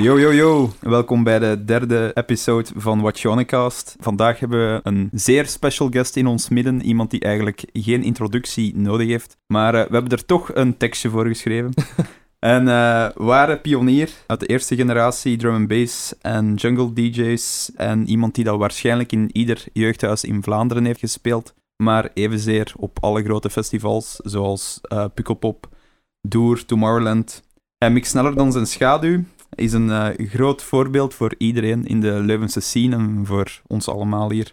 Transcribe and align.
Yo, 0.00 0.20
yo, 0.20 0.32
yo. 0.32 0.70
Welkom 0.80 1.24
bij 1.24 1.38
de 1.38 1.64
derde 1.64 2.10
episode 2.14 2.70
van 2.76 3.00
Watchonicast. 3.00 3.96
Vandaag 3.98 4.38
hebben 4.38 4.58
we 4.58 4.80
een 4.82 5.08
zeer 5.12 5.46
special 5.46 5.88
guest 5.90 6.16
in 6.16 6.26
ons 6.26 6.48
midden. 6.48 6.82
Iemand 6.82 7.10
die 7.10 7.20
eigenlijk 7.20 7.64
geen 7.72 8.02
introductie 8.02 8.76
nodig 8.76 9.08
heeft. 9.08 9.36
Maar 9.46 9.74
uh, 9.74 9.80
we 9.80 9.92
hebben 9.92 10.10
er 10.12 10.24
toch 10.24 10.54
een 10.54 10.76
tekstje 10.76 11.10
voor 11.10 11.26
geschreven. 11.26 11.72
en 12.38 12.66
uh, 12.66 13.08
waren 13.14 13.60
pionier 13.60 14.10
uit 14.26 14.40
de 14.40 14.46
eerste 14.46 14.76
generatie 14.76 15.36
drum 15.36 15.54
and 15.54 15.68
bass 15.68 16.18
en 16.20 16.54
jungle 16.54 16.92
DJ's. 16.92 17.70
En 17.76 18.08
iemand 18.08 18.34
die 18.34 18.44
dat 18.44 18.58
waarschijnlijk 18.58 19.12
in 19.12 19.30
ieder 19.32 19.64
jeugdhuis 19.72 20.24
in 20.24 20.42
Vlaanderen 20.42 20.84
heeft 20.84 21.00
gespeeld. 21.00 21.54
Maar 21.76 22.10
evenzeer 22.14 22.72
op 22.76 22.98
alle 23.00 23.22
grote 23.22 23.50
festivals, 23.50 24.16
zoals 24.16 24.80
uh, 24.92 25.04
Pukkelpop, 25.14 25.68
Doer, 26.20 26.64
Tomorrowland. 26.64 27.42
Hij 27.78 27.90
mikt 27.90 28.06
sneller 28.06 28.34
dan 28.34 28.52
zijn 28.52 28.66
schaduw, 28.66 29.22
is 29.54 29.72
een 29.72 29.88
uh, 29.88 30.08
groot 30.16 30.62
voorbeeld 30.62 31.14
voor 31.14 31.34
iedereen 31.38 31.86
in 31.86 32.00
de 32.00 32.12
Leuvense 32.12 32.60
scene 32.60 32.96
en 32.96 33.22
voor 33.26 33.60
ons 33.66 33.88
allemaal 33.88 34.30
hier. 34.30 34.52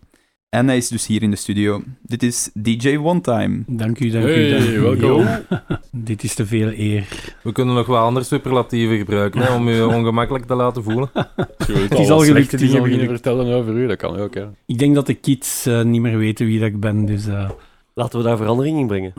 En 0.50 0.68
hij 0.68 0.78
is 0.78 0.88
dus 0.88 1.08
hier 1.08 1.22
in 1.22 1.32
de 1.32 1.38
studio. 1.38 1.84
Dit 2.02 2.24
is 2.24 2.50
DJ 2.54 2.98
One 2.98 3.22
Time. 3.22 3.64
Dank 3.68 4.00
u, 4.00 4.10
dank 4.10 4.26
hey, 4.26 4.48
u. 4.48 4.82
Dank 4.82 5.00
welkom. 5.00 5.28
Dit 5.92 6.24
is 6.24 6.36
te 6.36 6.46
veel 6.46 6.72
eer. 6.72 7.36
We 7.44 7.52
kunnen 7.52 7.76
nog 7.76 7.88
wel 7.88 7.98
andere 7.98 8.26
superlatieven 8.26 8.98
gebruiken 8.98 9.42
hè, 9.42 9.56
om 9.56 9.70
je 9.70 9.88
ongemakkelijk 9.96 10.46
te 10.46 10.56
laten 10.56 10.84
voelen. 10.84 11.10
het 11.58 12.00
is 12.00 12.10
al 12.10 12.20
gelukt. 12.20 12.52
Het 12.52 12.62
is 12.62 12.76
al 12.76 12.84
gelukt. 12.84 13.10
vertellen 13.10 13.56
over 13.56 13.74
u, 13.74 13.88
dat 13.88 13.98
kan 13.98 14.18
ook. 14.18 14.36
Hè. 14.36 14.46
Ik 14.66 14.80
denk 14.80 14.96
dat 14.96 15.06
de 15.06 15.14
kids 15.14 15.68
uh, 15.68 15.82
niet 15.82 16.02
meer 16.02 16.18
weten 16.18 16.46
wie 16.46 16.60
dat 16.60 16.68
ik 16.68 16.80
ben, 16.80 17.06
dus... 17.06 17.28
Uh... 17.28 17.50
Laten 17.94 18.20
we 18.20 18.26
daar 18.26 18.38
verandering 18.38 18.80
in 18.80 18.88
brengen. 18.88 19.14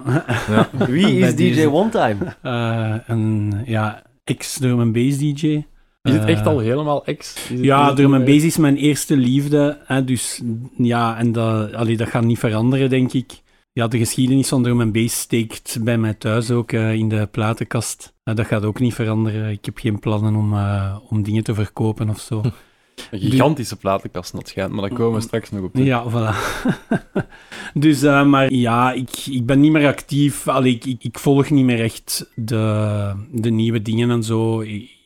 ja. 0.48 0.68
Wie 0.88 1.18
is 1.18 1.36
DJ 1.36 1.64
One 1.66 1.88
Time? 1.88 2.16
Uh, 2.42 2.94
een 3.06 3.54
ja, 3.64 4.02
ex-drum 4.28 4.80
and 4.80 4.92
bass 4.92 5.18
DJ. 5.18 5.62
Is 6.02 6.14
het 6.14 6.24
echt 6.24 6.46
al 6.46 6.58
helemaal 6.58 7.04
ex? 7.04 7.48
Ja, 7.48 7.92
drum 7.92 8.14
and 8.14 8.24
bass 8.24 8.44
is 8.44 8.56
mijn 8.56 8.76
eerste 8.76 9.16
liefde. 9.16 9.78
Hè, 9.84 10.04
dus 10.04 10.42
ja, 10.76 11.18
en 11.18 11.32
dat, 11.32 11.72
allee, 11.72 11.96
dat 11.96 12.08
gaat 12.08 12.24
niet 12.24 12.38
veranderen, 12.38 12.90
denk 12.90 13.12
ik. 13.12 13.42
Ja, 13.72 13.88
de 13.88 13.98
geschiedenis 13.98 14.48
van 14.48 14.62
drum 14.62 14.80
and 14.80 14.92
bass 14.92 15.20
steekt 15.20 15.78
bij 15.82 15.98
mij 15.98 16.14
thuis 16.14 16.50
ook 16.50 16.72
uh, 16.72 16.92
in 16.92 17.08
de 17.08 17.28
platenkast. 17.30 18.14
Uh, 18.24 18.34
dat 18.34 18.46
gaat 18.46 18.64
ook 18.64 18.80
niet 18.80 18.94
veranderen. 18.94 19.50
Ik 19.50 19.64
heb 19.64 19.78
geen 19.78 19.98
plannen 19.98 20.34
om, 20.34 20.52
uh, 20.52 20.96
om 21.08 21.22
dingen 21.22 21.44
te 21.44 21.54
verkopen 21.54 22.08
of 22.08 22.20
zo. 22.20 22.42
Een 23.10 23.20
gigantische 23.20 23.76
platenkast, 23.76 24.32
dat 24.32 24.48
schijnt, 24.48 24.72
maar 24.72 24.88
daar 24.88 24.98
komen 24.98 25.18
we 25.18 25.26
straks 25.26 25.50
nog 25.50 25.62
op. 25.62 25.76
Ja, 25.76 26.04
voilà. 26.10 26.36
dus, 27.74 28.02
maar 28.02 28.52
ja, 28.52 28.92
ik, 28.92 29.26
ik 29.26 29.46
ben 29.46 29.60
niet 29.60 29.72
meer 29.72 29.86
actief. 29.86 30.48
Allee, 30.48 30.74
ik, 30.74 30.84
ik, 30.84 31.04
ik 31.04 31.18
volg 31.18 31.50
niet 31.50 31.64
meer 31.64 31.80
echt 31.80 32.30
de, 32.34 33.12
de 33.32 33.50
nieuwe 33.50 33.82
dingen 33.82 34.10
en 34.10 34.22
zo. 34.22 34.64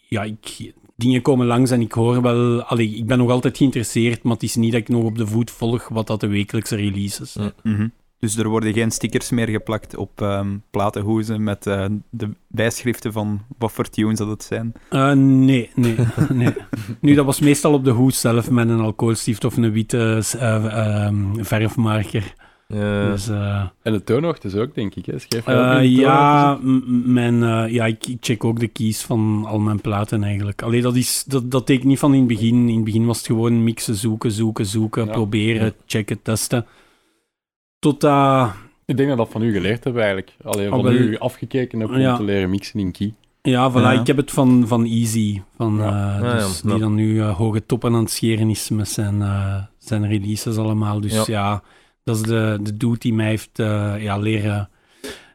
Ja, 0.08 0.22
ik, 0.22 0.72
dingen 0.96 1.22
komen 1.22 1.46
langs 1.46 1.70
en 1.70 1.80
ik 1.80 1.92
hoor 1.92 2.22
wel... 2.22 2.62
Allee, 2.62 2.94
ik 2.94 3.06
ben 3.06 3.18
nog 3.18 3.30
altijd 3.30 3.56
geïnteresseerd, 3.56 4.22
maar 4.22 4.32
het 4.32 4.42
is 4.42 4.54
niet 4.54 4.72
dat 4.72 4.80
ik 4.80 4.88
nog 4.88 5.04
op 5.04 5.18
de 5.18 5.26
voet 5.26 5.50
volg 5.50 5.88
wat 5.88 6.06
dat 6.06 6.20
de 6.20 6.26
wekelijkse 6.26 6.76
release 6.76 7.22
is. 7.22 7.36
Mm 7.36 7.52
-hmm. 7.62 7.92
Dus 8.22 8.36
er 8.36 8.48
worden 8.48 8.72
geen 8.72 8.90
stickers 8.90 9.30
meer 9.30 9.48
geplakt 9.48 9.96
op 9.96 10.20
um, 10.20 10.62
platenhoezen 10.70 11.42
met 11.42 11.66
uh, 11.66 11.84
de 12.10 12.28
bijschriften 12.46 13.12
van 13.12 13.40
wat 13.58 13.72
voor 13.72 13.88
tunes 13.88 14.18
dat 14.18 14.28
het 14.28 14.42
zijn? 14.42 14.72
Uh, 14.90 15.12
nee, 15.12 15.70
nee, 15.74 15.96
nee. 16.28 16.54
nu, 17.00 17.14
dat 17.14 17.24
was 17.24 17.40
meestal 17.40 17.72
op 17.72 17.84
de 17.84 17.90
hoes 17.90 18.20
zelf 18.20 18.50
met 18.50 18.68
een 18.68 18.80
alcoholstift 18.80 19.44
of 19.44 19.56
een 19.56 19.72
witte 19.72 20.22
uh, 20.36 21.06
um, 21.06 21.44
verfmarker. 21.44 22.34
Dus, 22.66 23.28
uh, 23.28 23.64
en 23.82 23.92
de 23.92 24.04
toonhoogtes 24.04 24.54
ook, 24.54 24.74
denk 24.74 24.94
ik. 24.94 25.06
Hè? 25.06 25.18
Schrijf 25.18 25.48
uh, 25.48 25.96
ja, 25.96 26.58
mijn, 27.04 27.34
uh, 27.34 27.64
ja 27.68 27.86
ik, 27.86 28.06
ik, 28.06 28.16
check 28.20 28.44
ook 28.44 28.60
de 28.60 28.68
keys 28.68 29.02
van 29.02 29.44
al 29.46 29.58
mijn 29.58 29.80
platen 29.80 30.24
eigenlijk. 30.24 30.62
Allee, 30.62 30.82
dat, 30.82 30.96
is, 30.96 31.24
dat, 31.26 31.50
dat 31.50 31.66
deed 31.66 31.78
ik 31.78 31.84
niet 31.84 31.98
van 31.98 32.12
in 32.12 32.18
het 32.18 32.28
begin. 32.28 32.68
In 32.68 32.74
het 32.74 32.84
begin 32.84 33.06
was 33.06 33.18
het 33.18 33.26
gewoon 33.26 33.64
mixen, 33.64 33.94
zoeken, 33.94 34.30
zoeken, 34.30 34.66
zoeken, 34.66 35.06
ja. 35.06 35.12
proberen, 35.12 35.64
ja. 35.64 35.72
checken, 35.86 36.22
testen. 36.22 36.66
Tot 37.82 38.04
Ik 38.84 38.96
denk 38.96 39.08
dat 39.08 39.18
dat 39.18 39.28
van 39.30 39.42
u 39.42 39.52
geleerd 39.52 39.84
hebben 39.84 40.02
eigenlijk. 40.02 40.36
Allee, 40.42 40.68
van 40.68 40.86
oh, 40.86 40.92
u 40.92 41.18
afgekeken 41.18 41.80
heb 41.80 41.88
om 41.88 41.98
ja. 41.98 42.16
te 42.16 42.22
leren 42.22 42.50
mixen 42.50 42.80
in 42.80 42.92
key. 42.92 43.14
Ja, 43.42 43.70
voilà, 43.70 43.74
ja. 43.74 43.92
ik 43.92 44.06
heb 44.06 44.16
het 44.16 44.30
van, 44.30 44.66
van 44.66 44.84
Easy, 44.84 45.42
van, 45.56 45.76
ja. 45.76 46.36
dus 46.36 46.60
die 46.60 46.78
dan 46.78 46.94
nu 46.94 47.22
hoge 47.22 47.66
toppen 47.66 47.94
aan 47.94 48.00
het 48.00 48.10
scheren 48.10 48.50
is 48.50 48.68
met 48.68 48.88
zijn, 48.88 49.22
zijn 49.78 50.08
releases 50.08 50.56
allemaal. 50.56 51.00
Dus 51.00 51.26
ja 51.26 51.62
dat 52.04 52.16
is 52.16 52.22
de, 52.22 52.58
de 52.62 52.76
dude 52.76 52.98
die 52.98 53.14
mij 53.14 53.28
heeft 53.28 53.58
uh, 53.58 53.94
ja, 53.98 54.18
leren 54.18 54.68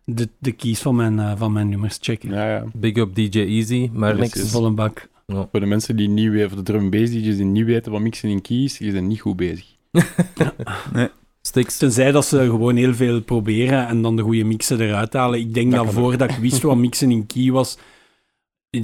de, 0.03 0.29
de 0.39 0.51
keys 0.51 0.79
van 0.79 0.95
mijn, 0.95 1.13
uh, 1.13 1.31
van 1.35 1.51
mijn 1.51 1.69
nummers 1.69 1.97
checken. 2.01 2.29
Ja, 2.29 2.49
ja. 2.49 2.63
Big 2.73 2.95
up 2.95 3.15
DJ 3.15 3.39
Easy, 3.39 3.89
maar 3.93 4.15
niks. 4.15 4.49
Vol 4.49 4.65
een 4.65 4.75
bak. 4.75 5.09
Ja. 5.25 5.47
Voor 5.51 5.59
de 5.59 5.65
mensen 5.65 5.95
die 5.95 6.09
niet 6.09 6.29
weten, 6.29 6.49
voor 6.49 6.57
de 6.57 6.63
drum 6.63 6.89
bass 6.89 7.11
DJ's 7.11 7.35
die 7.35 7.45
niet 7.45 7.65
weten 7.65 7.91
wat 7.91 8.01
mixen 8.01 8.29
in 8.29 8.41
keys, 8.41 8.77
die 8.77 8.91
zijn 8.91 9.07
niet 9.07 9.21
goed 9.21 9.35
bezig. 9.35 9.65
nee. 10.93 11.09
Sticks. 11.47 11.77
Tenzij 11.77 12.11
dat 12.11 12.25
ze 12.25 12.39
gewoon 12.39 12.75
heel 12.75 12.93
veel 12.93 13.21
proberen 13.21 13.87
en 13.87 14.01
dan 14.01 14.15
de 14.15 14.21
goede 14.21 14.43
mixen 14.43 14.81
eruit 14.81 15.13
halen. 15.13 15.39
Ik 15.39 15.53
denk 15.53 15.71
dat, 15.71 15.85
dat 15.85 15.93
voordat 15.93 16.29
ik 16.29 16.37
wist 16.37 16.61
wat 16.61 16.77
mixen 16.77 17.11
in 17.11 17.25
key 17.25 17.51
was, 17.51 17.77
70% 18.77 18.81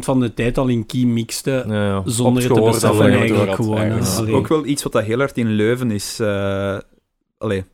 van 0.00 0.20
de 0.20 0.34
tijd 0.34 0.58
al 0.58 0.68
in 0.68 0.86
key 0.86 1.04
mixte, 1.04 1.64
ja, 1.68 1.86
ja. 1.86 2.02
zonder 2.04 2.42
het 2.42 2.54
te 2.54 2.60
beseffen 2.60 3.10
eigenlijk 3.10 3.54
gewoon. 3.54 3.76
Eigenlijk. 3.78 4.36
Ook 4.36 4.48
wel 4.48 4.66
iets 4.66 4.82
wat 4.82 4.92
dat 4.92 5.04
heel 5.04 5.18
hard 5.18 5.38
in 5.38 5.50
Leuven 5.50 5.90
is... 5.90 6.18
Uh, 6.20 6.78
allee, 7.38 7.64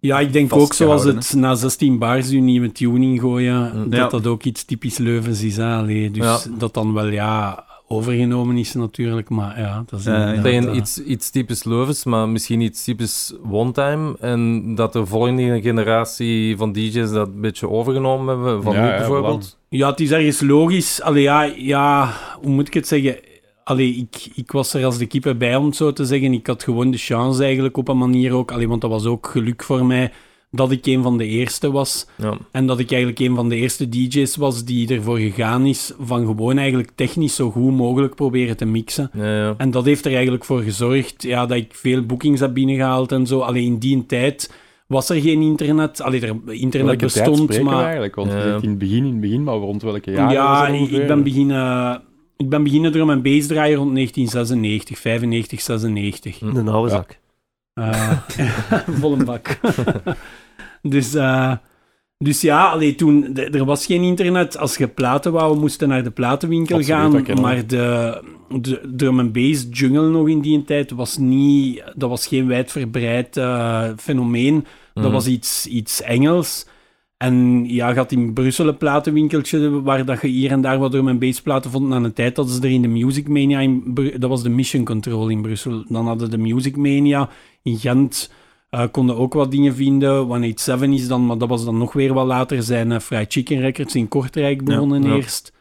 ja, 0.00 0.20
ik 0.20 0.32
denk 0.32 0.54
ook 0.54 0.72
zoals 0.72 1.04
het 1.04 1.34
na 1.34 1.54
16 1.54 1.98
bars 1.98 2.28
je 2.28 2.40
nieuwe 2.40 2.72
tuning 2.72 3.20
gooien, 3.20 3.72
mm. 3.74 3.90
dat 3.90 4.10
dat 4.10 4.26
ook 4.26 4.42
iets 4.42 4.64
typisch 4.64 4.98
Leuvens 4.98 5.42
is. 5.42 5.58
Allee, 5.58 6.10
dus 6.10 6.44
ja. 6.44 6.58
dat 6.58 6.74
dan 6.74 6.92
wel, 6.92 7.06
ja, 7.06 7.65
overgenomen 7.88 8.56
is 8.56 8.74
natuurlijk, 8.74 9.28
maar 9.28 9.60
ja, 9.60 9.84
dat 9.86 10.00
is... 10.00 10.06
Uh, 10.06 10.44
uh, 10.44 10.74
iets, 10.74 11.02
iets 11.02 11.30
typisch 11.30 11.64
maar 12.04 12.28
misschien 12.28 12.60
iets 12.60 12.84
typisch 12.84 13.34
one-time, 13.50 14.16
en 14.20 14.74
dat 14.74 14.92
de 14.92 15.06
volgende 15.06 15.60
generatie 15.62 16.56
van 16.56 16.72
DJ's 16.72 17.10
dat 17.10 17.28
een 17.28 17.40
beetje 17.40 17.68
overgenomen 17.68 18.34
hebben, 18.34 18.62
van 18.62 18.74
ja, 18.74 18.82
nu 18.82 18.96
bijvoorbeeld. 18.96 19.58
Ja, 19.68 19.90
het 19.90 20.00
is 20.00 20.10
ergens 20.10 20.40
logisch. 20.40 21.02
Allee, 21.02 21.22
ja, 21.22 21.42
ja, 21.42 22.12
hoe 22.40 22.50
moet 22.50 22.66
ik 22.66 22.74
het 22.74 22.88
zeggen? 22.88 23.18
Allee, 23.64 23.94
ik, 23.94 24.28
ik 24.34 24.52
was 24.52 24.74
er 24.74 24.84
als 24.84 24.98
de 24.98 25.06
keeper 25.06 25.36
bij, 25.36 25.56
om 25.56 25.64
het 25.64 25.76
zo 25.76 25.92
te 25.92 26.04
zeggen. 26.04 26.32
Ik 26.32 26.46
had 26.46 26.62
gewoon 26.62 26.90
de 26.90 26.98
chance 26.98 27.42
eigenlijk 27.42 27.76
op 27.76 27.88
een 27.88 27.98
manier 27.98 28.32
ook. 28.32 28.52
Allee, 28.52 28.68
want 28.68 28.80
dat 28.80 28.90
was 28.90 29.06
ook 29.06 29.26
geluk 29.26 29.62
voor 29.62 29.86
mij 29.86 30.12
dat 30.50 30.70
ik 30.70 30.86
een 30.86 31.02
van 31.02 31.18
de 31.18 31.26
eerste 31.26 31.70
was. 31.70 32.06
Ja. 32.16 32.38
En 32.50 32.66
dat 32.66 32.78
ik 32.78 32.90
eigenlijk 32.90 33.20
een 33.20 33.34
van 33.34 33.48
de 33.48 33.56
eerste 33.56 33.88
DJ's 33.88 34.36
was 34.36 34.64
die 34.64 34.94
ervoor 34.94 35.18
gegaan 35.18 35.66
is 35.66 35.92
van 35.98 36.26
gewoon 36.26 36.58
eigenlijk 36.58 36.90
technisch 36.94 37.34
zo 37.34 37.50
goed 37.50 37.72
mogelijk 37.72 38.14
proberen 38.14 38.56
te 38.56 38.64
mixen. 38.64 39.10
Ja, 39.12 39.36
ja. 39.36 39.54
En 39.56 39.70
dat 39.70 39.84
heeft 39.84 40.04
er 40.04 40.12
eigenlijk 40.12 40.44
voor 40.44 40.62
gezorgd 40.62 41.22
ja, 41.22 41.46
dat 41.46 41.56
ik 41.56 41.74
veel 41.74 42.02
boekings 42.02 42.40
heb 42.40 42.54
binnengehaald 42.54 43.12
en 43.12 43.26
zo. 43.26 43.40
Alleen 43.40 43.64
in 43.64 43.78
die 43.78 44.06
tijd 44.06 44.54
was 44.86 45.08
er 45.08 45.20
geen 45.20 45.42
internet. 45.42 46.00
Allee, 46.00 46.20
er, 46.20 46.36
internet 46.46 46.86
welke 46.86 47.04
bestond, 47.04 47.50
tijd 47.50 47.62
maar... 47.62 47.84
eigenlijk? 47.84 48.14
Want 48.14 48.32
ja. 48.32 48.44
in 48.44 48.68
het 48.68 48.78
begin, 48.78 49.04
in 49.04 49.12
het 49.12 49.20
begin, 49.20 49.42
maar 49.42 49.54
rond 49.54 49.82
welke 49.82 50.10
jaren? 50.10 50.32
Ja, 50.32 50.66
ik, 50.66 51.06
ben 51.06 51.22
beginnen... 51.22 52.02
Ik 52.38 52.48
ben 52.48 52.62
beginnen 52.62 52.92
drum 52.92 53.10
en 53.10 53.22
bass 53.22 53.46
draaien 53.46 53.76
rond 53.76 53.94
1996, 53.94 54.98
95, 54.98 55.60
96. 55.60 56.38
Hm. 56.38 56.56
Een 56.56 56.68
oude 56.68 56.90
zak. 56.90 57.18
Uh, 57.78 58.12
vol 59.00 59.12
een 59.12 59.24
bak. 59.24 59.58
dus, 60.82 61.14
uh, 61.14 61.52
dus 62.18 62.40
ja, 62.40 62.70
allee, 62.70 62.94
toen, 62.94 63.36
er 63.36 63.64
was 63.64 63.86
geen 63.86 64.02
internet. 64.02 64.58
Als 64.58 64.76
je 64.76 64.88
platen 64.88 65.32
wou, 65.32 65.54
we 65.54 65.60
moesten 65.60 65.88
naar 65.88 66.02
de 66.02 66.10
platenwinkel 66.10 66.76
Absoluut, 66.76 67.26
gaan. 67.26 67.40
Maar 67.40 67.66
de, 67.66 68.22
de 68.60 68.92
drum 68.96 69.20
and 69.20 69.32
bass 69.32 69.66
jungle 69.70 70.08
nog 70.08 70.28
in 70.28 70.40
die 70.40 70.64
tijd 70.64 70.90
was 70.90 71.16
niet... 71.16 71.82
Dat 71.94 72.08
was 72.08 72.26
geen 72.26 72.46
wijdverbreid 72.46 73.36
uh, 73.36 73.84
fenomeen. 73.96 74.54
Mm. 74.54 75.02
Dat 75.02 75.12
was 75.12 75.26
iets, 75.26 75.66
iets 75.66 76.02
Engels. 76.02 76.66
En 77.16 77.64
ja, 77.64 77.88
je 77.88 77.94
had 77.94 78.12
in 78.12 78.32
Brussel 78.32 78.68
een 78.68 78.76
platenwinkeltje 78.76 79.82
waar 79.82 80.04
dat 80.04 80.20
je 80.20 80.28
hier 80.28 80.50
en 80.50 80.60
daar 80.60 80.78
wat 80.78 80.90
drum 80.90 81.08
en 81.08 81.18
bassplaten 81.18 81.70
vond. 81.70 81.92
Aan 81.92 82.02
de 82.02 82.12
tijd 82.12 82.36
dat 82.36 82.50
ze 82.50 82.60
er 82.60 82.70
in 82.70 82.82
de 82.82 82.88
Music 82.88 83.28
Mania, 83.28 83.60
in, 83.60 83.94
dat 84.18 84.30
was 84.30 84.42
de 84.42 84.48
Mission 84.48 84.84
Control 84.84 85.28
in 85.28 85.42
Brussel. 85.42 85.84
Dan 85.88 86.06
hadden 86.06 86.30
de 86.30 86.38
Music 86.38 86.76
Mania 86.76 87.28
in 87.62 87.78
Gent, 87.78 88.30
uh, 88.70 88.82
konden 88.90 89.16
ook 89.16 89.34
wat 89.34 89.50
dingen 89.50 89.74
vinden. 89.74 90.16
187 90.18 91.00
is 91.00 91.08
dan, 91.08 91.26
maar 91.26 91.38
dat 91.38 91.48
was 91.48 91.64
dan 91.64 91.78
nog 91.78 91.92
weer 91.92 92.14
wat 92.14 92.26
later, 92.26 92.62
zijn 92.62 92.90
uh, 92.90 92.98
Fried 92.98 93.32
Chicken 93.32 93.60
Records 93.60 93.94
in 93.94 94.08
Kortrijk 94.08 94.64
begonnen 94.64 95.02
Ja, 95.02 95.08
ja. 95.08 95.14
eerst. 95.14 95.52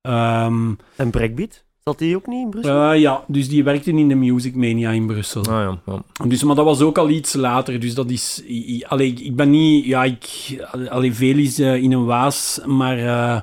Ehm, 0.00 0.72
En 0.96 1.10
Breakbeat? 1.10 1.64
Zat 1.88 1.98
die 1.98 2.16
ook 2.16 2.26
niet 2.26 2.44
in 2.44 2.50
Brussel? 2.50 2.90
eh, 2.92 3.00
ja, 3.00 3.24
dus 3.26 3.48
die 3.48 3.64
werkten 3.64 3.98
in 3.98 4.08
de 4.08 4.14
Music 4.14 4.54
Mania 4.54 4.90
in 4.90 5.06
Brussel. 5.06 5.40
Ah, 5.44 5.46
ja, 5.46 5.78
ja. 5.86 6.26
Dus, 6.26 6.42
maar 6.42 6.54
dat 6.56 6.64
was 6.64 6.80
ook 6.80 6.98
al 6.98 7.08
iets 7.08 7.34
later. 7.34 7.80
Dus 7.80 7.94
dat 7.94 8.10
is. 8.10 8.42
i- 8.48 8.74
i- 8.74 8.84
Allee, 8.84 9.12
ik, 9.12 9.36
ben 9.36 9.50
niet. 9.50 9.84
Ja, 9.84 10.04
ik. 10.04 10.26
Allee, 10.88 11.14
veel 11.14 11.36
is 11.36 11.58
eh, 11.58 11.82
in 11.82 11.92
een 11.92 12.04
waas. 12.04 12.60
Maar. 12.66 12.98
eh, 12.98 13.40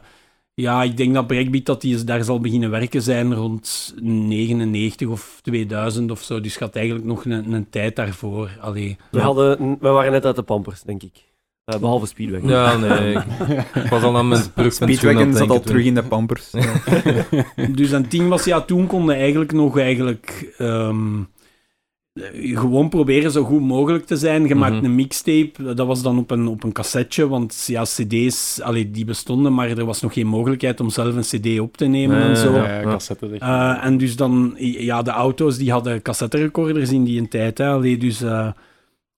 ja, 0.53 0.83
ik 0.83 0.97
denk 0.97 1.13
dat 1.13 1.27
Breakbeat 1.27 1.65
dat 1.65 1.81
die 1.81 2.03
daar 2.03 2.23
zal 2.23 2.39
beginnen 2.39 2.69
werken 2.69 3.01
zijn 3.01 3.33
rond 3.33 3.93
99 4.01 5.07
of 5.07 5.39
2000 5.41 6.11
of 6.11 6.21
zo. 6.21 6.41
Dus 6.41 6.53
het 6.53 6.63
gaat 6.63 6.75
eigenlijk 6.75 7.05
nog 7.05 7.25
een, 7.25 7.51
een 7.53 7.69
tijd 7.69 7.95
daarvoor. 7.95 8.49
Allee. 8.61 8.97
We, 9.11 9.19
hadden, 9.19 9.77
we 9.79 9.89
waren 9.89 10.11
net 10.11 10.25
uit 10.25 10.35
de 10.35 10.41
pampers, 10.41 10.81
denk 10.81 11.03
ik. 11.03 11.23
Eh, 11.65 11.79
behalve 11.79 12.05
Speedwagon. 12.05 12.49
Ja, 12.49 12.77
nee. 12.77 13.13
Ik, 13.13 13.23
ik 13.83 13.89
was 13.89 14.03
al 14.03 14.17
aan 14.17 14.27
mijn 14.27 14.41
brugpensioen 14.53 14.89
aan 14.89 15.15
Speedwagon 15.15 15.33
zat 15.33 15.49
al 15.49 15.59
terug 15.59 15.85
in 15.85 15.95
de 15.95 16.03
pampers. 16.03 16.49
Dus 17.75 17.91
een 17.91 18.07
team 18.07 18.29
was, 18.29 18.43
ja, 18.45 18.61
toen 18.61 18.87
konden 18.87 19.15
eigenlijk 19.15 19.51
nog 19.51 19.77
eigenlijk 19.79 20.53
ehm, 20.57 21.19
eh, 22.13 22.57
gewoon 22.59 22.89
proberen 22.89 23.31
zo 23.31 23.43
goed 23.43 23.61
mogelijk 23.61 24.05
te 24.05 24.15
zijn. 24.15 24.47
Je 24.47 24.55
maakt 24.55 24.75
Mhm. 24.75 24.85
een 24.85 24.95
mixtape, 24.95 25.73
dat 25.73 25.87
was 25.87 26.01
dan 26.01 26.17
op 26.17 26.31
een, 26.31 26.47
op 26.47 26.63
een 26.63 26.71
cassetje, 26.71 27.27
want 27.27 27.63
ja, 27.67 27.83
cd's, 27.83 28.59
allee, 28.61 28.91
die 28.91 29.05
bestonden, 29.05 29.53
maar 29.53 29.69
er 29.69 29.85
was 29.85 30.01
nog 30.01 30.13
geen 30.13 30.27
mogelijkheid 30.27 30.79
om 30.79 30.89
zelf 30.89 31.15
een 31.15 31.39
cd 31.39 31.59
op 31.59 31.77
te 31.77 31.85
nemen 31.85 32.21
en 32.21 32.37
zo. 32.37 32.53
Ja. 32.53 32.97
Eh, 33.39 33.85
en 33.85 33.97
dus 33.97 34.15
dan, 34.15 34.55
ja, 34.59 35.01
de 35.01 35.11
auto's 35.11 35.57
die 35.57 35.71
hadden 35.71 36.01
cassetterecorders 36.01 36.91
in 36.91 37.03
die 37.03 37.27
tijd. 37.27 37.57
Hè. 37.57 37.67
Allee, 37.67 37.97
dus, 37.97 38.21
eh, 38.21 38.47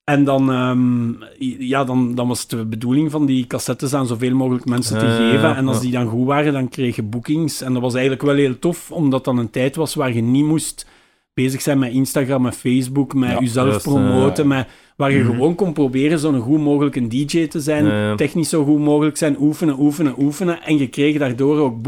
en 0.08 0.24
dan, 0.24 0.52
ehm, 0.52 1.12
ja, 1.60 1.84
dan, 1.84 2.16
dan 2.16 2.28
was 2.28 2.42
het 2.42 2.50
de 2.50 2.66
bedoeling 2.66 3.12
van 3.12 3.26
die 3.26 3.48
cassettes 3.48 3.94
aan 3.94 4.08
zoveel 4.08 4.36
mogelijk 4.36 4.66
mensen 4.66 5.00
te 5.00 5.06
geven. 5.06 5.56
En 5.56 5.68
als 5.68 5.82
die 5.82 5.92
dan 5.92 6.08
goed 6.08 6.26
waren, 6.26 6.54
dan 6.54 6.70
kreeg 6.70 6.96
je 6.96 7.04
bookings. 7.04 7.62
En 7.62 7.74
dat 7.74 7.82
was 7.82 7.94
eigenlijk 7.94 8.24
wel 8.24 8.36
heel 8.36 8.60
tof, 8.60 8.92
omdat 8.92 9.24
dan 9.26 9.38
een 9.38 9.50
tijd 9.50 9.76
was 9.76 9.96
waar 9.96 10.14
je 10.14 10.22
niet 10.22 10.46
moest 10.46 10.88
bezig 11.34 11.62
zijn 11.62 11.80
met 11.80 11.92
Instagram 11.92 12.46
en 12.46 12.54
Facebook, 12.54 13.14
met 13.14 13.30
Ja, 13.30 13.40
jezelf 13.40 13.84
promoten, 13.84 14.48
met, 14.48 14.68
waar 14.96 15.12
je 15.12 15.20
Mhm. 15.24 15.32
gewoon 15.32 15.56
kon 15.56 15.74
proberen 15.74 16.20
zo'n 16.20 16.40
goed 16.40 16.60
mogelijk 16.62 16.96
een 16.96 17.10
DJ 17.10 17.48
te 17.48 17.60
zijn, 17.60 18.16
technisch 18.18 18.50
zo 18.50 18.64
goed 18.64 18.80
mogelijk 18.80 19.18
zijn, 19.18 19.36
oefenen, 19.40 19.80
oefenen, 19.80 20.14
oefenen. 20.18 20.62
En 20.64 20.78
je 20.78 20.88
kreeg 20.88 21.18
daardoor 21.18 21.60
ook 21.60 21.82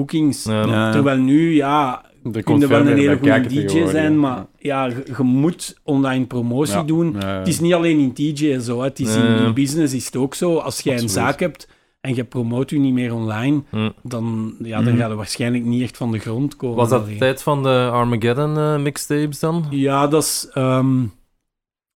Ja. 0.44 0.92
Terwijl 0.92 1.18
nu, 1.20 1.56
ja, 1.56 2.06
Kun 2.32 2.44
komt 2.44 2.62
je 2.62 2.68
wel 2.68 2.80
een 2.80 2.98
hele 2.98 3.18
goede 3.18 3.42
DJ 3.48 3.88
zijn, 3.88 4.14
ja. 4.14 4.20
maar 4.20 4.46
ja, 4.58 4.86
je, 4.86 5.24
moet 5.24 5.80
online 5.84 6.26
promotie 6.26 6.74
Ja. 6.76 6.84
doen. 6.84 7.16
Ja, 7.20 7.32
ja. 7.34 7.38
Het 7.40 7.48
is 7.48 7.60
niet 7.60 7.74
alleen 7.74 8.00
in 8.00 8.12
DJ 8.14 8.52
en 8.54 8.62
zo, 8.62 8.82
het 8.82 9.00
is 9.00 9.16
in, 9.16 9.22
Ja, 9.24 9.36
ja. 9.36 9.46
in 9.46 9.54
business 9.54 9.94
is 9.94 10.06
het 10.06 10.16
ook 10.16 10.36
zo. 10.36 10.58
Als 10.58 10.80
jij 10.80 10.98
een 11.00 11.10
zaak 11.10 11.40
hebt 11.40 11.68
en 12.02 12.16
je 12.16 12.24
promoot 12.24 12.70
je 12.70 12.80
niet 12.80 12.94
meer 12.94 13.14
online, 13.14 13.64
dan, 14.04 14.56
ja, 14.64 14.82
dan 14.82 14.94
Mhm. 14.94 15.02
ga 15.02 15.08
je 15.08 15.16
waarschijnlijk 15.16 15.64
niet 15.64 15.82
echt 15.82 15.98
van 15.98 16.12
de 16.12 16.20
grond 16.20 16.56
komen. 16.56 16.76
Was 16.78 16.90
dat 16.90 17.08
de 17.08 17.16
tijd 17.18 17.42
van 17.44 17.64
de 17.64 17.90
Armageddon 17.92 18.58
eh, 18.58 18.78
mixtapes 18.78 19.40
dan? 19.40 19.66
Ja, 19.70 20.08
dat 20.08 20.24
is... 20.24 20.50
ehm, 20.54 21.02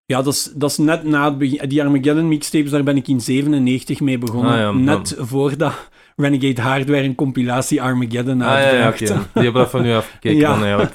ja, 0.05 0.21
dat 0.21 0.33
is, 0.33 0.51
dat 0.55 0.69
is 0.69 0.77
net 0.77 1.03
na 1.03 1.25
het 1.25 1.37
begin... 1.37 1.69
Die 1.69 1.83
Armageddon 1.83 2.27
mixtapes, 2.27 2.71
daar 2.71 2.83
ben 2.83 2.97
ik 2.97 3.07
in 3.07 3.21
97 3.21 3.99
mee 3.99 4.17
begonnen. 4.17 4.51
Ah, 4.53 4.59
ja, 4.59 4.71
net 4.71 5.15
voordat 5.19 5.89
Renegade 6.15 6.61
Hardware 6.61 7.03
een 7.03 7.15
compilatie 7.15 7.81
Armageddon 7.81 8.41
Ah 8.41 8.59
ja, 8.59 8.69
ja. 8.71 8.91
Die 8.91 9.07
hebben 9.33 9.53
dat 9.53 9.69
van 9.69 9.81
nu 9.81 9.93
afgekeken 9.93 10.37
Ja. 10.37 10.49
dan 10.49 10.63
eigenlijk. 10.63 10.93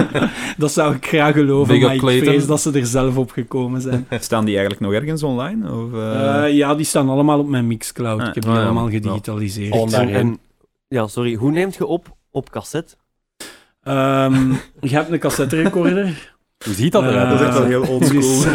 Dat 0.56 0.72
zou 0.72 0.94
ik 0.94 1.06
graag 1.06 1.34
geloven, 1.34 1.74
Big 1.74 1.82
maar 1.82 1.94
ik 1.94 2.00
Clayton. 2.00 2.26
vrees 2.26 2.46
dat 2.46 2.60
ze 2.60 2.72
er 2.72 2.86
zelf 2.86 3.16
op 3.16 3.30
gekomen 3.30 3.80
zijn. 3.80 4.06
Staan 4.20 4.44
die 4.44 4.56
eigenlijk 4.56 4.80
nog 4.80 4.92
ergens 4.92 5.22
online? 5.22 5.72
Of, 5.72 5.92
eh? 5.92 6.44
Eh, 6.44 6.54
ja, 6.54 6.74
die 6.74 6.86
staan 6.86 7.08
allemaal 7.08 7.38
op 7.38 7.48
mijn 7.48 7.66
Mixcloud. 7.66 8.20
Ah, 8.20 8.28
ik 8.28 8.34
heb 8.34 8.42
die 8.42 8.52
ah, 8.52 8.58
ja. 8.58 8.64
allemaal 8.64 8.90
gedigitaliseerd. 8.90 9.72
Al 9.72 9.92
En, 9.92 10.38
ja, 10.88 11.06
sorry. 11.06 11.34
Hoe 11.34 11.50
neemt 11.50 11.74
je 11.74 11.86
op 11.86 12.16
op 12.30 12.50
cassette? 12.50 12.94
Ehm, 13.82 14.52
je 14.80 14.88
hebt 14.88 15.10
een 15.10 15.18
cassetterecorder, 15.18 16.32
Hoe 16.64 16.74
ziet 16.74 16.92
dat 16.92 17.02
eruit? 17.02 17.24
Eh, 17.24 17.30
dat 17.30 17.40
is 17.40 17.46
echt 17.46 17.58
wel 17.58 17.66
heel 17.66 17.86
oldschool. 17.86 18.20
dus, 18.20 18.46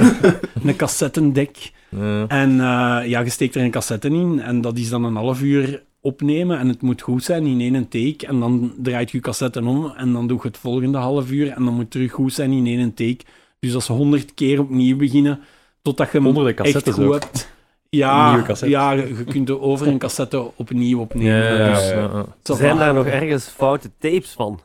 een 0.63 0.75
cassettendek. 0.75 1.71
Ja. 1.89 2.27
En 2.27 2.51
eh, 2.51 3.09
ja, 3.09 3.19
je 3.19 3.29
steekt 3.29 3.55
er 3.55 3.61
een 3.63 3.71
cassette 3.71 4.07
in 4.09 4.41
en 4.41 4.61
dat 4.61 4.77
is 4.77 4.89
dan 4.89 5.03
een 5.03 5.15
half 5.15 5.41
uur 5.41 5.83
opnemen 6.03 6.59
en 6.59 6.67
het 6.67 6.81
moet 6.81 7.01
goed 7.01 7.23
zijn 7.23 7.45
in 7.45 7.61
één 7.61 7.88
take. 7.88 8.27
En 8.27 8.39
dan 8.39 8.73
draait 8.77 9.11
je 9.11 9.19
cassette 9.19 9.65
om 9.65 9.94
en 9.95 10.13
dan 10.13 10.27
doe 10.27 10.39
je 10.41 10.47
het 10.47 10.57
volgende 10.57 10.97
half 10.97 11.31
uur 11.31 11.50
en 11.50 11.63
dan 11.63 11.73
moet 11.73 11.81
het 11.81 11.91
terug 11.91 12.11
goed 12.11 12.33
zijn 12.33 12.51
in 12.51 12.65
één 12.65 12.94
take. 12.94 13.19
Dus 13.59 13.71
dat 13.71 13.81
is 13.81 13.88
honderd 13.88 14.33
keer 14.33 14.59
opnieuw 14.59 14.97
beginnen 14.97 15.39
totdat 15.81 16.11
je 16.11 16.21
hem 16.21 16.47
echt 16.47 16.89
goed 16.89 17.05
ook. 17.05 17.13
hebt. 17.13 17.51
Ja, 17.89 18.45
ja, 18.61 18.91
je 18.91 19.23
kunt 19.23 19.50
er 19.50 19.61
over 19.61 19.88
een 19.88 19.97
cassette 19.97 20.51
opnieuw 20.55 21.00
opnemen. 21.00 21.33
Ja, 21.33 21.53
ja, 21.53 21.73
Dus, 21.73 21.89
ja, 21.89 21.95
ja. 21.95 22.09
ja. 22.13 22.25
ça 22.25 22.55
Zijn 22.57 22.77
daar 22.77 22.94
nog 22.94 23.05
ergens 23.05 23.47
foute 23.47 23.89
tapes 24.00 24.31
van? 24.31 24.59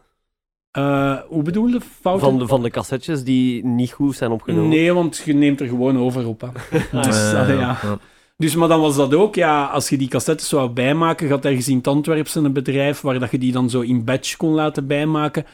Eh, 0.70 1.16
hoe 1.28 1.42
bedoel 1.42 1.66
je? 1.66 1.80
Fouten? 2.00 2.28
Van 2.28 2.38
de, 2.38 2.46
van 2.46 2.62
de 2.62 2.70
cassettes 2.70 3.24
die 3.24 3.64
niet 3.64 3.92
goed 3.92 4.16
zijn 4.16 4.30
opgenomen? 4.30 4.68
Nee, 4.68 4.92
want 4.92 5.22
je 5.24 5.34
neemt 5.34 5.60
er 5.60 5.68
gewoon 5.68 5.98
over 5.98 6.26
op. 6.26 6.40
Hè. 6.40 6.78
Dus, 7.02 7.30
ja, 7.30 7.48
ja. 7.48 7.78
ja. 7.82 7.98
Dus, 8.38 8.54
maar 8.54 8.68
dan 8.68 8.80
was 8.80 8.96
dat 8.96 9.14
ook, 9.14 9.34
ja, 9.34 9.64
als 9.64 9.88
je 9.88 9.98
die 9.98 10.08
cassettes 10.08 10.48
zou 10.48 10.70
bijmaken, 10.70 11.28
gaat 11.28 11.44
ergens 11.44 11.68
in 11.68 11.76
het 11.76 11.86
Antwerpse 11.86 12.40
een 12.40 12.52
bedrijf 12.52 13.00
waar 13.00 13.18
dat 13.18 13.30
je 13.30 13.38
die 13.38 13.52
dan 13.52 13.70
zo 13.70 13.80
in 13.80 14.04
batch 14.04 14.36
kon 14.36 14.52
laten 14.52 14.86
bijmaken. 14.86 15.44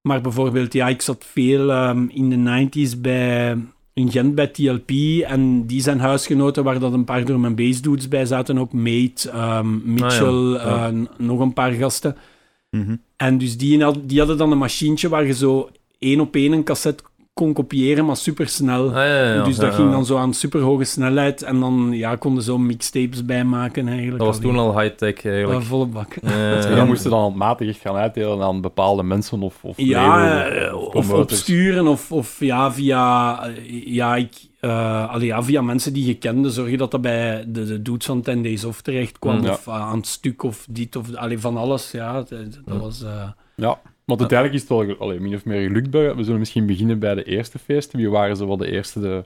Maar 0.00 0.20
bijvoorbeeld, 0.20 0.72
ja, 0.72 0.88
ik 0.88 1.02
zat 1.02 1.24
veel 1.30 1.70
ehm, 1.70 2.06
in 2.08 2.30
de 2.30 2.68
90s 2.96 3.00
bij, 3.00 3.56
in 3.92 4.10
Gent 4.10 4.34
bij 4.34 4.46
TLP 4.46 4.90
en 5.26 5.66
die 5.66 5.80
zijn 5.82 6.00
huisgenoten 6.00 6.64
waar 6.64 6.78
dat 6.78 6.92
een 6.92 7.04
paar 7.04 7.24
drum 7.24 7.44
en 7.44 7.54
bass 7.54 7.80
dudes 7.82 8.08
bij 8.08 8.24
zaten, 8.26 8.58
ook 8.58 8.72
Mate, 8.72 9.30
ehm, 9.30 9.92
Mitchell, 9.92 10.26
Ah, 10.54 10.62
ja. 10.64 10.76
Ja. 10.76 10.86
eh, 10.88 10.94
nog 11.18 11.40
een 11.40 11.52
paar 11.52 11.72
gasten. 11.72 12.16
Mhm. 12.70 12.96
En 13.16 13.38
dus 13.38 13.56
die, 13.56 13.84
die 14.06 14.18
hadden 14.18 14.36
dan 14.38 14.52
een 14.52 14.58
machientje 14.58 15.08
waar 15.08 15.26
je 15.26 15.34
zo 15.34 15.68
één 15.98 16.20
op 16.20 16.34
één 16.34 16.52
een 16.52 16.64
cassette 16.64 17.04
kon 17.36 17.52
kopiëren, 17.52 18.04
maar 18.04 18.16
supersnel. 18.16 18.88
Ah, 18.88 18.94
ja, 18.94 19.04
ja, 19.04 19.32
ja. 19.34 19.44
dus 19.44 19.56
dat 19.56 19.70
Ja, 19.70 19.76
ging 19.76 19.90
dan 19.90 20.06
zo 20.06 20.16
aan 20.16 20.34
superhoge 20.34 20.84
snelheid 20.84 21.42
en 21.42 21.60
dan 21.60 21.88
ja, 21.92 22.16
konden 22.16 22.42
zo 22.42 22.58
mixtapes 22.58 23.24
bijmaken 23.24 23.88
eigenlijk. 23.88 24.18
Dat 24.18 24.26
was 24.26 24.40
toen 24.40 24.56
al 24.58 24.80
high-tech 24.80 25.24
eigenlijk. 25.24 25.62
volle 25.64 25.86
bak. 25.86 26.14
Ja, 26.22 26.30
ja, 26.30 26.54
En 26.56 26.70
ja. 26.70 26.76
dan 26.76 26.86
moesten 26.86 27.10
dan 27.10 27.20
handmatig 27.20 27.68
echt 27.68 27.80
gaan 27.80 27.94
uitdelen 27.96 28.42
aan 28.42 28.60
bepaalde 28.60 29.02
mensen 29.02 29.42
of, 29.42 29.64
of 29.64 29.74
Ja, 29.76 30.44
eh, 30.46 30.74
of 30.74 30.90
promoters. 30.90 31.18
opsturen 31.38 31.86
of, 31.86 32.12
of 32.12 32.40
ja, 32.40 32.72
via, 32.72 33.42
eh, 33.46 33.86
ja, 33.86 34.16
ik, 34.16 34.32
eh, 34.60 35.10
allee, 35.10 35.26
ja, 35.26 35.42
via 35.42 35.60
mensen 35.62 35.92
die 35.92 36.06
je 36.06 36.14
kende, 36.14 36.50
zorgen 36.50 36.78
dat 36.78 36.90
dat 36.90 37.00
bij 37.00 37.44
de, 37.48 37.64
de 37.64 37.82
dudes 37.82 38.06
van 38.06 38.22
10 38.22 38.42
Days 38.42 38.64
Off 38.64 38.80
terecht 38.82 39.18
kwam. 39.18 39.36
Mm, 39.38 39.44
ja. 39.44 39.50
Of 39.52 39.68
aan 39.68 39.96
het 39.96 40.06
stuk 40.06 40.42
of 40.42 40.66
dit 40.70 40.96
of 40.96 41.14
allee, 41.14 41.38
van 41.38 41.56
alles. 41.56 41.90
Ja, 41.90 42.12
dat, 42.12 42.28
dat 42.28 42.38
Ja. 42.66 42.76
was... 42.78 43.02
eh, 43.02 43.28
Ja, 43.54 43.78
want 44.06 44.20
uiteindelijk 44.20 44.62
is 44.62 44.68
het 44.68 44.78
wel 44.86 44.96
allee, 44.98 45.20
min 45.20 45.34
of 45.34 45.44
meer 45.44 45.62
gelukt. 45.62 45.90
Bij. 45.90 46.14
We 46.14 46.22
zullen 46.22 46.38
misschien 46.38 46.66
beginnen 46.66 46.98
bij 46.98 47.14
de 47.14 47.24
eerste 47.24 47.58
feesten. 47.58 47.98
Wie 47.98 48.10
waren 48.10 48.36
zo 48.36 48.46
wel 48.46 48.56
de 48.56 48.70
eerste 48.70 49.00
de 49.00 49.24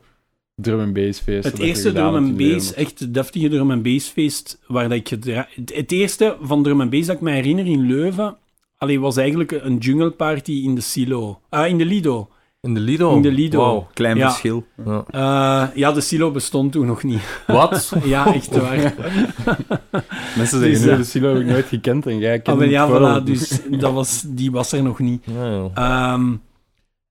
drum 0.54 0.80
and 0.80 0.92
bass 0.92 1.20
feesten? 1.20 1.50
Het 1.52 1.60
eerste 1.60 1.92
drum 1.92 2.14
and 2.14 2.36
bass, 2.36 2.74
echt 2.74 3.14
deftige 3.14 3.48
drum 3.48 3.70
and 3.70 3.82
bass 3.82 4.08
feest, 4.08 4.62
waar 4.66 4.88
dat 4.88 4.98
ik 4.98 5.08
gedra- 5.08 5.48
het 5.64 5.92
eerste 5.92 6.36
van 6.40 6.62
drum 6.62 6.80
and 6.80 6.90
bass 6.90 7.06
dat 7.06 7.16
ik 7.16 7.22
me 7.22 7.30
herinner 7.30 7.66
in 7.66 7.80
Leuven, 7.86 8.36
allee, 8.76 9.00
was 9.00 9.16
eigenlijk 9.16 9.50
een 9.52 9.76
jungle 9.76 10.10
party 10.10 10.52
in 10.64 10.74
de 10.74 10.80
Silo. 10.80 11.40
Ah, 11.48 11.68
in 11.68 11.78
de 11.78 11.84
Lido. 11.84 12.28
In 12.62 12.74
de 12.74 12.80
Lido? 12.80 13.14
In 13.16 13.22
de 13.22 13.30
Lido. 13.32 13.58
Wauw. 13.58 13.88
Klein 13.94 14.16
Ja. 14.16 14.28
verschil. 14.28 14.66
Ja. 14.86 15.04
Eh, 15.10 15.76
ja, 15.76 15.92
de 15.92 16.00
Silo 16.00 16.30
bestond 16.30 16.72
toen 16.72 16.86
nog 16.86 17.02
niet. 17.02 17.42
Wat? 17.46 17.92
ja, 18.04 18.34
echt 18.34 18.56
waar. 18.56 18.94
Mensen 20.36 20.60
Dus, 20.60 20.68
zeggen 20.78 20.86
nu, 20.86 20.90
eh, 20.92 20.96
de 20.96 21.04
Silo 21.04 21.28
heb 21.32 21.40
ik 21.42 21.46
nooit 21.48 21.66
gekend 21.66 22.06
en 22.06 22.18
jij 22.18 22.40
kent 22.40 22.60
het 22.60 22.70
ja, 22.70 22.88
voilà, 22.88 23.24
dus 23.24 23.60
dat 23.70 23.92
was, 23.92 24.24
die 24.26 24.50
was 24.50 24.72
er 24.72 24.82
nog 24.82 24.98
niet. 24.98 25.22
Ja, 25.24 25.46
ja. 25.46 25.70
Ehm, 25.74 26.32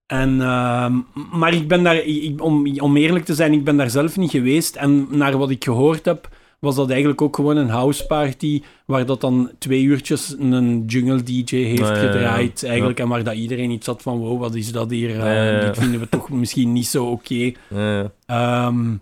en, 0.06 0.42
ehm, 0.42 0.94
maar 1.32 1.54
ik 1.54 1.68
ben 1.68 1.84
daar, 1.84 1.96
ik, 1.98 2.44
om, 2.44 2.80
om 2.80 2.98
eerlijk 2.98 3.26
te 3.26 3.34
zijn, 3.36 3.54
ik 3.54 3.64
ben 3.64 3.78
daar 3.78 3.90
zelf 3.90 4.18
niet 4.18 4.32
geweest. 4.32 4.76
En 4.76 5.08
naar 5.10 5.38
wat 5.38 5.50
ik 5.50 5.64
gehoord 5.64 6.06
heb, 6.06 6.30
was 6.60 6.76
dat 6.76 6.90
eigenlijk 6.90 7.22
ook 7.22 7.36
gewoon 7.36 7.58
een 7.58 7.70
houseparty, 7.70 8.62
waar 8.86 9.06
dat 9.06 9.22
dan 9.22 9.52
twee 9.60 9.84
uurtjes 9.84 10.36
een 10.40 10.84
jungle 10.88 11.24
DJ 11.24 11.56
heeft 11.56 11.82
Ah, 11.82 11.88
ja, 11.88 11.96
ja, 11.96 12.02
ja. 12.04 12.12
gedraaid, 12.12 12.64
eigenlijk. 12.64 13.00
En 13.00 13.08
waar 13.08 13.24
dat 13.24 13.34
iedereen 13.36 13.72
iets 13.72 13.86
had 13.86 14.02
van, 14.02 14.18
wow, 14.18 14.40
wat 14.40 14.56
is 14.56 14.72
dat 14.72 14.90
hier? 14.90 15.10
Ja. 15.10 15.60
Dit 15.66 15.78
vinden 15.78 16.00
we 16.00 16.10
toch 16.10 16.30
misschien 16.42 16.72
niet 16.74 16.88
zo 16.88 17.06
oké. 17.06 17.52
Ehm, 18.26 18.94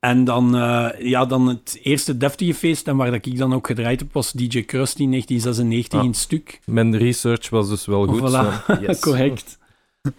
en 0.00 0.24
dan, 0.24 0.56
eh, 0.56 0.88
ja, 0.98 1.24
dan 1.26 1.46
het 1.48 1.78
eerste 1.82 2.16
deftige 2.16 2.54
feest, 2.54 2.88
en 2.88 2.96
waar 2.96 3.10
dat 3.10 3.26
ik 3.26 3.38
dan 3.38 3.54
ook 3.54 3.66
gedraaid 3.66 4.00
heb, 4.00 4.12
was 4.12 4.32
DJ 4.32 4.62
Krusty 4.62 5.02
in 5.02 5.10
1996 5.10 5.98
Ah. 6.00 6.04
in 6.04 6.14
stuk. 6.14 6.60
Mijn 6.64 6.96
research 6.98 7.50
was 7.50 7.68
dus 7.68 7.86
wel 7.86 8.06
goed. 8.06 8.20
Voilà. 8.20 8.66
Yes. 8.86 9.00
Correct. 9.00 9.58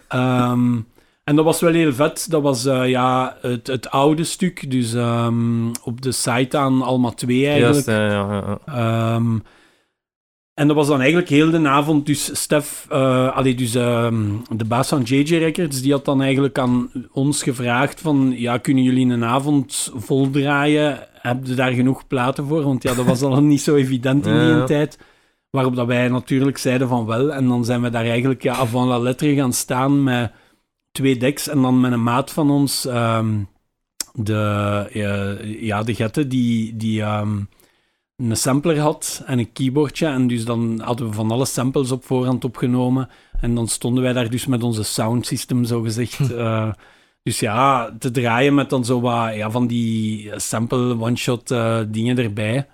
Ehm, 0.08 0.76
en 1.28 1.36
dat 1.36 1.44
was 1.44 1.60
wel 1.60 1.72
heel 1.72 1.92
vet. 1.92 2.30
Dat 2.30 2.42
was 2.42 2.64
eh, 2.64 2.88
ja, 2.88 3.36
het, 3.40 3.66
het 3.66 3.90
oude 3.90 4.24
stuk, 4.24 4.70
dus 4.70 4.94
ehm, 4.94 5.68
op 5.82 6.02
de 6.02 6.12
site 6.12 6.58
aan 6.58 6.82
Alma 6.82 7.10
2 7.10 7.48
eigenlijk. 7.48 7.86
Ja, 7.86 8.06
ja, 8.06 8.58
ja. 8.66 9.14
Ehm, 9.14 9.38
en 10.54 10.66
dat 10.66 10.76
was 10.76 10.86
dan 10.86 10.98
eigenlijk 10.98 11.28
heel 11.28 11.50
de 11.50 11.68
avond. 11.68 12.06
Dus 12.06 12.40
Stef, 12.40 12.86
allee, 12.90 13.54
dus, 13.54 13.74
ehm, 13.74 14.24
de 14.56 14.64
baas 14.64 14.88
van 14.88 15.02
JJ 15.02 15.36
Records, 15.36 15.82
die 15.82 15.92
had 15.92 16.04
dan 16.04 16.22
eigenlijk 16.22 16.58
aan 16.58 16.90
ons 17.12 17.42
gevraagd 17.42 18.00
van, 18.00 18.32
ja, 18.36 18.58
kunnen 18.58 18.82
jullie 18.82 19.06
een 19.06 19.24
avond 19.24 19.92
voldraaien? 19.94 20.98
Heb 21.12 21.46
je 21.46 21.54
daar 21.54 21.72
genoeg 21.72 22.06
platen 22.06 22.46
voor? 22.46 22.62
Want 22.62 22.82
ja, 22.82 22.94
dat 22.94 23.04
was 23.04 23.22
al 23.22 23.42
niet 23.52 23.62
zo 23.62 23.74
evident 23.74 24.26
in 24.26 24.38
die 24.38 24.42
ja. 24.42 24.64
tijd. 24.64 24.98
Waarop 25.50 25.76
dat 25.76 25.86
wij 25.86 26.08
natuurlijk 26.08 26.58
zeiden 26.58 26.88
van 26.88 27.06
wel. 27.06 27.32
En 27.32 27.48
dan 27.48 27.64
zijn 27.64 27.82
we 27.82 27.90
daar 27.90 28.04
eigenlijk 28.04 28.42
ja, 28.42 28.54
avant 28.54 28.88
la 28.88 28.98
lettre 28.98 29.34
gaan 29.34 29.52
staan 29.52 30.02
met 30.02 30.32
twee 30.98 31.16
decks. 31.16 31.48
En 31.48 31.62
dan 31.62 31.80
met 31.80 31.92
een 31.92 32.02
maat 32.02 32.30
van 32.32 32.50
ons, 32.50 32.84
ehm, 32.86 33.38
de, 34.12 34.86
eh, 34.92 35.62
ja, 35.62 35.82
de 35.82 35.94
Gette, 35.94 36.26
die... 36.26 36.76
die 36.76 37.02
ehm, 37.02 37.38
een 38.16 38.36
sampler 38.36 38.78
had 38.80 39.22
en 39.26 39.38
een 39.38 39.52
keyboardje. 39.52 40.06
En 40.06 40.26
dus 40.26 40.44
dan 40.44 40.80
hadden 40.84 41.08
we 41.08 41.12
van 41.14 41.30
alle 41.30 41.44
samples 41.46 41.90
op 41.90 42.04
voorhand 42.04 42.44
opgenomen. 42.44 43.08
En 43.40 43.54
dan 43.54 43.68
stonden 43.68 44.02
wij 44.02 44.12
daar 44.12 44.30
dus 44.30 44.46
met 44.46 44.62
onze 44.62 44.82
sound 44.82 45.26
system, 45.26 45.64
zogezegd. 45.64 46.32
eh, 46.34 46.72
Dus 47.22 47.40
ja, 47.40 47.92
te 47.98 48.10
draaien 48.10 48.54
met 48.54 48.70
dan 48.70 48.84
zo 48.84 49.00
wat 49.00 49.34
ja, 49.34 49.50
van 49.50 49.66
die 49.66 50.30
sample 50.36 51.00
one-shot 51.00 51.50
eh, 51.50 51.80
dingen 51.88 52.18
erbij. 52.18 52.66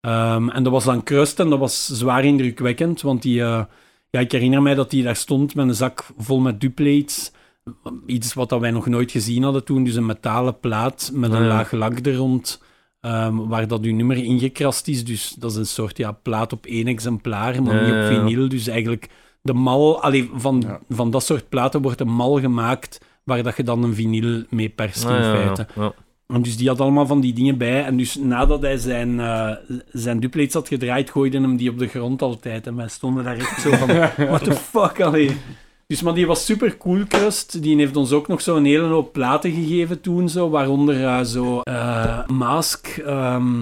Ehm, 0.00 0.48
en 0.48 0.62
dat 0.62 0.72
was 0.72 0.84
dan 0.84 1.02
Crust 1.02 1.40
en 1.40 1.50
dat 1.50 1.58
was 1.58 1.86
zwaar 1.86 2.24
indrukwekkend, 2.24 3.02
want 3.02 3.22
die, 3.22 3.34
ja, 3.34 3.68
ik 4.10 4.32
herinner 4.32 4.62
mij 4.62 4.74
dat 4.74 4.92
hij 4.92 5.02
daar 5.02 5.16
stond 5.16 5.54
met 5.54 5.68
een 5.68 5.74
zak 5.74 6.04
vol 6.18 6.40
met 6.40 6.60
duplates. 6.60 7.32
Iets 8.06 8.34
wat 8.34 8.48
dat 8.48 8.60
wij 8.60 8.70
nog 8.70 8.86
nooit 8.86 9.10
gezien 9.10 9.42
hadden 9.42 9.64
toen, 9.64 9.84
dus 9.84 9.94
een 9.94 10.06
metalen 10.06 10.60
plaat 10.60 11.10
met 11.14 11.32
een 11.32 11.42
ja. 11.42 11.48
laag 11.48 11.72
lak 11.72 12.06
er 12.06 12.14
rond, 12.14 12.62
ehm, 13.00 13.36
waar 13.36 13.68
dat 13.68 13.82
uw 13.82 13.94
nummer 13.94 14.16
ingekrast 14.16 14.88
is. 14.88 15.04
Dus 15.04 15.34
dat 15.38 15.50
is 15.50 15.56
een 15.56 15.66
soort 15.66 15.96
ja, 15.96 16.12
plaat 16.12 16.52
op 16.52 16.66
één 16.66 16.86
exemplaar, 16.86 17.62
maar 17.62 17.74
Ja, 17.74 17.82
niet 17.82 18.12
op 18.12 18.26
vinyl. 18.26 18.48
Dus 18.48 18.66
eigenlijk 18.66 19.08
de 19.42 19.52
mal, 19.52 20.02
allee, 20.02 20.30
van, 20.34 20.62
Ja. 20.66 20.80
van 20.88 21.10
dat 21.10 21.24
soort 21.24 21.48
platen 21.48 21.82
wordt 21.82 22.00
een 22.00 22.12
mal 22.14 22.40
gemaakt 22.40 23.00
waar 23.24 23.42
dat 23.42 23.56
je 23.56 23.62
dan 23.62 23.82
een 23.82 23.94
vinyl 23.94 24.42
mee 24.50 24.68
perst 24.68 25.04
in 25.04 25.10
ja, 25.10 25.16
ja, 25.16 25.34
feite. 25.34 25.66
En 26.26 26.42
dus 26.42 26.56
die 26.56 26.68
had 26.68 26.80
allemaal 26.80 27.06
van 27.06 27.20
die 27.20 27.32
dingen 27.32 27.58
bij. 27.58 27.84
En 27.84 27.96
dus 27.96 28.14
nadat 28.16 28.62
hij 28.62 28.76
zijn, 28.76 29.20
eh 29.20 29.50
zijn 29.92 30.20
duplates 30.20 30.54
had 30.54 30.68
gedraaid, 30.68 31.10
gooide 31.10 31.40
hem 31.40 31.56
die 31.56 31.70
op 31.70 31.78
de 31.78 31.86
grond 31.86 32.22
altijd. 32.22 32.66
En 32.66 32.76
wij 32.76 32.88
stonden 32.88 33.24
daar 33.24 33.36
echt 33.36 33.60
zo 33.60 33.70
van, 33.70 33.88
what 34.28 34.44
the 34.44 34.52
fuck, 34.52 35.00
allee. 35.00 35.36
Dus, 35.86 36.02
maar 36.02 36.14
die 36.14 36.26
was 36.26 36.44
super 36.44 36.76
cool, 36.76 37.04
Crust. 37.08 37.62
Die 37.62 37.76
heeft 37.76 37.96
ons 37.96 38.12
ook 38.12 38.28
nog 38.28 38.40
zo'n 38.40 38.64
hele 38.64 38.86
hoop 38.86 39.12
platen 39.12 39.50
gegeven 39.52 40.00
toen, 40.00 40.28
zo, 40.28 40.50
waaronder 40.50 41.04
eh, 41.04 41.20
zo 41.22 41.60
eh, 41.60 42.26
Mask... 42.28 42.86
ehm, 42.86 43.54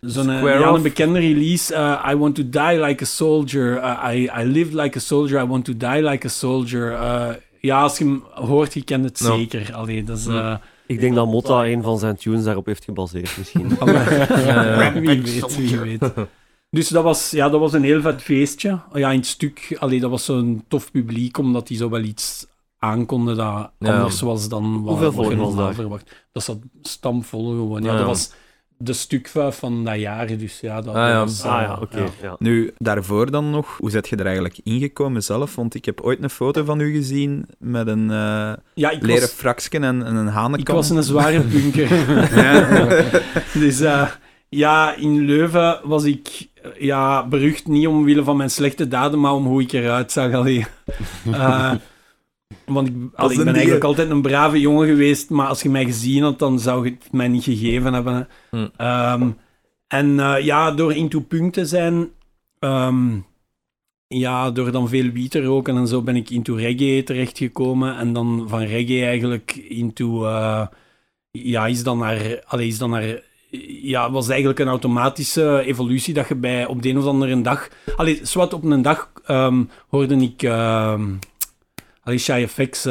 Zo'n 0.00 0.30
eh, 0.30 0.42
ja, 0.42 0.68
Off. 0.68 0.76
een 0.76 0.82
bekende 0.82 1.18
release. 1.18 1.74
eh, 1.74 2.08
I 2.10 2.16
want 2.16 2.34
to 2.34 2.42
die 2.48 2.80
like 2.84 3.02
a 3.02 3.06
soldier. 3.06 3.76
Uh, 3.76 4.14
I, 4.14 4.30
I 4.40 4.44
lived 4.44 4.72
like 4.74 4.96
a 4.98 5.00
soldier. 5.00 5.40
I 5.42 5.46
want 5.46 5.64
to 5.64 5.76
die 5.76 6.02
like 6.02 6.26
a 6.26 6.30
soldier. 6.30 6.92
Eh, 6.92 7.28
ja, 7.60 7.82
als 7.82 7.98
je 7.98 8.04
hem 8.04 8.22
hoort, 8.34 8.74
je 8.74 8.84
kent 8.84 9.04
het 9.04 9.18
zeker. 9.18 9.74
Allee, 9.74 10.04
dat 10.04 10.18
is... 10.18 10.26
Eh, 10.26 10.54
Ik 10.86 11.00
denk 11.00 11.14
dat 11.14 11.26
Motta 11.26 11.64
een 11.66 11.82
van 11.82 11.98
zijn 11.98 12.16
tunes 12.16 12.44
daarop 12.44 12.66
heeft 12.66 12.84
gebaseerd, 12.84 13.34
misschien. 13.38 13.68
ja. 14.46 14.92
wie 15.00 15.22
weet, 15.22 15.56
wie 15.56 15.78
weet. 15.78 16.12
Dus 16.74 16.88
dat 16.88 17.04
was, 17.04 17.30
ja, 17.30 17.48
dat 17.48 17.60
was 17.60 17.72
een 17.72 17.82
heel 17.82 18.00
vet 18.00 18.22
feestje. 18.22 18.78
Ja, 18.92 19.10
in 19.10 19.18
het 19.18 19.26
stuk, 19.26 19.76
allee, 19.78 20.00
dat 20.00 20.10
was 20.10 20.24
zo'n 20.24 20.64
tof 20.68 20.90
publiek, 20.90 21.38
omdat 21.38 21.66
die 21.66 21.76
zo 21.76 21.90
wel 21.90 22.02
iets 22.02 22.46
aankonden 22.78 23.36
dat 23.36 23.70
Ja. 23.78 23.94
anders 23.94 24.20
was 24.20 24.48
dan 24.48 24.82
wat, 24.82 24.90
Hoeveel 24.98 25.12
volk 25.12 25.34
was 25.34 25.56
daar? 25.56 25.74
verwacht. 25.74 26.26
Dat 26.32 26.42
zat 26.42 26.58
stampvol 26.82 27.46
gewoon. 27.50 27.82
Ja, 27.82 27.90
Ja. 27.92 27.96
dat 27.98 28.06
was 28.06 28.32
de 28.76 28.92
stukvijf 28.92 29.58
van 29.58 29.84
dat 29.84 29.98
jaar, 29.98 30.26
dus 30.26 30.60
ja, 30.60 30.80
dat, 30.80 30.94
Ah, 30.94 31.08
ja. 31.08 31.18
was... 31.24 31.42
Ah 31.42 31.60
eh, 31.62 31.66
ja, 31.68 31.78
oké. 31.82 31.98
ja. 31.98 32.06
ja. 32.22 32.36
Nu, 32.38 32.72
daarvoor 32.78 33.30
dan 33.30 33.50
nog, 33.50 33.76
hoe 33.78 33.90
zet 33.90 34.08
je 34.08 34.16
er 34.16 34.24
eigenlijk 34.26 34.58
ingekomen 34.62 35.22
zelf? 35.22 35.54
Want 35.54 35.74
ik 35.74 35.84
heb 35.84 36.00
ooit 36.00 36.22
een 36.22 36.30
foto 36.30 36.64
van 36.64 36.80
u 36.80 36.92
gezien 36.92 37.46
met 37.58 37.86
een 37.86 38.10
eh, 38.10 38.52
Ja, 38.74 38.90
ik 38.90 39.02
leren 39.02 39.20
was, 39.20 39.30
fraksken 39.30 39.84
en, 39.84 40.02
en 40.04 40.14
een 40.14 40.26
hanenkam. 40.26 40.60
ik 40.60 40.68
was 40.68 40.90
een 40.90 41.02
zware 41.02 41.40
punker. 41.52 41.88
dus 43.60 43.80
eh, 43.80 44.08
ja, 44.48 44.94
in 44.96 45.20
Leuven 45.24 45.80
was 45.84 46.04
ik 46.04 46.50
ja, 46.78 47.26
berucht 47.26 47.66
niet 47.66 47.86
omwille 47.86 48.24
van 48.24 48.36
mijn 48.36 48.50
slechte 48.50 48.88
daden, 48.88 49.20
maar 49.20 49.34
om 49.34 49.46
hoe 49.46 49.62
ik 49.62 49.72
eruit 49.72 50.12
zag. 50.12 50.32
Allee. 50.32 50.66
Eh, 51.32 51.74
want 52.66 52.88
ik, 52.88 52.94
allee, 53.14 53.38
ik 53.38 53.44
ben 53.44 53.54
eigenlijk 53.54 53.84
altijd 53.84 54.10
een 54.10 54.22
brave 54.22 54.60
jongen 54.60 54.88
geweest, 54.88 55.30
maar 55.30 55.46
als 55.46 55.62
je 55.62 55.70
mij 55.70 55.84
gezien 55.84 56.22
had, 56.22 56.38
dan 56.38 56.58
zou 56.58 56.84
je 56.84 56.90
het 56.90 57.12
mij 57.12 57.28
niet 57.28 57.44
gegeven 57.44 57.92
hebben. 57.92 58.14
hè. 58.14 58.22
Hm. 58.58 58.68
Ehm, 58.76 59.30
en 59.88 60.20
eh, 60.20 60.44
ja, 60.44 60.70
door 60.70 60.94
into 60.94 61.20
punk 61.20 61.52
te 61.52 61.66
zijn, 61.66 62.10
ehm, 62.58 63.18
ja, 64.06 64.50
door 64.50 64.72
dan 64.72 64.88
veel 64.88 65.10
wiet 65.10 65.30
te 65.30 65.42
roken 65.42 65.76
en 65.76 65.86
zo 65.86 66.02
ben 66.02 66.16
ik 66.16 66.30
into 66.30 66.54
reggae 66.54 67.02
terechtgekomen. 67.02 67.96
En 67.96 68.12
dan 68.12 68.44
van 68.48 68.62
reggae 68.62 69.04
eigenlijk 69.04 69.54
into, 69.68 70.26
eh, 70.26 70.66
ja, 71.30 71.66
is 71.66 71.82
dan 71.82 71.98
naar, 71.98 72.42
allee, 72.46 72.66
is 72.66 72.78
dan 72.78 72.90
naar, 72.90 73.22
ja, 73.82 74.10
was 74.10 74.28
eigenlijk 74.28 74.58
een 74.58 74.68
automatische 74.68 75.62
evolutie 75.64 76.14
dat 76.14 76.28
je 76.28 76.34
bij 76.34 76.66
op 76.66 76.82
de 76.82 76.88
een 76.88 76.98
of 76.98 77.04
andere 77.06 77.40
dag, 77.40 77.68
allee, 77.96 78.20
zwart 78.22 78.52
op 78.52 78.64
een 78.64 78.82
dag 78.82 79.12
ehm, 79.26 79.64
hoorde 79.88 80.16
ik, 80.16 80.42
ehm 80.42 81.02
allee, 82.02 82.18
Shy 82.18 82.46
FX, 82.48 82.86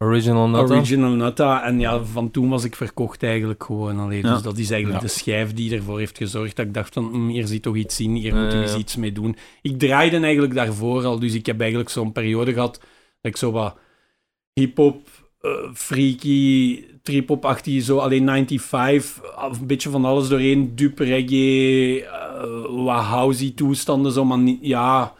Original 0.00 0.48
Nata. 0.48 0.74
Original 0.74 1.10
Nutta. 1.10 1.64
En 1.64 1.80
ja, 1.80 2.04
van 2.04 2.30
toen 2.30 2.48
was 2.48 2.64
ik 2.64 2.76
verkocht 2.76 3.22
eigenlijk 3.22 3.64
gewoon. 3.64 3.98
Allee, 3.98 4.22
Ja. 4.22 4.32
Dus 4.32 4.42
dat 4.42 4.58
is 4.58 4.70
eigenlijk 4.70 5.02
Ja. 5.02 5.06
de 5.08 5.12
schijf 5.14 5.54
die 5.54 5.74
ervoor 5.76 5.98
heeft 5.98 6.16
gezorgd 6.16 6.56
dat 6.56 6.66
ik 6.66 6.74
dacht 6.74 6.94
van, 6.94 7.04
"Hm, 7.12 7.26
hier 7.28 7.46
zit 7.46 7.62
toch 7.62 7.76
iets 7.76 8.00
in, 8.00 8.14
hier 8.14 8.52
eens 8.52 8.72
ja. 8.72 8.78
iets 8.78 8.96
mee 8.96 9.12
doen. 9.12 9.36
Ik 9.62 9.78
draaide 9.78 10.18
eigenlijk 10.18 10.54
daarvoor 10.54 11.04
al, 11.04 11.18
dus 11.18 11.34
ik 11.34 11.46
heb 11.46 11.60
eigenlijk 11.60 11.90
zo'n 11.90 12.12
periode 12.12 12.52
gehad 12.52 12.72
dat 13.20 13.32
ik 13.32 13.36
zo 13.36 13.50
wat 13.52 13.76
hip-hop, 14.52 15.08
eh, 15.40 15.50
freaky, 15.74 16.84
trip-hop-achtig, 17.02 17.82
zo 17.82 17.98
alleen 17.98 18.28
95, 18.28 19.22
een 19.60 19.66
beetje 19.66 19.90
van 19.90 20.04
alles 20.04 20.28
doorheen, 20.28 20.72
dupe 20.74 21.04
reggae, 21.04 22.04
eh, 22.04 22.84
wat 22.84 23.02
housey 23.02 23.52
toestanden, 23.54 24.12
zo, 24.12 24.24
maar 24.24 24.38
niet, 24.38 24.58
ja... 24.62 25.16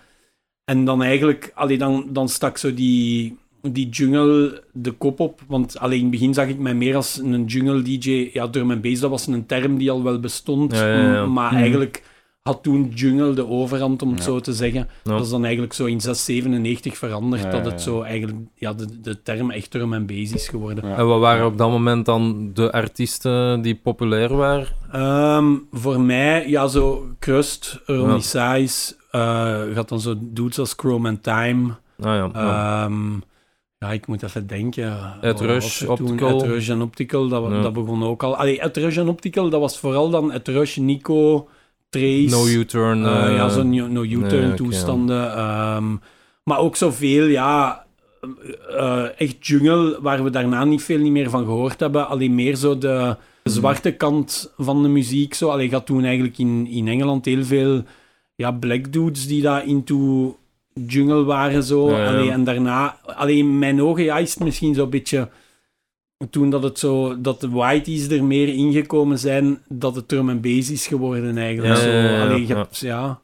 En 0.64 0.84
dan 0.84 1.02
eigenlijk, 1.02 1.52
allee, 1.54 1.78
dan, 1.78 2.06
dan 2.10 2.28
stak 2.28 2.58
zo 2.58 2.75
die, 2.75 3.37
die 3.62 3.88
jungle 3.88 4.62
de 4.72 4.90
kop 4.90 5.20
op. 5.20 5.40
Want 5.46 5.78
alleen 5.78 5.96
in 5.96 6.02
het 6.02 6.10
begin 6.10 6.34
zag 6.34 6.48
ik 6.48 6.58
mij 6.58 6.75
meer 6.75 6.96
als 6.96 7.18
een 7.18 7.44
jungle 7.44 7.82
DJ. 7.82 8.30
Ja, 8.32 8.48
drum 8.48 8.70
and 8.70 8.82
bass, 8.82 9.00
dat 9.00 9.10
was 9.10 9.26
een 9.26 9.46
term 9.46 9.78
die 9.78 9.90
al 9.90 10.02
wel 10.02 10.20
bestond. 10.20 10.72
Ja, 10.75 10.87
ja, 10.88 11.12
ja. 11.12 11.25
m- 11.26 11.32
Maar 11.32 11.52
Mhm. 11.52 11.60
eigenlijk 11.60 12.02
had 12.49 12.62
toen 12.62 12.88
jungle 12.95 13.35
de 13.35 13.47
overhand, 13.47 14.02
om 14.02 14.09
het 14.11 14.19
Ja. 14.19 14.25
zo 14.25 14.40
te 14.40 14.52
zeggen. 14.52 14.88
Ja. 15.05 15.12
Dat 15.12 15.25
is 15.25 15.31
dan 15.31 15.43
eigenlijk 15.45 15.73
zo 15.73 15.85
in 15.85 16.00
697 16.00 16.99
veranderd. 16.99 17.43
Ja, 17.43 17.50
dat 17.50 17.64
het 17.64 17.73
ja. 17.73 17.78
zo 17.78 18.02
eigenlijk, 18.02 18.38
ja, 18.55 18.73
de, 18.73 19.00
de 19.00 19.23
term 19.23 19.50
echt 19.50 19.71
drum 19.71 19.93
and 19.93 20.07
bass 20.07 20.33
is 20.33 20.49
geworden. 20.49 20.88
Ja. 20.88 20.97
En 20.97 21.07
wat 21.07 21.21
waren 21.21 21.47
op 21.47 21.59
dat 21.59 21.71
moment 21.71 22.07
dan 22.07 22.50
de 22.55 22.73
artiesten 22.73 23.62
die 23.62 23.75
populair 23.75 24.37
waren? 24.37 24.67
Ehm, 24.93 25.55
voor 25.73 26.00
mij, 26.00 26.49
ja, 26.49 26.67
zo 26.67 27.07
Crust, 27.19 27.81
Ronnie 27.87 28.23
Ja. 28.33 28.57
Size, 28.59 28.95
eh, 29.11 29.62
gaat 29.75 29.88
dan 29.88 30.00
zo 30.00 30.14
dudes 30.21 30.59
als 30.59 30.73
Chrome 30.76 31.09
and 31.09 31.23
Time. 31.23 31.69
Ah 32.00 32.05
ja. 32.05 32.31
ja. 32.33 32.85
Ehm, 32.85 33.12
ja, 33.78 33.90
ik 33.93 34.07
moet 34.07 34.23
even 34.23 34.47
denken. 34.47 34.99
Wat 35.21 35.40
Rush, 35.40 35.78
toen? 35.78 35.88
Optical. 35.88 36.40
Ed 36.43 36.47
Rush 36.49 36.69
en 36.71 36.83
Optical, 36.83 37.28
dat, 37.28 37.50
Ja. 37.50 37.62
dat 37.62 37.73
begon 37.73 38.02
ook 38.05 38.23
al. 38.23 38.37
Allee, 38.37 38.61
Ed 38.61 38.76
Rush 38.76 38.97
en 38.97 39.09
Optical, 39.09 39.49
dat 39.50 39.61
was 39.61 39.78
vooral 39.78 40.11
dan 40.11 40.33
Ed 40.33 40.49
Rush, 40.49 40.76
Nico, 40.76 41.49
Trace. 41.88 42.28
no 42.30 42.47
U-turn. 42.47 43.04
eh, 43.07 43.25
eh, 43.26 43.35
ja, 43.37 43.49
zo'n 43.49 43.92
no- 43.92 44.02
U-turn 44.02 44.47
nee, 44.49 44.54
toestanden. 44.54 45.33
ehm, 45.37 45.97
maar 46.45 46.59
ook 46.59 46.76
zoveel, 46.76 47.25
ja... 47.26 47.87
eh, 48.76 49.04
echt 49.21 49.47
jungle, 49.47 49.99
waar 50.00 50.25
we 50.25 50.30
daarna 50.30 50.64
niet 50.64 50.83
veel 50.83 50.99
niet 50.99 51.12
meer 51.12 51.30
van 51.30 51.45
gehoord 51.45 51.80
hebben. 51.80 52.09
Alleen 52.09 52.35
meer 52.35 52.57
zo 52.57 52.78
de 52.78 53.16
zwarte 53.42 53.92
kant 53.92 54.52
van 54.57 54.83
de 54.83 54.88
muziek. 54.88 55.35
Zo. 55.35 55.49
Allee, 55.49 55.68
gaat 55.68 55.87
toen 55.87 56.04
eigenlijk 56.04 56.38
in, 56.38 56.66
in 56.66 56.88
Engeland 56.88 57.25
heel 57.25 57.45
veel 57.45 57.83
ja, 58.35 58.50
black 58.52 58.92
dudes 58.92 59.26
die 59.26 59.42
daar 59.42 59.66
into 59.66 60.37
jungle 60.87 61.25
waren. 61.25 61.62
Zo. 61.62 61.90
Ja, 61.90 61.99
ja. 62.02 62.09
Allee, 62.09 62.30
en 62.30 62.45
daarna, 62.45 62.97
alleen 63.04 63.38
in 63.38 63.59
mijn 63.59 63.83
ogen 63.83 64.04
ja, 64.04 64.18
is 64.18 64.35
het 64.35 64.45
misschien 64.45 64.75
zo'n 64.75 64.90
beetje 64.90 65.28
toen 66.30 66.50
dat 66.50 66.62
het 66.62 66.78
zo 66.78 67.20
dat 67.20 67.40
de 67.40 67.48
whiteys 67.48 68.08
er 68.08 68.25
meer 68.25 68.48
ingekomen 68.48 69.18
zijn, 69.18 69.62
dat 69.68 69.94
het 69.94 70.08
drum 70.08 70.28
en 70.28 70.40
bass 70.40 70.70
is 70.70 70.87
geworden 70.87 71.37
eigenlijk. 71.38 71.76
Ja, 71.76 71.82
zo, 71.82 71.88
ja, 71.88 72.02
ja, 72.02 72.10
ja. 72.10 72.22
Allee, 72.22 72.46
je 72.46 72.54
hebt- 72.54 72.78
ja. 72.78 73.20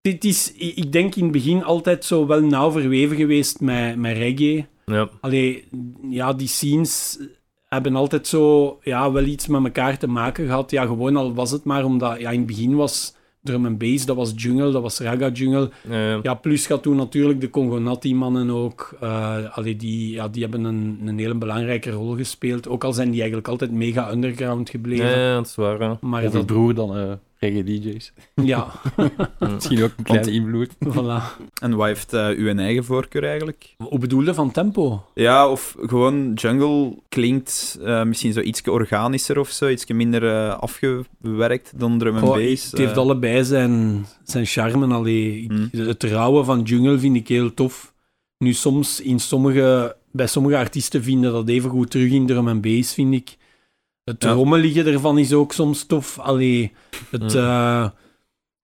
Dit 0.00 0.24
is, 0.24 0.52
ik 0.52 0.76
ik 0.76 0.92
denk 0.92 1.14
in 1.14 1.22
het 1.22 1.32
begin 1.32 1.64
altijd 1.64 2.04
zo 2.04 2.26
wel 2.26 2.40
nauw 2.40 2.70
verweven 2.70 3.16
geweest 3.16 3.60
met, 3.60 3.96
met 3.96 4.16
reggae. 4.16 4.66
Ja. 4.86 5.08
Allee, 5.20 5.64
ja, 6.10 6.32
die 6.32 6.48
scenes 6.48 7.18
hebben 7.68 7.96
altijd 7.96 8.26
zo 8.26 8.78
ja, 8.82 9.12
wel 9.12 9.24
iets 9.24 9.46
met 9.46 9.64
elkaar 9.64 9.98
te 9.98 10.06
maken 10.06 10.46
gehad. 10.46 10.70
Ja, 10.70 10.84
gewoon 10.86 11.16
al 11.16 11.34
was 11.34 11.50
het 11.50 11.64
maar 11.64 11.84
omdat 11.84 12.20
ja, 12.20 12.30
in 12.30 12.38
het 12.38 12.46
begin 12.46 12.74
was 12.74 13.14
drum 13.42 13.66
en 13.66 13.78
bass, 13.78 14.06
dat 14.06 14.16
was 14.16 14.32
jungle, 14.36 14.70
dat 14.70 14.82
was 14.82 14.98
raga 14.98 15.28
jungle. 15.28 15.70
Ja, 16.22 16.34
plus 16.34 16.66
gaat 16.66 16.82
toen 16.82 16.96
natuurlijk 16.96 17.40
de 17.40 17.50
Congonati-mannen 17.50 18.50
ook. 18.50 18.96
eh 19.00 19.56
allee, 19.56 19.76
die, 19.76 20.12
ja, 20.12 20.28
die 20.28 20.42
hebben 20.42 20.64
een, 20.64 21.00
een 21.04 21.18
hele 21.18 21.34
belangrijke 21.34 21.90
rol 21.90 22.16
gespeeld. 22.16 22.68
Ook 22.68 22.84
al 22.84 22.92
zijn 22.92 23.10
die 23.10 23.18
eigenlijk 23.18 23.48
altijd 23.48 23.70
mega 23.70 24.12
underground 24.12 24.70
gebleven. 24.70 25.18
Ja, 25.18 25.34
dat 25.34 25.46
is 25.46 25.54
waar. 25.54 25.80
ja. 25.80 25.98
Maar 26.00 26.30
dat, 26.30 26.46
broer 26.46 26.74
dan 26.74 26.96
eh 26.96 27.12
reggae 27.42 27.64
DJ's. 27.64 28.12
ja, 28.34 28.72
Misschien 29.54 29.82
ook 29.82 29.92
een 29.96 30.04
kleine 30.04 30.30
invloed. 30.30 30.68
voilà. 30.88 31.42
En 31.62 31.74
wat 31.76 31.86
heeft 31.86 32.12
eh, 32.12 32.28
uw 32.36 32.56
eigen 32.56 32.84
voorkeur 32.84 33.24
eigenlijk? 33.24 33.74
Hoe 33.78 33.98
bedoelde 33.98 34.34
van 34.34 34.50
tempo? 34.50 35.04
Ja, 35.14 35.48
of 35.48 35.76
gewoon 35.80 36.32
jungle 36.34 36.96
klinkt 37.08 37.78
eh, 37.84 38.02
misschien 38.04 38.32
zo 38.32 38.40
iets 38.40 38.62
organischer 38.62 39.38
of 39.38 39.48
zo, 39.50 39.68
iets 39.68 39.86
minder 39.86 40.28
eh, 40.28 40.58
afgewerkt 40.58 41.72
dan 41.76 41.98
drum 41.98 42.14
and 42.16 42.24
Goh, 42.24 42.36
bass. 42.36 42.70
Het 42.70 42.78
heeft 42.78 42.96
allebei 42.96 43.44
zijn, 43.44 44.04
zijn 44.24 44.46
charme. 44.46 44.94
Allee, 44.94 45.42
ik- 45.42 45.50
Hmm. 45.50 45.68
Het 45.86 46.02
rauwe 46.02 46.44
van 46.44 46.62
jungle 46.62 46.98
vind 46.98 47.16
ik 47.16 47.28
heel 47.28 47.54
tof. 47.54 47.94
Nu 48.38 48.52
soms 48.52 49.00
in 49.00 49.18
sommige, 49.20 49.96
bij 50.12 50.26
sommige 50.26 50.56
artiesten 50.56 51.02
vinden 51.02 51.32
dat 51.32 51.48
even 51.48 51.70
goed 51.70 51.90
terug 51.90 52.10
in 52.10 52.26
drum 52.26 52.48
en 52.48 52.60
bass, 52.60 52.94
vind 52.94 53.14
ik. 53.14 53.36
Het 54.04 54.22
Ja. 54.22 54.32
rommelige 54.32 54.82
ervan 54.82 55.18
is 55.18 55.32
ook 55.32 55.52
soms 55.52 55.84
tof. 55.86 56.18
Allee, 56.18 56.72
het, 57.10 57.34
eh, 57.34 57.88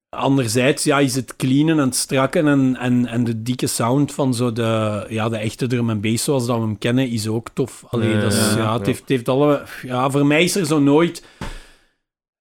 anderzijds 0.09 0.85
ja, 0.85 0.99
is 0.99 1.14
het 1.14 1.37
cleanen 1.37 1.78
en 1.78 1.85
het 1.85 1.97
strakken 1.97 2.47
en, 2.47 2.76
en, 2.76 3.07
en 3.07 3.25
de 3.25 3.42
dikke 3.42 3.66
sound 3.66 4.12
van 4.14 4.35
zo 4.35 4.52
de, 4.52 5.07
ja, 5.09 5.28
de 5.28 5.37
echte 5.37 5.66
drum 5.66 5.90
en 5.90 6.00
bass 6.00 6.25
zoals 6.25 6.47
dat 6.47 6.57
we 6.57 6.62
hem 6.62 6.78
kennen, 6.78 7.09
is 7.09 7.28
ook 7.28 7.49
tof. 7.54 7.85
Allee, 7.88 8.11
Ja, 8.11 8.21
dat 8.21 8.33
is, 8.33 8.38
ja, 8.38 8.73
het, 8.73 8.80
ja. 8.80 8.87
Heeft, 8.87 9.00
het 9.00 9.09
heeft 9.09 9.28
alle... 9.28 9.64
Ja, 9.83 10.11
voor 10.11 10.26
mij 10.26 10.45
is 10.45 10.54
er 10.57 10.66
zo 10.66 10.78
nooit... 10.80 11.25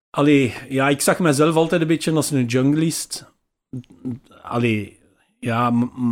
Allee, 0.09 0.53
ja, 0.69 0.89
ik 0.89 1.01
zag 1.01 1.19
mezelf 1.19 1.55
altijd 1.55 1.81
een 1.81 1.87
beetje 1.87 2.11
als 2.11 2.31
een 2.31 2.45
junglist. 2.45 3.25
Allee, 4.41 4.96
ja, 5.39 5.69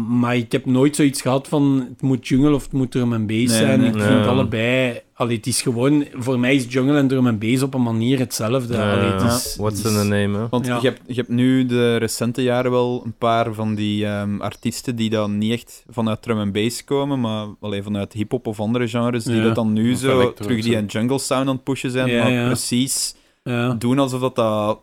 maar 0.10 0.36
ik 0.36 0.51
heb 0.51 0.65
nooit 0.65 0.96
zoiets 0.96 1.22
gehad 1.22 1.48
van 1.48 1.86
het 1.89 2.01
moet 2.01 2.27
jungle 2.27 2.53
of 2.53 2.63
het 2.63 2.72
moet 2.72 2.91
drum 2.91 3.13
en 3.13 3.27
bass 3.27 3.38
Nee, 3.39 3.48
zijn. 3.48 3.79
nee. 3.79 3.89
ik 3.89 4.01
vind 4.01 4.25
allebei... 4.27 5.00
Allee, 5.17 5.36
het 5.38 5.48
is 5.48 5.62
gewoon... 5.62 6.05
Voor 6.13 6.39
mij 6.39 6.55
is 6.55 6.65
jungle 6.74 6.98
en 6.98 7.08
drum 7.08 7.27
en 7.27 7.39
bass 7.39 7.62
op 7.63 7.74
een 7.74 7.82
manier 7.84 8.20
hetzelfde. 8.20 8.77
Allee, 8.84 9.12
het 9.12 9.22
is, 9.22 9.55
What's 9.60 9.84
het 9.84 9.91
in 9.94 9.98
the 10.00 10.03
name, 10.05 10.38
hè? 10.38 10.48
Want 10.50 10.65
Ja. 10.65 10.79
je, 10.82 10.88
hebt, 10.88 11.01
je 11.08 11.13
hebt 11.13 11.29
nu 11.29 11.65
de 11.65 11.96
recente 11.96 12.44
jaren 12.44 12.72
wel 12.72 13.01
een 13.05 13.13
paar 13.17 13.53
van 13.53 13.75
die 13.75 14.05
ehm, 14.05 14.41
artiesten 14.41 14.96
die 14.96 15.10
dan 15.10 15.38
niet 15.38 15.51
echt 15.51 15.84
vanuit 15.89 16.22
drum 16.22 16.39
en 16.39 16.51
bass 16.51 16.84
komen, 16.84 17.20
maar 17.20 17.48
alleen 17.60 17.84
vanuit 17.84 18.13
hip-hop 18.13 18.48
of 18.48 18.60
andere 18.60 18.88
genres, 18.88 19.24
die 19.24 19.36
Ja. 19.36 19.44
dat 19.44 19.55
dan 19.55 19.74
nu 19.74 19.91
Of 19.94 20.00
zo 20.00 20.34
terug 20.34 20.62
die 20.63 20.77
een 20.77 20.86
jungle 20.86 21.20
sound 21.20 21.48
aan 21.48 21.55
het 21.55 21.63
pushen 21.63 21.91
zijn, 21.91 22.10
Ja, 22.10 22.24
maar 22.24 22.32
ja. 22.32 22.46
precies 22.46 23.15
Ja. 23.44 23.74
doen 23.74 24.00
alsof 24.00 24.20
dat, 24.20 24.36
dat 24.36 24.79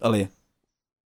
allee, 0.00 0.28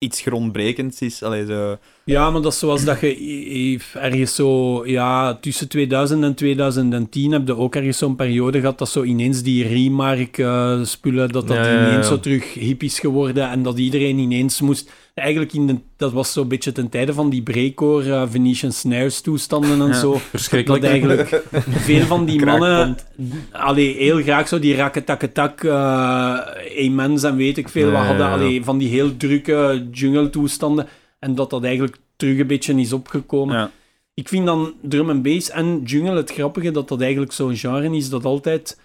iets 0.01 0.21
grondbrekends 0.21 1.01
is. 1.01 1.23
Allee, 1.23 1.45
zo, 1.45 1.77
Ja, 2.03 2.29
maar 2.29 2.41
dat 2.41 2.51
is 2.51 2.59
zoals 2.59 2.83
dat 2.83 2.99
je 2.99 3.79
ergens 3.93 4.35
zo, 4.35 4.81
ja, 4.85 5.33
tussen 5.33 5.67
2000 5.67 6.23
en 6.23 6.35
2010 6.35 7.31
heb 7.31 7.47
je 7.47 7.57
ook 7.57 7.75
ergens 7.75 7.97
zo'n 7.97 8.15
periode 8.15 8.59
gehad 8.59 8.77
dat 8.77 8.89
zo 8.89 9.03
ineens 9.03 9.41
die 9.43 9.67
remark 9.67 10.37
eh, 10.37 10.83
spullen, 10.83 11.29
dat 11.31 11.47
dat 11.47 11.57
Ja, 11.57 11.65
ja, 11.65 11.81
ja. 11.81 11.87
ineens 11.87 12.07
zo 12.07 12.19
terug 12.19 12.53
hip 12.53 12.83
is 12.83 12.99
geworden 12.99 13.49
en 13.49 13.63
dat 13.63 13.77
iedereen 13.77 14.17
ineens 14.17 14.61
moest, 14.61 14.91
eigenlijk 15.13 15.53
in 15.53 15.67
de, 15.67 15.75
dat 15.97 16.11
was 16.11 16.33
zo'n 16.33 16.47
beetje 16.47 16.71
ten 16.71 16.89
tijde 16.89 17.13
van 17.13 17.29
die 17.29 17.41
breakcore 17.41 18.13
eh, 18.13 18.23
Venetian 18.29 18.71
Snares 18.71 19.21
toestanden 19.21 19.81
en 19.81 19.87
Ja. 19.87 19.93
zo. 19.93 20.17
Verschrikkelijk. 20.29 20.81
Dat 20.81 20.91
eigenlijk 20.91 21.43
veel 21.87 22.05
van 22.05 22.25
die 22.25 22.45
mannen, 22.45 22.97
allee, 23.51 23.95
heel 23.95 24.21
graag 24.21 24.47
zo 24.47 24.59
die 24.59 24.75
rakketakketak, 24.75 25.63
eh 25.63 26.39
Amens 26.87 27.23
en 27.23 27.35
weet 27.35 27.57
ik 27.57 27.69
veel 27.69 27.91
wat 27.91 28.05
hadden, 28.05 28.25
ja. 28.25 28.33
allee, 28.33 28.63
van 28.63 28.77
die 28.77 28.89
heel 28.89 29.17
drukke 29.17 29.87
jungle 29.91 30.29
toestanden. 30.29 30.87
En 31.19 31.35
dat 31.35 31.49
dat 31.49 31.63
eigenlijk 31.63 31.97
terug 32.15 32.39
een 32.39 32.47
beetje 32.47 32.73
is 32.79 32.93
opgekomen. 32.93 33.71
Ik 34.13 34.27
vind 34.27 34.45
dan 34.45 34.73
drum 34.81 35.09
en 35.09 35.21
bass 35.21 35.49
en 35.49 35.81
jungle 35.83 36.15
het 36.15 36.31
grappige 36.31 36.71
dat 36.71 36.87
dat 36.87 37.01
eigenlijk 37.01 37.31
zo'n 37.31 37.55
genre 37.55 37.95
is 37.95 38.09
dat 38.09 38.25
altijd 38.25 38.79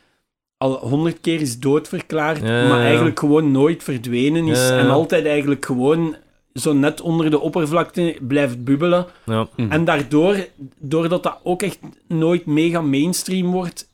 al 0.58 0.72
honderd 0.88 1.20
keer 1.20 1.40
is 1.40 1.58
doodverklaard, 1.58 2.36
Ja, 2.38 2.68
maar 2.68 2.78
ja. 2.78 2.84
eigenlijk 2.84 3.18
gewoon 3.18 3.50
nooit 3.50 3.82
verdwenen 3.82 4.46
is. 4.46 4.70
En 4.70 4.90
altijd 4.90 5.26
eigenlijk 5.26 5.64
gewoon 5.64 6.16
zo 6.54 6.72
net 6.72 7.00
onder 7.00 7.30
de 7.30 7.40
oppervlakte 7.40 8.16
blijft 8.20 8.64
bubbelen. 8.64 9.06
Ja. 9.26 9.46
Mhm. 9.56 9.70
En 9.70 9.84
daardoor, 9.84 10.46
doordat 10.78 11.22
dat 11.22 11.40
ook 11.42 11.62
echt 11.62 11.78
nooit 12.08 12.46
mega 12.46 12.80
mainstream 12.80 13.50
wordt, 13.50 13.88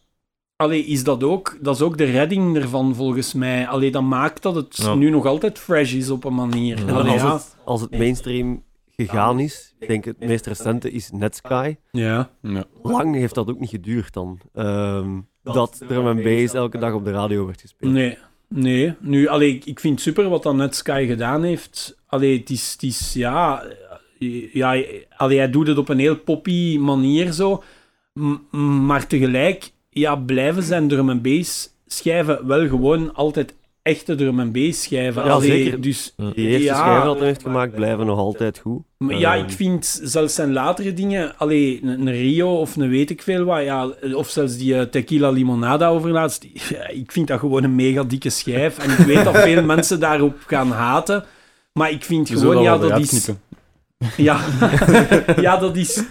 allee, 0.57 0.85
is 0.85 1.05
dat 1.05 1.23
ook, 1.25 1.57
dat 1.61 1.75
is 1.75 1.83
ook 1.83 1.99
de 1.99 2.05
redding 2.05 2.57
ervan 2.57 2.95
volgens 2.95 3.33
mij. 3.35 3.69
Allee, 3.69 3.91
dat 3.91 4.03
maakt 4.03 4.43
dat 4.43 4.55
het 4.55 4.77
Ja. 4.77 4.95
nu 4.95 5.11
nog 5.11 5.27
altijd 5.27 5.59
fresh 5.59 5.93
is 5.95 6.11
op 6.11 6.25
een 6.25 6.35
manier. 6.35 6.79
Ja. 6.79 6.87
En 6.87 6.95
Allee, 6.95 7.13
als, 7.13 7.23
ja. 7.23 7.33
het, 7.33 7.57
als 7.65 7.81
het 7.81 7.91
mainstream 7.99 8.63
gegaan 8.97 9.41
is, 9.41 9.75
ik 9.79 9.89
denk 9.89 10.05
het 10.05 10.19
meest 10.19 10.47
recente 10.47 10.91
is 10.91 11.11
Netsky. 11.11 11.77
Ja. 11.91 12.31
Ja. 12.43 12.65
Lang 12.83 13.15
heeft 13.15 13.35
dat 13.35 13.49
ook 13.51 13.61
niet 13.61 13.71
geduurd 13.71 14.13
dan. 14.13 14.39
Ehm, 14.55 15.19
dat 15.43 15.83
drum 15.89 16.07
en 16.09 16.23
bass 16.23 16.55
elke 16.55 16.79
dag 16.79 16.93
op 16.93 17.05
de 17.05 17.11
radio 17.11 17.47
werd 17.47 17.61
gespeeld. 17.61 17.93
Nee, 17.93 18.19
nee. 18.49 18.95
Nu, 19.01 19.27
allee, 19.27 19.61
ik- 19.65 19.81
vind 19.81 19.95
het 19.95 20.03
super 20.03 20.29
wat 20.29 20.43
dan 20.43 20.57
Netsky 20.57 21.07
gedaan 21.07 21.43
heeft. 21.43 21.99
Allee, 22.07 22.39
het 22.39 22.51
is, 22.51 22.73
het 22.73 22.83
is 22.83 23.13
ja... 23.13 23.65
ja 24.53 24.83
allee, 25.17 25.39
hij 25.39 25.51
doet 25.51 25.67
het 25.67 25.79
op 25.79 25.89
een 25.89 25.99
heel 25.99 26.17
poppy 26.19 26.79
manier 26.79 27.33
zo. 27.33 27.63
M- 28.13 28.87
maar 28.87 29.07
tegelijk, 29.07 29.71
ja, 29.91 30.17
blijven 30.17 30.63
zijn 30.63 30.89
drum 30.89 31.11
en 31.11 31.23
bass 31.23 31.69
schijven 31.87 32.47
wel 32.47 32.69
gewoon 32.69 33.15
altijd 33.15 33.55
echte 33.83 34.15
drum 34.15 34.41
en 34.41 34.53
bass 34.53 34.83
schijven. 34.83 35.25
Ja, 35.25 35.31
Allee, 35.31 35.49
zeker. 35.65 35.81
Dus, 35.81 36.15
Die 36.35 36.47
eerste 36.47 36.63
Ja. 36.65 36.75
schijven 36.77 37.05
dat 37.05 37.19
hij 37.19 37.27
heeft 37.27 37.43
gemaakt 37.43 37.75
blijven 37.75 38.07
nog 38.07 38.19
altijd 38.19 38.59
goed. 38.59 38.83
maar 38.99 39.19
ja, 39.19 39.35
Ehm. 39.37 39.45
ik 39.45 39.51
vind 39.51 40.01
zelfs 40.03 40.35
zijn 40.35 40.53
latere 40.53 40.93
dingen, 40.93 41.37
allee, 41.39 41.81
een, 41.85 42.11
Rio 42.11 42.57
of 42.61 42.77
een 42.77 42.89
weet 42.89 43.11
ik 43.11 43.23
veel 43.23 43.45
wat, 43.45 43.63
ja, 43.65 43.89
of 44.15 44.29
zelfs 44.29 44.57
die 44.57 44.75
eh, 44.77 44.83
Tequila 44.83 45.31
Limonada 45.31 45.89
overlaatst, 45.89 46.47
ja, 46.71 46.89
ik 46.89 47.13
vind 47.13 47.27
dat 47.29 47.39
gewoon 47.39 47.63
een 47.65 47.75
mega 47.75 48.03
dikke 48.05 48.31
schijf. 48.31 48.79
En 48.79 48.91
ik 48.91 48.97
weet 49.07 49.25
dat 49.25 49.37
veel 49.39 49.63
mensen 49.75 50.01
daarop 50.01 50.37
gaan 50.47 50.71
haten, 50.71 51.25
maar 51.73 51.91
ik 51.91 52.05
vind 52.05 52.29
We 52.29 52.39
gewoon, 52.39 52.63
ja, 52.69 52.79
dat 52.79 52.99
is... 53.01 53.31
Ja, 54.17 54.41
ja 55.41 55.57
dat 55.57 55.77
is... 55.77 56.03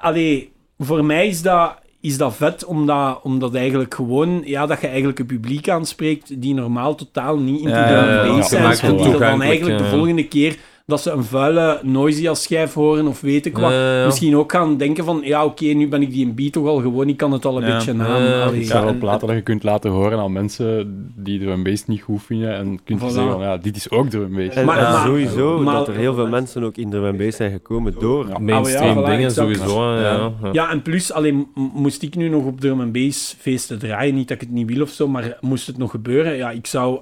Allee, 0.00 0.52
voor 0.78 1.04
mij 1.04 1.28
is 1.28 1.42
dat, 1.42 1.74
is 2.02 2.16
dat 2.16 2.36
vet, 2.36 2.64
omdat, 2.64 3.20
omdat 3.22 3.54
eigenlijk 3.54 3.94
gewoon... 3.94 4.42
Ja, 4.44 4.66
dat 4.66 4.80
je 4.80 4.86
eigenlijk 4.86 5.18
een 5.18 5.26
publiek 5.26 5.68
aanspreekt 5.68 6.42
die 6.42 6.54
normaal 6.54 6.94
totaal 6.94 7.36
niet 7.38 7.60
in 7.60 7.64
de 7.64 7.70
Ja, 7.70 8.42
zijn. 8.42 8.78
En 8.78 8.96
die 8.96 9.10
dat 9.10 9.18
dan 9.18 9.42
eigenlijk 9.42 9.78
de 9.78 9.88
volgende 9.88 10.28
keer 10.28 10.58
dat 10.92 11.02
ze 11.02 11.10
een 11.10 11.24
vuile 11.24 11.80
Noisia 11.82 12.34
schijf 12.34 12.74
horen 12.74 13.06
of 13.06 13.20
weet 13.20 13.46
ik 13.46 13.58
wat, 13.58 13.70
Ja, 13.70 13.98
ja. 13.98 14.04
misschien 14.04 14.36
ook 14.36 14.52
gaan 14.52 14.76
denken 14.76 15.04
van 15.04 15.20
ja, 15.24 15.44
oké, 15.44 15.64
nu 15.64 15.88
ben 15.88 16.02
ik 16.02 16.10
die 16.10 16.26
een 16.26 16.34
beat 16.34 16.52
toch 16.52 16.66
al 16.66 16.80
gewoon, 16.80 17.08
ik 17.08 17.16
kan 17.16 17.32
het 17.32 17.44
al 17.44 17.56
een 17.56 17.66
Ja. 17.66 17.74
beetje 17.74 17.94
ja, 17.96 18.48
zijn 18.48 18.60
Ja, 18.62 18.80
wel 18.80 18.88
en- 18.88 18.98
platen 18.98 19.26
dat 19.26 19.36
je 19.36 19.42
kunt 19.42 19.62
laten 19.62 19.90
horen 19.90 20.18
aan 20.18 20.32
mensen 20.32 21.10
die 21.16 21.50
and 21.50 21.62
bass 21.62 21.86
niet 21.86 22.02
goed 22.02 22.22
vinden. 22.22 22.54
En 22.54 22.78
kunt 22.84 23.00
je 23.00 23.06
Voilà. 23.06 23.12
zeggen 23.12 23.32
van, 23.32 23.40
ja, 23.42 23.56
dit 23.56 23.76
is 23.76 23.90
ook 23.90 24.08
drum 24.08 24.22
and 24.24 24.36
bass. 24.36 24.56
En, 24.56 24.64
Maar- 24.66 24.76
maar- 24.82 25.06
sowieso 25.06 25.58
maar- 25.60 25.74
dat 25.74 25.88
er 25.88 25.94
heel 25.94 26.14
veel 26.14 26.28
mensen 26.28 26.62
ook 26.64 26.76
in 26.76 26.90
drum 26.90 27.04
en 27.04 27.16
bass 27.16 27.36
zijn 27.36 27.52
gekomen 27.52 27.94
door. 27.98 28.28
Ja. 28.28 28.38
Mainstream 28.38 28.88
Ah, 28.88 28.94
ja, 28.94 29.02
voilà, 29.02 29.04
dingen 29.10 29.26
exact. 29.28 29.56
sowieso. 29.56 29.94
Ja. 29.94 30.00
Ja. 30.42 30.48
Ja, 30.52 30.70
en 30.70 30.82
plus, 30.82 31.12
alleen 31.12 31.46
moest 31.74 32.02
ik 32.02 32.14
nu 32.14 32.28
nog 32.28 32.44
op 32.44 32.60
drum 32.60 32.80
en 32.80 32.92
bass 32.92 33.36
feesten 33.38 33.78
draaien, 33.78 34.14
niet 34.14 34.28
dat 34.28 34.36
ik 34.36 34.42
het 34.42 34.52
niet 34.56 34.72
wil 34.72 34.82
of 34.82 34.90
zo, 34.90 35.08
maar 35.08 35.36
moest 35.40 35.66
het 35.66 35.78
nog 35.78 35.90
gebeuren, 35.90 36.36
ja, 36.36 36.50
ik 36.50 36.66
zou 36.66 36.98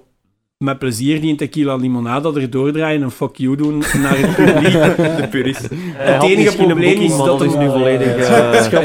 met 0.64 0.78
plezier 0.78 1.20
die 1.20 1.30
een 1.30 1.36
tequila 1.36 1.76
limonada 1.76 2.30
erdoor 2.34 2.72
draaien 2.72 3.02
en 3.02 3.10
fuck 3.10 3.36
you 3.36 3.56
doen 3.56 3.78
naar 3.78 4.18
het 4.18 4.34
publiek. 4.36 4.72
de 5.22 5.26
purist. 5.30 5.68
Had 5.98 6.22
enige 6.22 6.56
probleem 6.56 7.00
is 7.00 7.16
dat 7.16 7.26
dat 7.26 7.42
is 7.42 7.52
hem- 7.52 7.62
nu 7.62 7.70
volledig... 7.70 8.28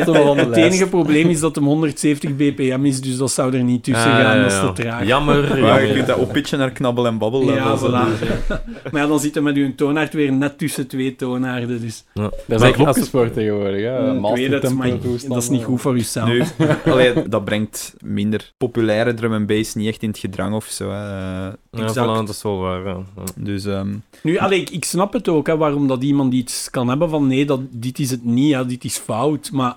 Hem 0.05 0.37
het 0.37 0.55
enige 0.55 0.87
probleem 0.87 1.29
is 1.29 1.39
dat 1.39 1.55
hem 1.55 1.63
170 1.65 2.35
bpm 2.35 2.85
is, 2.85 3.01
dus 3.01 3.17
dat 3.17 3.31
zou 3.31 3.53
er 3.57 3.63
niet 3.63 3.83
tussen 3.83 4.11
Ah, 4.11 4.17
gaan, 4.19 4.35
ja, 4.37 4.43
dat 4.43 4.51
is 4.51 4.59
te 4.59 4.81
traag. 4.81 5.05
Jammer. 5.07 5.57
Je 5.87 5.93
kunt 5.93 6.07
dat 6.07 6.17
oppitchen 6.17 6.59
naar 6.59 6.71
knabbel 6.71 7.05
en 7.07 7.17
babbel. 7.17 7.53
Ja, 7.53 7.63
dat 7.75 7.81
is- 7.81 7.87
voilà. 7.87 7.91
maar 8.91 9.01
ja, 9.01 9.07
dan 9.07 9.19
zit 9.19 9.33
hij 9.33 9.43
met 9.43 9.55
uw 9.55 9.75
toonaard 9.75 10.13
weer 10.13 10.31
net 10.33 10.57
tussen 10.57 10.87
twee 10.87 11.15
toonaarden, 11.15 11.81
dus... 11.81 12.03
Zijn 12.47 12.61
als- 12.61 12.71
knopjes 12.71 13.09
voor 13.09 13.31
tegenwoordig. 13.31 13.81
Hè. 13.81 14.13
ik 14.13 14.19
Master 14.19 14.39
weet 14.41 14.51
het, 14.51 14.61
tempo 14.61 14.77
maar 14.77 14.89
toestanden. 14.99 15.29
dat 15.29 15.43
is 15.43 15.49
niet 15.49 15.63
goed 15.63 15.81
voor. 15.81 15.93
Nu, 16.25 16.43
allee, 16.85 17.13
dat 17.29 17.45
brengt 17.45 17.93
minder 18.03 18.51
populaire 18.57 19.13
drum 19.13 19.33
en 19.33 19.45
bass 19.45 19.73
niet 19.75 19.87
echt 19.87 20.01
in 20.03 20.09
het 20.09 20.17
gedrang 20.17 20.53
of 20.55 20.65
zo. 20.65 20.89
Hè. 20.91 21.47
Ja, 21.77 21.91
voilà, 21.91 21.95
dat 22.25 22.29
is 22.29 22.41
wel 22.43 22.57
waar. 22.57 22.83
ja. 22.85 22.97
Ja. 23.15 23.23
Dus 23.35 23.65
ehm, 23.65 23.93
Nu, 24.23 24.37
allee, 24.37 24.59
ik, 24.61 24.69
ik 24.69 24.85
snap 24.85 25.13
het 25.13 25.27
ook, 25.29 25.47
hè, 25.47 25.57
waarom 25.57 25.87
dat 25.87 26.03
iemand 26.03 26.33
iets 26.33 26.69
kan 26.69 26.87
hebben 26.89 27.09
van 27.09 27.27
nee, 27.27 27.45
dat, 27.45 27.59
dit 27.69 27.99
is 27.99 28.11
het 28.11 28.23
niet, 28.25 28.49
ja, 28.49 28.63
dit 28.63 28.83
is 28.83 28.97
fout. 28.97 29.51
Maar 29.51 29.75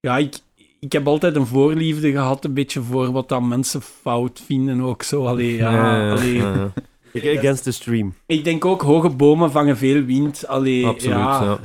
ja, 0.00 0.16
ik, 0.18 0.34
ik 0.80 0.92
heb 0.92 1.06
altijd 1.06 1.36
een 1.36 1.46
voorliefde 1.46 2.10
gehad 2.10 2.44
een 2.44 2.54
beetje 2.54 2.82
voor 2.82 3.12
wat 3.12 3.28
dat 3.28 3.42
mensen 3.42 3.82
fout 3.82 4.42
vinden 4.46 4.80
ook 4.80 5.02
zo. 5.02 5.24
Allee, 5.26 5.54
ja, 5.56 5.72
Ja, 5.72 5.96
ja, 6.06 6.10
allee. 6.12 6.34
ja, 6.34 6.54
ja. 6.54 6.72
Ik- 7.12 7.38
Against 7.38 7.62
the 7.62 7.70
stream. 7.72 8.14
Ik 8.26 8.44
denk 8.44 8.64
ook, 8.64 8.82
hoge 8.82 9.08
bomen 9.08 9.50
vangen 9.50 9.76
veel 9.76 10.02
wind. 10.02 10.46
Allee, 10.46 10.86
Absoluut, 10.86 11.16
ja, 11.16 11.42
ja. 11.42 11.58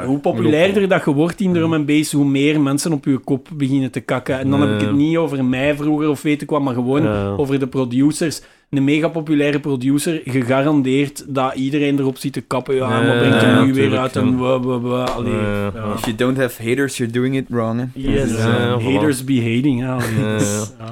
eh, 0.00 0.04
hoe 0.06 0.18
populairder 0.18 0.88
dat 0.88 1.04
je 1.04 1.12
wordt 1.12 1.40
in 1.40 1.52
drum 1.52 1.72
en 1.74 1.84
bass, 1.86 2.12
hoe 2.12 2.24
meer 2.24 2.60
mensen 2.60 2.92
op 2.92 3.04
je 3.04 3.18
kop 3.18 3.48
beginnen 3.54 3.90
te 3.90 4.00
kakken. 4.00 4.38
En 4.38 4.50
dan 4.50 4.60
heb 4.60 4.80
ik 4.80 4.86
het 4.86 4.96
niet 4.96 5.16
over 5.16 5.44
mij 5.44 5.76
vroeger 5.76 6.08
of 6.08 6.22
weet 6.22 6.42
ik 6.42 6.50
wat, 6.50 6.62
maar 6.62 6.74
gewoon 6.74 7.02
Ja. 7.02 7.28
over 7.36 7.58
de 7.58 7.66
producers. 7.66 8.40
Een 8.70 8.84
mega 8.84 9.08
populaire 9.08 9.60
producer, 9.60 10.20
gegarandeerd 10.24 11.24
dat 11.34 11.54
iedereen 11.54 11.98
erop 11.98 12.16
zit 12.16 12.32
te 12.32 12.40
kappen. 12.40 12.74
Ja, 12.74 12.88
maar 12.88 13.18
brengt 13.18 13.40
hem 13.40 13.64
nu 13.66 13.74
weer 13.74 13.98
uit 13.98 14.16
en 14.16 14.38
wa, 14.38 14.60
wa, 14.60 14.80
wa. 14.80 15.04
Allee, 15.04 15.32
Ja, 15.32 15.40
ja, 15.64 15.70
ja. 15.74 15.92
if 15.94 16.04
you 16.04 16.14
don't 16.16 16.36
have 16.36 16.62
haters, 16.68 16.96
you're 16.96 17.12
doing 17.12 17.36
it 17.36 17.48
wrong. 17.48 17.80
Hè. 17.80 18.00
Yes, 18.00 18.30
Ja, 18.30 18.46
ja, 18.60 18.78
voilà. 18.80 18.82
haters 18.82 19.24
be 19.24 19.34
hating. 19.42 19.86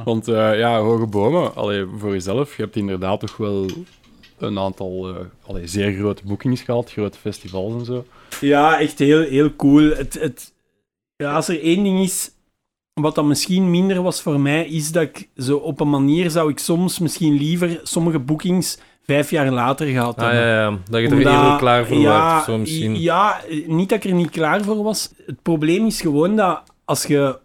Want 0.04 0.28
eh, 0.28 0.58
ja, 0.58 0.80
hoge 0.80 1.06
bomen, 1.06 1.54
allee, 1.54 1.84
voor 1.98 2.12
jezelf, 2.12 2.56
je 2.56 2.62
hebt 2.62 2.76
inderdaad 2.76 3.20
toch 3.20 3.36
wel 3.36 3.66
een 4.38 4.58
aantal 4.58 5.14
allee, 5.46 5.66
zeer 5.66 5.92
grote 5.92 6.22
boekings 6.24 6.62
gehad, 6.62 6.90
grote 6.92 7.18
festivals 7.18 7.72
en 7.78 7.84
zo. 7.84 8.04
Ja, 8.40 8.78
echt 8.80 8.98
heel, 8.98 9.20
heel 9.22 9.56
cool. 9.56 9.82
Het, 9.96 10.18
het, 10.20 10.52
ja, 11.16 11.32
als 11.34 11.48
er 11.48 11.62
één 11.62 11.82
ding 11.84 12.00
is 12.00 12.30
wat 13.00 13.14
dan 13.14 13.26
misschien 13.26 13.70
minder 13.70 14.02
was 14.02 14.22
voor 14.22 14.40
mij, 14.40 14.66
is 14.66 14.92
dat 14.92 15.02
ik 15.02 15.28
zo 15.36 15.56
op 15.56 15.80
een 15.80 15.90
manier 15.90 16.30
zou 16.30 16.50
ik 16.50 16.58
soms 16.58 16.98
misschien 16.98 17.34
liever 17.34 17.80
sommige 17.82 18.18
boekings 18.18 18.78
vijf 19.02 19.30
jaar 19.30 19.50
later 19.50 19.86
gehad 19.86 20.16
Ah, 20.16 20.22
hebben. 20.24 20.40
ja, 20.46 20.60
ja. 20.70 20.78
Dat 20.90 21.00
je 21.00 21.06
er 21.06 21.12
Omdat- 21.16 21.32
eerder 21.32 21.56
klaar 21.56 21.86
voor 21.86 21.96
ja, 21.96 22.34
was, 22.34 22.44
zo 22.44 22.58
misschien. 22.58 23.00
Ja, 23.00 23.40
niet 23.66 23.88
dat 23.88 24.04
ik 24.04 24.10
er 24.10 24.16
niet 24.16 24.30
klaar 24.30 24.62
voor 24.62 24.82
was. 24.82 25.12
Het 25.26 25.42
probleem 25.42 25.86
is 25.86 26.00
gewoon 26.00 26.36
dat 26.36 26.62
als 26.84 27.02
je 27.04 27.38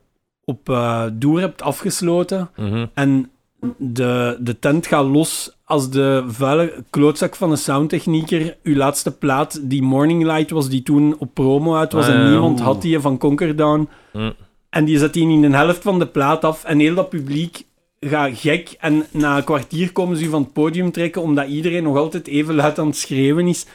op 0.46 0.70
eh 0.70 1.04
Doer 1.14 1.40
hebt 1.40 1.62
afgesloten 1.62 2.50
Mhm. 2.58 2.86
en 2.94 3.30
de, 3.78 4.38
de 4.40 4.60
tent 4.60 4.88
gaat 4.88 5.06
los 5.06 5.58
als 5.66 5.90
de 5.90 6.24
vuile 6.28 6.84
klootzak 6.90 7.36
van 7.36 7.52
een 7.52 7.58
soundtechnieker 7.58 8.58
uw 8.64 8.76
laatste 8.76 9.12
plaat, 9.12 9.60
die 9.70 9.82
Morning 9.82 10.24
Light 10.24 10.50
was, 10.52 10.70
die 10.70 10.84
toen 10.84 11.16
op 11.20 11.34
promo 11.34 11.76
uit 11.76 11.94
was 11.94 12.08
Ah, 12.08 12.14
en 12.14 12.30
niemand 12.30 12.60
had 12.60 12.82
die 12.82 13.00
van 13.00 13.18
Conquer 13.18 13.56
Down. 13.56 13.90
Mm. 14.14 14.34
En 14.72 14.86
die 14.86 14.98
zet 14.98 15.14
die 15.14 15.30
in 15.30 15.42
de 15.42 15.58
helft 15.58 15.82
van 15.82 16.00
de 16.00 16.08
plaat 16.08 16.44
af 16.44 16.64
en 16.64 16.80
heel 16.80 16.96
dat 16.96 17.10
publiek 17.10 17.64
gaat 18.00 18.32
gek. 18.34 18.76
En 18.80 19.06
na 19.12 19.38
een 19.38 19.44
kwartier 19.44 19.92
komen 19.92 20.18
ze 20.18 20.24
u 20.24 20.30
van 20.30 20.42
het 20.42 20.54
podium 20.54 20.92
trekken 20.92 21.22
omdat 21.22 21.48
iedereen 21.48 21.84
nog 21.84 21.98
altijd 21.98 22.28
even 22.28 22.56
luid 22.56 22.80
aan 22.80 22.88
het 22.88 22.98
schreeuwen 22.98 23.48
is. 23.48 23.66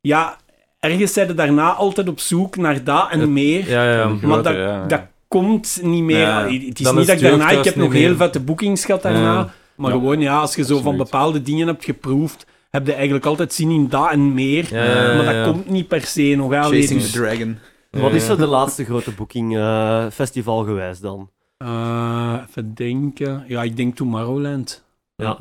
Ja, 0.00 0.36
ergens 0.80 1.12
zijn 1.12 1.26
ze 1.28 1.34
daarna 1.34 1.72
altijd 1.72 2.08
op 2.08 2.20
zoek 2.20 2.56
naar 2.56 2.84
dat 2.84 3.10
en 3.10 3.20
Het- 3.20 3.28
meer. 3.28 3.68
Ja, 3.70 3.92
ja. 3.92 4.08
Maar 4.08 4.28
Maar 4.28 4.42
dat, 4.42 4.54
ja, 4.54 4.60
ja. 4.60 4.86
dat 4.86 5.00
komt 5.28 5.78
niet 5.82 6.02
meer. 6.02 6.26
Het 6.26 6.52
is 6.52 6.84
Dan 6.84 6.94
niet 6.94 7.00
is 7.02 7.06
dat 7.06 7.16
ik 7.16 7.22
daarna... 7.22 7.50
Ik 7.50 7.64
heb 7.64 7.76
nog 7.76 7.92
heel 7.92 8.16
vette 8.16 8.40
boekings 8.40 8.84
gehad 8.84 9.02
daarna. 9.02 9.34
Ja. 9.34 9.52
Maar 9.74 9.90
Ja. 9.92 9.96
gewoon, 9.98 10.20
ja, 10.20 10.38
als 10.38 10.54
je 10.54 10.64
zo 10.64 10.80
van 10.80 10.96
bepaalde 10.96 11.42
dingen 11.42 11.66
hebt 11.66 11.84
geproefd, 11.84 12.46
heb 12.70 12.86
je 12.86 12.92
eigenlijk 12.92 13.26
altijd 13.26 13.52
zin 13.52 13.70
in 13.70 13.88
dat 13.88 14.10
en 14.10 14.34
meer. 14.34 14.66
Ja, 14.70 14.84
ja, 14.84 15.10
ja, 15.10 15.22
Maar 15.22 15.34
dat 15.34 15.52
komt 15.52 15.68
niet 15.70 15.88
per 15.88 16.02
se 16.06 16.34
nog. 16.36 16.52
Chasing 16.52 17.00
dus, 17.00 17.10
the 17.10 17.18
Dragon. 17.18 17.58
Wat 17.90 18.12
is 18.12 18.24
Ja. 18.26 18.30
er 18.30 18.38
de 18.38 18.46
laatste 18.46 18.84
grote 18.84 19.10
booking 19.10 19.56
eh, 19.56 20.06
festival 20.10 20.64
geweest 20.64 21.02
dan? 21.02 21.30
eh, 21.58 22.36
even 22.48 22.74
denken. 22.74 23.44
Ja, 23.48 23.62
ik 23.62 23.76
denk 23.76 23.96
Tomorrowland. 23.96 24.84
Ja. 25.16 25.38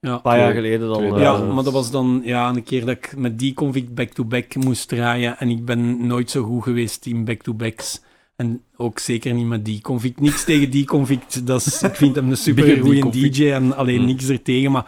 Ja. 0.00 0.12
Een 0.12 0.20
paar 0.20 0.38
jaar 0.38 0.52
geleden 0.52 0.88
dan. 0.88 1.02
Eh, 1.02 1.20
Ja, 1.20 1.38
maar 1.38 1.64
dat 1.64 1.72
was 1.72 1.90
dan 1.90 2.20
ja, 2.24 2.48
een 2.48 2.62
keer 2.62 2.80
dat 2.86 2.96
ik 2.96 3.14
met 3.16 3.38
die 3.38 3.54
convict 3.54 3.94
back-to-back 3.94 4.54
moest 4.54 4.88
draaien. 4.88 5.38
En 5.38 5.48
ik 5.50 5.64
ben 5.64 6.06
nooit 6.06 6.30
zo 6.30 6.42
goed 6.44 6.62
geweest 6.62 7.06
in 7.06 7.24
back-to-backs. 7.24 8.00
En 8.36 8.62
ook 8.76 8.98
zeker 8.98 9.34
niet 9.34 9.46
met 9.46 9.64
die 9.64 9.80
convict. 9.80 10.20
Niks 10.20 10.44
tegen 10.44 10.70
die 10.70 10.84
convict. 10.86 11.46
Dat 11.46 11.66
is, 11.66 11.82
ik 11.82 11.94
vind 11.94 12.14
hem 12.16 12.30
een 12.30 12.36
super 12.36 12.76
goede. 12.80 13.10
DJ 13.10 13.52
en 13.52 13.76
alleen 13.76 14.04
niks 14.04 14.28
ertegen. 14.28 14.70
Maar 14.70 14.86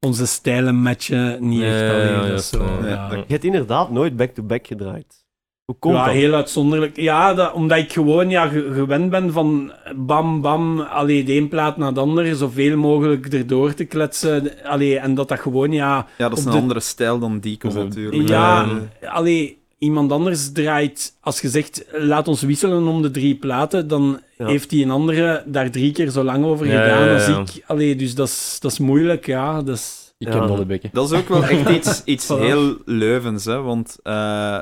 onze 0.00 0.26
stijlen 0.26 0.74
matchen 0.76 1.48
niet 1.48 1.62
echt. 1.62 1.80
ja, 1.80 2.18
Alleen, 2.20 2.38
zo. 2.40 2.64
Ja, 2.86 3.12
Je 3.12 3.24
hebt 3.26 3.44
inderdaad 3.44 3.90
nooit 3.90 4.16
back-to-back 4.16 4.66
gedraaid. 4.66 5.24
Hoe 5.70 5.78
komt 5.78 5.94
ja, 5.96 6.04
dat? 6.04 6.14
heel 6.14 6.34
uitzonderlijk. 6.34 6.96
Ja, 6.96 7.34
dat, 7.34 7.52
omdat 7.52 7.78
ik 7.78 7.92
gewoon 7.92 8.30
ja, 8.30 8.46
ge- 8.46 8.70
gewend 8.74 9.10
ben 9.10 9.32
van 9.32 9.72
bam, 9.96 10.40
bam, 10.40 10.80
allee, 10.80 11.24
de 11.24 11.34
een 11.36 11.48
plaat 11.48 11.76
na 11.76 11.92
de 11.92 12.00
andere, 12.00 12.36
zoveel 12.36 12.76
mogelijk 12.76 13.26
erdoor 13.32 13.74
te 13.74 13.84
kletsen. 13.84 14.52
Allee, 14.64 14.98
en 14.98 15.14
dat 15.14 15.28
dat 15.28 15.40
gewoon, 15.40 15.72
ja, 15.72 16.06
Ja, 16.18 16.28
dat 16.28 16.38
is 16.38 16.44
Op 16.44 16.46
een 16.50 16.54
de- 16.56 16.60
andere 16.62 16.80
stijl 16.80 17.18
dan 17.18 17.40
Deco 17.40 17.68
eh, 17.68 17.74
natuurlijk. 17.74 18.28
Ja, 18.28 18.66
Eh, 19.00 19.14
allee, 19.14 19.58
iemand 19.78 20.12
anders 20.12 20.52
draait... 20.52 21.16
Als 21.20 21.40
je 21.40 21.48
zegt, 21.48 21.84
laat 21.92 22.28
ons 22.28 22.42
wisselen 22.42 22.86
om 22.86 23.02
de 23.02 23.10
drie 23.10 23.34
platen, 23.34 23.88
dan 23.88 24.20
Ja. 24.38 24.46
heeft 24.46 24.70
die 24.70 24.84
een 24.84 24.90
andere 24.90 25.42
daar 25.46 25.70
drie 25.70 25.92
keer 25.92 26.10
zo 26.10 26.22
lang 26.24 26.44
over 26.44 26.66
Ja, 26.66 26.82
gedaan 26.82 27.04
ja, 27.06 27.14
als 27.14 27.26
ja. 27.26 27.38
ik. 27.40 27.64
Allee, 27.66 27.96
dus 27.96 28.14
dat 28.14 28.28
is, 28.28 28.56
dat 28.60 28.72
is 28.72 28.78
moeilijk, 28.78 29.26
ja. 29.26 29.62
Dat 29.62 29.76
is, 29.76 30.14
Ik 30.18 30.32
Ja. 30.32 30.38
ken 30.38 30.48
dat 30.48 30.56
de 30.56 30.64
bekken. 30.66 30.90
Dat 30.92 31.10
is 31.12 31.18
ook 31.18 31.28
wel 31.28 31.44
echt 31.44 31.68
iets, 31.86 32.02
iets 32.04 32.28
heel 32.28 32.76
Leuvens, 32.84 33.44
hè. 33.44 33.60
Want, 33.62 33.96
eh 34.02 34.58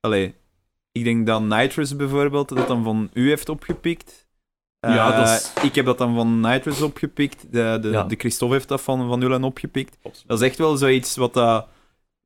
allee, 0.00 0.34
ik 0.92 1.04
denk 1.04 1.26
dat 1.26 1.42
Nitrous 1.42 1.96
bijvoorbeeld 1.96 2.48
dat 2.48 2.66
dan 2.68 2.84
van 2.84 3.10
u 3.12 3.28
heeft 3.28 3.48
opgepikt. 3.48 4.28
Eh, 4.80 4.94
Ja, 4.94 5.16
dat 5.20 5.28
is- 5.28 5.52
Ik 5.62 5.74
heb 5.74 5.84
dat 5.84 5.98
dan 5.98 6.14
van 6.14 6.40
Nitrous 6.40 6.82
opgepikt. 6.82 7.46
De, 7.50 7.78
de, 7.80 7.88
Ja. 7.88 8.02
de 8.02 8.16
Christophe 8.18 8.54
heeft 8.54 8.68
dat 8.68 8.80
van, 8.80 9.08
van 9.08 9.22
Ulan 9.22 9.44
opgepikt. 9.44 9.98
Dat 10.26 10.40
is 10.40 10.46
echt 10.48 10.58
wel 10.58 10.76
zoiets 10.76 11.16
wat 11.16 11.34
dat... 11.34 11.66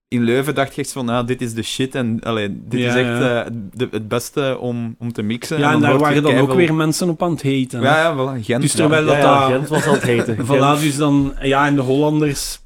In 0.09 0.23
Leuven 0.23 0.55
dacht 0.55 0.75
je 0.75 0.81
echt 0.81 0.93
van, 0.93 1.09
ah, 1.09 1.27
dit 1.27 1.41
is 1.43 1.55
de 1.55 1.63
shit 1.63 1.95
en 1.95 2.21
allee, 2.21 2.49
dit 2.69 2.81
Ja, 2.81 2.89
is 2.89 2.95
echt 2.95 3.19
ja. 3.23 3.45
eh, 3.45 3.51
de, 3.73 3.89
het 3.91 4.09
beste 4.09 4.57
om, 4.61 4.97
om 4.99 5.13
te 5.13 5.23
mixen. 5.23 5.59
ja, 5.59 5.73
en 5.73 5.81
daar 5.81 5.99
waren 5.99 6.23
dan 6.23 6.37
ook 6.39 6.53
weer 6.53 6.75
mensen 6.75 7.09
op 7.09 7.23
aan 7.23 7.31
het 7.31 7.41
heten. 7.43 7.81
Ja, 7.81 7.97
ja, 7.99 8.15
voilà, 8.15 8.45
Gent. 8.45 8.63
Dus 8.63 8.73
terwijl 8.73 9.03
Ja, 9.07 9.09
dat 9.15 9.17
ja, 9.23 9.41
dat- 9.41 9.51
Gent 9.51 9.69
was 9.69 9.87
aan 9.87 9.95
het 9.95 10.03
heten. 10.03 10.37
Voilà, 10.47 10.81
dus 10.81 10.97
dan... 10.97 11.35
Ja, 11.41 11.67
en 11.67 11.75
de 11.75 11.81
Hollanders... 11.81 12.61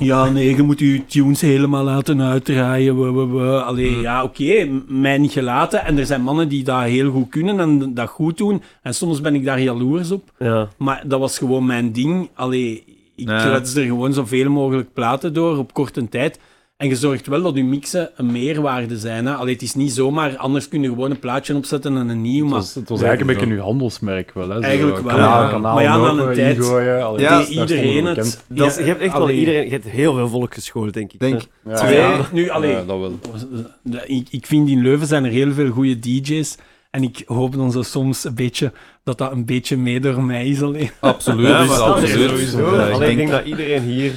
Ja, 0.00 0.28
nee, 0.30 0.56
je 0.56 0.62
moet 0.62 0.78
je 0.78 1.04
tunes 1.06 1.40
helemaal 1.40 1.84
laten 1.84 2.20
uitdraaien. 2.22 3.00
We, 3.00 3.12
we, 3.12 3.26
we. 3.38 3.62
Allee, 3.62 3.92
Hmm. 3.92 4.00
ja, 4.02 4.22
oké, 4.22 4.64
m- 4.64 4.84
mij 4.88 5.18
niet 5.18 5.32
gelaten. 5.32 5.84
En 5.84 5.98
er 5.98 6.06
zijn 6.06 6.22
mannen 6.22 6.48
die 6.48 6.64
dat 6.64 6.82
heel 6.82 7.10
goed 7.10 7.28
kunnen 7.28 7.60
en 7.60 7.94
dat 7.94 8.08
goed 8.08 8.36
doen. 8.38 8.62
En 8.82 8.94
soms 8.94 9.20
ben 9.20 9.34
ik 9.34 9.44
daar 9.44 9.60
jaloers 9.60 10.10
op. 10.10 10.32
Ja. 10.38 10.68
Maar 10.78 11.02
dat 11.06 11.20
was 11.20 11.38
gewoon 11.38 11.66
mijn 11.66 11.92
ding. 11.92 12.28
Allee, 12.34 12.84
ik 13.16 13.28
Ja. 13.28 13.44
er 13.54 13.66
gewoon 13.66 14.12
zoveel 14.12 14.50
mogelijk 14.50 14.92
platen 14.92 15.34
door 15.34 15.56
op 15.56 15.72
korte 15.74 16.08
tijd. 16.08 16.38
En 16.80 16.88
je 16.88 16.96
zorgt 16.96 17.26
wel 17.26 17.42
dat 17.42 17.54
je 17.54 17.64
mixen 17.64 18.10
een 18.16 18.32
meerwaarde 18.32 18.98
zijn. 18.98 19.26
Hè. 19.26 19.34
Allee, 19.34 19.52
het 19.52 19.62
is 19.62 19.74
niet 19.74 19.92
zomaar, 19.92 20.36
anders 20.36 20.68
kun 20.68 20.82
je 20.82 20.88
gewoon 20.88 21.10
een 21.10 21.18
plaatje 21.18 21.54
opzetten 21.56 21.96
en 21.96 22.08
een 22.08 22.22
nieuw. 22.22 22.42
Het 22.42 22.50
Maar 22.50 22.58
was, 22.60 22.74
het 22.74 22.88
was 22.88 23.02
eigenlijk 23.02 23.30
een 23.30 23.36
beetje 23.46 23.54
uw 23.60 23.62
handelsmerk 23.62 24.32
wel. 24.34 24.48
Hè. 24.48 24.54
Zo, 24.54 24.60
Eigenlijk 24.60 25.00
wel, 25.00 25.14
kanaal- 25.14 25.42
ja. 25.42 25.48
kanaal 25.50 25.74
Maar 25.74 25.82
ja, 25.82 25.96
na 25.96 26.02
lopen, 26.14 26.28
een 26.28 26.34
tijd 26.34 26.68
allee, 27.02 27.22
Ja, 27.22 27.44
iedereen 27.46 28.04
het. 28.04 28.44
Dat 28.48 28.66
is, 28.66 28.74
Ja, 28.76 28.80
je 28.82 28.86
hebt 28.88 29.00
echt 29.00 29.12
wel 29.12 29.30
iedereen, 29.30 29.64
je 29.64 29.70
hebt 29.70 29.84
heel 29.84 30.14
veel 30.14 30.28
volk 30.28 30.54
geschoold, 30.54 30.94
denk 30.94 31.12
ik. 31.12 31.20
Denk, 31.20 31.40
Ja, 31.68 31.74
Twee. 31.74 31.96
ja. 31.96 32.20
Nu, 32.32 32.48
allee, 32.48 32.70
Ja, 32.70 32.82
dat 32.84 32.98
wel. 32.98 33.12
ik, 34.06 34.26
ik 34.30 34.46
vind 34.46 34.68
in 34.68 34.82
Leuven 34.82 35.06
zijn 35.06 35.24
er 35.24 35.30
heel 35.30 35.52
veel 35.52 35.70
goede 35.70 35.98
DJ's. 35.98 36.56
En 36.90 37.02
ik 37.02 37.22
hoop 37.26 37.54
dan 37.56 37.72
zo 37.72 37.82
soms 37.82 38.24
een 38.24 38.34
beetje 38.34 38.72
dat 39.04 39.18
dat 39.18 39.32
een 39.32 39.44
beetje 39.44 39.76
mee 39.76 40.00
door 40.00 40.22
mij 40.22 40.46
is 40.46 40.62
alleen. 40.62 40.90
Absoluut, 41.00 41.46
Ja, 41.46 41.58
maar 41.58 41.66
dat 41.66 41.76
is 41.76 41.82
absoluut. 42.10 42.30
sowieso. 42.30 42.74
Ja, 42.76 42.86
ik 42.86 42.92
Alleen 42.94 43.10
ik 43.10 43.16
denk 43.16 43.30
dat 43.30 43.44
iedereen 43.44 43.82
hier 43.82 44.12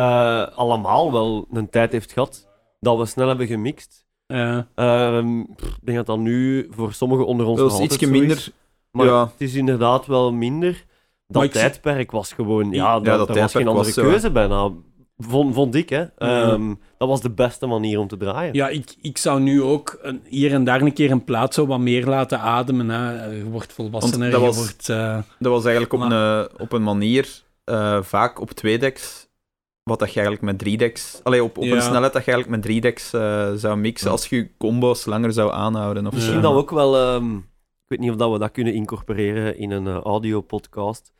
eh, 0.00 0.56
allemaal 0.56 1.12
wel 1.12 1.46
een 1.52 1.70
tijd 1.70 1.92
heeft 1.92 2.12
gehad 2.12 2.48
dat 2.80 2.98
we 2.98 3.06
snel 3.06 3.28
hebben 3.28 3.46
gemixt. 3.46 4.04
Ja. 4.26 4.66
Ehm, 4.74 5.42
pff, 5.56 5.66
ik 5.68 5.78
denk 5.86 5.96
dat 5.96 6.06
dat 6.06 6.18
nu 6.18 6.66
voor 6.70 6.92
sommigen 6.92 7.26
onder 7.26 7.46
ons 7.46 7.58
Dat 7.60 7.72
is 7.72 7.78
ietsje 7.78 8.04
zo 8.06 8.10
minder... 8.10 8.36
is. 8.36 8.50
Maar 8.90 9.06
ja. 9.06 9.20
het 9.24 9.34
is 9.40 9.54
inderdaad 9.54 10.06
wel 10.06 10.32
minder. 10.32 10.84
Dat 11.28 11.42
ik 11.42 11.52
tijdperk 11.52 12.10
was 12.10 12.32
gewoon... 12.32 12.70
Ja, 12.70 12.74
Ja, 12.94 13.00
dat, 13.00 13.18
dat 13.18 13.36
er 13.36 13.42
was 13.42 13.52
geen 13.52 13.68
andere 13.68 13.86
was 13.86 13.96
hè. 13.96 14.02
keuze 14.02 14.30
bijna. 14.30 14.70
Vond, 15.18 15.54
vond 15.54 15.74
ik, 15.74 15.88
hè. 15.88 16.04
Ehm, 16.18 16.74
Dat 16.98 17.08
was 17.08 17.20
de 17.20 17.30
beste 17.30 17.66
manier 17.66 17.98
om 17.98 18.08
te 18.08 18.16
draaien. 18.16 18.54
Ja, 18.54 18.68
ik, 18.68 18.94
ik 19.00 19.18
zou 19.18 19.40
nu 19.40 19.62
ook 19.62 19.98
een, 20.02 20.22
hier 20.28 20.52
en 20.52 20.64
daar 20.64 20.80
een 20.80 20.92
keer 20.92 21.10
een 21.10 21.24
plaat 21.24 21.54
zo 21.54 21.66
wat 21.66 21.78
meer 21.78 22.06
laten 22.06 22.40
ademen. 22.40 22.88
Hè. 22.88 23.24
Je 23.24 23.44
wordt 23.44 23.72
volwassener, 23.72 24.30
dat 24.30 24.40
was- 24.40 24.56
je 24.56 24.62
wordt... 24.62 24.88
eh, 24.88 25.18
Dat 25.38 25.52
was 25.52 25.64
eigenlijk 25.64 25.92
op, 25.92 25.98
Maar- 26.00 26.12
een, 26.40 26.48
op 26.60 26.72
een 26.72 26.82
manier 26.82 27.42
eh, 27.64 28.02
vaak 28.02 28.40
op 28.40 28.50
twee 28.50 28.78
decks. 28.78 29.25
Wat 29.90 29.98
dat 29.98 30.08
je 30.12 30.14
eigenlijk 30.20 30.46
met 30.50 30.58
drie 30.58 30.76
decks. 30.76 31.20
Allee, 31.22 31.44
op, 31.44 31.58
op 31.58 31.64
Ja. 31.64 31.74
een 31.74 31.82
snelheid 31.82 32.12
dat 32.12 32.24
je 32.24 32.30
eigenlijk 32.32 32.48
met 32.48 32.62
drie 32.62 32.80
decks 32.80 33.12
eh, 33.12 33.52
zou 33.52 33.76
mixen. 33.76 34.10
Als 34.10 34.26
je 34.28 34.56
combo's 34.58 35.04
langer 35.04 35.32
zou 35.32 35.52
aanhouden. 35.52 36.06
Of 36.06 36.12
Misschien 36.12 36.40
dat 36.40 36.52
we 36.52 36.58
ook 36.58 36.70
wel... 36.70 36.96
ehm, 36.96 37.36
ik 37.36 37.42
weet 37.86 37.98
niet 37.98 38.10
of 38.10 38.16
dat 38.16 38.32
we 38.32 38.38
dat 38.38 38.50
kunnen 38.50 38.74
incorporeren 38.74 39.58
in 39.58 39.70
een 39.70 39.86
eh, 39.86 39.96
audio-podcast. 39.96 41.12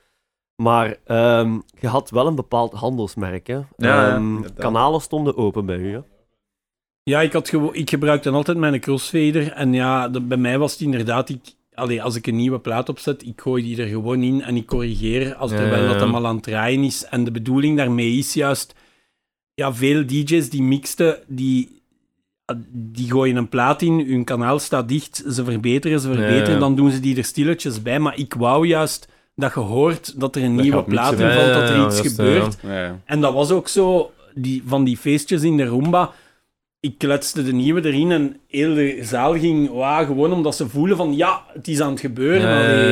Maar 0.62 0.96
ehm, 1.04 1.58
je 1.80 1.88
had 1.88 2.10
wel 2.10 2.26
een 2.26 2.34
bepaald 2.34 2.72
handelsmerk, 2.72 3.46
hè. 3.46 3.54
Ja, 3.54 3.64
ja, 3.76 4.14
Ehm, 4.14 4.42
kanalen 4.56 5.00
stonden 5.00 5.36
open 5.36 5.66
bij 5.66 5.76
u, 5.76 5.92
hè. 5.92 6.00
Ja, 7.02 7.20
ik, 7.20 7.32
had 7.32 7.52
ik 7.72 7.90
gebruikte 7.90 8.30
altijd 8.30 8.58
mijn 8.58 8.80
crossfader. 8.80 9.52
En 9.52 9.72
ja, 9.72 10.10
bij 10.10 10.36
mij 10.36 10.58
was 10.58 10.72
het 10.72 10.80
inderdaad... 10.80 11.28
Ik, 11.28 11.54
allee, 11.76 12.02
als 12.02 12.16
ik 12.16 12.26
een 12.26 12.36
nieuwe 12.36 12.58
plaat 12.58 12.88
opzet, 12.88 13.26
ik 13.26 13.40
gooi 13.40 13.62
die 13.62 13.82
er 13.82 13.88
gewoon 13.88 14.22
in 14.22 14.42
en 14.42 14.56
ik 14.56 14.66
corrigeer 14.66 15.34
als 15.34 15.50
ja, 15.50 15.56
dat 15.56 15.68
ja. 15.68 15.98
hem 15.98 16.14
al 16.14 16.26
aan 16.26 16.34
het 16.34 16.44
draaien 16.44 16.82
is. 16.82 17.04
En 17.04 17.24
de 17.24 17.30
bedoeling 17.30 17.76
daarmee 17.76 18.12
is 18.12 18.34
juist... 18.34 18.74
Ja, 19.54 19.74
veel 19.74 20.06
DJ's 20.06 20.50
die 20.50 20.62
mixten, 20.62 21.18
die, 21.26 21.82
die 22.72 23.10
gooien 23.10 23.36
een 23.36 23.48
plaat 23.48 23.82
in, 23.82 24.06
hun 24.08 24.24
kanaal 24.24 24.58
staat 24.58 24.88
dicht, 24.88 25.24
ze 25.28 25.44
verbeteren, 25.44 26.00
ze 26.00 26.12
verbeteren, 26.12 26.52
ja. 26.52 26.58
dan 26.58 26.76
doen 26.76 26.90
ze 26.90 27.00
die 27.00 27.16
er 27.16 27.24
stilletjes 27.24 27.82
bij. 27.82 27.98
Maar 27.98 28.18
ik 28.18 28.34
wou 28.34 28.66
juist 28.66 29.08
dat 29.34 29.54
je 29.54 29.60
hoort 29.60 30.20
dat 30.20 30.36
er 30.36 30.42
een 30.42 30.54
Dat 30.54 30.62
nieuwe 30.62 30.84
plaat 30.84 31.18
hè. 31.18 31.28
invalt, 31.28 31.46
Ja, 31.46 31.60
dat 31.60 31.68
er 31.68 31.86
iets 31.86 31.96
juist, 31.96 32.16
gebeurt. 32.16 32.58
Ja, 32.62 32.82
ja. 32.84 33.00
En 33.04 33.20
dat 33.20 33.32
was 33.32 33.50
ook 33.50 33.68
zo, 33.68 34.12
die, 34.34 34.62
van 34.66 34.84
die 34.84 34.96
feestjes 34.96 35.42
in 35.42 35.56
de 35.56 35.64
Roomba. 35.64 36.12
Ik 36.86 36.98
kletste 36.98 37.42
de 37.42 37.52
nieuwe 37.52 37.84
erin 37.84 38.10
en 38.10 38.36
heel 38.48 38.74
de 38.74 38.98
zaal 39.00 39.38
ging 39.38 39.68
gewoon 40.06 40.32
omdat 40.32 40.56
ze 40.56 40.68
voelen 40.68 40.96
van 40.96 41.16
ja, 41.16 41.44
het 41.52 41.68
is 41.68 41.80
aan 41.80 41.90
het 41.90 42.00
gebeuren. 42.00 42.48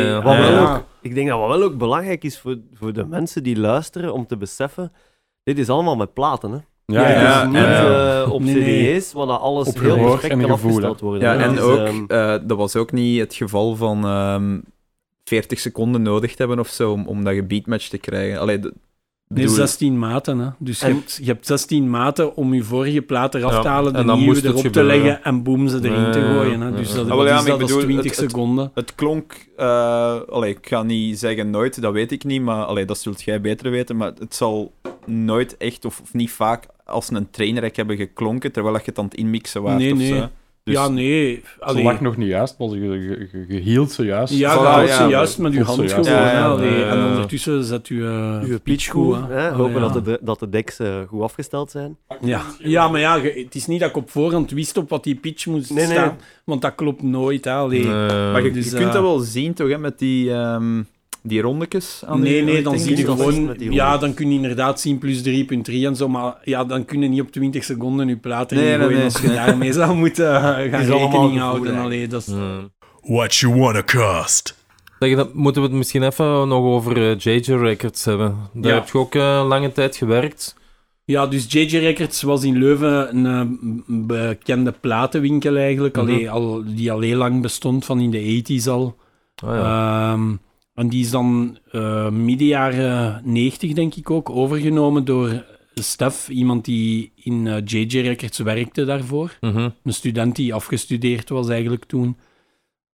Ja. 0.06 0.22
Wat 0.22 0.36
wel 0.36 0.58
ook, 0.58 0.84
ik 1.00 1.14
denk 1.14 1.28
dat 1.28 1.38
wat 1.38 1.48
wel 1.48 1.62
ook 1.62 1.78
belangrijk 1.78 2.24
is 2.24 2.38
voor, 2.38 2.58
voor 2.72 2.92
de 2.92 3.06
mensen 3.06 3.42
die 3.42 3.58
luisteren, 3.58 4.12
om 4.12 4.26
te 4.26 4.36
beseffen, 4.36 4.92
dit 5.42 5.58
is 5.58 5.68
allemaal 5.68 5.96
met 5.96 6.14
platen, 6.14 6.50
hè. 6.50 6.58
Ja, 6.86 7.44
niet 7.46 7.56
ja. 7.56 8.22
eh, 8.22 8.32
op 8.32 8.42
Nee, 8.42 8.54
nee. 8.54 8.98
cd's, 8.98 9.12
waar 9.12 9.26
alles 9.26 9.68
Op 9.68 9.78
heel 9.78 9.96
perfect 9.96 10.32
en 10.32 10.40
kan 10.40 10.50
afgesteld 10.50 11.00
worden. 11.00 11.20
Ja, 11.20 11.36
en 11.36 11.54
Dus, 11.54 11.60
ook, 11.60 11.78
ehm, 11.78 12.04
eh, 12.06 12.38
dat 12.42 12.58
was 12.58 12.76
ook 12.76 12.92
niet 12.92 13.20
het 13.20 13.34
geval 13.34 13.76
van 13.76 14.04
ehm 14.04 14.58
40 15.24 15.58
seconden 15.58 16.02
nodig 16.02 16.30
te 16.30 16.36
hebben 16.38 16.58
of 16.58 16.68
zo 16.68 16.92
om, 16.92 17.06
om 17.06 17.24
dat 17.24 17.34
je 17.34 17.42
beatmatch 17.42 17.88
te 17.88 17.98
krijgen. 17.98 18.40
Allee, 18.40 18.60
Nee, 19.28 19.42
bedoel- 19.44 19.54
16 19.58 19.98
maten. 19.98 20.38
Hè. 20.38 20.48
Dus 20.58 20.80
je, 20.80 20.86
hebt, 20.86 21.16
je 21.20 21.24
hebt 21.24 21.46
16 21.46 21.90
maten 21.90 22.36
om 22.36 22.54
je 22.54 22.62
vorige 22.62 23.02
plaat 23.02 23.34
eraf 23.34 23.52
Ja, 23.52 23.60
te 23.60 23.68
halen, 23.68 23.92
de 23.92 24.04
nieuwe 24.16 24.44
erop 24.44 24.56
te 24.56 24.62
gebeuren. 24.62 24.96
leggen 25.02 25.24
en 25.24 25.42
boem 25.42 25.68
ze 25.68 25.76
erin 25.76 26.12
te 26.12 26.20
gooien. 26.20 26.60
Hè. 26.60 26.72
Dus 26.72 26.94
dat, 26.94 27.10
Ah, 27.10 27.16
ja, 27.18 27.24
is 27.24 27.30
maar 27.30 27.44
dat 27.44 27.54
ik 27.54 27.62
als 27.62 27.70
bedoel, 27.70 27.82
20 27.84 28.16
het- 28.20 28.30
seconden. 28.30 28.70
Het 28.74 28.94
klonk, 28.94 29.46
eh 29.56 30.20
allee, 30.28 30.50
ik 30.50 30.66
ga 30.68 30.82
niet 30.82 31.18
zeggen 31.18 31.50
nooit, 31.50 31.80
dat 31.82 31.92
weet 31.92 32.12
ik 32.12 32.24
niet, 32.24 32.42
maar 32.42 32.64
allee, 32.64 32.84
dat 32.84 32.98
zult 32.98 33.22
jij 33.22 33.40
beter 33.40 33.70
weten. 33.70 33.96
Maar 33.96 34.12
het 34.18 34.34
zal 34.34 34.72
nooit 35.06 35.56
echt, 35.56 35.84
of, 35.84 36.00
of 36.00 36.12
niet 36.14 36.30
vaak, 36.30 36.66
als 36.84 37.10
een 37.10 37.30
trainrek 37.30 37.76
hebben 37.76 37.96
geklonken 37.96 38.52
terwijl 38.52 38.74
je 38.76 38.82
het 38.84 38.98
aan 38.98 39.04
het 39.04 39.14
inmixen 39.14 39.62
was. 39.62 39.74
Nee, 39.78 39.94
nee. 39.94 40.08
zo. 40.18 40.28
Dus- 40.64 40.74
ja, 40.74 40.88
nee. 40.88 41.42
Ze 41.58 41.64
Allee, 41.64 41.84
lag 41.84 42.00
nog 42.00 42.16
niet 42.16 42.28
juist, 42.28 42.58
maar 42.58 42.68
ze 42.68 42.76
ge- 42.78 43.28
ge- 43.30 43.44
gehield 43.48 43.90
zojuist. 43.90 44.32
ja, 44.34 44.52
je 44.52 44.58
houdt 44.58 44.90
ze 44.92 45.02
juist 45.06 45.38
met 45.38 45.52
je 45.52 45.62
hand 45.62 45.80
ze 45.80 45.88
gewoon. 45.88 46.04
juist. 46.04 46.60
Ja, 46.62 46.62
ja. 46.62 46.88
En 46.90 47.04
ondertussen 47.06 47.64
zet 47.64 47.88
je 47.88 47.94
uh, 47.94 48.42
Uw 48.42 48.58
pitch 48.60 48.88
goed. 48.88 49.16
hè. 49.28 49.48
Oh, 49.50 49.56
Hopen 49.56 49.82
ja. 49.82 49.88
dat, 49.88 50.04
de, 50.04 50.18
dat 50.22 50.38
de 50.38 50.48
decks 50.48 50.78
eh, 50.78 51.00
goed 51.08 51.22
afgesteld 51.22 51.70
zijn. 51.70 51.96
Ja. 52.20 52.40
ja, 52.58 52.88
maar 52.88 53.00
ja, 53.00 53.14
je- 53.14 53.42
het 53.44 53.54
is 53.54 53.66
niet 53.66 53.80
dat 53.80 53.88
ik 53.88 53.96
op 53.96 54.10
voorhand 54.10 54.50
wist 54.50 54.76
op 54.76 54.88
wat 54.88 55.04
die 55.04 55.14
pitch 55.14 55.46
moest 55.46 55.70
Nee, 55.70 55.86
nee. 55.86 55.94
staan. 55.96 56.16
Want 56.44 56.62
dat 56.62 56.74
klopt 56.74 57.02
nooit. 57.02 57.44
Hè. 57.44 57.66
Nee. 57.68 57.84
Maar 57.86 58.42
je, 58.42 58.50
Dus, 58.50 58.64
je 58.70 58.76
kunt 58.76 58.86
eh, 58.86 58.92
dat 58.92 59.02
wel 59.02 59.18
zien, 59.18 59.54
toch, 59.54 59.68
hè, 59.68 59.78
met 59.78 59.98
die, 59.98 60.32
ehm 60.32 60.82
die 61.26 61.40
rondetjes 61.40 62.02
aan 62.06 62.20
Nee, 62.20 62.32
die 62.32 62.42
nee, 62.52 62.62
dan 62.62 62.78
zie 62.78 62.96
je 62.96 63.04
dat 63.04 63.16
gewoon... 63.20 63.54
Ja, 63.58 63.98
dan 63.98 64.14
kun 64.14 64.28
je 64.30 64.34
inderdaad 64.36 64.80
zien 64.80 64.98
plus 64.98 65.22
3.3 65.28 65.32
en 65.64 65.96
zo, 65.96 66.08
maar 66.08 66.34
ja, 66.44 66.64
dan 66.64 66.84
kun 66.84 67.00
je 67.02 67.08
niet 67.08 67.20
op 67.20 67.30
20 67.32 67.64
seconden 67.64 68.08
je 68.08 68.16
plaat 68.16 68.50
Nee, 68.50 68.60
erin 68.64 68.78
nee, 68.78 68.86
gooien 68.86 68.96
nee. 68.96 69.04
als 69.04 69.20
je 69.20 69.28
daarmee 69.28 69.72
zou 69.82 69.94
moeten 69.96 70.26
uh, 70.34 70.40
gaan 70.42 70.62
rekening 70.70 71.10
gevoel, 71.12 71.38
houden. 71.38 71.76
Allee, 71.78 72.06
dat 72.08 72.20
is... 72.20 72.26
Nee. 72.26 72.60
What 73.02 73.34
you 73.34 73.54
wanna 73.54 73.82
cost? 73.82 74.62
Zeg, 74.98 75.16
dan 75.16 75.30
moeten 75.32 75.62
we 75.62 75.68
het 75.68 75.76
misschien 75.76 76.02
even 76.02 76.48
nog 76.48 76.64
over 76.64 76.96
eh, 77.10 77.18
JJ 77.18 77.52
Records 77.54 78.04
hebben. 78.04 78.36
Daar 78.52 78.72
Ja. 78.72 78.78
heb 78.78 78.88
je 78.88 78.98
ook 78.98 79.14
eh, 79.14 79.44
lange 79.48 79.72
tijd 79.72 79.96
gewerkt. 79.96 80.56
Ja, 81.04 81.26
dus 81.26 81.46
JJ 81.48 81.76
Records 81.78 82.22
was 82.22 82.44
in 82.44 82.58
Leuven 82.58 83.16
een 83.16 83.26
eh, 83.26 83.74
bekende 83.86 84.72
platenwinkel 84.80 85.56
eigenlijk, 85.56 85.96
Mhm. 85.96 86.04
allee, 86.04 86.30
al, 86.30 86.62
die 86.66 86.92
al 86.92 87.00
heel 87.00 87.16
lang 87.16 87.42
bestond, 87.42 87.84
van 87.84 88.00
in 88.00 88.10
de 88.10 88.18
80s 88.18 88.68
al. 88.68 88.96
Ah, 89.44 89.54
ja. 89.54 90.12
Ehm, 90.12 90.30
en 90.74 90.88
die 90.88 91.00
is 91.00 91.10
dan 91.10 91.58
eh 91.70 92.08
midden 92.08 92.46
jaren 92.46 93.20
90, 93.24 93.72
denk 93.72 93.94
ik 93.94 94.10
ook, 94.10 94.30
overgenomen 94.30 95.04
door 95.04 95.44
Stef, 95.74 96.28
iemand 96.28 96.64
die 96.64 97.12
in 97.16 97.46
eh, 97.46 97.62
JJ 97.64 98.00
Records 98.00 98.38
werkte 98.38 98.84
daarvoor. 98.84 99.36
Mhm. 99.40 99.68
Een 99.82 99.94
student 99.94 100.36
die 100.36 100.54
afgestudeerd 100.54 101.28
was 101.28 101.48
eigenlijk 101.48 101.84
toen. 101.84 102.16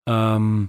Ehm, 0.02 0.62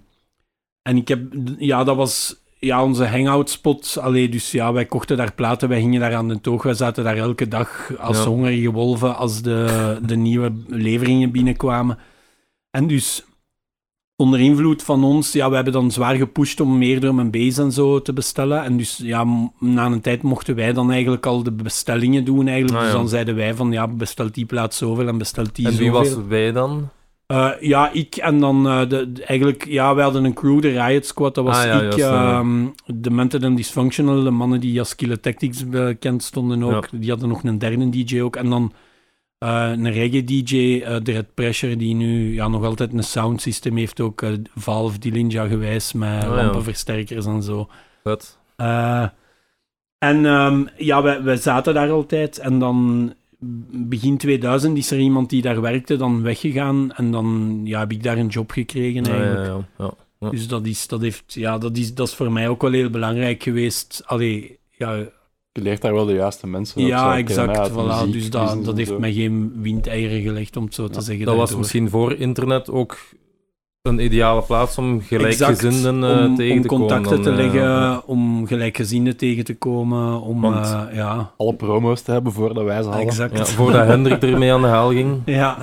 en 0.81 0.97
ik 0.97 1.07
heb, 1.07 1.21
ja, 1.57 1.83
dat 1.83 1.95
was 1.95 2.35
ja, 2.59 2.83
onze 2.83 3.05
hangout 3.05 3.49
spot. 3.49 3.97
Allee, 3.97 4.29
dus 4.29 4.51
ja, 4.51 4.73
wij 4.73 4.85
kochten 4.85 5.17
daar 5.17 5.33
platen, 5.33 5.69
wij 5.69 5.79
gingen 5.79 5.99
daar 5.99 6.15
aan 6.15 6.27
de 6.27 6.41
toog. 6.41 6.63
Wij 6.63 6.73
zaten 6.73 7.03
daar 7.03 7.17
elke 7.17 7.47
dag 7.47 7.97
als 7.99 8.17
Ja. 8.17 8.23
hongerige 8.25 8.71
wolven 8.71 9.15
als 9.17 9.41
de, 9.41 9.97
de 10.05 10.15
nieuwe 10.15 10.51
leveringen 10.67 11.31
binnenkwamen. 11.31 11.97
En 12.71 12.87
dus 12.87 13.25
onder 14.17 14.39
invloed 14.39 14.83
van 14.83 15.03
ons, 15.03 15.31
ja, 15.31 15.49
we 15.49 15.55
hebben 15.55 15.73
dan 15.73 15.91
zwaar 15.91 16.15
gepusht 16.15 16.59
om 16.59 16.77
meer 16.77 16.99
drum 16.99 17.19
en 17.19 17.31
bass 17.31 17.57
en 17.57 17.71
zo 17.71 18.01
te 18.01 18.13
bestellen. 18.13 18.63
En 18.63 18.77
dus 18.77 18.99
ja, 19.03 19.25
na 19.59 19.85
een 19.85 20.01
tijd 20.01 20.21
mochten 20.21 20.55
wij 20.55 20.73
dan 20.73 20.91
eigenlijk 20.91 21.25
al 21.25 21.43
de 21.43 21.51
bestellingen 21.51 22.25
doen 22.25 22.47
eigenlijk. 22.47 22.77
Ah, 22.77 22.83
dus 22.83 22.91
dan 22.93 23.09
zeiden 23.09 23.35
wij 23.35 23.53
van, 23.53 23.71
ja, 23.71 23.87
bestelt 23.87 24.33
die 24.33 24.45
plaat 24.45 24.73
zoveel 24.73 25.07
en 25.07 25.17
bestelt 25.17 25.55
die 25.55 25.65
En 25.67 25.75
wie 25.75 25.91
zoveel. 25.91 26.15
was 26.15 26.27
wij 26.27 26.51
dan? 26.51 26.89
Eh, 27.27 27.49
ja, 27.59 27.89
ik 27.91 28.15
en 28.15 28.39
dan 28.39 28.67
eh, 28.67 28.79
de, 28.79 29.11
de- 29.11 29.23
eigenlijk, 29.23 29.65
ja, 29.67 29.95
wij 29.95 30.03
hadden 30.03 30.23
een 30.23 30.33
crew, 30.33 30.61
de 30.61 30.85
Riot 30.85 31.05
Squad, 31.05 31.35
dat 31.35 31.43
was 31.45 31.57
Ah, 31.57 31.65
ja, 31.65 31.73
ik, 31.81 31.81
juist, 31.81 31.99
ehm, 32.03 32.65
de 32.85 33.09
Mented 33.11 33.43
and 33.43 33.57
Dysfunctional, 33.57 34.23
de 34.23 34.29
mannen 34.31 34.59
die 34.59 34.79
als 34.79 34.95
Killer 34.95 35.19
Tactics 35.19 35.69
bekend 35.69 36.23
stonden 36.23 36.63
ook, 36.63 36.87
die 36.91 37.09
hadden 37.09 37.29
nog 37.29 37.43
een 37.43 37.57
derde 37.57 37.89
DJ 37.89 38.21
ook, 38.21 38.35
en 38.35 38.49
dan 38.49 38.71
eh, 39.37 39.69
een 39.71 39.91
reggae-DJ, 39.91 40.81
eh 40.85 40.97
de 41.03 41.11
Red 41.11 41.33
Pressure, 41.33 41.75
die 41.75 41.95
nu 41.95 42.33
ja, 42.33 42.47
nog 42.47 42.63
altijd 42.63 42.93
een 42.93 43.03
sound 43.03 43.41
system 43.41 43.77
heeft, 43.77 43.99
ook 44.01 44.21
eh, 44.21 44.31
Valve 44.55 44.99
Dillinja 44.99 45.47
gewijs, 45.47 45.93
met 45.93 46.09
Ah, 46.23 46.29
ja. 46.29 46.35
lampenversterkers 46.35 47.25
en 47.25 47.43
zo. 47.43 47.67
Eh, 48.55 49.05
en 49.97 50.25
ehm, 50.25 50.65
ja, 50.77 51.01
wij, 51.01 51.23
wij 51.23 51.35
zaten 51.37 51.73
daar 51.73 51.89
altijd. 51.91 52.37
En 52.37 52.59
dan 52.59 53.13
begin 53.71 54.17
2000 54.17 54.77
is 54.77 54.91
er 54.91 54.99
iemand 54.99 55.29
die 55.29 55.41
daar 55.41 55.61
werkte 55.61 55.95
dan 55.95 56.21
weggegaan. 56.21 56.91
En 56.93 57.11
dan 57.11 57.61
ja, 57.63 57.79
heb 57.79 57.91
ik 57.91 58.03
daar 58.03 58.17
een 58.17 58.27
job 58.27 58.51
gekregen 58.51 59.03
Ja, 59.03 59.11
eigenlijk. 59.11 59.45
ja, 59.47 59.65
ja, 59.77 59.91
ja. 60.19 60.29
Dus 60.29 60.47
dat 60.47 60.65
is, 60.65 60.87
dat, 60.87 61.01
heeft, 61.01 61.33
ja, 61.33 61.57
dat, 61.57 61.77
is, 61.77 61.93
dat 61.93 62.07
is 62.07 62.13
voor 62.15 62.31
mij 62.31 62.47
ook 62.49 62.61
wel 62.61 62.71
heel 62.71 62.89
belangrijk 62.89 63.43
geweest. 63.43 64.01
Allee, 64.05 64.59
ja, 64.71 65.05
Je 65.57 65.63
leert 65.63 65.81
daar 65.81 65.93
wel 65.93 66.05
de 66.05 66.13
juiste 66.13 66.47
mensen 66.47 66.81
ja 66.85 66.97
kennen, 66.97 67.17
exact. 67.17 67.69
Voilà, 67.71 67.75
muziek, 67.75 68.11
dus 68.13 68.29
dat, 68.29 68.65
dat 68.65 68.77
heeft 68.77 68.97
mij 68.97 69.13
geen 69.13 69.51
windeieren 69.61 70.21
gelegd, 70.21 70.57
om 70.57 70.63
het 70.63 70.73
zo 70.73 70.87
te 70.87 71.01
zeggen. 71.01 71.25
Dat 71.25 71.35
was 71.35 71.55
misschien 71.55 71.89
voor 71.89 72.13
internet 72.13 72.69
ook 72.69 72.97
een 73.81 73.99
ideale 73.99 74.41
plaats 74.41 74.77
om 74.77 75.01
gelijkgezinden 75.01 76.03
eh, 76.03 76.25
om, 76.25 76.35
tegen 76.35 76.55
om 76.55 76.61
te 76.61 76.67
komen. 76.67 76.87
contacten 76.87 77.11
dan, 77.15 77.21
te 77.23 77.29
eh, 77.29 77.35
leggen, 77.35 77.61
ja. 77.61 78.01
om 78.05 78.47
gelijkgezinden 78.47 79.17
tegen 79.17 79.43
te 79.43 79.55
komen, 79.55 80.21
om 80.21 80.41
Want- 80.41 80.65
eh, 80.65 80.83
ja, 80.93 81.31
Alle 81.37 81.53
promo's 81.53 82.01
te 82.01 82.11
hebben 82.11 82.31
voordat 82.31 82.63
wij 82.63 82.81
ze 82.81 82.87
hadden. 82.87 83.07
exact. 83.07 83.37
Ja, 83.37 83.45
voordat 83.45 83.85
Hendrik 83.87 84.21
ermee 84.23 84.53
aan 84.53 84.61
de 84.61 84.67
haal 84.67 84.89
ging. 84.89 85.21
Ja, 85.25 85.57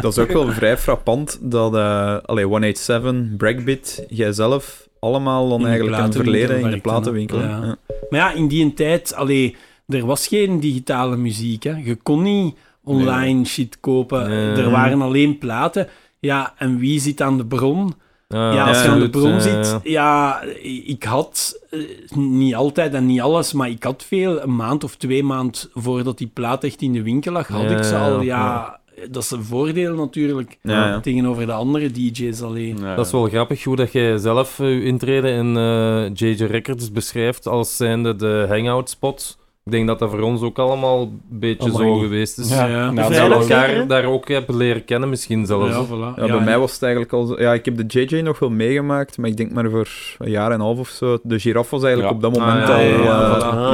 Dat 0.00 0.12
is 0.12 0.18
ook 0.18 0.32
wel 0.32 0.52
vrij 0.52 0.78
frappant 0.78 1.38
dat 1.42 1.74
eh 1.74 2.16
allee, 2.24 2.44
187, 2.44 3.36
Breakbeat, 3.36 4.04
jijzelf, 4.08 4.88
allemaal 5.02 5.48
dan 5.48 5.66
eigenlijk 5.66 5.96
een 5.96 6.02
platenwinkel 6.02 6.46
verleden 6.46 6.64
in 6.70 6.74
de 6.76 6.80
platenwinkel. 6.82 7.40
Ja. 7.40 7.48
Ja. 7.48 7.76
Maar 8.10 8.20
ja, 8.20 8.32
in 8.32 8.48
die 8.48 8.74
tijd, 8.74 9.14
allee, 9.14 9.56
er 9.88 10.06
was 10.06 10.26
geen 10.26 10.60
digitale 10.60 11.16
muziek. 11.16 11.62
Hè. 11.62 11.74
Je 11.84 11.94
kon 11.94 12.22
niet 12.22 12.56
online 12.84 13.44
shit 13.44 13.80
kopen. 13.80 14.28
Nee. 14.28 14.64
Er 14.64 14.70
waren 14.70 15.02
alleen 15.02 15.38
platen. 15.38 15.88
Ja, 16.18 16.54
en 16.58 16.78
wie 16.78 17.00
zit 17.00 17.20
aan 17.20 17.36
de 17.36 17.46
bron? 17.46 17.94
ja, 18.28 18.68
als 18.68 18.82
je 18.82 18.88
aan 18.88 19.00
de 19.00 19.10
bron 19.10 19.40
zit, 19.40 19.78
ja, 19.82 20.40
ik 20.84 21.02
had 21.02 21.60
eh, 21.70 21.80
niet 22.16 22.54
altijd 22.54 22.94
en 22.94 23.06
niet 23.06 23.20
alles, 23.20 23.52
maar 23.52 23.68
ik 23.70 23.82
had 23.82 24.04
veel. 24.08 24.42
Een 24.42 24.56
maand 24.56 24.84
of 24.84 24.96
twee 24.96 25.22
maand 25.22 25.70
voordat 25.74 26.18
die 26.18 26.30
plaat 26.34 26.64
echt 26.64 26.82
in 26.82 26.92
de 26.92 27.02
winkel 27.02 27.32
lag, 27.32 27.48
had 27.48 27.62
Ja, 27.70 27.76
ik 27.76 27.84
ze 27.84 27.96
al. 27.96 28.20
ja. 28.20 28.80
Dat 29.10 29.22
is 29.22 29.30
een 29.30 29.44
voordeel 29.44 29.94
natuurlijk. 29.94 30.58
Ja, 30.62 30.86
ja. 30.88 31.00
Tegenover 31.00 31.46
de 31.46 31.52
andere 31.52 31.90
DJ's 31.90 32.40
alleen. 32.42 32.78
Ja. 32.80 32.94
Dat 32.94 33.06
is 33.06 33.12
wel 33.12 33.28
grappig 33.28 33.64
hoe 33.64 33.76
dat 33.76 33.92
jij 33.92 34.18
zelf 34.18 34.58
eh, 34.58 34.66
je 34.74 34.82
intreden 34.84 35.30
in 35.34 35.56
eh, 35.56 36.10
JJ 36.28 36.44
Records 36.44 36.92
beschrijft 36.92 37.46
als 37.46 37.76
zijnde 37.76 38.16
de 38.16 38.44
hangout 38.48 38.90
spot. 38.90 39.40
Ik 39.64 39.72
denk 39.72 39.86
dat 39.86 39.98
dat 39.98 40.10
voor 40.10 40.20
ons 40.20 40.42
ook 40.42 40.58
allemaal 40.58 41.00
een 41.00 41.20
beetje 41.28 41.70
zo 41.70 41.98
geweest 41.98 42.38
is. 42.38 42.48
Ja, 42.50 42.66
Ja. 42.66 42.90
nou, 42.90 43.14
Dat 43.14 43.28
we 43.28 43.34
elkaar 43.34 43.86
daar 43.86 44.04
ook 44.04 44.28
hebben 44.28 44.56
leren 44.56 44.84
kennen 44.84 45.08
misschien 45.08 45.46
zelfs. 45.46 45.70
Ja, 45.74 45.80
hè. 45.80 45.86
voilà. 45.86 46.18
Ja, 46.20 46.26
bij 46.26 46.40
mij 46.40 46.58
was 46.58 46.72
het 46.72 46.82
eigenlijk 46.82 47.12
al 47.12 47.26
zo... 47.26 47.40
Ja, 47.40 47.52
ik 47.52 47.64
heb 47.64 47.76
de 47.88 48.00
JJ 48.04 48.20
nog 48.20 48.38
wel 48.38 48.50
meegemaakt, 48.50 49.18
maar 49.18 49.28
ik 49.30 49.36
denk 49.36 49.52
maar 49.52 49.70
voor 49.70 49.88
een 50.18 50.30
jaar 50.30 50.46
en 50.48 50.54
een 50.54 50.60
half 50.60 50.78
of 50.78 50.88
zo. 50.88 51.18
De 51.22 51.38
giraffe 51.38 51.70
was 51.74 51.84
eigenlijk 51.84 52.12
Ja. 52.12 52.16
op 52.28 52.32
dat 52.32 52.40
moment 52.42 52.62
Ah, 52.62 52.68
ja, 52.68 52.74
al 52.74 52.80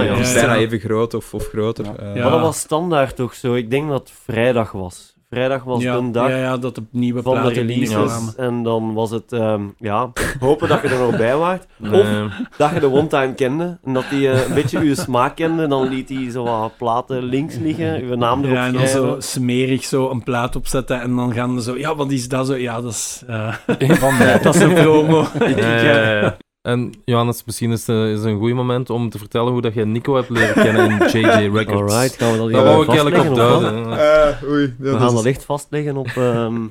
eh, 0.01 0.07
Ja, 0.07 0.33
bijna 0.35 0.57
even 0.57 0.79
groot 0.79 1.15
of, 1.15 1.35
of 1.35 1.49
groter. 1.49 1.85
Ja. 1.85 1.97
Eh, 1.97 2.15
Ja. 2.15 2.23
Maar 2.23 2.31
dat 2.31 2.41
was 2.41 2.59
standaard 2.59 3.17
toch 3.17 3.35
zo? 3.35 3.55
Ik 3.55 3.71
denk 3.71 3.89
dat 3.89 3.99
het 3.99 4.13
vrijdag 4.25 4.73
was. 4.73 5.17
Vrijdag 5.31 5.65
was 5.65 5.83
ja, 5.83 6.01
de 6.01 6.11
dag 6.11 6.29
ja, 6.29 6.37
ja, 6.37 6.57
dat 6.57 6.75
de 6.75 6.83
nieuwe 6.91 7.23
van 7.23 7.35
de 7.35 7.41
platen 7.41 7.67
releases. 7.67 8.35
En 8.37 8.63
dan 8.63 8.95
was 8.95 9.11
het, 9.11 9.33
ehm, 9.33 9.63
ja, 9.79 10.11
hopen 10.41 10.69
dat 10.69 10.83
je 10.83 10.89
er 10.89 10.99
nog 10.99 11.17
bij 11.17 11.37
waart. 11.37 11.67
Nee. 11.77 12.29
Dat 12.57 12.71
je 12.71 12.81
de 12.81 12.91
one-time 12.93 13.35
kende. 13.35 13.79
En 13.85 13.93
dat 13.93 14.05
hij 14.07 14.33
eh, 14.33 14.49
een 14.49 14.55
beetje 14.55 14.79
uw 14.79 14.95
smaak 14.95 15.37
kende. 15.37 15.67
Dan 15.67 15.89
liet 15.89 16.09
hij 16.09 16.31
zo 16.31 16.45
wat 16.45 16.77
platen 16.77 17.23
links 17.23 17.57
liggen, 17.59 18.01
uw 18.03 18.15
naam 18.15 18.43
erop 18.43 18.55
Ja, 18.55 18.67
en 18.67 18.73
dan 18.73 18.87
zo 18.87 19.17
smerig 19.19 19.85
zo 19.85 20.11
een 20.11 20.23
plaat 20.23 20.57
opzetten 20.57 21.01
en 21.01 21.17
dan 21.17 21.33
gaan 21.33 21.61
ze 21.61 21.71
zo, 21.71 21.79
ja, 21.79 21.95
wat 21.95 22.11
is 22.11 22.29
dat 22.29 22.47
zo? 22.47 22.57
Ja, 22.57 22.81
dat 22.81 22.93
is, 22.93 23.23
eh, 23.27 23.55
Een 23.79 23.97
van 23.97 24.17
mij. 24.19 24.39
dat 24.43 24.55
is 24.55 24.61
een 24.61 24.75
promo. 24.75 25.21
Ik- 25.21 25.41
ik, 25.41 25.57
eh, 25.59 26.21
ja. 26.23 26.37
En 26.63 26.95
Johannes, 27.05 27.45
misschien 27.45 27.71
is 27.71 27.87
het 27.87 27.97
eh, 27.97 28.13
is 28.13 28.23
een 28.23 28.39
goed 28.39 28.53
moment 28.53 28.91
om 28.91 29.11
te 29.11 29.19
vertellen 29.19 29.53
hoe 29.53 29.61
dat 29.61 29.75
jij 29.75 29.85
Nico 29.85 30.15
hebt 30.15 30.29
leren 30.29 30.55
kennen 30.55 30.91
in 30.91 31.09
JJ 31.09 31.51
Records. 31.59 31.93
Alright, 31.93 32.17
gaan 32.17 32.33
we 32.33 32.39
dat 32.39 32.47
hier 32.47 32.57
Daar 32.57 32.65
wou 32.65 32.83
ik 32.83 32.89
eigenlijk 32.89 33.17
vastleggen 33.17 33.31
op 33.31 33.37
duiden. 33.37 33.99
Eh, 34.43 34.51
oei, 34.51 34.75
We 34.79 34.99
gaan 34.99 35.15
dat 35.15 35.25
echt 35.25 35.45
vastleggen 35.45 35.97
op, 35.97 36.07
ehm, 36.07 36.67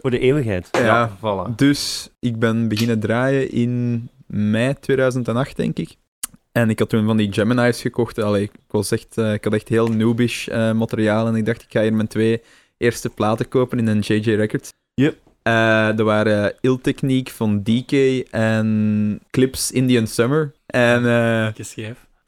voor 0.00 0.10
de 0.10 0.18
eeuwigheid. 0.18 0.68
Ja, 0.72 1.16
voilà. 1.18 1.54
Dus 1.56 2.10
ik 2.20 2.38
ben 2.38 2.68
beginnen 2.68 3.00
draaien 3.00 3.50
in 3.50 4.08
mei 4.26 4.74
2008, 4.80 5.56
denk 5.56 5.78
ik. 5.78 5.96
En 6.52 6.70
ik 6.70 6.78
had 6.78 6.88
toen 6.88 7.06
van 7.06 7.16
die 7.16 7.32
Gemini's 7.32 7.80
gekocht. 7.80 8.18
Allee, 8.18 8.42
ik, 8.42 8.52
was 8.68 8.90
echt, 8.90 9.18
eh, 9.18 9.32
ik 9.32 9.44
had 9.44 9.52
echt 9.52 9.68
heel 9.68 9.86
noobish 9.86 10.48
eh, 10.48 10.72
materiaal. 10.72 11.26
En 11.26 11.34
ik 11.34 11.46
dacht, 11.46 11.62
ik 11.62 11.70
ga 11.70 11.82
hier 11.82 11.94
mijn 11.94 12.08
twee 12.08 12.42
eerste 12.76 13.08
platen 13.08 13.48
kopen 13.48 13.78
in 13.78 13.86
een 13.86 13.98
JJ 14.00 14.34
Records. 14.34 14.70
Yep. 14.94 15.16
Eh, 15.42 15.98
er 15.98 16.04
waren 16.04 16.54
Il 16.60 16.80
Technique 16.80 17.32
van 17.34 17.62
DK 17.62 17.92
en 18.30 19.20
Clips 19.30 19.70
Indian 19.70 20.06
Summer. 20.06 20.52
En 20.66 21.06
eh, 21.06 21.48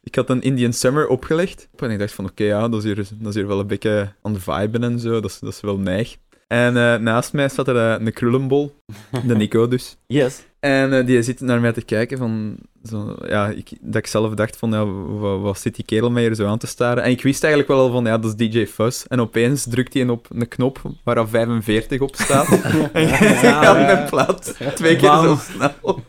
ik 0.02 0.14
had 0.14 0.30
een 0.30 0.42
Indian 0.42 0.72
Summer 0.72 1.08
opgelegd. 1.08 1.68
En 1.76 1.90
ik 1.90 1.98
dacht 1.98 2.12
van, 2.12 2.24
oké, 2.24 2.44
ja, 2.44 2.68
dat 2.68 2.78
is, 2.78 2.84
hier, 2.84 2.96
dat 2.96 3.28
is 3.28 3.34
hier 3.34 3.46
wel 3.46 3.60
een 3.60 3.66
beetje 3.66 4.12
aan 4.22 4.32
de 4.32 4.40
viben 4.40 4.84
en 4.84 4.98
zo. 4.98 5.20
Dat 5.20 5.30
is, 5.30 5.38
dat 5.38 5.52
is 5.52 5.60
wel 5.60 5.78
neig. 5.78 6.16
En 6.48 6.76
eh, 6.76 6.98
naast 6.98 7.32
mij 7.32 7.48
zat 7.48 7.68
er 7.68 7.76
eh, 7.76 8.06
een 8.06 8.12
krullenbol. 8.12 8.74
De 9.26 9.36
Nico 9.44 9.68
dus. 9.68 9.96
Yes. 10.06 10.42
En 10.60 10.92
eh, 10.92 11.06
die 11.06 11.22
zit 11.22 11.40
naar 11.40 11.60
mij 11.60 11.72
te 11.72 11.82
kijken 11.82 12.18
van... 12.18 12.56
Zo, 12.84 13.16
ja, 13.26 13.48
ik, 13.48 13.70
dat 13.80 13.94
ik 13.94 14.06
zelf 14.06 14.34
dacht 14.34 14.56
van, 14.56 14.70
ja, 14.70 14.86
wat, 14.86 15.40
wat 15.40 15.58
zit 15.58 15.74
die 15.74 15.84
kerel 15.84 16.10
mij 16.10 16.22
hier 16.22 16.34
zo 16.34 16.46
aan 16.46 16.58
te 16.58 16.66
staren? 16.66 17.02
En 17.02 17.10
ik 17.10 17.22
wist 17.22 17.42
eigenlijk 17.42 17.72
wel 17.72 17.82
al 17.82 17.92
van, 17.92 18.04
ja, 18.04 18.18
dat 18.18 18.36
is 18.38 18.48
DJ 18.48 18.66
Fuzz. 18.66 19.04
En 19.04 19.20
opeens 19.20 19.66
drukt 19.68 19.94
hij 19.94 20.08
op 20.08 20.26
een 20.30 20.48
knop 20.48 20.80
waar 21.04 21.16
er 21.16 21.28
45 21.28 22.00
op 22.00 22.16
staat. 22.16 22.48
en 22.92 23.02
je 23.02 23.08
gaat 23.08 23.76
mijn 23.76 24.04
plaat 24.04 24.56
twee 24.74 24.96
keer 24.96 25.10
zo 25.10 25.38
snel. 25.40 26.02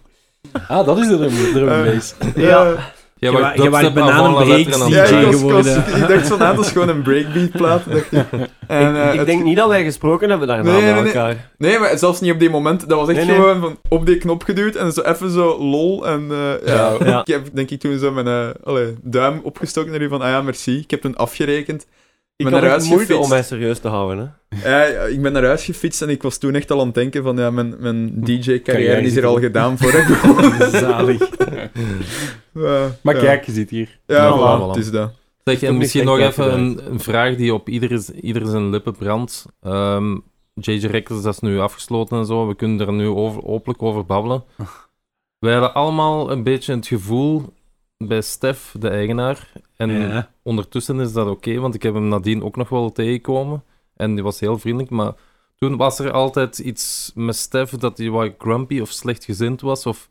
Ah, 0.67 0.85
dat 0.85 0.97
is 0.97 1.07
de 1.07 1.17
drum, 1.17 1.53
drum. 1.53 2.01
Ja. 2.35 2.93
Je 3.25 3.31
wou 3.31 3.43
wa- 3.43 3.53
je 3.63 3.69
wou 3.69 3.83
dubstep 3.83 3.93
banaan 3.93 4.19
avant 4.25 4.37
la 4.37 4.43
breaks 4.43 4.65
lettre 4.77 4.83
en 4.83 4.89
DJ 5.21 5.25
was, 5.25 5.31
was- 5.31 5.35
geworden. 5.41 5.77
ik 6.01 6.07
dacht 6.07 6.27
van, 6.27 6.41
ah, 6.41 6.55
dat 6.55 6.65
is 6.65 6.71
gewoon 6.71 6.89
een 6.89 7.01
breakbeat-plaat. 7.01 7.81
dacht 7.91 8.11
ik. 8.13 8.25
En, 8.67 8.95
eh, 8.95 9.11
ik 9.13 9.17
het- 9.17 9.27
denk 9.27 9.43
niet 9.43 9.57
dat 9.57 9.67
wij 9.67 9.83
gesproken 9.83 10.29
hebben 10.29 10.47
daarna 10.47 10.71
Nee, 10.71 10.81
nee, 10.81 10.93
met 10.93 11.03
nee. 11.03 11.13
elkaar. 11.13 11.51
Nee, 11.57 11.79
maar 11.79 11.97
zelfs 11.97 12.21
niet 12.21 12.31
op 12.31 12.39
die 12.39 12.49
moment. 12.49 12.89
Dat 12.89 12.99
was 12.99 13.07
echt 13.07 13.17
Nee, 13.17 13.25
nee. 13.27 13.35
gewoon 13.35 13.59
van 13.61 13.77
op 13.89 14.05
die 14.05 14.17
knop 14.17 14.43
geduwd 14.43 14.75
en 14.75 14.91
zo 14.91 15.01
even 15.01 15.29
zo 15.31 15.57
lol. 15.59 16.07
En 16.07 16.27
eh, 16.31 16.67
ja, 16.67 16.93
Ja. 17.05 17.19
ik 17.19 17.27
heb 17.27 17.47
denk 17.53 17.69
ik 17.69 17.79
toen 17.79 17.99
zo 17.99 18.11
mijn 18.11 18.27
eh, 18.27 18.47
allee, 18.63 18.95
duim 19.01 19.39
opgestoken 19.43 19.91
naar 19.91 20.01
u 20.01 20.07
van, 20.09 20.21
ah 20.21 20.29
ja, 20.29 20.41
merci. 20.41 20.77
Ik 20.77 20.91
heb 20.91 21.01
toen 21.01 21.15
afgerekend. 21.15 21.85
Ik 22.37 22.45
ben 22.45 22.53
naar 22.53 22.69
huis 22.69 22.87
moeite 22.89 23.01
om 23.17 23.23
gefietst. 23.23 23.29
mij 23.29 23.43
serieus 23.43 23.79
te 23.79 23.87
houden. 23.87 24.35
Hè. 24.49 24.69
Ja, 24.69 24.83
ja, 24.85 25.01
ik 25.01 25.21
ben 25.21 25.31
naar 25.33 25.43
huis 25.45 25.65
gefietst 25.65 26.01
en 26.01 26.09
ik 26.09 26.21
was 26.21 26.37
toen 26.37 26.55
echt 26.55 26.71
al 26.71 26.79
aan 26.79 26.85
het 26.85 26.95
denken 26.95 27.23
van, 27.23 27.37
ja, 27.37 27.51
mijn, 27.51 27.75
mijn 27.79 28.21
DJ-carrière 28.23 28.61
Carrière 28.61 29.01
is 29.01 29.13
hier 29.13 29.25
al 29.25 29.39
gedaan 29.39 29.77
voor 29.77 29.93
ik 29.93 30.05
Zalig. 30.81 31.29
Ja, 32.53 32.95
Maar 33.01 33.15
kijk, 33.15 33.45
je 33.45 33.51
zit 33.51 33.69
hier. 33.69 33.99
Ja, 34.05 34.31
Voilà. 34.31 34.61
voilà, 34.61 34.67
het 34.67 34.75
is 34.85 34.91
dat. 34.91 35.11
Zeg, 35.43 35.61
en 35.63 35.77
misschien 35.77 36.05
nog 36.05 36.19
even 36.19 36.53
een, 36.53 36.79
een 36.91 36.99
vraag 36.99 37.35
die 37.35 37.53
op 37.53 37.69
ieder, 37.69 38.13
ieder 38.21 38.47
zijn 38.47 38.69
lippen 38.69 38.95
brandt. 38.95 39.45
Ehm, 39.61 40.17
JJ 40.53 40.85
Records, 40.85 41.23
dat 41.23 41.33
is 41.33 41.39
nu 41.39 41.59
afgesloten 41.59 42.17
en 42.17 42.25
zo. 42.25 42.47
We 42.47 42.55
kunnen 42.55 42.87
er 42.87 42.93
nu 42.93 43.07
over, 43.07 43.43
openlijk 43.45 43.81
over 43.83 44.05
babbelen. 44.05 44.43
Wij 45.39 45.53
hadden 45.53 45.73
allemaal 45.73 46.31
een 46.31 46.43
beetje 46.43 46.75
het 46.75 46.87
gevoel 46.87 47.53
bij 48.07 48.21
Stef, 48.21 48.75
de 48.79 48.89
eigenaar. 48.89 49.51
En 49.77 49.91
Ja. 49.91 50.31
ondertussen 50.43 50.99
is 50.99 51.13
dat 51.13 51.27
oké, 51.27 51.59
want 51.59 51.75
ik 51.75 51.83
heb 51.83 51.93
hem 51.93 52.07
nadien 52.07 52.43
ook 52.43 52.55
nog 52.55 52.69
wel 52.69 52.91
tegengekomen. 52.91 53.63
En 53.95 54.13
die 54.15 54.23
was 54.23 54.39
heel 54.39 54.59
vriendelijk, 54.59 54.91
maar 54.91 55.13
toen 55.55 55.77
was 55.77 55.99
er 55.99 56.11
altijd 56.11 56.59
iets 56.59 57.11
met 57.15 57.35
Stef 57.35 57.69
dat 57.69 57.97
hij 57.97 58.09
wat 58.09 58.33
grumpy 58.37 58.79
of 58.79 58.89
slechtgezind 58.89 59.61
was. 59.61 59.85
Of 59.85 60.09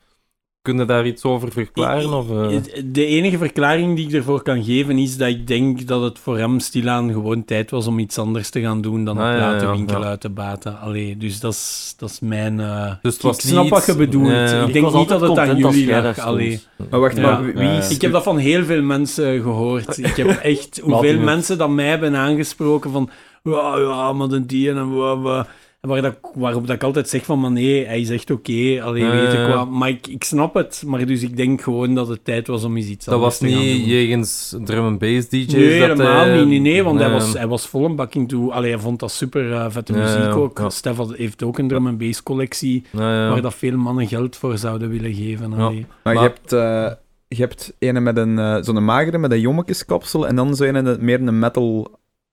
kun 0.65 0.79
je 0.79 0.85
daar 0.85 1.07
iets 1.07 1.25
over 1.25 1.53
verklaren? 1.53 2.13
Of, 2.13 2.31
eh? 2.31 2.59
De 2.85 3.07
enige 3.07 3.39
verklaring 3.39 3.97
die 3.97 4.07
ik 4.09 4.13
ervoor 4.15 4.43
kan 4.43 4.65
geven 4.65 4.99
is 4.99 5.17
dat 5.17 5.29
ik 5.29 5.47
denk 5.47 5.87
dat 5.87 6.03
het 6.03 6.19
voor 6.19 6.39
hem 6.39 6.61
stilaan 6.61 7.13
gewoon 7.13 7.45
tijd 7.45 7.71
was 7.71 7.87
om 7.87 7.99
iets 7.99 8.19
anders 8.19 8.51
te 8.51 8.61
gaan 8.61 8.81
doen 8.81 9.05
dan 9.05 9.19
Ah, 9.19 9.25
een 9.27 9.31
ja, 9.33 9.37
platenwinkel 9.39 10.01
ja. 10.01 10.07
uit 10.07 10.21
te 10.21 10.29
baten. 10.31 10.81
Allee, 10.81 11.17
dus 11.17 11.41
dat 11.41 11.53
is, 11.53 11.95
dat 11.97 12.11
is 12.11 12.21
mijn... 12.21 12.61
eh, 12.61 12.93
Dus 13.03 13.17
ik 13.19 13.33
snap 13.41 13.69
wat 13.69 13.87
je 13.87 13.97
bedoelt. 13.97 14.29
Ik 14.29 14.67
Ik 14.67 14.73
denk 14.73 14.93
niet 14.93 15.09
dat 15.09 15.21
het 15.21 15.39
aan 15.39 15.57
jullie 15.57 15.87
lag. 15.91 16.19
Allee. 16.19 16.61
Maar 16.91 17.01
wacht, 17.01 17.17
Ja. 17.17 17.23
maar 17.23 17.55
wie 17.55 17.69
is... 17.79 17.91
Ik 17.91 18.01
heb 18.01 18.13
dat 18.13 18.23
van 18.23 18.37
heel 18.39 18.65
veel 18.65 18.83
mensen 18.83 19.43
gehoord. 19.43 19.99
Ik 19.99 20.17
heb 20.17 20.27
echt 20.53 20.81
hoeveel 20.83 21.19
mensen 21.19 21.59
dat 21.59 21.71
mij 21.71 21.87
hebben 21.89 22.17
aangesproken 22.17 22.91
van 22.91 23.11
ja, 23.43 23.79
ja, 23.79 24.13
maar 24.13 24.29
de 24.29 24.47
die 24.47 24.71
en 24.71 24.97
wa, 24.97 25.19
wa. 25.19 25.39
En 25.39 25.47
waar 25.87 26.03
dat, 26.03 26.17
waarop 26.35 26.67
dat 26.67 26.77
ik 26.77 26.83
altijd 26.83 27.09
zeg 27.09 27.25
van, 27.25 27.41
maar 27.41 27.51
nee, 27.51 27.87
hij 27.87 28.01
is 28.01 28.11
echt 28.11 28.31
oké. 28.31 28.81
Alleen 28.83 29.11
weet 29.11 29.33
ik. 29.33 29.69
Maar 29.71 29.89
ik, 29.89 30.07
ik 30.07 30.25
snap 30.25 30.55
het. 30.55 30.83
Maar 30.87 31.07
dus 31.07 31.23
ik 31.23 31.37
denk 31.37 31.63
gewoon 31.63 31.95
dat 31.95 32.09
het 32.09 32.25
tijd 32.25 32.47
was 32.47 32.65
om 32.65 32.77
eens 32.77 32.87
iets 32.87 33.05
Dat 33.05 33.15
anders 33.15 33.39
was 33.41 33.49
te 33.51 33.55
gaan 33.57 33.65
niet 33.65 33.79
doen. 33.79 33.89
jegens 33.89 34.57
drum 34.65 34.85
and 34.85 34.99
bass 34.99 35.29
DJ's. 35.29 35.53
Nee, 35.53 35.79
dat 35.89 35.99
helemaal 35.99 36.25
hij- 36.25 36.37
niet. 36.39 36.49
Nee, 36.49 36.59
nee, 36.61 36.83
want 36.83 36.99
hij, 37.01 37.11
was, 37.11 37.33
hij 37.33 37.47
was 37.47 37.67
vol 37.67 37.85
een 37.85 37.97
bak 37.97 38.15
in 38.15 38.27
toe. 38.27 38.53
Allee, 38.53 38.71
hij 38.71 38.81
vond 38.81 39.01
dat 39.01 39.11
super 39.13 39.53
eh, 39.53 39.67
vette 39.69 39.93
muziek 39.93 40.35
ook. 40.37 40.59
ja. 40.59 40.71
Stef 40.71 40.97
had- 40.97 41.15
heeft 41.17 41.43
ook 41.43 41.59
een 41.59 41.69
drum 41.69 41.87
and 41.87 41.99
bass 41.99 42.23
collectie 42.23 42.85
Ja, 42.91 42.99
waar 43.29 43.43
dat 43.43 43.55
veel 43.55 43.77
mannen 43.77 44.07
geld 44.09 44.37
voor 44.37 44.59
zouden 44.59 44.89
willen 44.91 45.15
geven. 45.15 45.51
Ja. 45.51 45.57
Maar, 45.57 45.73
Maar- 46.03 46.15
je 46.15 46.21
hebt, 46.21 46.53
eh, 46.53 46.91
je 47.29 47.37
hebt 47.41 47.75
ene 47.79 48.01
met 48.01 48.17
een, 48.17 48.39
eh, 48.39 48.57
zo'n 48.61 48.85
magere 48.85 49.19
met 49.19 49.31
een 49.33 49.41
jommekeskapsel 49.41 50.27
en 50.27 50.37
dan 50.37 50.57
zo 50.57 50.65
een 50.65 50.85
met 50.85 51.01
meer 51.01 51.21
een 51.21 51.39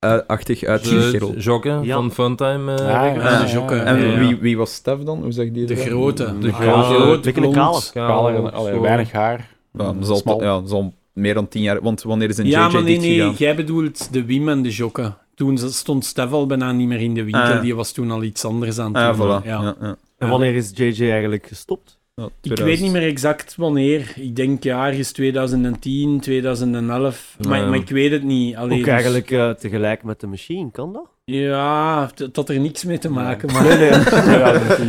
De 0.02 1.08
kerel. 1.12 1.36
Joggen 1.36 1.82
Ja. 1.82 1.94
van 1.94 2.10
Funtime. 2.12 2.74
eh, 2.74 2.94
Ah, 3.00 3.02
Records. 3.14 3.30
ja, 3.30 3.44
de 3.44 3.50
Jokke. 3.52 3.74
En 3.76 4.10
Ja. 4.10 4.18
wie, 4.18 4.36
wie 4.36 4.56
was 4.56 4.74
Stef 4.74 4.98
dan? 4.98 5.22
Hoe 5.22 5.32
zeg 5.32 5.50
die 5.50 5.66
De 5.66 5.76
grote. 5.76 6.38
De 6.40 6.52
Ah, 6.52 6.60
grote. 6.60 7.28
een 7.40 7.50
blond. 7.50 7.90
Kaler 7.94 8.80
weinig 8.80 9.12
haar. 9.12 9.48
Ja, 9.78 9.92
dat 9.92 10.22
zal, 10.24 10.42
ja, 10.42 10.62
zal 10.66 10.92
meer 11.12 11.34
dan 11.34 11.48
tien 11.48 11.62
jaar... 11.62 11.82
Want 11.82 12.02
wanneer 12.02 12.28
is 12.28 12.38
een 12.38 12.46
Ja, 12.46 12.66
JJ 12.66 12.72
maar 12.72 12.82
nee, 12.82 12.92
dit 12.92 13.02
nee, 13.02 13.14
gegaan? 13.16 13.34
jij 13.38 13.54
bedoelt 13.56 14.12
de 14.12 14.24
Wim 14.24 14.48
en 14.48 14.62
de 14.62 14.70
Jokke. 14.70 15.12
Toen 15.34 15.58
stond 15.58 16.04
Stef 16.04 16.32
al 16.32 16.46
bijna 16.46 16.72
niet 16.72 16.88
meer 16.88 17.00
in 17.00 17.14
de 17.14 17.22
winkel. 17.22 17.42
Ah. 17.42 17.60
Die 17.60 17.74
was 17.74 17.92
toen 17.92 18.10
al 18.10 18.22
iets 18.22 18.44
anders 18.44 18.78
aan 18.78 18.94
het 18.94 19.02
Ah, 19.02 19.16
doen. 19.18 19.26
voilà. 19.42 19.44
Ja. 19.46 19.60
Ja, 19.62 19.74
ja. 19.80 19.96
En 20.18 20.28
wanneer 20.28 20.54
is 20.54 20.70
JJ 20.74 21.10
eigenlijk 21.10 21.46
gestopt? 21.46 21.98
Ja, 22.14 22.24
Ik 22.24 22.32
2000. 22.40 22.68
weet 22.68 22.80
niet 22.80 23.00
meer 23.00 23.10
exact 23.10 23.56
wanneer. 23.56 24.12
Ik 24.16 24.36
denk 24.36 24.62
ja, 24.62 24.86
ergens 24.86 25.12
2010, 25.12 26.20
2011. 26.20 27.36
Maar, 27.48 27.68
maar 27.68 27.78
ik 27.78 27.88
weet 27.88 28.10
het 28.10 28.22
niet. 28.22 28.56
Allee, 28.56 28.78
Ook 28.78 28.84
dus- 28.84 28.92
eigenlijk 28.92 29.30
eh, 29.30 29.50
tegelijk 29.50 30.02
met 30.02 30.20
de 30.20 30.26
machine, 30.26 30.70
kan 30.70 30.92
dat? 30.92 31.10
Ja, 31.24 32.10
het 32.14 32.36
had 32.36 32.48
er 32.48 32.60
niks 32.60 32.84
mee 32.84 32.98
te 32.98 33.10
maken. 33.10 33.48
Maar, 33.52 33.64
Nee, 33.64 33.90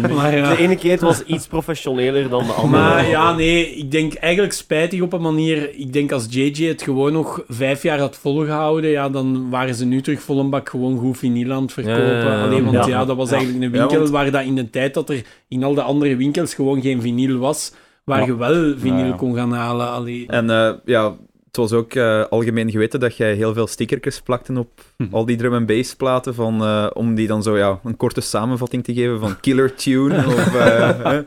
nee. 0.02 0.12
maar 0.16 0.36
ja. 0.38 0.50
De 0.50 0.58
ene 0.62 0.76
keer 0.76 1.00
was 1.00 1.24
iets 1.24 1.48
professioneler 1.48 2.30
dan 2.30 2.46
de 2.46 2.52
andere. 2.52 2.82
Maar 2.84 3.10
ja, 3.10 3.36
nee, 3.36 3.76
ik 3.76 3.92
denk 3.92 4.14
eigenlijk 4.14 4.54
spijtig 4.54 5.02
op 5.02 5.14
een 5.14 5.22
manier. 5.22 5.76
Ik 5.76 5.94
denk 5.94 6.12
als 6.12 6.26
JJ 6.30 6.66
het 6.68 6.82
gewoon 6.82 7.14
nog 7.14 7.44
vijf 7.48 7.84
jaar 7.84 8.00
had 8.00 8.18
volgehouden, 8.18 8.90
ja, 8.90 9.10
dan 9.10 9.50
waren 9.50 9.76
ze 9.76 9.86
nu 9.86 10.02
terug 10.02 10.22
vol 10.22 10.40
een 10.40 10.50
bak 10.50 10.70
gewoon 10.70 10.98
goed 10.98 11.18
vinyl 11.18 11.52
aan 11.54 11.62
het 11.62 11.74
verkopen. 11.74 12.18
Ja. 12.26 12.44
Alleen, 12.44 12.64
want 12.72 12.86
ja. 12.86 12.88
Ja. 12.88 13.06
dat 13.06 13.18
was 13.18 13.32
eigenlijk 13.32 13.64
een 13.64 13.72
Ja, 13.72 13.78
winkel 13.80 13.98
want- 13.98 14.10
waar 14.10 14.32
dat 14.32 14.44
in 14.44 14.56
de 14.56 14.70
tijd 14.70 14.94
dat 14.94 15.10
er 15.10 15.22
in 15.48 15.64
al 15.64 15.74
de 15.74 15.82
andere 15.82 16.16
winkels 16.16 16.54
gewoon 16.54 16.82
geen 16.82 17.02
vinyl 17.02 17.38
was, 17.38 17.74
waar 18.04 18.20
Ja. 18.20 18.26
je 18.26 18.36
wel 18.36 18.74
vinyl 18.78 18.98
Ja, 19.00 19.06
ja. 19.06 19.16
kon 19.16 19.36
gaan 19.36 19.52
halen. 19.54 19.92
Allee. 19.92 20.26
En 20.28 20.50
eh, 20.50 20.72
ja, 20.86 21.14
het 21.54 21.62
was 21.62 21.80
ook 21.80 21.94
eh, 21.94 22.24
algemeen 22.30 22.72
geweten 22.72 23.00
dat 23.00 23.18
jij 23.18 23.34
heel 23.34 23.54
veel 23.54 23.68
stickertjes 23.68 24.22
plakte 24.22 24.54
op 24.60 24.70
Hm. 24.98 25.04
al 25.12 25.26
die 25.26 25.38
drum 25.38 25.54
en 25.54 25.66
bass 25.66 25.96
platen, 25.96 26.36
van, 26.36 26.62
eh, 26.62 26.88
om 26.94 27.16
die 27.16 27.28
dan 27.28 27.44
zo 27.44 27.58
ja, 27.58 27.80
een 27.84 27.98
korte 27.98 28.22
samenvatting 28.22 28.84
te 28.84 28.94
geven 28.94 29.20
van 29.20 29.40
killer 29.40 29.76
tune. 29.76 30.18
of, 30.28 30.56
eh. 30.56 31.20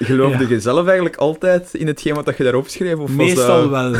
Geloofde 0.00 0.42
Ja. 0.42 0.48
je 0.48 0.60
zelf 0.60 0.86
eigenlijk 0.86 1.16
altijd 1.16 1.74
in 1.74 1.86
hetgeen 1.86 2.14
wat 2.14 2.24
dat 2.24 2.36
je 2.36 2.42
daarop 2.42 2.68
schreef? 2.68 2.96
Of 2.96 3.10
Meestal 3.10 3.70
wel. 3.70 3.94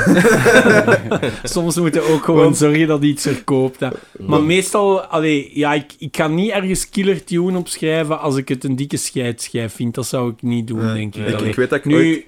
Soms 1.42 1.76
moeten 1.76 2.02
we 2.02 2.12
ook 2.12 2.24
gewoon 2.24 2.42
Want- 2.42 2.56
zorgen 2.56 2.87
dat 2.87 3.02
iets 3.02 3.22
verkoopt. 3.22 3.80
Hè. 3.80 3.88
Maar 4.18 4.42
meestal, 4.42 5.00
allee, 5.00 5.50
ja, 5.54 5.74
ik, 5.74 5.92
ik 5.98 6.12
kan 6.12 6.34
niet 6.34 6.50
ergens 6.50 6.88
killer 6.88 7.24
tune 7.24 7.58
opschrijven 7.58 8.20
als 8.20 8.37
ik 8.37 8.48
het 8.48 8.64
een 8.64 8.76
dikke 8.76 8.96
scheidschijf 8.96 9.74
vind. 9.74 9.94
Dat 9.94 10.06
zou 10.06 10.30
ik 10.30 10.42
niet 10.42 10.66
doen, 10.66 10.94
denk 10.94 11.14
ik. 11.14 11.40
Ik, 11.40 11.54
weet 11.54 11.70
dat 11.70 11.84
ik 11.84 11.92
ooit... 11.92 12.24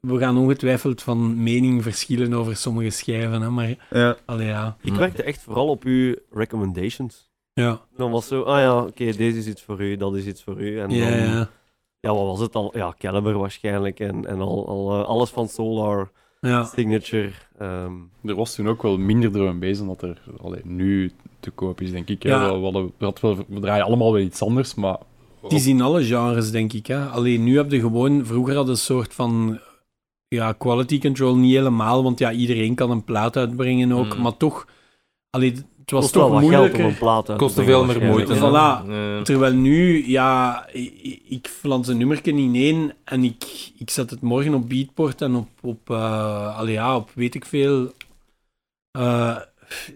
We 0.00 0.18
gaan 0.18 0.38
ongetwijfeld 0.38 1.02
van 1.02 1.42
mening 1.42 1.82
verschillen 1.82 2.32
over 2.32 2.56
sommige 2.56 2.90
schijven, 2.90 3.42
hè, 3.42 3.50
maar 3.50 3.74
Ja, 3.90 4.16
allee, 4.24 4.46
ja. 4.46 4.76
Ik 4.82 4.94
werkte 4.94 5.22
echt 5.22 5.42
vooral 5.42 5.68
op 5.68 5.84
uw 5.84 6.14
recommendations. 6.32 7.28
Ja, 7.52 7.80
Dan 7.96 8.10
was 8.10 8.26
zo, 8.26 8.42
ah 8.42 8.58
ja, 8.58 8.78
oké, 8.82 9.04
deze 9.04 9.38
is 9.38 9.46
iets 9.46 9.62
voor 9.62 9.80
u, 9.82 9.96
dat 9.96 10.16
is 10.16 10.26
iets 10.26 10.42
voor 10.42 10.60
u. 10.60 10.78
En 10.80 10.90
ja, 10.90 11.10
dan, 11.10 11.18
ja. 11.18 11.48
ja, 12.00 12.14
wat 12.14 12.26
was 12.26 12.40
het 12.40 12.54
al? 12.54 12.70
Ja, 12.76 12.94
Caliber 12.98 13.38
waarschijnlijk. 13.38 14.00
En, 14.00 14.26
en 14.26 14.40
al, 14.40 14.68
al, 14.68 15.00
eh, 15.00 15.08
alles 15.08 15.30
van 15.30 15.48
Solar, 15.48 16.10
ja. 16.40 16.64
Signature. 16.64 17.30
ehm, 17.58 17.92
Er 18.24 18.34
was 18.34 18.54
toen 18.54 18.68
ook 18.68 18.82
wel 18.82 18.98
minder 18.98 19.58
bass 19.58 19.78
dan 19.78 19.86
dat 19.86 20.02
er 20.02 20.22
allee, 20.42 20.60
nu 20.64 21.12
te 21.40 21.50
koop 21.50 21.80
is, 21.80 21.90
denk 21.90 22.08
ik. 22.08 22.22
hè. 22.22 22.28
Ja. 22.28 22.52
We, 22.52 22.58
we, 22.58 22.64
hadden- 22.64 22.92
we, 22.98 23.04
hadden 23.04 23.22
wel- 23.36 23.44
we 23.48 23.60
draaien 23.60 23.84
allemaal 23.84 24.12
wel 24.12 24.22
iets 24.22 24.42
anders, 24.42 24.74
maar... 24.74 24.96
Het 25.42 25.52
is 25.52 25.66
in 25.66 25.80
alle 25.80 26.04
genres, 26.04 26.50
denk 26.50 26.72
ik. 26.72 26.86
Hè. 26.86 27.04
Alleen 27.06 27.44
nu 27.44 27.56
heb 27.56 27.70
je 27.70 27.80
gewoon... 27.80 28.26
Vroeger 28.26 28.54
had 28.54 28.64
je 28.64 28.70
een 28.70 28.76
soort 28.76 29.14
van... 29.14 29.58
Ja, 30.34 30.52
quality 30.52 30.98
control 31.00 31.36
niet 31.36 31.54
helemaal, 31.54 32.02
want 32.02 32.18
ja, 32.18 32.32
iedereen 32.32 32.74
kan 32.74 32.90
een 32.90 33.04
plaat 33.04 33.36
uitbrengen 33.36 33.92
ook. 33.92 34.16
Mm. 34.16 34.22
Maar 34.22 34.36
toch... 34.36 34.66
Allee, 35.30 35.50
het 35.50 35.90
was 35.90 36.00
kost 36.00 36.14
wel 36.14 36.24
toch 36.24 36.32
wat 36.32 36.40
geld 36.40 36.52
om 36.52 36.58
moeilijker. 36.60 36.84
een 36.84 36.98
plaat 36.98 37.36
Kostte 37.36 37.64
veel 37.64 37.84
meer 37.84 38.02
moeite. 38.02 38.36
Voilà. 38.36 39.22
Terwijl 39.22 39.54
nu, 39.54 40.08
ja, 40.08 40.66
ik, 40.72 41.22
ik 41.28 41.48
flans 41.48 41.88
een 41.88 41.96
nummerken 41.96 42.36
ineen 42.36 42.92
en 43.04 43.24
ik, 43.24 43.70
ik 43.78 43.90
zet 43.90 44.10
het 44.10 44.20
morgen 44.20 44.54
op 44.54 44.68
Beatport 44.68 45.22
en 45.22 45.34
op, 45.34 45.48
op, 45.60 45.90
eh, 45.90 46.58
allee, 46.58 46.72
ja, 46.72 46.96
op 46.96 47.10
weet 47.14 47.34
ik 47.34 47.44
veel. 47.44 47.92
Eh, 48.90 49.36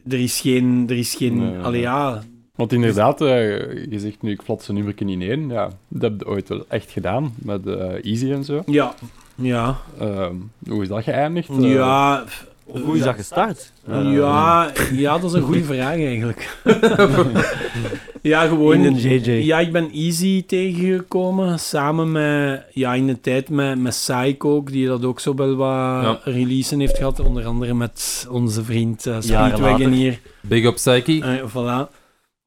er 0.08 0.20
is 0.20 0.40
geen, 0.40 0.84
er 0.88 0.96
is 0.96 1.14
geen, 1.14 1.36
Nee, 1.36 1.62
allee, 1.62 1.80
ja, 1.80 2.22
Want 2.54 2.72
inderdaad, 2.72 3.20
eh, 3.20 3.84
je 3.90 3.98
zegt 3.98 4.22
nu, 4.22 4.30
ik 4.30 4.42
flats 4.42 4.68
een 4.68 4.74
nummer 4.74 4.94
in 4.96 5.22
één. 5.22 5.48
Ja, 5.48 5.70
dat 5.88 6.10
heb 6.10 6.20
je 6.20 6.26
ooit 6.26 6.48
wel 6.48 6.64
echt 6.68 6.90
gedaan, 6.90 7.34
met 7.36 7.66
eh, 7.66 8.04
Easy 8.04 8.32
en 8.32 8.44
zo. 8.44 8.62
ja, 8.66 8.94
ja, 9.34 9.76
Ehm, 10.00 10.34
hoe 10.68 10.82
is 10.82 10.88
dat 10.88 11.02
geëindigd? 11.04 11.48
Eh, 11.48 11.72
ja. 11.72 12.24
Hoe 12.64 12.96
is 12.96 13.02
dat 13.02 13.14
gestart? 13.14 13.72
Eh, 13.86 14.12
Ja, 14.12 14.70
ja, 14.92 15.18
dat 15.18 15.24
is 15.30 15.32
een 15.36 15.42
goede 15.42 15.64
vraag 15.64 15.88
eigenlijk. 15.94 16.56
ja, 18.22 18.46
gewoon. 18.46 18.74
In 18.74 18.84
een 18.84 18.96
JJ. 18.96 19.30
Ja, 19.30 19.58
ik 19.60 19.72
ben 19.72 19.90
Easy 19.92 20.44
tegengekomen. 20.46 21.58
Samen 21.58 22.12
met, 22.12 22.62
ja, 22.72 22.94
in 22.94 23.06
de 23.06 23.20
tijd 23.20 23.48
met, 23.48 23.78
met 23.78 23.92
Psycho 23.92 24.54
ook, 24.54 24.70
die 24.72 24.86
dat 24.86 25.04
ook 25.04 25.20
zo 25.20 25.34
wel 25.34 25.54
wat 25.54 25.68
Ja. 26.02 26.20
releasen 26.24 26.80
heeft 26.80 26.96
gehad. 26.96 27.20
Onder 27.20 27.44
andere 27.46 27.74
met 27.74 28.26
onze 28.30 28.64
vriend 28.64 29.06
uh, 29.06 29.16
Speedwagon 29.20 29.92
hier. 29.92 30.18
Big 30.40 30.64
up 30.64 30.74
Psyche. 30.74 31.20
Eh, 31.24 31.42
voilà. 31.50 32.02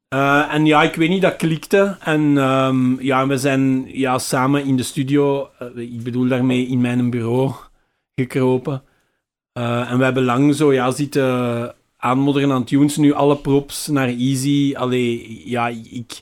Eh, 0.08 0.54
en 0.54 0.66
ja, 0.66 0.84
ik 0.84 0.96
weet 0.96 1.10
niet, 1.10 1.22
dat 1.22 1.36
klikte. 1.36 1.98
En 2.00 2.38
ehm, 2.38 3.02
ja, 3.02 3.28
we 3.28 3.38
zijn 3.38 3.90
ja, 3.98 4.18
samen 4.20 4.66
in 4.66 4.76
de 4.78 4.84
studio, 4.84 5.50
eh, 5.60 5.78
ik 5.78 6.04
bedoel 6.04 6.28
daarmee 6.28 6.68
in 6.68 6.82
mijn 6.82 7.10
bureau, 7.10 7.52
gekropen. 8.16 8.84
Eh, 9.52 9.92
en 9.92 9.98
we 9.98 10.04
hebben 10.04 10.24
lang 10.24 10.56
zo 10.56 10.74
ja, 10.74 10.92
zitten 10.92 11.76
aanmodderen 11.98 12.52
aan 12.52 12.64
tunes. 12.64 12.98
Nu 12.98 13.14
alle 13.14 13.38
props 13.38 13.88
naar 13.88 14.08
Easy. 14.08 14.76
Allee, 14.76 15.42
ja, 15.50 15.68
ik... 15.68 16.22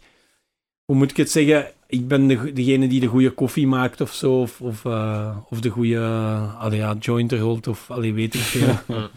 Hoe 0.85 0.95
moet 0.95 1.11
ik 1.11 1.17
het 1.17 1.31
zeggen? 1.31 1.73
ik 1.87 2.07
ben 2.07 2.27
de, 2.27 2.53
degene 2.53 2.87
die 2.87 2.99
de 2.99 3.07
goede 3.07 3.29
koffie 3.31 3.67
maakt 3.67 4.01
of 4.01 4.13
zo. 4.13 4.41
Of, 4.41 4.61
of, 4.61 4.85
of 5.49 5.61
de 5.61 5.69
goede 5.69 5.99
allee, 6.59 6.79
ja, 6.79 6.95
jointer 6.99 7.39
rolt 7.39 7.67
of 7.67 7.91
allee, 7.91 8.13
weet 8.13 8.33
ik 8.33 8.39
veel. 8.39 8.77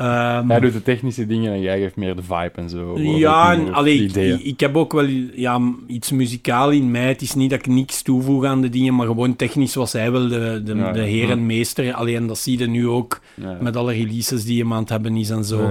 Ehm, 0.00 0.48
Hij 0.48 0.60
doet 0.60 0.72
de 0.72 0.82
technische 0.82 1.26
dingen 1.26 1.52
en 1.52 1.60
jij 1.60 1.78
geeft 1.80 1.96
meer 1.96 2.16
de 2.16 2.22
vibe 2.22 2.50
en 2.54 2.68
zo. 2.68 2.98
ja, 2.98 3.52
en, 3.52 3.74
allee, 3.74 4.02
ik, 4.42 4.60
heb 4.60 4.76
ook 4.76 4.92
wel 4.92 5.04
ja, 5.34 5.60
iets 5.86 6.10
muzikaal 6.10 6.70
in 6.70 6.90
mij. 6.90 7.08
Het 7.08 7.22
is 7.22 7.34
niet 7.34 7.50
dat 7.50 7.58
ik 7.58 7.66
niks 7.66 8.02
toevoeg 8.02 8.44
aan 8.44 8.60
de 8.60 8.68
dingen, 8.68 8.94
maar 8.94 9.06
gewoon 9.06 9.36
technisch 9.36 9.74
was 9.74 9.92
hij 9.92 10.12
wel 10.12 10.28
de, 10.28 10.60
de, 10.64 10.74
Ja, 10.74 10.92
de 10.92 10.98
ja. 10.98 11.04
heer 11.04 11.30
en 11.30 11.46
meester. 11.46 11.92
Alleen 11.94 12.26
dat 12.26 12.38
zie 12.38 12.58
je 12.58 12.66
nu 12.66 12.88
ook 12.88 13.20
Ja. 13.34 13.58
met 13.60 13.76
alle 13.76 13.92
releases 13.92 14.44
die 14.44 14.60
hem 14.60 14.72
aan 14.72 14.80
het 14.80 14.88
hebben 14.88 15.16
is 15.16 15.30
en 15.30 15.44
zo. 15.44 15.70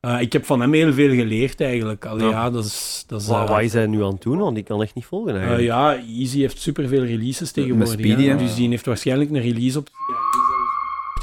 Eh, 0.00 0.20
ik 0.20 0.32
heb 0.32 0.44
van 0.44 0.60
hem 0.60 0.72
heel 0.72 0.92
veel 0.92 1.14
geleerd 1.14 1.60
eigenlijk. 1.60 2.04
Allee, 2.06 2.24
Ja. 2.28 2.30
ja. 2.30 2.50
dat 2.50 2.64
is... 2.64 3.04
Dat 3.06 3.20
is 3.20 3.26
Wat, 3.26 3.48
wat 3.48 3.60
is 3.62 3.72
hij 3.72 3.86
nu 3.86 4.02
aan 4.04 4.12
het 4.12 4.22
doen? 4.22 4.38
Want 4.38 4.56
ik 4.56 4.64
kan 4.64 4.82
echt 4.82 4.94
niet 4.94 5.04
volgen 5.04 5.32
eh, 5.32 5.38
eigenlijk. 5.38 5.66
ja, 5.68 5.96
Easy 6.18 6.38
heeft 6.40 6.60
superveel 6.60 7.04
releases 7.04 7.50
tegenwoordig. 7.52 7.92
Speedy? 7.92 8.36
Dus 8.36 8.54
die 8.54 8.68
heeft 8.68 8.86
waarschijnlijk 8.86 9.30
een 9.30 9.40
release 9.40 9.78
op... 9.78 9.88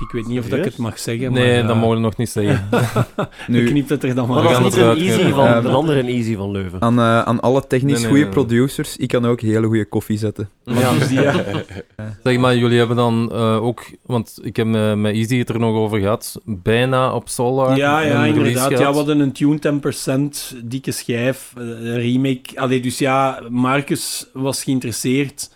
Ik 0.01 0.11
weet 0.11 0.27
niet 0.27 0.39
of 0.39 0.47
dat 0.47 0.59
ik 0.59 0.65
het 0.65 0.77
mag 0.77 0.99
zeggen, 0.99 1.31
nee, 1.33 1.53
maar... 1.53 1.67
dat 1.67 1.75
eh, 1.75 1.81
mogen 1.81 1.95
we 1.95 2.01
nog 2.01 2.17
niet 2.17 2.29
zeggen. 2.29 2.69
Nu 3.47 3.65
knipt 3.65 3.89
het 3.89 4.03
er 4.03 4.15
dan 4.15 4.27
Maar 4.27 4.43
dat 4.43 4.51
is 4.51 4.59
niet 4.59 4.75
een 4.75 4.97
easy 4.97 5.29
van, 5.29 5.43
Ja. 5.43 5.57
een 5.57 5.67
andere 5.67 6.01
Easy 6.01 6.35
van 6.35 6.51
Leuven. 6.51 6.81
aan, 6.81 6.99
eh, 6.99 7.21
aan 7.21 7.39
alle 7.39 7.67
technisch 7.67 7.91
Nee, 7.91 7.99
nee, 8.01 8.09
goede 8.09 8.23
nee. 8.23 8.33
producers, 8.33 8.97
ik 8.97 9.07
kan 9.07 9.25
ook 9.25 9.41
hele 9.41 9.67
goede 9.67 9.85
koffie 9.85 10.17
zetten. 10.17 10.49
Ja, 10.63 10.93
dus 10.93 11.07
die, 11.07 11.21
ja. 11.21 11.43
Zeg 12.23 12.37
maar, 12.37 12.57
jullie 12.57 12.77
hebben 12.77 12.95
dan 12.95 13.31
eh, 13.31 13.63
ook, 13.63 13.85
want 14.05 14.39
ik 14.41 14.55
heb 14.55 14.67
met 14.67 15.15
Easy 15.15 15.37
het 15.37 15.49
er 15.49 15.59
nog 15.59 15.75
over 15.75 15.99
gehad, 15.99 16.41
bijna 16.45 17.13
op 17.13 17.29
Solar. 17.29 17.77
Ja, 17.77 17.99
ja, 17.99 18.25
inderdaad. 18.25 18.71
Ja, 18.71 18.77
we 18.77 18.95
hadden 18.95 19.19
een 19.19 19.31
Tune 19.31 19.59
10%, 19.59 20.55
dikke 20.63 20.91
schijf, 20.91 21.53
een 21.55 21.99
remake. 21.99 22.43
Allee, 22.55 22.79
dus 22.79 22.97
ja, 22.97 23.41
Marcus 23.49 24.27
was 24.33 24.63
geïnteresseerd. 24.63 25.49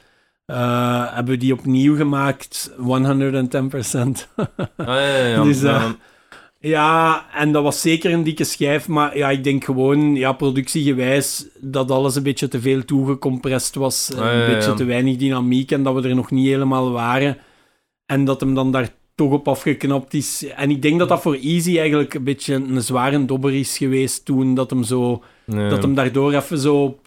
Eh, 0.52 1.14
hebben 1.16 1.34
we 1.34 1.40
die 1.40 1.54
opnieuw 1.54 1.96
gemaakt, 1.96 2.72
110%. 2.78 4.28
Ah, 4.36 4.46
ja, 4.78 5.18
ja, 5.18 5.26
ja. 5.26 5.44
Dus, 5.50 5.64
eh, 5.64 5.72
Ja. 5.72 5.96
ja, 6.60 7.26
en 7.34 7.52
dat 7.52 7.64
was 7.64 7.82
zeker 7.82 8.14
een 8.14 8.24
dikke 8.24 8.44
schijf, 8.44 8.88
maar 8.88 9.18
ja, 9.18 9.30
ik 9.30 9.44
denk 9.44 9.64
gewoon, 9.64 10.16
ja, 10.16 10.32
productiegewijs, 10.34 11.48
dat 11.60 11.92
alles 11.92 12.16
een 12.16 12.24
beetje 12.24 12.48
te 12.48 12.62
veel 12.62 12.86
toegecompressed 12.86 13.76
was. 13.76 14.12
Ah, 14.14 14.18
ja, 14.20 14.32
een 14.32 14.40
ja, 14.40 14.46
beetje 14.56 14.74
te 14.74 14.84
weinig 14.84 15.18
dynamiek 15.18 15.72
en 15.72 15.84
dat 15.84 15.94
we 15.94 16.10
er 16.10 16.16
nog 16.16 16.32
niet 16.32 16.48
helemaal 16.48 16.92
waren. 16.92 17.38
En 18.06 18.26
dat 18.26 18.40
hem 18.40 18.54
dan 18.54 18.72
daar 18.72 18.90
toch 19.16 19.32
op 19.32 19.48
afgeknapt 19.48 20.14
is. 20.14 20.46
En 20.56 20.70
ik 20.70 20.82
denk 20.82 21.00
dat 21.00 21.10
dat 21.10 21.22
voor 21.22 21.36
Easy 21.36 21.78
eigenlijk 21.78 22.14
een 22.14 22.24
beetje 22.24 22.54
een 22.54 22.82
zware 22.82 23.26
dobber 23.26 23.54
is 23.54 23.78
geweest 23.78 24.26
toen, 24.26 24.56
dat 24.56 24.70
hem, 24.70 24.84
zo, 24.84 25.24
Nee. 25.46 25.70
dat 25.70 25.82
hem 25.82 25.96
daardoor 25.96 26.34
even 26.34 26.58
zo, 26.58 27.00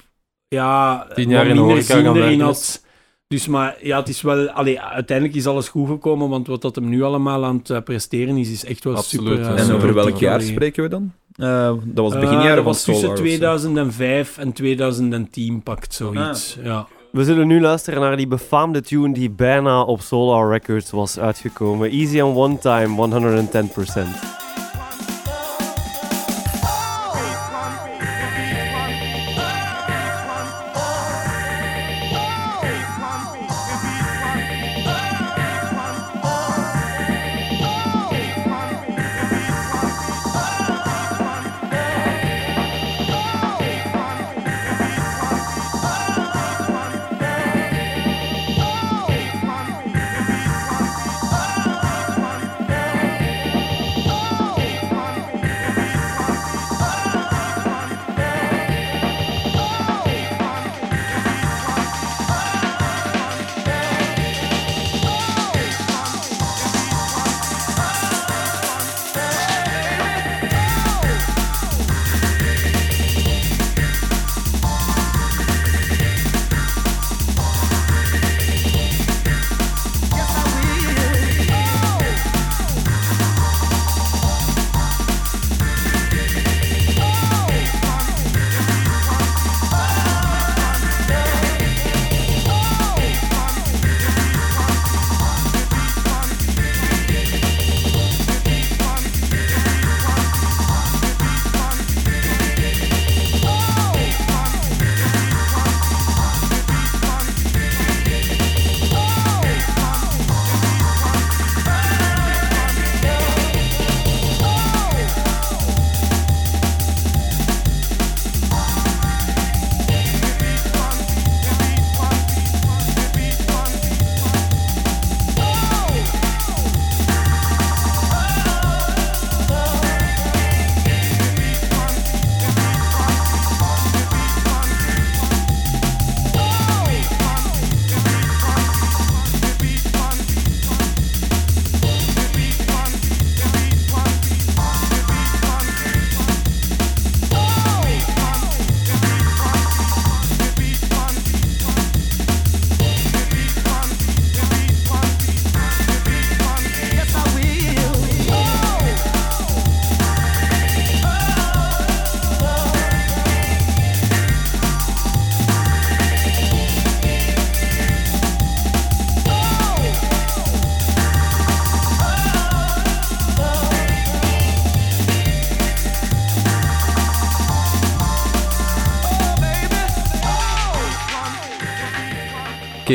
ja, 0.49 1.07
Tien 1.15 1.29
jaar 1.29 1.47
in 1.47 1.57
de 1.57 1.63
minder 1.63 1.83
zin 1.83 2.05
gaan 2.05 2.17
erin 2.17 2.41
had. 2.41 2.83
Dus 3.29 3.47
maar 3.47 3.77
ja, 3.83 3.99
het 3.99 4.09
is 4.09 4.23
wel... 4.23 4.49
Allee, 4.51 4.81
uiteindelijk 4.81 5.37
is 5.37 5.47
alles 5.47 5.69
goed 5.69 5.89
gekomen, 5.89 6.29
want 6.29 6.47
wat 6.47 6.63
dat 6.63 6.75
hem 6.75 6.89
nu 6.89 7.03
allemaal 7.03 7.45
aan 7.45 7.57
het 7.57 7.71
eh, 7.71 7.83
presteren 7.83 8.37
is, 8.37 8.51
is 8.51 8.65
echt 8.65 8.85
wel 8.85 8.97
Absoluut, 8.97 9.29
super... 9.29 9.45
ja. 9.45 9.55
eh, 9.55 9.63
En 9.63 9.75
over 9.75 9.89
super 9.89 9.95
welk 9.95 10.17
jaar 10.19 10.35
allee. 10.35 10.47
spreken 10.47 10.83
we 10.83 10.89
dan? 10.89 11.13
Eh, 11.35 11.73
dat 11.85 12.05
was 12.05 12.15
Eh, 12.15 12.21
begin 12.21 12.37
jaren 12.37 12.49
dat 12.49 12.57
van 12.57 12.65
was 12.65 12.83
tussen 12.83 12.95
Solar 12.95 13.11
of 13.13 13.19
zo. 13.19 13.25
2005 13.25 14.39
en 14.39 14.53
2010 14.53 15.63
pakt 15.63 15.95
zoiets. 15.95 16.59
Ja. 16.63 16.87
We 17.13 17.25
zullen 17.25 17.47
nu 17.47 17.61
luisteren 17.61 18.01
naar 18.01 18.17
die 18.17 18.27
befaamde 18.27 18.81
tune 18.81 19.13
die 19.13 19.31
bijna 19.31 19.83
op 19.83 20.01
Solar 20.01 20.51
Records 20.51 20.91
was 20.91 21.19
uitgekomen. 21.19 21.91
Easy 21.91 22.21
on 22.21 22.35
One 22.37 22.59
Time, 22.59 22.87
110%. 22.97 24.43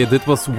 Dit 0.07 0.25
was 0.25 0.47
110% 0.49 0.51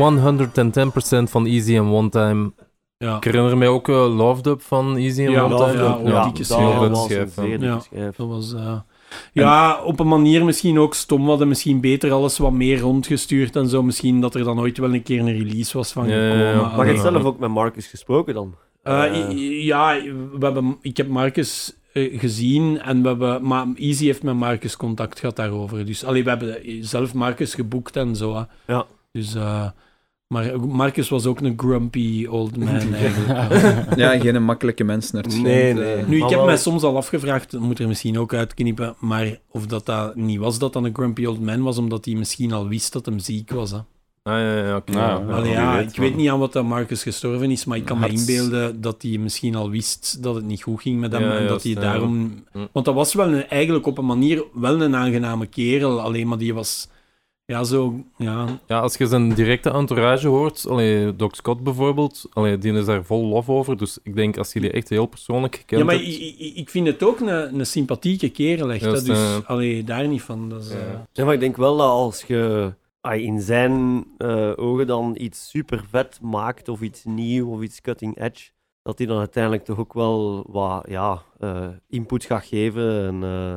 van 1.31 1.47
Easy 1.47 1.79
and 1.79 1.91
One 1.93 2.09
Time. 2.09 2.53
Ja. 2.97 3.17
Ik 3.17 3.25
herinner 3.25 3.57
mij 3.59 3.69
ook 3.69 3.89
uh, 3.89 4.17
Love 4.17 4.43
Dub 4.43 4.63
van 4.63 4.97
Easy 4.97 5.23
and 5.27 5.33
Ja, 5.33 5.45
One 5.45 5.57
Time. 5.57 6.11
Ja, 6.11 6.25
dikke 6.25 6.49
dat 6.49 6.89
was 6.91 7.05
schijf, 7.05 7.37
ja. 7.61 7.81
Ja. 7.91 8.11
Dat 8.17 8.29
was... 8.29 8.55
eh, 8.55 8.79
ja, 9.33 9.81
op 9.85 10.01
een 10.01 10.09
manier 10.09 10.45
misschien 10.45 10.79
ook 10.79 10.95
stom. 10.95 11.23
We 11.23 11.29
hadden 11.29 11.49
misschien 11.49 11.81
beter 11.81 12.13
alles 12.13 12.39
wat 12.39 12.53
meer 12.53 12.79
rondgestuurd 12.81 13.57
en 13.57 13.69
zo. 13.69 13.83
Misschien 13.83 14.21
dat 14.21 14.35
er 14.35 14.45
dan 14.45 14.61
ooit 14.61 14.79
wel 14.79 14.95
een 14.95 15.03
keer 15.03 15.21
een 15.21 15.39
release 15.39 15.77
was 15.77 15.93
van 15.93 16.09
Ja, 16.09 16.15
ja, 16.17 16.23
gekomen. 16.31 16.47
ja. 16.71 16.77
Maar 16.77 16.87
je 16.87 16.93
hebt 16.93 17.05
zelf 17.05 17.25
ook 17.25 17.39
met 17.39 17.51
Marcus 17.51 17.87
gesproken 17.87 18.35
dan? 18.35 18.55
Eh, 18.83 19.05
Eh. 19.05 19.65
ja, 19.65 20.01
we 20.39 20.45
hebben, 20.45 20.77
ik 20.81 20.97
heb 20.97 21.09
Marcus 21.09 21.75
eh, 21.93 22.19
gezien. 22.21 22.81
En 22.81 23.03
we 23.03 23.09
hebben, 23.09 23.47
maar 23.47 23.67
Easy 23.77 24.05
heeft 24.05 24.23
met 24.23 24.35
Marcus 24.35 24.77
contact 24.77 25.19
gehad 25.21 25.37
daarover. 25.37 25.87
Dus 25.87 26.05
allee, 26.05 26.25
we 26.25 26.29
hebben 26.31 26.59
zelf 26.81 27.15
Marcus 27.15 27.55
geboekt 27.55 27.97
en 27.97 28.17
zo. 28.17 28.35
hè. 28.37 28.43
Ja. 28.75 28.87
Dus, 29.13 29.35
eh, 29.35 29.67
maar 30.27 30.61
Marcus 30.61 31.09
was 31.09 31.27
ook 31.27 31.41
een 31.41 31.55
grumpy 31.57 32.27
old 32.27 32.57
man 32.57 32.95
eigenlijk. 32.95 33.97
Ja, 33.97 34.19
geen 34.19 34.45
makkelijke 34.45 34.85
mens 34.85 35.11
naar 35.11 35.23
het 35.23 35.33
schijnt. 35.33 35.47
Nee, 35.47 35.75
nee. 35.75 35.95
Eh, 35.95 36.07
Nu, 36.07 36.17
ik 36.25 36.31
heb 36.31 36.45
mij 36.45 36.57
soms 36.57 36.83
al 36.83 36.97
afgevraagd, 36.97 37.51
dat 37.51 37.61
moet 37.61 37.79
er 37.79 37.89
misschien 37.89 38.19
ook 38.19 38.35
uitknippen, 38.35 38.95
maar 38.99 39.39
of 39.51 39.67
dat, 39.67 39.87
dat 39.87 40.17
niet 40.17 40.39
was 40.39 40.59
dat 40.59 40.73
dan 40.73 40.85
een 40.85 40.95
grumpy 40.95 41.25
old 41.25 41.41
man 41.41 41.63
was, 41.63 41.79
omdat 41.79 42.05
hij 42.05 42.15
misschien 42.15 42.53
al 42.53 42.69
wist 42.69 42.93
dat 42.93 43.07
hem 43.07 43.19
ziek 43.19 43.51
was. 43.51 43.71
Hè. 43.71 43.79
Ah, 44.23 44.39
ja, 44.39 44.57
ja, 44.67 44.77
oké. 44.77 44.93
Ja, 44.93 44.99
ja. 44.99 45.25
ja. 45.29 45.33
Allee, 45.35 45.43
wie 45.43 45.53
ja, 45.53 45.77
weet, 45.77 45.91
ik 45.91 45.97
weet 45.97 46.17
niet 46.17 46.31
aan 46.31 46.39
wat 46.39 46.53
dat 46.53 46.65
Marcus 46.65 47.03
gestorven 47.03 47.51
is, 47.51 47.65
maar 47.65 47.77
ik 47.77 47.85
kan 47.85 47.99
me 47.99 48.09
inbeelden 48.09 48.81
dat 48.81 49.03
hij 49.03 49.19
misschien 49.19 49.55
al 49.55 49.71
wist 49.71 50.23
dat 50.23 50.35
het 50.35 50.45
niet 50.45 50.63
goed 50.63 50.81
ging 50.81 51.01
met 51.01 51.13
hem 51.13 51.23
Ja, 51.23 51.33
en 51.33 51.47
dat 51.47 51.49
juist, 51.49 51.65
hij 51.65 51.75
daarom... 51.75 52.45
Want 52.73 52.85
dat 52.85 52.95
was 52.95 53.15
wel 53.15 53.33
een, 53.33 53.49
eigenlijk 53.49 53.87
op 53.87 53.99
een 53.99 54.07
manier 54.07 54.45
wel 54.53 54.83
een 54.83 54.97
aangename 54.97 55.47
kerel, 55.47 56.01
alleen 56.01 56.29
maar 56.29 56.39
die 56.39 56.55
was... 56.55 56.89
Ja, 57.51 57.65
zo... 57.65 58.05
Ja, 58.17 58.47
Ja, 58.67 58.79
als 58.81 58.97
je 58.97 59.07
zijn 59.07 59.35
directe 59.35 59.71
entourage 59.71 60.29
hoort, 60.29 60.67
allee, 60.69 61.17
Doc 61.17 61.31
Scott 61.37 61.63
bijvoorbeeld, 61.63 62.27
allee, 62.33 62.59
die 62.59 62.73
is 62.73 62.85
daar 62.85 63.05
vol 63.05 63.27
lof 63.27 63.49
over. 63.49 63.77
Dus 63.77 63.99
ik 64.03 64.15
denk, 64.15 64.37
als 64.39 64.53
je 64.53 64.61
die 64.61 64.71
echt 64.71 64.89
heel 64.89 65.07
persoonlijk 65.07 65.55
gekend 65.57 65.81
ja 65.81 65.87
maar 65.87 65.95
hebt... 65.95 66.07
ik, 66.07 66.35
ik, 66.39 66.55
ik 66.57 66.71
vind 66.71 66.87
het 66.87 67.03
ook 67.03 67.21
een, 67.21 67.59
een 67.59 67.67
sympathieke 67.67 68.29
kerel, 68.29 68.73
echt. 68.73 68.81
hè. 68.81 68.89
Juist, 68.89 69.07
dus 69.07 69.47
allee, 69.47 69.85
daar 69.85 70.09
niet 70.09 70.23
van. 70.23 70.49
Dat 70.49 70.63
is, 70.63 70.71
Ja. 70.73 70.77
eh, 70.79 70.99
Ja, 71.13 71.25
maar 71.25 71.35
ik 71.35 71.41
denk 71.41 71.57
wel 71.57 71.77
dat 71.77 71.91
als 71.91 72.23
je 72.23 72.73
in 73.03 73.41
zijn 73.41 74.05
eh, 74.19 74.53
ogen 74.57 74.87
dan 74.87 75.15
iets 75.19 75.49
super 75.51 75.85
vet 75.91 76.19
maakt, 76.23 76.69
of 76.69 76.81
iets 76.81 77.05
nieuw, 77.05 77.51
of 77.51 77.63
iets 77.63 77.81
cutting 77.81 78.21
edge, 78.21 78.51
dat 78.83 78.99
hij 78.99 79.07
dan 79.07 79.19
uiteindelijk 79.19 79.65
toch 79.65 79.79
ook 79.79 79.93
wel 79.93 80.47
wat 80.51 80.85
ja, 80.89 81.23
eh, 81.39 81.69
input 81.89 82.25
gaat 82.25 82.45
geven. 82.45 83.07
En 83.07 83.23
eh, 83.23 83.55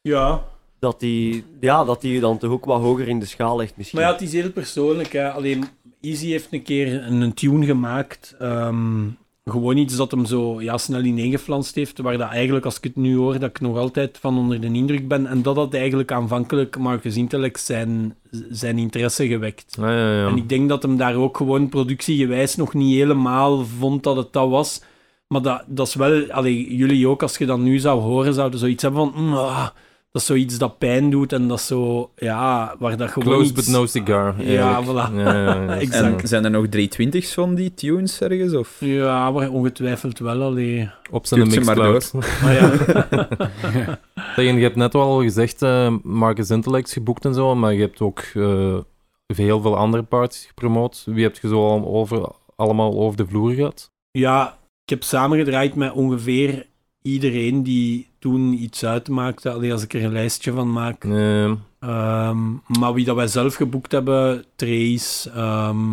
ja, 0.00 0.44
dat 0.80 1.00
hij 1.00 1.44
ja, 1.60 1.84
dat 1.84 2.00
die 2.00 2.20
dan 2.20 2.38
toch 2.38 2.50
ook 2.50 2.64
wat 2.64 2.80
hoger 2.80 3.08
in 3.08 3.18
de 3.20 3.26
schaal 3.26 3.56
legt 3.56 3.76
misschien. 3.76 3.98
Maar 3.98 4.08
ja, 4.08 4.14
het 4.14 4.22
is 4.22 4.32
heel 4.32 4.50
persoonlijk. 4.50 5.12
Hè. 5.12 5.30
Alleen, 5.30 5.64
Easy 6.00 6.26
heeft 6.26 6.48
een 6.50 6.62
keer 6.62 7.06
een, 7.06 7.20
een 7.20 7.34
tune 7.34 7.66
gemaakt. 7.66 8.34
ehm, 8.38 9.04
gewoon 9.44 9.76
iets 9.76 9.96
dat 9.96 10.10
hem 10.10 10.24
zo 10.24 10.60
ja, 10.60 10.78
snel 10.78 11.02
ineengeflanst 11.02 11.74
heeft. 11.74 11.98
Waar 11.98 12.18
dat 12.18 12.30
eigenlijk, 12.30 12.64
als 12.64 12.76
ik 12.76 12.84
het 12.84 12.96
nu 12.96 13.16
hoor, 13.16 13.38
dat 13.38 13.50
ik 13.50 13.60
nog 13.60 13.76
altijd 13.76 14.18
van 14.20 14.38
onder 14.38 14.60
de 14.60 14.66
indruk 14.66 15.08
ben. 15.08 15.26
En 15.26 15.42
dat 15.42 15.56
had 15.56 15.74
eigenlijk 15.74 16.12
aanvankelijk 16.12 16.78
Marcus 16.78 17.16
Intellect 17.16 17.60
zijn, 17.60 18.14
zijn 18.50 18.78
interesse 18.78 19.26
gewekt. 19.28 19.76
Ah, 19.80 19.84
ja, 19.86 20.12
ja. 20.12 20.26
En 20.26 20.36
ik 20.36 20.48
denk 20.48 20.68
dat 20.68 20.82
hem 20.82 20.96
daar 20.96 21.14
ook 21.14 21.36
gewoon 21.36 21.68
productiegewijs 21.68 22.56
nog 22.56 22.74
niet 22.74 22.94
helemaal 22.94 23.64
vond 23.64 24.02
dat 24.02 24.16
het 24.16 24.32
dat 24.32 24.48
was. 24.48 24.82
Maar 25.28 25.42
dat, 25.42 25.62
dat 25.66 25.86
is 25.86 25.94
wel, 25.94 26.30
allee, 26.30 26.76
jullie 26.76 27.08
ook, 27.08 27.22
als 27.22 27.38
je 27.38 27.46
dat 27.46 27.58
nu 27.58 27.78
zou 27.78 28.00
horen, 28.00 28.34
zouden 28.34 28.58
zoiets 28.58 28.82
hebben 28.82 29.12
van. 29.12 29.22
mm, 29.24 29.34
ah, 29.34 29.68
dat 30.12 30.22
is 30.22 30.28
zoiets 30.28 30.58
dat 30.58 30.78
pijn 30.78 31.10
doet 31.10 31.32
en 31.32 31.48
dat 31.48 31.60
zo, 31.60 32.10
ja, 32.16 32.74
waar 32.78 32.96
dat 32.96 33.10
gewoon. 33.10 33.28
Close 33.28 33.50
iets- 33.50 33.52
but 33.52 33.74
no 33.74 33.86
cigar. 33.86 34.34
Ja, 34.44 34.74
eigenlijk. 34.74 35.08
voilà. 35.10 35.14
Ja, 35.14 35.34
ja, 35.34 35.54
ja. 35.62 35.74
Exact. 35.80 36.22
En 36.22 36.28
zijn 36.28 36.44
er 36.44 36.50
nog 36.50 36.66
320's 36.66 37.34
van 37.34 37.54
die 37.54 37.74
tunes 37.74 38.20
ergens? 38.20 38.54
Of? 38.54 38.76
Ja, 38.80 39.30
maar 39.30 39.50
ongetwijfeld 39.50 40.18
wel. 40.18 40.42
Allee. 40.42 40.90
Op 41.10 41.26
zijn 41.26 41.50
ze 41.50 41.60
maar 41.60 41.76
mixcloud. 41.76 42.12
Maar 42.42 42.54
ja. 42.60 42.68
Zeg, 44.36 44.44
je 44.54 44.60
hebt 44.62 44.76
net 44.76 44.94
al 44.94 45.20
gezegd, 45.22 45.62
eh 45.62 45.94
Marcus 46.02 46.50
Intellect 46.50 46.92
geboekt 46.92 47.24
en 47.24 47.34
zo, 47.34 47.54
maar 47.54 47.72
je 47.74 47.80
hebt 47.80 48.00
ook 48.00 48.18
eh, 48.34 48.78
heel 49.26 49.60
veel 49.60 49.76
andere 49.76 50.02
parties 50.02 50.46
gepromoot. 50.46 51.02
Wie 51.06 51.22
heb 51.22 51.38
je 51.38 51.48
zo 51.48 51.66
al 51.68 51.86
over, 51.86 52.28
allemaal 52.56 52.98
over 52.98 53.16
de 53.16 53.26
vloer 53.26 53.52
gehad? 53.52 53.90
ja, 54.10 54.58
ik 54.84 54.90
heb 54.90 55.02
samengedraaid 55.02 55.74
met 55.74 55.92
ongeveer 55.92 56.66
iedereen 57.02 57.62
die 57.62 58.08
toen 58.18 58.52
iets 58.62 58.84
uitmaakte. 58.84 59.50
Allee, 59.50 59.72
als 59.72 59.82
ik 59.82 59.94
er 59.94 60.04
een 60.04 60.12
lijstje 60.12 60.52
van 60.52 60.72
maak. 60.72 61.04
Eh, 61.04 61.50
Ehm, 61.80 62.38
maar 62.78 62.92
wie 62.94 63.04
dat 63.04 63.16
wij 63.16 63.26
zelf 63.26 63.54
geboekt 63.54 63.92
hebben, 63.92 64.44
Trace, 64.56 65.30
ehm 65.30 65.90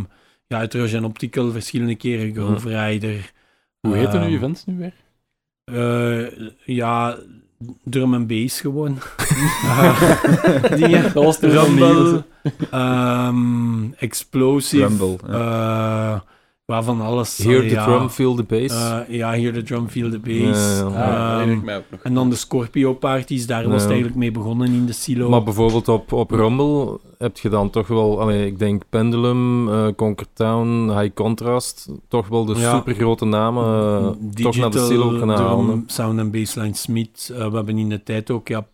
ja, 0.47 0.60
Heterogen 0.60 1.03
Optical 1.03 1.51
verschillende 1.51 1.95
keren, 1.95 2.34
Grove 2.34 2.86
Rider. 2.86 3.32
Hoe 3.80 3.95
heet 3.95 4.14
Ehm, 4.14 4.24
uw 4.24 4.36
events 4.36 4.66
nu 4.66 4.78
weer? 4.78 4.93
eh, 5.64 6.47
ja, 6.66 7.18
drum 7.84 8.14
en 8.14 8.28
bass 8.28 8.62
gewoon. 8.62 8.97
Dingen. 10.76 11.03
Dat 11.14 11.24
was 11.24 11.39
de 11.39 11.47
Rumble, 11.49 12.24
ehm, 12.72 13.91
Explosive, 13.91 14.84
Rumble, 14.88 15.18
eh, 15.30 16.20
van 16.76 17.01
alles. 17.01 17.38
Hear 17.38 17.57
Allee, 17.57 17.70
the 17.70 17.76
ja. 17.76 17.86
drum, 17.86 18.09
feel 18.09 18.36
the 18.36 18.43
bass. 18.43 18.74
Eh, 18.74 19.15
ja, 19.18 19.32
Hear 19.32 19.53
the 19.53 19.63
Drum, 19.63 19.88
Feel 19.89 20.09
the 20.09 20.20
Bass. 20.20 20.80
Ja, 20.80 20.89
ja, 20.89 20.93
ja. 20.93 21.30
Dat 21.38 21.39
herinner 21.39 21.74
Ehm, 21.76 21.99
en 22.03 22.13
dan 22.13 22.30
de 22.30 22.36
Scorpio-parties, 22.36 23.47
daar 23.47 23.68
was 23.70 23.82
het 23.82 23.89
eigenlijk 23.89 24.20
mee 24.20 24.32
begonnen 24.32 24.68
in 24.74 24.86
de 24.86 24.93
silo. 24.93 25.30
Maar 25.30 25.43
bijvoorbeeld 25.43 25.88
op, 25.88 26.11
op 26.11 26.32
Rumble 26.32 26.99
heb 27.18 27.38
je 27.38 27.49
dan 27.49 27.70
toch 27.70 27.88
wel, 27.88 28.22
allee, 28.22 28.45
ik 28.45 28.59
denk 28.59 28.84
Pendulum, 28.89 29.70
eh 29.70 29.88
Conquer 29.95 30.28
Town, 30.34 30.89
High 30.99 31.13
Contrast, 31.13 31.89
toch 32.07 32.28
wel 32.28 32.45
de 32.45 32.55
Ja. 32.55 32.76
supergrote 32.76 33.26
namen 33.26 33.63
eh, 33.65 34.43
toch 34.43 34.57
naar 34.57 34.72
de 34.72 34.86
silo 34.86 35.28
halen. 35.28 35.84
Sound 35.88 36.20
en 36.20 36.32
Baseline 36.32 36.76
Smith. 36.76 37.34
We 37.38 37.55
hebben 37.55 37.78
in 37.78 37.89
de 37.89 38.03
tijd 38.03 38.32
ook 38.32 38.47
ja, 38.47 38.68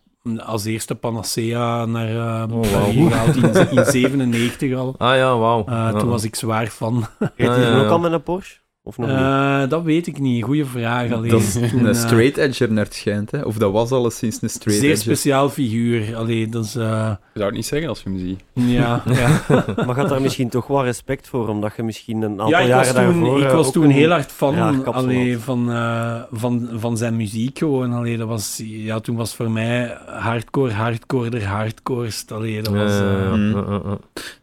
als 0.44 0.64
eerste 0.64 0.94
Panacea 0.94 1.84
naar 1.84 2.08
eh 2.08 2.56
Oh, 2.56 2.62
gehaald 3.08 3.36
in, 3.36 3.76
in 3.78 3.84
97 4.00 4.74
al. 4.74 4.94
Ah 4.98 5.16
ja, 5.16 5.38
wauw. 5.38 5.64
Eh, 5.66 5.72
Ja. 5.72 5.92
Toen 5.92 6.08
was 6.08 6.24
ik 6.24 6.34
zwaar 6.34 6.66
van. 6.66 7.06
Reed 7.18 7.30
ja, 7.36 7.56
dan 7.70 7.84
ook 7.84 7.90
al 7.90 7.98
met 7.98 8.12
een 8.12 8.22
Porsche? 8.22 8.56
Of 8.86 8.98
nog 8.98 9.08
niet? 9.08 9.16
Eh, 9.18 9.68
dat 9.68 9.82
weet 9.82 10.06
ik 10.06 10.18
niet. 10.18 10.44
Goeie 10.44 10.64
vraag. 10.64 11.12
Alleen, 11.12 11.30
Dat 11.30 11.40
is 11.40 11.52
toen, 11.52 11.62
een 11.78 11.86
eh, 11.86 11.94
straight 11.94 12.36
edger 12.36 12.72
naar 12.72 12.84
het 12.84 12.94
schijnt, 12.94 13.30
hè? 13.30 13.40
Of 13.42 13.56
dat 13.56 13.72
was 13.72 13.90
alleszins 13.90 14.38
een 14.42 14.50
straight 14.50 14.82
Zeer 14.82 14.90
edger. 14.92 15.04
speciaal 15.04 15.48
figuur. 15.50 16.16
Allee, 16.16 16.48
dat 16.48 16.64
is... 16.64 16.74
eh, 16.76 16.82
Je 16.84 17.18
zou 17.34 17.44
het 17.46 17.54
niet 17.54 17.66
zeggen 17.66 17.88
als 17.88 18.02
je 18.02 18.08
hem 18.10 18.18
ziet. 18.18 18.40
ja, 18.52 19.02
ja. 19.20 19.42
Maar 19.86 19.94
gaat 19.94 20.08
daar 20.08 20.20
misschien 20.22 20.48
toch 20.48 20.66
wel 20.66 20.84
respect 20.84 21.28
voor, 21.28 21.48
omdat 21.48 21.72
je 21.76 21.82
misschien 21.82 22.22
een 22.22 22.30
aantal 22.30 22.48
ja, 22.48 22.58
ik 22.58 22.72
was 22.72 22.86
jaren 22.86 23.04
toen, 23.12 23.20
daarvoor... 23.20 23.42
ik 23.42 23.48
was 23.50 23.66
ook 23.66 23.72
toen 23.72 23.84
een- 23.84 23.90
heel 23.90 24.10
hard 24.10 24.32
fan 24.32 24.54
raar 24.54 24.72
kapsel 24.80 24.92
allee, 25.02 25.32
had. 25.32 25.42
van, 25.42 25.70
eh, 25.72 26.22
van, 26.32 26.68
van 26.74 26.96
zijn 26.96 27.16
muziek 27.16 27.58
gewoon. 27.58 27.92
Allee, 27.92 28.16
dat 28.16 28.28
was, 28.28 28.60
ja, 28.64 29.00
toen 29.00 29.16
was 29.16 29.34
voor 29.34 29.50
mij 29.50 29.96
hardcore, 30.06 30.72
hardcore, 30.72 31.30
der 31.30 31.44
hardcorest. 31.46 32.32
Allee, 32.32 32.62
dat 32.62 32.74
was... 32.74 32.92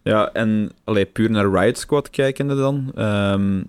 Ja, 0.04 0.30
en 0.34 0.72
allee, 0.84 1.06
puur 1.06 1.30
naar 1.32 1.50
Riot 1.52 1.78
Squad 1.78 2.10
kijkende 2.10 2.56
dan. 2.56 2.92
ehm, 2.96 3.62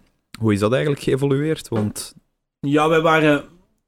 hoe 0.43 0.53
is 0.53 0.59
dat 0.59 0.73
eigenlijk 0.73 1.03
geëvolueerd? 1.03 1.69
Want 1.69 2.15
Ja, 2.61 2.89
wij 2.89 3.01
waren 3.01 3.45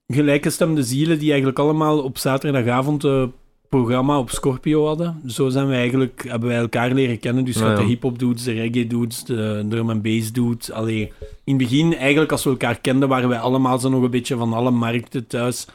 gelijkgestemde 0.07 0.83
zielen 0.83 1.19
die 1.19 1.29
eigenlijk 1.29 1.59
allemaal 1.59 2.03
op 2.03 2.19
zaterdagavond 2.19 3.05
een 3.05 3.33
programma 3.69 4.19
op 4.19 4.31
Scorpio 4.31 4.87
hadden. 4.87 5.23
Zo 5.27 5.49
zijn 5.49 5.69
we 5.69 5.75
eigenlijk, 5.75 6.25
hebben 6.29 6.49
wij 6.49 6.59
elkaar 6.59 6.93
leren 6.93 7.19
kennen. 7.19 7.45
Dus 7.45 7.59
Ja, 7.59 7.67
had 7.67 7.77
de 7.77 7.83
hip-hop 7.83 8.19
dudes, 8.19 8.43
de 8.45 8.53
reggae 8.53 8.87
dudes, 8.87 9.25
de 9.25 9.67
drum 9.69 9.91
en 9.91 10.03
bass 10.03 10.33
dudes. 10.33 10.71
Allee, 10.71 11.13
in 11.45 11.59
het 11.59 11.69
begin, 11.69 11.97
eigenlijk 11.97 12.33
als 12.33 12.45
we 12.45 12.51
elkaar 12.51 12.81
kenden, 12.81 13.09
waren 13.09 13.29
wij 13.29 13.39
allemaal 13.39 13.79
zo 13.79 13.89
nog 13.89 14.03
een 14.03 14.11
beetje 14.11 14.37
van 14.37 14.53
alle 14.53 14.71
markten 14.71 15.27
thuis. 15.27 15.67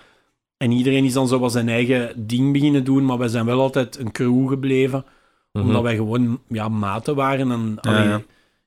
En 0.57 0.71
iedereen 0.71 1.05
is 1.05 1.13
dan 1.13 1.27
zo 1.27 1.39
wat 1.39 1.51
zijn 1.51 1.69
eigen 1.69 2.27
ding 2.27 2.53
beginnen 2.53 2.84
doen, 2.84 3.05
maar 3.05 3.17
wij 3.17 3.27
zijn 3.27 3.45
wel 3.45 3.61
altijd 3.61 3.99
een 3.99 4.11
crew 4.11 4.47
gebleven. 4.49 5.05
Mhm. 5.51 5.65
Omdat 5.65 5.82
wij 5.82 5.95
gewoon 5.95 6.39
ja, 6.47 6.69
maten 6.69 7.15
waren. 7.15 7.51
En, 7.51 7.77
Ja, 7.82 7.91
allee, 7.91 8.07
ja. 8.07 8.21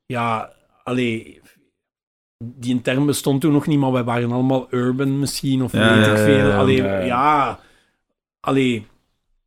ja, 0.06 0.52
allee, 0.84 1.40
die 2.58 2.80
term 2.82 3.06
bestond 3.06 3.40
toen 3.40 3.52
nog 3.52 3.66
niet, 3.66 3.78
maar 3.78 3.92
wij 3.92 4.04
waren 4.04 4.32
allemaal 4.32 4.66
urban 4.70 5.18
misschien, 5.18 5.62
of 5.62 5.72
Ja, 5.72 5.94
weet 5.96 6.06
ik 6.06 6.16
veel. 6.16 6.46
ja. 6.48 6.56
Allee, 6.56 6.82
Ja, 7.06 7.58
allee, 8.40 8.86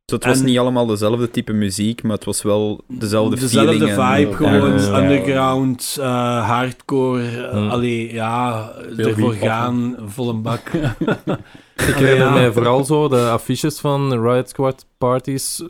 dus 0.04 0.16
het 0.16 0.24
was 0.26 0.38
En- 0.38 0.44
niet 0.44 0.58
allemaal 0.58 0.86
dezelfde 0.86 1.30
type 1.30 1.52
muziek, 1.52 2.02
maar 2.02 2.12
het 2.16 2.24
was 2.24 2.42
wel 2.42 2.84
dezelfde, 2.88 3.36
dezelfde 3.40 3.72
feeling 3.72 3.90
en- 3.98 4.16
vibe, 4.16 4.32
gewoon 4.36 4.78
ja, 4.78 4.86
ja. 4.98 5.02
underground, 5.02 5.96
eh, 6.00 6.48
hardcore, 6.48 7.48
Hmm. 7.52 7.68
allee, 7.68 8.12
ja, 8.12 8.70
Veel 8.90 9.06
ervoor 9.06 9.32
gaan, 9.34 9.96
vol 10.06 10.28
een 10.28 10.42
bak. 10.42 10.60
Ik 11.88 11.94
herinner 11.94 12.26
ja. 12.26 12.32
mij 12.32 12.52
vooral 12.52 12.84
zo 12.84 13.08
de 13.08 13.28
affiches 13.28 13.78
van 13.80 14.12
Riot 14.28 14.48
Squad 14.48 14.86
parties, 14.98 15.62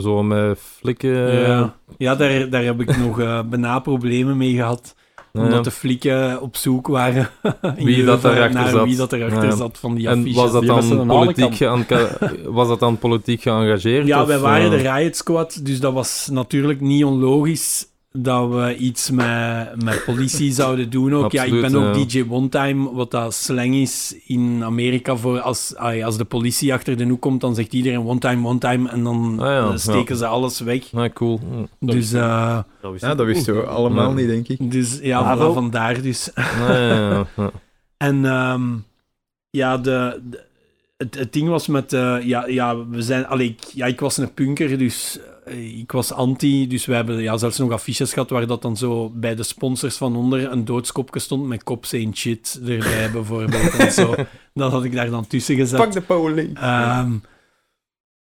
zo 0.00 0.22
met 0.22 0.58
flikken. 0.58 1.40
ja, 1.40 1.74
ja 1.98 2.14
daar, 2.14 2.50
daar 2.50 2.62
heb 2.64 2.80
ik 2.80 2.96
nog 2.96 3.20
eh 3.20 3.40
bijna 3.50 3.78
problemen 3.78 4.36
mee 4.36 4.54
gehad. 4.54 4.94
Omdat 5.32 5.52
ja. 5.52 5.60
de 5.60 5.70
flikken 5.70 6.40
op 6.40 6.56
zoek 6.56 6.86
waren 6.86 7.28
Wie 7.76 8.04
dat 8.04 8.22
naar 8.22 8.68
zat. 8.68 8.84
wie 8.84 8.96
dat 8.96 9.12
erachter 9.12 9.44
Ja. 9.44 9.56
zat 9.56 9.78
van 9.78 9.94
die 9.94 10.08
En 10.08 10.18
affiches. 10.18 10.36
was 10.42 10.52
dat, 10.52 10.66
dan 10.66 11.06
politiek 11.06 11.58
was 12.44 12.68
dat 12.68 12.80
dan 12.80 12.98
politiek 12.98 13.42
geëngageerd? 13.42 14.06
Ja, 14.06 14.20
of, 14.22 14.26
wij 14.26 14.38
waren 14.38 14.72
eh, 14.72 14.82
de 14.82 14.90
Riot 14.92 15.16
Squad, 15.16 15.60
dus 15.62 15.80
dat 15.80 15.92
was 15.92 16.28
natuurlijk 16.32 16.80
niet 16.80 17.04
onlogisch 17.04 17.86
dat 18.12 18.48
we 18.50 18.76
iets 18.76 19.10
met, 19.10 19.82
met 19.84 20.04
politie 20.04 20.52
zouden 20.62 20.90
doen 20.90 21.14
ook. 21.14 21.32
ja, 21.32 21.42
ik 21.42 21.60
ben 21.60 21.74
ook 21.74 21.94
ja. 21.96 22.04
DJ 22.04 22.24
One 22.28 22.48
Time, 22.48 22.92
wat 22.92 23.10
dat 23.10 23.34
slang 23.34 23.74
is 23.74 24.16
in 24.26 24.64
Amerika 24.64 25.16
voor 25.16 25.40
als, 25.40 25.76
als 25.76 26.16
de 26.16 26.24
politie 26.24 26.72
achter 26.72 26.96
de 26.96 27.04
hoek 27.04 27.20
komt, 27.20 27.40
dan 27.40 27.54
zegt 27.54 27.72
iedereen 27.72 28.06
One 28.06 28.18
Time, 28.18 28.46
One 28.48 28.58
Time 28.58 28.88
en 28.88 29.02
dan 29.04 29.40
Ah 29.40 29.46
ja, 29.46 29.76
steken 29.76 30.14
ja. 30.14 30.20
ze 30.20 30.26
alles 30.26 30.60
weg. 30.60 30.92
Ah, 30.94 31.12
cool. 31.12 31.40
Hm. 31.78 31.86
Dus, 31.86 32.12
eh, 32.12 32.58
Dat 32.80 32.90
wist 32.92 33.04
Ja, 33.04 33.14
dat 33.14 33.26
wisten 33.26 33.54
we 33.56 33.62
allemaal 33.62 34.08
Ja. 34.08 34.14
niet, 34.14 34.26
denk 34.28 34.48
ik. 34.48 34.70
dus 34.70 34.98
ja, 35.02 35.36
voilà, 35.36 35.52
vandaar 35.54 36.02
dus. 36.02 36.30
Ah, 36.34 36.44
ja, 36.58 36.86
ja, 36.86 37.26
ja. 37.36 37.50
En 37.96 38.24
ehm, 38.24 38.62
ja, 39.50 39.78
de, 39.78 40.20
de- 40.30 40.44
het, 40.96 41.14
het 41.18 41.32
ding 41.32 41.48
was 41.48 41.66
met... 41.66 41.92
eh, 41.92 42.16
ja, 42.22 42.46
ja, 42.46 42.86
we 42.88 43.02
zijn... 43.02 43.26
Allee, 43.26 43.48
ik, 43.48 43.64
ja, 43.74 43.86
ik 43.86 44.00
was 44.00 44.16
een 44.16 44.34
punker, 44.34 44.78
dus... 44.78 45.18
eh, 45.44 45.78
ik 45.78 45.92
was 45.92 46.12
anti, 46.12 46.66
dus 46.66 46.86
we 46.86 46.94
hebben 46.94 47.22
ja, 47.22 47.36
zelfs 47.36 47.58
nog 47.58 47.70
affiches 47.70 48.12
gehad 48.12 48.30
waar 48.30 48.46
dat 48.46 48.62
dan 48.62 48.76
zo 48.76 49.10
bij 49.10 49.34
de 49.34 49.42
sponsors 49.42 49.96
van 49.96 50.16
onder 50.16 50.52
een 50.52 50.64
doodskopje 50.64 51.20
stond 51.20 51.46
met 51.46 51.62
kop 51.62 51.86
ain't 51.92 52.16
shit 52.16 52.60
erbij 52.66 53.10
bijvoorbeeld. 53.12 53.74
en 53.76 53.92
zo. 53.92 54.14
Dat 54.54 54.72
had 54.72 54.84
ik 54.84 54.92
daar 54.92 55.10
dan 55.10 55.26
tussen 55.26 55.56
gezet. 55.56 55.78
Pak 55.78 55.92
de 55.92 56.00
politie. 56.00 56.54
Ehm, 56.54 57.12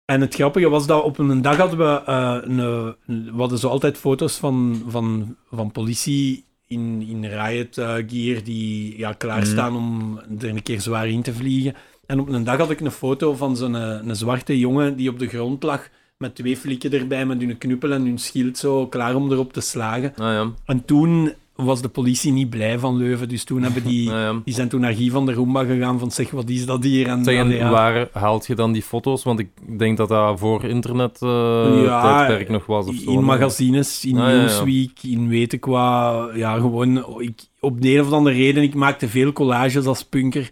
en 0.06 0.22
het 0.22 0.36
grappige 0.36 0.70
was 0.70 0.88
dat 0.88 1.04
op 1.04 1.18
een 1.18 1.42
dag 1.42 1.58
hadden 1.58 1.78
we, 1.78 2.02
eh, 2.06 2.38
een, 2.42 2.96
we 3.06 3.38
hadden 3.38 3.58
zo 3.58 3.68
altijd 3.68 3.98
foto's 3.98 4.38
van, 4.38 4.84
van, 4.88 5.36
van 5.52 5.72
politie 5.72 6.46
in, 6.68 7.02
in 7.08 7.26
riot 7.26 7.78
eh, 7.78 7.94
gear 8.08 8.44
die 8.44 8.98
ja, 8.98 9.14
klaarstaan 9.14 9.76
om 9.76 10.20
er 10.40 10.50
een 10.50 10.64
keer 10.64 10.82
zwaar 10.82 11.08
in 11.08 11.22
te 11.22 11.34
vliegen. 11.34 11.76
En 12.06 12.20
op 12.20 12.30
een 12.30 12.44
dag 12.44 12.58
had 12.58 12.70
ik 12.70 12.80
een 12.80 12.92
foto 12.92 13.34
van 13.34 13.58
zo'n 13.58 13.74
een 13.74 14.16
zwarte 14.16 14.60
jongen 14.60 14.96
die 14.96 15.10
op 15.10 15.20
de 15.20 15.28
grond 15.28 15.64
lag 15.64 15.90
met 16.24 16.36
twee 16.36 16.58
flikken 16.58 16.92
erbij, 16.94 17.26
met 17.26 17.42
hun 17.42 17.58
knuppel 17.58 17.92
en 17.92 18.06
hun 18.06 18.18
schild 18.18 18.58
zo 18.58 18.88
klaar 18.88 19.16
om 19.16 19.32
erop 19.32 19.54
te 19.54 19.62
slagen. 19.62 20.14
Ah 20.18 20.32
ja, 20.34 20.52
En 20.66 20.86
toen 20.86 21.34
was 21.56 21.82
de 21.82 21.90
politie 21.90 22.32
niet 22.32 22.50
blij 22.50 22.80
van 22.80 22.98
Leuven, 22.98 23.30
dus 23.30 23.44
toen 23.44 23.62
hebben 23.64 23.84
die... 23.84 24.10
ah, 24.14 24.20
ja. 24.20 24.42
Die 24.46 24.54
zijn 24.54 24.70
toen 24.70 24.82
naar 24.82 24.94
Guy 24.94 25.10
van 25.10 25.26
der 25.26 25.36
Roomba 25.36 25.64
gegaan 25.64 26.00
van 26.00 26.12
zeg, 26.12 26.32
wat 26.32 26.50
is 26.50 26.66
dat 26.66 26.84
hier? 26.84 27.08
En, 27.08 27.24
Zeg, 27.24 27.38
en 27.38 27.50
ja. 27.50 27.70
waar 27.70 28.08
haalt 28.12 28.48
je 28.48 28.56
dan 28.56 28.72
die 28.72 28.82
foto's? 28.82 29.24
Want 29.24 29.40
ik 29.40 29.50
denk 29.80 29.98
dat 29.98 30.10
dat 30.10 30.40
voor 30.40 30.64
internet 30.64 31.18
Ja, 31.22 32.02
tijdperk 32.02 32.50
nog 32.50 32.66
was 32.66 32.88
of 32.88 32.96
zo. 32.96 33.12
in 33.12 33.24
magazines, 33.24 34.06
in 34.06 34.18
Ah. 34.18 34.26
Newsweek, 34.28 35.00
in 35.04 35.28
weet 35.30 35.54
ik 35.54 35.66
wat. 35.66 36.32
Ja, 36.36 36.56
gewoon, 36.56 37.20
ik, 37.22 37.40
op 37.60 37.82
de 37.82 37.94
een 37.96 38.02
of 38.02 38.12
andere 38.12 38.36
reden, 38.36 38.64
ik 38.64 38.76
maakte 38.76 39.08
veel 39.10 39.32
collages 39.34 39.86
als 39.86 40.04
punker, 40.04 40.50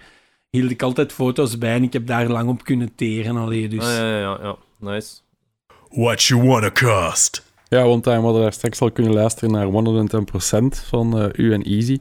hield 0.50 0.72
ik 0.72 0.82
altijd 0.82 1.12
foto's 1.14 1.58
bij 1.58 1.76
en 1.76 1.84
ik 1.84 1.94
heb 1.94 2.08
daar 2.08 2.28
lang 2.30 2.50
op 2.50 2.64
kunnen 2.64 2.92
teren. 2.96 3.38
Allee, 3.38 3.68
dus. 3.68 3.84
Ah, 3.86 3.96
ja, 3.98 4.20
ja, 4.20 4.38
ja. 4.42 4.56
Nice. 4.80 5.12
What 5.92 6.24
you 6.24 6.48
wanna 6.48 6.72
cost? 6.72 7.44
Ja, 7.68 7.84
want 7.88 8.06
we 8.06 8.12
hadden 8.12 8.42
daar 8.42 8.54
straks 8.54 8.82
al 8.82 8.92
kunnen 8.92 9.14
luisteren 9.14 9.52
naar 9.52 9.66
110% 9.66 10.88
van 10.88 11.20
eh, 11.20 11.28
u 11.34 11.54
en 11.54 11.62
Easy. 11.64 12.00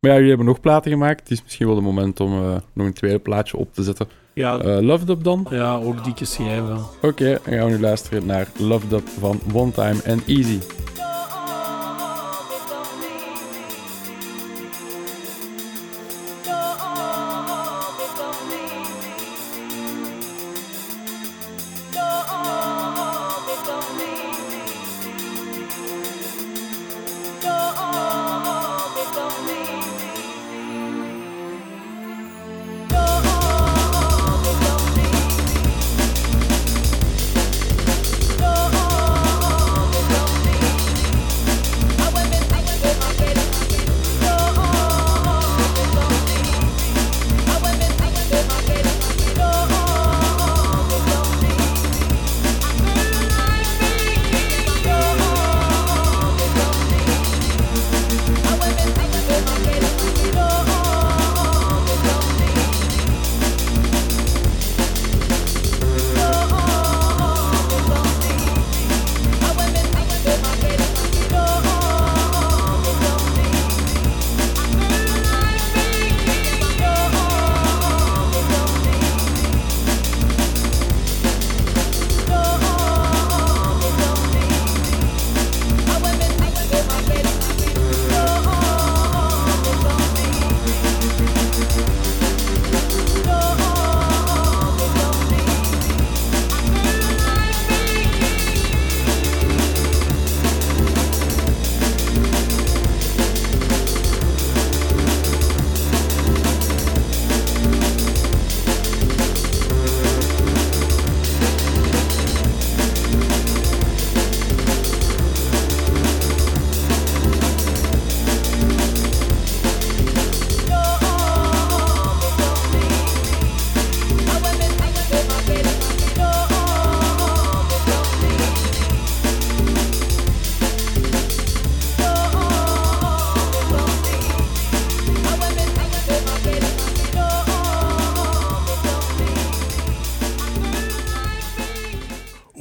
Maar 0.00 0.10
ja, 0.10 0.16
jullie 0.16 0.28
hebben 0.28 0.46
nog 0.46 0.60
platen 0.60 0.90
gemaakt. 0.90 1.20
Het 1.20 1.30
is 1.30 1.42
misschien 1.42 1.66
wel 1.66 1.74
het 1.74 1.84
moment 1.84 2.20
om 2.20 2.32
eh, 2.32 2.56
nog 2.72 2.86
een 2.86 2.92
tweede 2.92 3.18
plaatje 3.18 3.56
op 3.56 3.74
te 3.74 3.82
zetten. 3.82 4.08
ja, 4.32 4.58
Eh 4.58 4.80
Loved 4.80 5.08
Up 5.08 5.24
dan? 5.24 5.46
ja, 5.50 5.76
ook 5.76 6.04
dikke 6.04 6.24
schijven. 6.24 6.78
Oké, 7.02 7.38
dan 7.44 7.54
gaan 7.58 7.64
we 7.66 7.70
nu 7.70 7.80
luisteren 7.80 8.26
naar 8.26 8.48
Loved 8.58 8.92
Up 8.92 9.08
van 9.18 9.40
One 9.52 9.72
Time 9.72 10.00
and 10.06 10.26
Easy. 10.26 10.58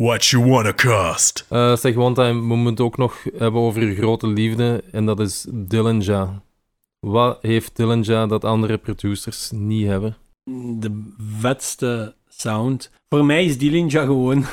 What 0.09 0.25
you 0.25 0.45
wanna 0.45 0.73
cost? 0.73 1.45
Eh, 1.49 1.75
zeg, 1.75 1.95
one 1.95 2.15
time, 2.15 2.47
we 2.47 2.55
moeten 2.55 2.85
ook 2.85 2.97
nog 2.97 3.23
hebben 3.37 3.61
over 3.61 3.87
je 3.87 3.95
grote 3.95 4.27
liefde. 4.27 4.83
En 4.91 5.05
dat 5.05 5.19
is 5.19 5.45
Dillinja. 5.49 6.41
Wat 6.99 7.37
heeft 7.41 7.75
Dillinja 7.75 8.27
dat 8.27 8.43
andere 8.43 8.77
producers 8.77 9.51
niet 9.53 9.87
hebben? 9.87 10.17
De 10.79 11.11
vetste 11.17 12.15
sound. 12.27 12.91
Voor 13.09 13.25
mij 13.25 13.45
is 13.45 13.57
Dillinja 13.57 14.05
gewoon 14.05 14.45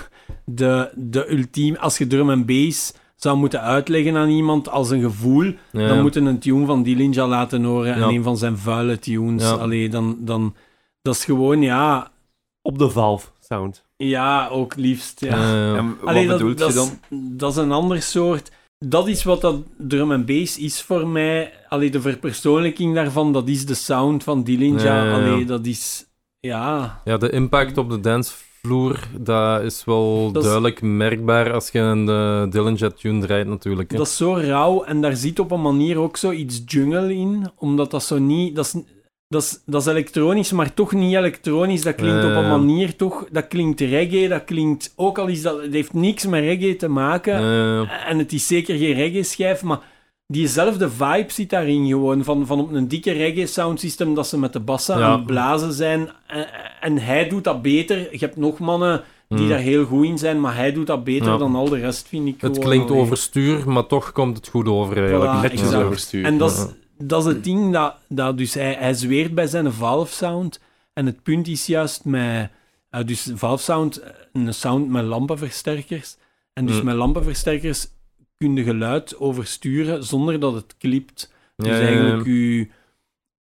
de, 0.44 0.90
de 0.94 1.32
ultieme... 1.32 1.78
Als 1.78 1.98
je 1.98 2.06
drum 2.06 2.30
en 2.30 2.46
bass 2.46 2.92
zou 3.14 3.36
moeten 3.36 3.60
uitleggen 3.60 4.16
aan 4.16 4.28
iemand 4.28 4.68
als 4.68 4.90
een 4.90 5.02
gevoel, 5.02 5.44
Ja, 5.72 5.88
dan 5.88 6.02
moet 6.02 6.14
je 6.14 6.20
een 6.20 6.38
tune 6.38 6.66
van 6.66 6.82
Dillinja 6.82 7.26
laten 7.26 7.64
horen 7.64 7.94
en 7.94 8.02
een 8.02 8.22
van 8.22 8.36
zijn 8.36 8.58
vuile 8.58 8.98
tunes. 8.98 9.42
Ja. 9.42 9.50
Allee, 9.50 9.88
dan, 9.88 10.16
dan... 10.20 10.54
Dat 11.02 11.14
is 11.14 11.24
gewoon, 11.24 11.62
ja... 11.62 12.10
Op 12.62 12.78
de 12.78 12.90
Valve 12.90 13.28
sound. 13.40 13.85
Ja, 13.96 14.48
ook 14.48 14.76
liefst, 14.76 15.20
ja. 15.20 15.32
Eh, 15.36 15.76
En 15.76 15.96
wat 16.00 16.08
Allee, 16.08 16.26
dat, 16.26 16.38
bedoelt 16.38 16.58
dat 16.58 16.72
je 16.74 16.80
is- 16.80 16.86
dan? 17.10 17.28
dat 17.36 17.50
is 17.50 17.56
een 17.56 17.72
ander 17.72 18.02
soort. 18.02 18.50
Dat 18.78 19.08
is 19.08 19.24
wat 19.24 19.40
dat 19.40 19.56
drum 19.78 20.12
en 20.12 20.24
bass 20.26 20.58
is 20.58 20.82
voor 20.82 21.06
mij. 21.08 21.52
Allee, 21.68 21.90
de 21.90 22.00
verpersoonlijking 22.00 22.94
daarvan, 22.94 23.32
dat 23.32 23.48
is 23.48 23.66
de 23.66 23.74
sound 23.74 24.22
van 24.22 24.42
Dillinja. 24.44 24.84
Ja, 24.84 25.04
ja, 25.04 25.10
ja. 25.10 25.14
Allee, 25.32 25.44
dat 25.44 25.66
is... 25.66 26.04
Ja... 26.40 27.00
ja, 27.04 27.16
de 27.16 27.30
impact 27.30 27.78
op 27.78 27.90
de 27.90 28.00
dancevloer, 28.00 28.98
dat 29.20 29.62
is 29.62 29.84
wel 29.84 30.26
Dat 30.32 30.42
is- 30.42 30.48
duidelijk 30.48 30.82
merkbaar 30.82 31.52
als 31.52 31.68
je 31.70 31.78
een 31.78 32.08
uh, 32.08 32.50
Dillinja 32.50 32.90
tune 32.90 33.20
draait 33.26 33.46
natuurlijk. 33.46 33.90
hè. 33.90 33.96
Dat 33.96 34.06
is 34.06 34.16
zo 34.16 34.34
rauw 34.34 34.82
en 34.84 35.00
daar 35.00 35.16
zit 35.16 35.38
op 35.38 35.50
een 35.50 35.62
manier 35.62 35.98
ook 35.98 36.16
zo 36.16 36.30
iets 36.30 36.62
jungle 36.66 37.14
in, 37.14 37.50
omdat 37.56 37.90
dat 37.90 38.02
zo 38.02 38.18
niet... 38.18 38.56
Dat 38.56 38.64
is, 38.64 38.82
dat 39.28 39.42
is, 39.42 39.62
dat 39.66 39.80
is 39.80 39.86
elektronisch, 39.86 40.52
maar 40.52 40.74
toch 40.74 40.92
niet 40.92 41.14
elektronisch. 41.14 41.82
Dat 41.82 41.94
klinkt 41.94 42.24
op 42.24 42.30
een 42.30 42.42
ja. 42.42 42.56
manier 42.56 42.96
toch... 42.96 43.26
Dat 43.30 43.48
klinkt 43.48 43.80
reggae, 43.80 44.28
dat 44.28 44.44
klinkt... 44.44 44.92
Ook 44.96 45.18
al 45.18 45.26
is 45.26 45.42
dat... 45.42 45.62
Het 45.62 45.72
heeft 45.72 45.92
niks 45.92 46.26
met 46.26 46.40
reggae 46.42 46.76
te 46.76 46.88
maken. 46.88 47.34
Eh, 47.34 48.08
En 48.10 48.18
het 48.18 48.32
is 48.32 48.46
zeker 48.46 48.76
geen 48.76 48.94
reggae-schijf, 48.94 49.62
maar 49.62 49.80
diezelfde 50.26 50.90
vibe 50.90 51.32
zit 51.32 51.50
daarin 51.50 51.86
gewoon. 51.86 52.24
Van, 52.24 52.46
van 52.46 52.60
op 52.60 52.72
een 52.72 52.88
dikke 52.88 53.12
reggae-soundsystem 53.12 54.14
dat 54.14 54.26
ze 54.26 54.38
met 54.38 54.52
de 54.52 54.60
bassen 54.60 54.98
Ja. 54.98 55.04
aan 55.04 55.12
het 55.18 55.26
blazen 55.26 55.72
zijn. 55.72 56.10
En, 56.26 56.46
en 56.80 56.98
hij 56.98 57.28
doet 57.28 57.44
dat 57.44 57.62
beter. 57.62 57.98
Je 57.98 58.18
hebt 58.18 58.36
nog 58.36 58.58
mannen 58.58 59.02
die 59.28 59.38
hmm. 59.38 59.48
daar 59.48 59.58
heel 59.58 59.84
goed 59.84 60.04
in 60.04 60.18
zijn, 60.18 60.40
maar 60.40 60.56
hij 60.56 60.72
doet 60.72 60.86
dat 60.86 61.04
beter 61.04 61.32
Ja. 61.32 61.36
dan 61.36 61.54
al 61.54 61.68
de 61.68 61.78
rest, 61.78 62.08
vind 62.08 62.28
ik. 62.28 62.40
Het 62.40 62.58
klinkt 62.58 62.90
overstuur, 62.90 63.70
maar 63.70 63.86
toch 63.86 64.12
komt 64.12 64.36
het 64.36 64.48
goed 64.48 64.68
over. 64.68 65.08
Voilà, 65.08 65.40
Netjes 65.42 65.74
overstuur. 65.74 66.24
En 66.24 66.38
dat 66.38 66.50
is. 66.50 66.85
Dat 66.98 67.26
is 67.26 67.32
het 67.32 67.44
ding 67.44 67.72
dat, 67.72 67.94
dat 68.08 68.38
dus 68.38 68.54
hij, 68.54 68.72
hij 68.74 68.94
zweert 68.94 69.34
bij 69.34 69.46
zijn 69.46 69.72
Valve-sound. 69.72 70.60
En 70.92 71.06
het 71.06 71.22
punt 71.22 71.48
is 71.48 71.66
juist 71.66 72.04
met... 72.04 72.50
eh, 72.90 73.04
dus 73.04 73.30
Valve 73.34 73.62
Sound, 73.62 73.96
eh, 73.96 74.10
een 74.32 74.54
sound 74.54 74.88
met 74.88 75.04
lampenversterkers. 75.04 76.16
En 76.52 76.66
dus 76.66 76.78
Mm. 76.78 76.84
met 76.84 76.94
lampenversterkers 76.96 77.88
kun 78.38 78.56
je 78.56 78.62
geluid 78.62 79.16
oversturen 79.18 80.04
zonder 80.04 80.40
dat 80.40 80.52
het 80.54 80.74
klipt. 80.78 81.32
Dus 81.56 81.68
Ja, 81.68 81.80
eigenlijk 81.80 82.24
uw, 82.26 82.66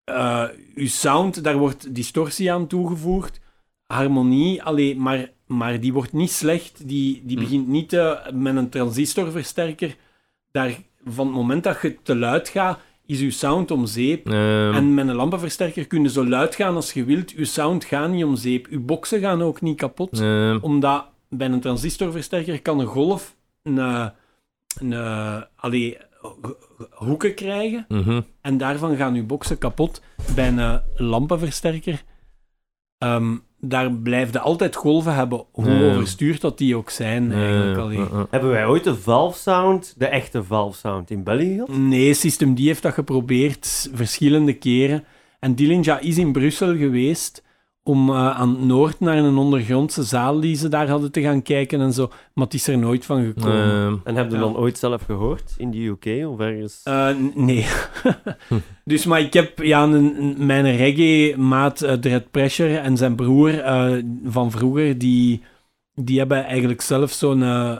eh, 0.04 0.44
uw 0.74 0.86
sound, 0.88 1.44
daar 1.44 1.56
wordt 1.58 1.94
distortie 1.94 2.52
aan 2.52 2.66
toegevoegd. 2.66 3.40
Harmonie, 3.86 4.62
allee, 4.62 4.96
maar, 4.96 5.30
maar 5.46 5.80
die 5.80 5.92
wordt 5.92 6.12
niet 6.12 6.30
slecht. 6.30 6.88
Die, 6.88 7.22
die 7.24 7.36
Hm. 7.36 7.42
begint 7.42 7.68
niet 7.68 7.88
te, 7.88 8.30
met 8.34 8.56
een 8.56 8.68
transistorversterker. 8.68 9.96
Daar, 10.50 10.76
van 11.04 11.26
het 11.26 11.34
moment 11.36 11.64
dat 11.64 11.82
je 11.82 11.96
te 12.02 12.16
luid 12.16 12.48
gaat, 12.48 12.78
is 13.06 13.20
uw 13.20 13.30
sound 13.30 13.70
om 13.70 13.86
zeep. 13.86 14.26
Ehm, 14.28 14.74
En 14.74 14.94
met 14.94 15.08
een 15.08 15.14
lampenversterker 15.14 15.86
kun 15.86 16.02
je 16.02 16.08
zo 16.08 16.26
luid 16.26 16.54
gaan 16.54 16.74
als 16.74 16.92
je 16.92 17.04
wilt. 17.04 17.30
Uw 17.32 17.44
sound 17.44 17.84
gaat 17.84 18.10
niet 18.10 18.24
om 18.24 18.36
zeep. 18.36 18.66
Uw 18.70 18.84
boxen 18.84 19.20
gaan 19.20 19.42
ook 19.42 19.60
niet 19.60 19.76
kapot 19.76 20.20
ehm, 20.20 20.58
omdat 20.60 21.06
bij 21.28 21.48
een 21.48 21.60
transistorversterker 21.60 22.62
kan 22.62 22.80
een 22.80 22.86
golf 22.86 23.36
een, 23.62 23.76
een, 24.80 24.94
allee, 25.56 25.96
ho- 26.20 26.56
hoeken 26.90 27.34
krijgen 27.34 27.84
mhm. 27.88 28.20
en 28.40 28.58
daarvan 28.58 28.96
gaan 28.96 29.14
uw 29.14 29.26
boxen 29.26 29.58
kapot. 29.58 30.02
Bij 30.34 30.48
een 30.48 30.80
lampenversterker, 30.96 32.02
ehm, 32.98 33.36
daar 33.60 33.92
blijf 33.92 34.32
je 34.32 34.40
altijd 34.40 34.76
golven 34.76 35.14
hebben, 35.14 35.44
hoe 35.52 35.82
overstuurd 35.82 36.40
dat 36.40 36.58
die 36.58 36.76
ook 36.76 36.90
zijn. 36.90 37.32
Eigenlijk. 37.32 37.78
Allee. 37.78 38.26
Hebben 38.30 38.50
wij 38.50 38.66
ooit 38.66 38.84
de 38.84 38.94
Valve 38.94 39.38
Sound, 39.38 39.94
de 39.98 40.06
echte 40.06 40.44
Valve 40.44 40.78
Sound, 40.78 41.10
in 41.10 41.22
België 41.22 41.54
gehad? 41.54 41.68
Nee, 41.68 42.14
System 42.14 42.54
D 42.54 42.58
heeft 42.58 42.82
dat 42.82 42.92
geprobeerd 42.92 43.90
verschillende 43.94 44.52
keren. 44.52 45.04
En 45.40 45.54
Dillinja 45.54 45.98
is 45.98 46.18
in 46.18 46.32
Brussel 46.32 46.76
geweest 46.76 47.42
om 47.86 48.08
eh, 48.10 48.30
aan 48.40 48.66
Noord 48.66 49.00
naar 49.00 49.16
een 49.16 49.36
ondergrondse 49.36 50.02
zaal 50.02 50.40
die 50.40 50.56
ze 50.56 50.68
daar 50.68 50.88
hadden 50.88 51.12
te 51.12 51.20
gaan 51.22 51.42
kijken 51.42 51.80
en 51.80 51.92
zo. 51.92 52.08
Maar 52.34 52.44
het 52.44 52.54
is 52.54 52.68
er 52.68 52.78
nooit 52.78 53.04
van 53.04 53.24
gekomen. 53.24 53.62
Ehm, 53.86 53.94
En 54.04 54.14
heb 54.16 54.28
je 54.30 54.34
Ja. 54.34 54.40
dan 54.40 54.56
ooit 54.56 54.78
zelf 54.78 55.02
gehoord 55.04 55.54
in 55.58 55.70
de 55.70 55.78
UK 55.78 56.26
of 56.28 56.40
ergens? 56.40 56.80
Eh, 56.84 57.08
nee. 57.34 57.66
dus, 58.84 59.04
maar 59.06 59.20
ik 59.20 59.32
heb 59.32 59.58
ja, 59.62 59.82
een, 59.82 59.92
een- 60.22 60.46
mijn 60.46 60.76
reggae-maat 60.76 61.82
uh, 61.82 61.92
Dread 61.92 62.30
Pressure 62.30 62.76
en 62.76 62.96
zijn 62.96 63.14
broer 63.16 63.60
eh, 63.60 63.92
van 64.24 64.50
vroeger, 64.50 64.98
die, 64.98 65.42
die 65.94 66.18
hebben 66.18 66.44
eigenlijk 66.44 66.80
zelf 66.80 67.10
zo'n, 67.12 67.42
eh, 67.42 67.76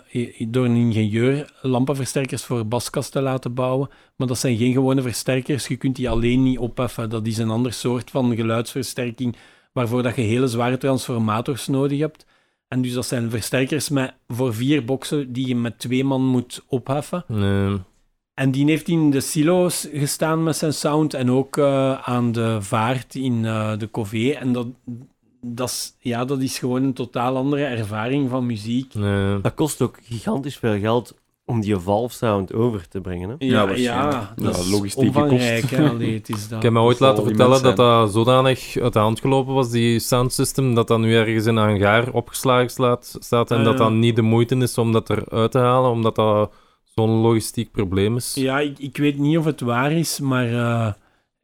door 0.49 0.65
een 0.65 0.77
ingenieur, 0.77 1.53
lampenversterkers 1.63 2.45
voor 2.45 2.67
baskasten 2.67 3.23
laten 3.23 3.55
bouwen. 3.55 3.89
Maar 4.17 4.27
dat 4.29 4.39
zijn 4.39 4.57
geen 4.57 4.73
gewone 4.73 5.03
versterkers, 5.03 5.67
je 5.67 5.77
kunt 5.77 5.97
die 5.97 6.11
alleen 6.11 6.43
niet 6.43 6.59
opheffen. 6.59 7.11
Dat 7.11 7.27
is 7.27 7.39
een 7.39 7.51
ander 7.51 7.73
soort 7.73 8.11
van 8.11 8.35
geluidsversterking, 8.37 9.37
waarvoor 9.77 10.03
dat 10.03 10.17
je 10.17 10.23
hele 10.23 10.47
zware 10.47 10.77
transformators 10.79 11.67
nodig 11.67 11.99
hebt. 11.99 12.27
En 12.69 12.83
dus 12.83 12.93
dat 12.93 13.07
zijn 13.07 13.31
versterkers 13.31 13.89
met, 13.89 14.15
voor 14.29 14.55
vier 14.55 14.85
boxen 14.85 15.33
die 15.33 15.49
je 15.49 15.57
met 15.57 15.79
twee 15.79 16.05
man 16.05 16.25
moet 16.25 16.65
opheffen. 16.69 17.25
ehm, 17.29 17.77
En 18.35 18.51
die 18.51 18.65
heeft 18.65 18.89
in 18.89 19.11
de 19.11 19.21
silo's 19.21 19.89
gestaan 19.93 20.43
met 20.43 20.57
zijn 20.57 20.73
sound 20.73 21.15
en 21.15 21.31
ook 21.31 21.57
eh, 21.57 21.93
aan 22.09 22.33
de 22.33 22.57
vaart 22.61 23.15
in 23.15 23.45
eh, 23.45 23.79
de 23.79 23.91
Cové. 23.91 24.31
En 24.31 24.53
dat, 24.53 24.67
dat, 25.41 25.69
is, 25.69 25.97
ja, 26.01 26.25
dat 26.25 26.41
is 26.41 26.59
gewoon 26.59 26.83
een 26.83 26.93
totaal 26.93 27.37
andere 27.37 27.65
ervaring 27.65 28.31
van 28.31 28.47
muziek. 28.47 28.95
ehm. 28.95 29.41
Dat 29.41 29.55
kost 29.55 29.83
ook 29.83 29.99
gigantisch 30.03 30.57
veel 30.57 30.79
geld 30.79 31.15
om 31.49 31.61
die 31.61 31.77
Valve 31.77 32.15
Sound 32.15 32.53
over 32.55 32.89
te 32.89 33.01
brengen. 33.01 33.29
Hè? 33.29 33.35
Ja, 33.39 33.67
waarschijnlijk. 33.67 34.13
ja, 34.13 34.33
dat 34.37 34.55
Ja, 34.57 34.61
is 34.63 34.71
logistieke 34.71 35.07
omvangrijk. 35.19 35.61
kosten. 35.61 35.85
hè. 35.85 35.91
Allee, 35.95 36.15
het 36.15 36.29
is 36.29 36.49
dat. 36.49 36.57
Ik 36.57 36.63
heb 36.63 36.73
me 36.73 36.81
ooit 36.81 37.01
laten 37.01 37.25
vertellen 37.25 37.63
dat 37.63 37.77
dat 37.77 38.13
zodanig 38.13 38.77
uit 38.77 38.93
de 38.93 38.99
hand 38.99 39.21
gelopen 39.21 39.55
was, 39.55 39.71
die 39.71 39.99
sound 39.99 40.33
system, 40.33 40.75
dat 40.75 40.89
dat 40.89 40.99
nu 40.99 41.15
ergens 41.15 41.47
in 41.47 41.57
een 41.57 41.65
hangaar 41.69 42.13
opgeslagen 42.13 42.71
slaat, 42.71 43.17
staat 43.21 43.51
en 43.51 43.59
Ah, 43.59 43.65
dat 43.65 43.73
ja. 43.73 43.79
dat 43.79 43.93
niet 43.93 44.17
de 44.17 44.23
moeite 44.23 44.57
is 44.57 44.79
om 44.79 44.93
dat 44.93 45.11
eruit 45.11 45.51
te 45.51 45.59
halen, 45.59 45.91
omdat 45.91 46.15
dat 46.15 46.53
zo'n 46.95 47.11
logistiek 47.11 47.71
probleem 47.73 48.17
is. 48.17 48.35
Ja, 48.35 48.59
ik, 48.61 48.79
ik 48.79 48.97
weet 48.97 49.19
niet 49.19 49.39
of 49.39 49.45
het 49.45 49.61
waar 49.61 49.93
is, 49.93 50.21
maar 50.21 50.53
eh, 50.53 50.93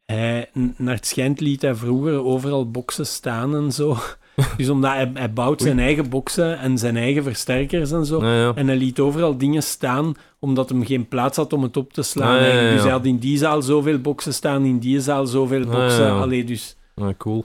hij, 0.04 0.50
naar 0.76 0.94
het 0.94 1.06
schijnt 1.06 1.40
liet 1.40 1.62
hij 1.62 1.74
vroeger 1.74 2.24
overal 2.24 2.70
boksen 2.70 3.06
staan 3.06 3.54
en 3.54 3.72
zo. 3.72 3.96
Dus 4.56 4.68
omdat 4.68 4.90
hij, 4.92 5.10
hij 5.14 5.32
bouwt 5.32 5.60
zijn 5.62 5.78
eigen 5.78 6.08
boksen 6.08 6.58
en 6.58 6.78
zijn 6.78 6.96
eigen 6.96 7.22
versterkers 7.22 7.90
en 7.92 8.06
zo. 8.06 8.24
Ja, 8.24 8.34
ja. 8.40 8.52
En 8.54 8.66
hij 8.66 8.76
liet 8.76 9.00
overal 9.00 9.36
dingen 9.38 9.62
staan, 9.62 10.14
omdat 10.38 10.68
hem 10.68 10.84
geen 10.84 11.08
plaats 11.08 11.36
had 11.36 11.52
om 11.52 11.62
het 11.62 11.76
op 11.76 11.92
te 11.92 12.02
slaan. 12.02 12.28
Ah, 12.34 12.40
ja, 12.40 12.40
ja, 12.40 12.44
eigenlijk. 12.46 12.74
Dus 12.74 12.82
hij 12.82 12.92
had 12.92 13.04
in 13.06 13.18
die 13.18 13.38
zaal 13.38 13.62
zoveel 13.62 13.98
boksen 13.98 14.34
staan, 14.34 14.64
in 14.64 14.78
die 14.78 15.00
zaal 15.00 15.26
zoveel 15.26 15.60
Ah, 15.64 15.70
boksen. 15.70 16.02
ja, 16.04 16.06
ja. 16.14 16.20
Allee, 16.20 16.44
dus 16.44 16.76
Ja, 16.94 17.14
cool. 17.18 17.44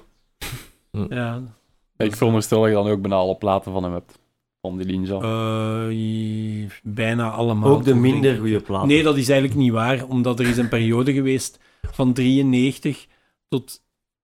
ja. 1.09 1.41
Ik 1.97 2.15
veronderstel 2.15 2.59
dat 2.59 2.69
je 2.69 2.75
dan 2.75 2.87
ook 2.87 3.01
bijna 3.01 3.15
alle 3.15 3.35
platen 3.35 3.71
van 3.71 3.83
hem 3.83 3.93
hebt. 3.93 4.19
Van 4.61 4.77
die 4.77 4.85
Ninja. 4.85 5.19
Eh, 5.89 6.69
bijna 6.83 7.29
allemaal. 7.29 7.69
Ook 7.69 7.83
de 7.83 7.95
minder 7.95 8.37
goede 8.37 8.59
platen. 8.59 8.87
Nee, 8.87 9.03
dat 9.03 9.17
is 9.17 9.29
eigenlijk 9.29 9.59
niet 9.59 9.71
waar, 9.71 10.05
omdat 10.07 10.39
er 10.39 10.47
is 10.47 10.57
een 10.57 10.69
periode 10.69 11.13
geweest 11.13 11.59
van 11.91 12.13
93 12.13 13.07
tot 13.49 13.81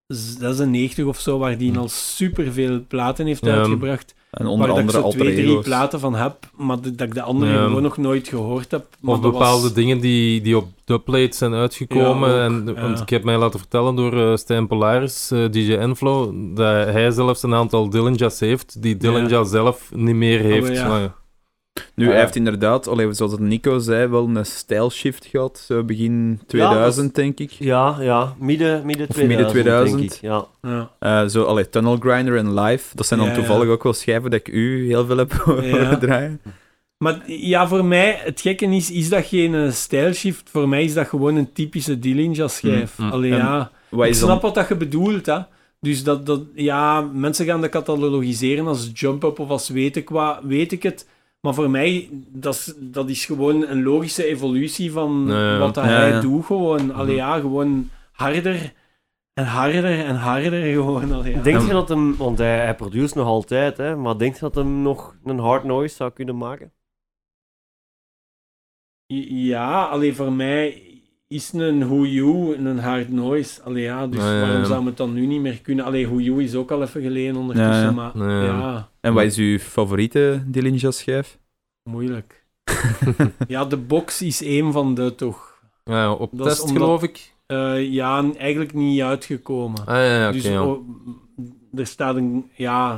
96 0.08 1.06
of 1.06 1.20
zo, 1.20 1.38
waar 1.38 1.58
die 1.58 1.72
Hm. 1.72 1.78
al 1.78 1.90
superveel 1.90 2.82
platen 2.88 3.26
heeft 3.26 3.46
Ja. 3.46 3.56
uitgebracht. 3.56 4.16
En 4.32 4.46
onder 4.46 4.58
waar 4.58 4.68
dat 4.68 4.78
ik 4.78 4.82
andere 4.84 4.98
zo 4.98 5.04
alter 5.04 5.20
twee, 5.20 5.46
drie 5.46 5.60
platen 5.60 6.00
van 6.00 6.16
heb, 6.16 6.36
maar 6.58 6.82
dat 6.82 6.98
dat 6.98 7.08
ik 7.08 7.14
de 7.14 7.22
andere 7.22 7.52
Ja. 7.54 7.64
gewoon 7.66 7.82
nog 7.82 7.98
nooit 7.98 8.28
gehoord 8.28 8.72
heb. 8.72 8.86
Maar 9.00 9.16
Of 9.16 9.22
dat 9.22 9.32
bepaalde 9.32 9.62
was- 9.62 9.74
dingen 9.74 10.00
die, 10.00 10.42
die 10.42 10.58
op 10.58 10.68
dubplate 10.86 11.36
zijn 11.38 11.54
uitgekomen. 11.54 12.30
Ja, 12.30 12.46
ook, 12.46 12.52
en, 12.52 12.74
ja. 12.76 12.82
Want 12.82 13.00
ik 13.00 13.10
heb 13.10 13.24
mij 13.24 13.38
laten 13.38 13.60
vertellen 13.60 13.96
door 13.96 14.30
eh 14.32 14.36
Stijn 14.36 14.68
Polaris, 14.68 15.32
eh, 15.32 15.50
DJ 15.52 15.74
Enflow, 15.74 16.34
dat 16.56 16.86
hij 16.88 17.12
zelfs 17.12 17.44
een 17.44 17.54
aantal 17.54 17.90
Dillinjas 17.90 18.40
heeft, 18.40 18.82
die 18.82 18.98
Dillinja 18.98 19.44
zelf 19.44 19.92
niet 19.96 20.16
meer 20.16 20.40
heeft. 20.40 20.72
ja. 20.78 21.16
Nu, 21.74 22.04
Ah, 22.04 22.10
hij 22.10 22.18
ja. 22.18 22.24
heeft 22.24 22.36
inderdaad, 22.36 22.88
allee, 22.88 23.14
zoals 23.14 23.32
het 23.32 23.42
Nico 23.42 23.80
zei, 23.80 24.08
wel 24.08 24.28
een 24.36 24.46
stijlshift 24.46 25.26
gehad. 25.26 25.64
Zo 25.68 25.84
begin 25.84 26.42
2000, 26.48 27.16
denk 27.16 27.40
ik. 27.40 27.52
Ja, 27.52 27.98
ja, 28.00 28.34
midden, 28.40 28.86
midden 28.86 29.08
Of 29.10 29.16
2000, 29.16 29.28
midden 29.28 29.48
2000. 29.48 30.00
denk 30.00 30.12
ik. 30.14 30.20
Ja. 30.22 30.46
Ja. 30.62 30.92
Eh, 31.00 31.28
zo, 31.30 31.44
allee, 31.44 31.70
Tunnel 31.70 31.98
Grinder 32.00 32.38
en 32.38 32.54
Live. 32.60 32.96
Dat 32.96 33.06
zijn 33.06 33.20
dan 33.20 33.30
Ja, 33.30 33.36
ja. 33.36 33.40
toevallig 33.40 33.68
ook 33.70 33.84
wel 33.84 33.94
schijven 33.94 34.32
dat 34.32 34.40
ik 34.40 34.48
u 34.48 34.88
heel 34.88 35.06
veel 35.06 35.18
heb 35.18 35.32
horen 35.44 35.66
Ja. 35.68 35.98
draaien. 35.98 36.42
Maar 36.98 37.22
ja, 37.26 37.68
voor 37.68 37.86
mij, 37.86 38.20
het 38.24 38.42
gekke 38.42 38.66
is, 38.66 38.92
is 38.92 39.10
dat 39.10 39.26
geen 39.26 39.56
eh, 39.56 39.72
stijlshift. 39.72 40.50
Voor 40.50 40.70
mij 40.70 40.84
is 40.84 40.94
dat 40.94 41.08
gewoon 41.08 41.36
een 41.36 41.54
typische 41.54 42.00
Dillinja-schijf. 42.00 42.98
Mm, 42.98 43.06
mm. 43.06 43.12
Allee, 43.12 43.32
En 43.32 43.38
ja, 43.38 43.72
Wat 43.90 44.06
ik 44.06 44.12
is 44.12 44.18
snap 44.18 44.30
dan... 44.30 44.40
wat 44.42 44.56
dat 44.56 44.68
je 44.68 44.76
bedoelt, 44.76 45.26
hè. 45.26 45.38
Dus 45.80 46.04
dat, 46.04 46.26
dat, 46.26 46.42
ja, 46.56 47.02
mensen 47.14 47.46
gaan 47.46 47.62
dat 47.62 47.70
catalogiseren 47.70 48.68
als 48.68 48.90
jump-up 48.94 49.40
of 49.40 49.50
als 49.50 49.70
weet 49.70 49.96
ik 49.96 50.10
wat, 50.10 50.40
weet 50.44 50.72
ik 50.72 50.84
het. 50.84 51.08
Maar 51.46 51.54
voor 51.54 51.70
mij, 51.70 52.10
dat 52.28 52.54
is, 52.54 52.74
dat 52.80 53.10
is 53.10 53.26
gewoon 53.26 53.68
een 53.68 53.84
logische 53.84 54.26
evolutie 54.26 54.92
van 54.92 55.28
wat 55.60 55.74
dat 55.74 55.84
Ja, 55.86 55.90
hij 55.90 56.10
ja. 56.10 56.20
doet. 56.22 56.46
Gewoon, 56.46 56.94
allee, 56.94 57.16
ja, 57.16 57.40
gewoon 57.40 57.90
harder 58.12 58.74
en 59.34 59.46
harder 59.46 60.06
en 60.06 60.16
harder 60.16 60.74
gewoon. 60.74 61.12
Allee, 61.12 61.34
ja. 61.34 61.42
Denk 61.42 61.62
je 61.62 61.72
dat 61.72 61.90
hem, 61.90 62.16
want 62.18 62.38
hij, 62.38 62.58
hij 62.58 62.76
produceert 62.76 63.16
nog 63.16 63.28
altijd, 63.28 63.78
hè, 63.78 63.96
maar 63.96 64.18
denk 64.18 64.34
je 64.34 64.40
dat 64.40 64.56
hem 64.56 64.82
nog 64.82 65.16
een 65.24 65.40
hard 65.40 65.64
noise 65.64 65.96
zou 65.96 66.12
kunnen 66.12 66.38
maken? 66.38 66.74
Ja, 69.28 69.86
alleen 69.86 70.16
voor 70.16 70.32
mij 70.34 70.93
is 71.34 71.52
een 71.54 71.88
Who 71.88 72.06
You 72.06 72.56
een 72.56 72.80
hard 72.80 73.10
noise. 73.10 73.62
Allee, 73.62 73.84
ja, 73.84 74.08
dus 74.08 74.20
waarom 74.20 74.58
ja. 74.58 74.64
zou 74.64 74.86
het 74.86 74.98
dan 74.98 75.14
nu 75.14 75.26
niet 75.26 75.42
meer 75.42 75.62
kunnen? 75.62 75.86
Allee, 75.86 76.08
Who 76.08 76.20
You 76.20 76.44
is 76.44 76.56
ook 76.56 76.72
al 76.72 76.82
even 76.82 77.02
geleden 77.02 77.36
ondertussen, 77.36 77.84
Ja, 77.84 77.92
maar 77.92 78.18
Ja, 78.44 78.90
En 79.00 79.14
wat 79.14 79.24
is 79.24 79.38
uw 79.38 79.58
favoriete 79.58 80.44
Dillinja-schijf? 80.46 81.38
moeilijk. 81.90 82.46
ja, 83.48 83.66
de 83.66 83.78
box 83.78 84.22
is 84.22 84.44
één 84.44 84.72
van 84.72 84.94
de 84.96 85.16
toch. 85.16 85.62
Ja, 85.84 86.12
op 86.14 86.30
Dat 86.34 86.48
test 86.48 86.62
omdat- 86.62 86.78
geloof 86.78 87.04
ik. 87.04 87.34
Eh, 87.46 87.92
ja, 87.92 88.32
eigenlijk 88.38 88.74
niet 88.74 89.02
uitgekomen. 89.02 89.86
Ah 89.86 89.96
ja, 89.96 90.32
dus 90.32 90.48
oh, 90.48 90.88
er 91.74 91.86
staat 91.88 92.16
een, 92.16 92.50
ja, 92.56 92.96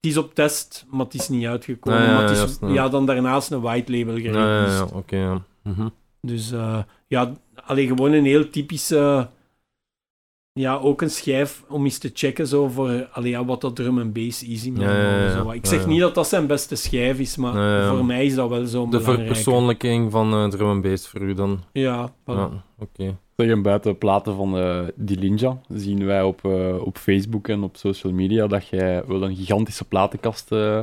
het 0.00 0.10
is 0.10 0.16
op 0.16 0.34
test, 0.34 0.86
maar 0.90 1.04
het 1.04 1.14
is 1.14 1.28
niet 1.28 1.46
uitgekomen. 1.46 2.00
Ja, 2.00 2.06
ja, 2.06 2.14
maar 2.14 2.30
is, 2.30 2.58
ja. 2.66 2.88
dan 2.88 3.06
daarnaast 3.06 3.50
een 3.50 3.60
white 3.60 3.92
label 3.98 4.16
Ja, 4.16 4.20
gereleased. 4.22 4.78
ja, 4.78 4.86
ja, 4.90 4.96
oké. 4.98 5.42
Mhm. 5.62 5.88
Dus 6.20 6.52
eh, 6.52 6.78
ja, 7.06 7.32
alleen 7.66 7.88
gewoon 7.88 8.12
een 8.12 8.24
heel 8.24 8.50
typische. 8.50 9.28
Ja, 10.52 10.76
ook 10.76 11.02
een 11.02 11.10
schijf 11.10 11.64
om 11.68 11.84
eens 11.84 11.98
te 11.98 12.10
checken 12.14 12.46
zo 12.46 12.68
voor 12.68 13.08
allee, 13.12 13.30
ja, 13.30 13.44
wat 13.44 13.60
dat 13.60 13.76
drum 13.76 13.98
en 13.98 14.12
bass 14.12 14.42
is. 14.42 14.66
In 14.66 14.80
Ja, 14.80 14.96
ja, 14.96 15.22
ja, 15.22 15.30
zo. 15.30 15.50
Ik 15.50 15.66
zeg 15.66 15.80
ja. 15.80 15.86
niet 15.86 16.00
dat 16.00 16.14
dat 16.14 16.28
zijn 16.28 16.46
beste 16.46 16.76
schijf 16.76 17.18
is, 17.18 17.36
maar 17.36 17.56
Ja, 17.56 17.78
ja. 17.78 17.90
voor 17.94 18.04
mij 18.04 18.24
is 18.24 18.34
dat 18.34 18.48
wel 18.48 18.66
zo 18.66 18.88
De 18.88 19.00
verpersoonlijking 19.00 20.10
van 20.10 20.32
eh, 20.32 20.48
drum 20.48 20.70
en 20.70 20.80
bass 20.80 21.08
voor 21.08 21.20
u 21.20 21.34
dan. 21.34 21.60
Ja, 21.72 22.10
voilà. 22.10 22.24
Ja, 22.24 22.64
oké. 22.78 23.18
Zeg, 23.36 23.48
en 23.48 23.62
buiten 23.62 23.98
platen 23.98 24.34
van 24.34 24.58
eh 24.58 24.80
die 24.94 25.18
Ninja 25.18 25.60
zien 25.68 26.04
wij 26.04 26.22
op, 26.22 26.44
eh, 26.44 26.76
op 26.84 26.98
Facebook 26.98 27.48
en 27.48 27.62
op 27.62 27.76
social 27.76 28.12
media 28.12 28.46
dat 28.46 28.68
jij 28.68 29.04
wel 29.06 29.22
een 29.22 29.36
gigantische 29.36 29.84
platenkast 29.84 30.52
eh, 30.52 30.80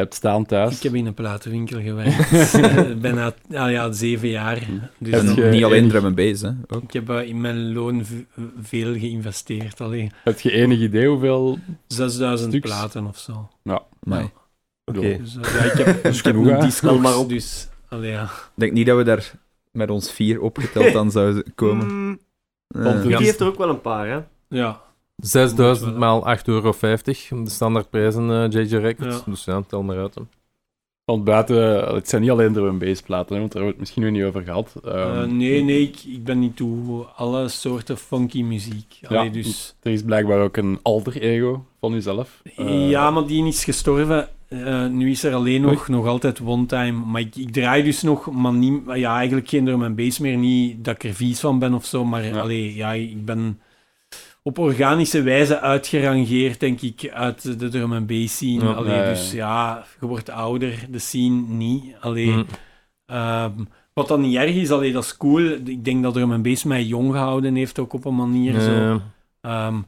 hebt 0.00 0.14
staan 0.14 0.46
thuis. 0.46 0.76
Ik 0.76 0.82
heb 0.82 0.94
in 0.94 1.06
een 1.06 1.14
platenwinkel 1.14 1.80
gewerkt. 1.80 2.52
Bijna 3.02 3.32
ah 3.54 3.70
ja, 3.70 3.92
zeven 3.92 4.28
jaar. 4.28 4.58
Dus 4.98 5.12
En 5.12 5.26
Heb 5.26 5.36
dan- 5.36 5.44
je 5.44 5.50
niet 5.50 5.64
alleen 5.64 5.88
drum 5.88 6.04
and 6.04 6.14
bass, 6.14 6.42
hè. 6.42 6.50
Ook. 6.68 6.82
ik 6.82 6.92
heb 6.92 7.08
eh, 7.10 7.28
in 7.28 7.40
mijn 7.40 7.72
loon 7.72 8.04
veel 8.62 8.92
geïnvesteerd. 8.94 9.80
Alleen 9.80 10.10
Heb 10.24 10.40
je 10.40 10.50
enig 10.52 10.78
idee 10.78 11.08
hoeveel... 11.08 11.58
6000 11.86 12.50
Stuks? 12.52 12.68
platen 12.70 13.06
of 13.06 13.18
zo. 13.18 13.48
Maar 13.62 14.22
Oké. 14.84 15.00
Dus 15.00 15.36
eh, 15.36 15.54
ja, 15.54 15.72
ik 15.72 15.78
heb, 15.78 15.86
ik 15.96 16.02
heb 16.02 16.14
genoeg, 16.14 16.82
een 16.82 17.00
maar 17.00 17.18
op. 17.18 17.28
dus... 17.28 17.68
Allee, 17.88 18.10
ja. 18.10 18.22
ik 18.24 18.30
denk 18.54 18.72
niet 18.72 18.86
dat 18.86 18.96
we 18.96 19.02
daar 19.04 19.32
met 19.72 19.90
ons 19.90 20.12
vier 20.12 20.40
opgeteld 20.40 20.96
aan 21.00 21.10
zouden 21.10 21.44
komen. 21.54 21.86
Mm, 21.86 22.18
Eh, 22.68 22.82
Want 22.84 23.02
die 23.02 23.16
heeft 23.16 23.40
er 23.40 23.46
ook 23.46 23.58
wel 23.58 23.68
een 23.68 23.80
paar, 23.80 24.08
hè? 24.08 24.18
ja. 24.48 24.80
6000 25.20 25.96
maal 25.96 26.36
8,50 26.36 26.42
euro. 26.44 26.72
De 26.80 27.38
standaardprijzen 27.44 28.30
eh 28.30 28.50
JJ 28.62 28.76
Records. 28.76 29.16
Ja. 29.16 29.22
Dus 29.30 29.44
ja, 29.44 29.62
tel 29.66 29.82
maar 29.82 29.98
uit. 29.98 30.14
hè. 30.14 30.22
Want 31.04 31.24
buiten... 31.24 31.86
eh, 31.86 31.94
Het 31.94 32.08
zijn 32.08 32.22
niet 32.22 32.30
alleen 32.30 32.52
drum 32.52 32.78
bass 32.78 33.02
platen, 33.02 33.38
want 33.38 33.52
daar 33.52 33.62
hebben 33.62 33.62
we 33.62 33.68
het 33.70 33.78
misschien 33.78 34.02
nog 34.02 34.12
niet 34.12 34.22
over 34.22 34.42
gehad. 34.42 34.74
Eh, 34.84 35.02
Ehm, 35.22 35.36
nee, 35.36 35.62
nee, 35.64 35.80
ik, 35.82 35.96
ik 36.06 36.24
ben 36.24 36.38
niet 36.38 36.56
toe 36.56 37.04
alle 37.04 37.48
soorten 37.48 37.96
funky 37.96 38.42
muziek. 38.42 38.98
Allee, 39.02 39.24
Ja. 39.24 39.30
dus... 39.30 39.76
Er 39.82 39.92
is 39.92 40.02
blijkbaar 40.02 40.40
ook 40.42 40.56
een 40.56 40.78
alter 40.82 41.20
ego 41.22 41.64
van 41.80 41.92
jezelf. 41.92 42.42
Eh, 42.56 42.88
Ja, 42.90 43.10
maar 43.10 43.26
die 43.26 43.46
is 43.46 43.64
gestorven. 43.64 44.28
Eh, 44.48 44.86
nu 44.86 45.10
is 45.10 45.24
er 45.24 45.34
alleen 45.34 45.60
nog, 45.60 45.88
nog 45.88 46.06
altijd 46.06 46.40
one 46.44 46.66
time. 46.66 46.92
Maar 47.06 47.20
ik, 47.20 47.36
ik 47.36 47.52
draai 47.52 47.82
dus 47.82 48.02
nog, 48.02 48.30
maar 48.30 48.52
niet, 48.52 48.80
ja, 48.94 49.16
eigenlijk 49.16 49.48
geen 49.48 49.64
drum 49.64 49.82
en 49.82 49.94
bass 49.94 50.18
meer. 50.18 50.36
Niet 50.36 50.84
dat 50.84 50.94
ik 50.94 51.04
er 51.04 51.14
vies 51.14 51.40
van 51.40 51.58
ben 51.58 51.74
of 51.74 51.84
zo, 51.84 52.04
maar 52.04 52.24
Ja. 52.24 52.40
allee, 52.40 52.74
ja, 52.74 52.92
ik 52.92 53.24
ben 53.24 53.60
op 54.42 54.58
organische 54.58 55.22
wijze 55.22 55.60
uitgerangeerd, 55.60 56.60
denk 56.60 56.80
ik, 56.80 57.10
uit 57.12 57.58
de 57.58 57.68
drum 57.68 57.92
en 57.92 58.06
bass 58.06 58.34
scene. 58.36 58.64
Ja. 58.64 58.72
Allee. 58.72 59.04
Dus 59.04 59.32
ja, 59.32 59.84
je 60.00 60.06
wordt 60.06 60.30
ouder, 60.30 60.86
de 60.90 60.98
scene 60.98 61.42
niet. 61.48 61.94
Allee, 62.00 62.30
Mm. 62.30 62.46
ehm, 63.06 63.52
wat 63.92 64.08
dan 64.08 64.20
niet 64.20 64.36
erg 64.36 64.54
is, 64.54 64.70
allee, 64.70 64.92
dat 64.92 65.04
is 65.04 65.16
cool. 65.16 65.44
Ik 65.64 65.84
denk 65.84 66.02
dat 66.02 66.14
drum 66.14 66.32
en 66.32 66.42
bass 66.42 66.64
mij 66.64 66.84
jong 66.84 67.12
gehouden 67.12 67.54
heeft, 67.54 67.78
ook 67.78 67.92
op 67.92 68.04
een 68.04 68.16
manier. 68.16 68.60
Zo. 68.60 68.70
Eh, 68.70 68.94
Ehm, 69.40 69.78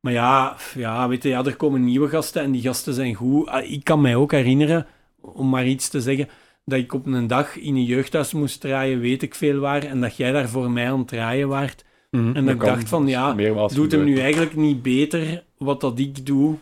maar 0.00 0.12
ja, 0.12 0.56
ja, 0.74 1.08
weet 1.08 1.22
je, 1.22 1.28
ja, 1.28 1.44
er 1.44 1.56
komen 1.56 1.84
nieuwe 1.84 2.08
gasten 2.08 2.42
en 2.42 2.50
die 2.50 2.62
gasten 2.62 2.94
zijn 2.94 3.14
goed. 3.14 3.46
Ah, 3.48 3.70
Ik 3.70 3.84
kan 3.84 4.00
mij 4.00 4.16
ook 4.16 4.32
herinneren, 4.32 4.86
om 5.20 5.48
maar 5.48 5.66
iets 5.66 5.88
te 5.88 6.00
zeggen, 6.00 6.28
dat 6.64 6.78
ik 6.78 6.92
op 6.94 7.06
een 7.06 7.26
dag 7.26 7.56
in 7.58 7.74
een 7.76 7.84
jeugdhuis 7.84 8.32
moest 8.32 8.60
draaien, 8.60 9.00
weet 9.00 9.22
ik 9.22 9.34
veel 9.34 9.58
waar, 9.58 9.82
en 9.84 10.00
dat 10.00 10.16
jij 10.16 10.32
daar 10.32 10.48
voor 10.48 10.70
mij 10.70 10.90
aan 10.90 10.98
het 10.98 11.08
draaien 11.08 11.48
waart. 11.48 11.84
Mhm, 12.10 12.36
en 12.36 12.44
dat 12.44 12.54
ik 12.54 12.60
dacht 12.60 12.88
van, 12.88 13.06
ja, 13.06 13.34
Doet 13.74 13.92
hem 13.92 14.04
nu 14.04 14.18
eigenlijk 14.18 14.56
niet 14.56 14.82
beter 14.82 15.44
wat 15.58 15.80
dat 15.80 15.98
ik 15.98 16.26
doe, 16.26 16.54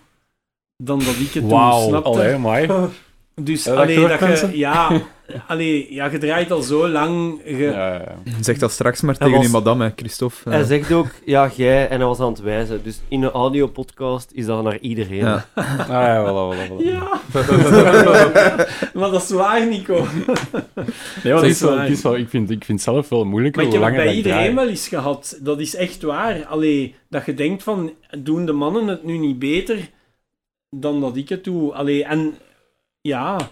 dan 0.77 0.99
dat 0.99 1.17
ik 1.19 1.33
het 1.33 1.45
Wauw, 1.45 1.81
doe, 1.81 1.89
snap 1.89 2.05
je? 2.15 2.89
Dus 3.43 3.65
je 3.65 3.71
dat 3.71 4.19
dat 4.21 4.41
je, 4.41 4.59
ja, 4.59 5.01
allee, 5.49 5.87
ja, 5.95 6.07
je 6.11 6.19
draait 6.19 6.51
al 6.51 6.63
zo 6.63 6.89
lang. 6.89 7.41
Je, 7.45 7.57
Ja, 7.57 7.71
ja, 7.71 7.95
ja. 7.95 8.19
Zeg 8.41 8.59
dat 8.59 8.71
straks 8.73 9.01
maar 9.01 9.17
tegen 9.17 9.33
was- 9.33 9.41
die 9.43 9.51
madame, 9.51 9.85
hè, 9.85 9.91
Christophe. 9.97 10.51
Hij 10.51 10.61
Eh, 10.61 10.67
zegt 10.67 10.93
ook, 10.93 11.07
ja, 11.25 11.51
jij, 11.57 11.89
en 11.89 11.99
hij 11.99 12.07
was 12.09 12.21
aan 12.21 12.29
het 12.33 12.41
wijzen. 12.41 12.83
Dus 12.83 13.01
in 13.09 13.23
een 13.23 13.31
audiopodcast 13.31 14.31
is 14.33 14.47
dat 14.47 14.63
naar 14.63 14.79
iedereen. 14.79 15.17
ja. 15.17 15.47
Ah, 15.55 15.89
ja, 15.89 16.25
voilà, 16.25 16.57
voilà, 16.57 16.71
voilà. 16.71 16.85
Ja, 16.85 17.21
maar 19.01 19.11
dat 19.11 19.23
is 19.23 19.31
waar, 19.31 19.67
Nico. 19.67 19.95
Nee, 21.23 21.33
maar 21.33 21.43
het 21.43 21.51
is 21.51 21.61
wel, 21.61 21.71
waar. 21.75 21.83
het 21.83 21.93
is 21.93 22.03
wel, 22.03 22.17
ik, 22.17 22.29
vind, 22.29 22.51
ik 22.51 22.65
vind 22.65 22.85
het 22.85 22.89
zelf 22.95 23.09
wel 23.09 23.25
moeilijk 23.25 23.57
Maar 23.57 23.65
ik 23.65 23.71
hoe 23.71 23.81
heb 23.81 23.89
het 23.89 23.97
bij 23.97 24.07
dat 24.07 24.17
iedereen 24.17 24.39
draai. 24.39 24.55
wel 24.55 24.69
eens 24.69 24.89
gehad. 24.89 25.39
Dat 25.43 25.61
is 25.61 25.75
echt 25.75 26.03
waar. 26.03 26.45
Allee, 26.45 26.95
dat 27.09 27.27
je 27.27 27.35
denkt 27.35 27.63
van, 27.63 27.93
doen 28.19 28.47
de 28.47 28.53
mannen 28.53 28.87
het 28.87 29.05
nu 29.05 29.19
niet 29.19 29.39
beter 29.39 29.79
dan 30.71 31.01
dat 31.01 31.17
ik 31.17 31.29
het 31.29 31.45
doe? 31.45 31.73
Allee, 31.75 32.05
en 32.05 32.35
ja, 33.07 33.51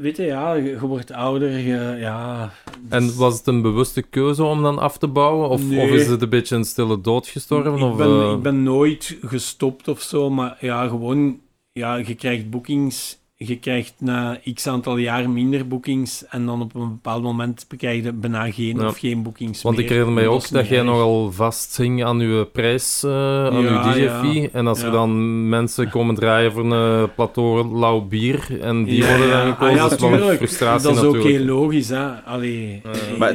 weet 0.00 0.16
je, 0.16 0.22
ja, 0.22 0.52
je, 0.54 0.62
je 0.62 0.86
wordt 0.86 1.12
ouder, 1.12 1.58
je, 1.58 1.96
ja. 1.98 2.52
En 2.88 3.16
was 3.16 3.36
het 3.38 3.46
een 3.46 3.62
bewuste 3.62 4.02
keuze 4.02 4.44
om 4.44 4.62
dan 4.62 4.78
af 4.78 4.98
te 4.98 5.08
bouwen? 5.08 5.48
Of, 5.48 5.62
Nee. 5.62 5.84
of 5.84 5.90
is 5.90 6.06
het 6.06 6.22
een 6.22 6.28
beetje 6.28 6.56
een 6.56 6.64
stille 6.64 7.00
dood 7.00 7.26
gestorven? 7.26 7.74
ik, 7.74 7.82
of, 7.82 7.96
ben, 7.96 8.20
eh, 8.20 8.32
ik 8.32 8.42
ben 8.42 8.62
nooit 8.62 9.18
gestopt 9.22 9.88
of 9.88 10.00
zo, 10.00 10.30
maar 10.30 10.56
ja, 10.60 10.88
gewoon, 10.88 11.40
ja, 11.72 11.96
je 11.96 12.14
krijgt 12.14 12.50
boekings. 12.50 13.18
Je 13.44 13.58
krijgt 13.58 13.94
na 13.98 14.40
x 14.54 14.66
aantal 14.66 14.96
jaar 14.96 15.30
minder 15.30 15.66
boekings 15.68 16.24
en 16.28 16.46
dan 16.46 16.60
op 16.62 16.74
een 16.74 16.88
bepaald 16.88 17.22
moment 17.22 17.66
krijg 17.76 18.04
je 18.04 18.12
bijna 18.12 18.50
geen 18.50 18.76
Ja. 18.78 18.86
of 18.86 18.98
geen 18.98 19.22
boekings 19.22 19.62
Want 19.62 19.76
meer. 19.76 19.84
ik 19.84 19.90
herinner 19.90 20.14
mij 20.14 20.24
Dat 20.24 20.32
ook 20.34 20.48
dat 20.50 20.68
jij 20.68 20.82
nogal 20.82 21.32
vasthing 21.32 22.04
aan 22.04 22.20
uw 22.20 22.44
prijs, 22.44 23.02
eh, 23.02 23.46
aan 23.46 23.62
Ja, 23.62 23.94
ja. 23.94 24.48
En 24.52 24.66
als 24.66 24.82
er 24.82 24.90
dan 24.90 25.48
mensen 25.48 25.90
komen 25.90 26.14
draaien 26.14 26.52
voor 26.52 26.72
een 26.72 27.14
plateau 27.14 27.78
lauw 27.78 28.00
bier 28.00 28.60
en 28.60 28.84
die 28.84 29.04
worden 29.06 29.30
dan 29.30 29.46
gekozen, 29.46 29.80
Ah, 29.80 29.90
ja, 29.98 30.30
is 30.30 30.36
frustratie 30.36 30.86
Dat 30.88 30.96
is 30.96 31.02
ook 31.02 31.14
natuurlijk. 31.14 31.36
heel 31.44 31.46
logisch, 31.54 31.88
hè. 31.88 32.06
Allee, 32.24 32.82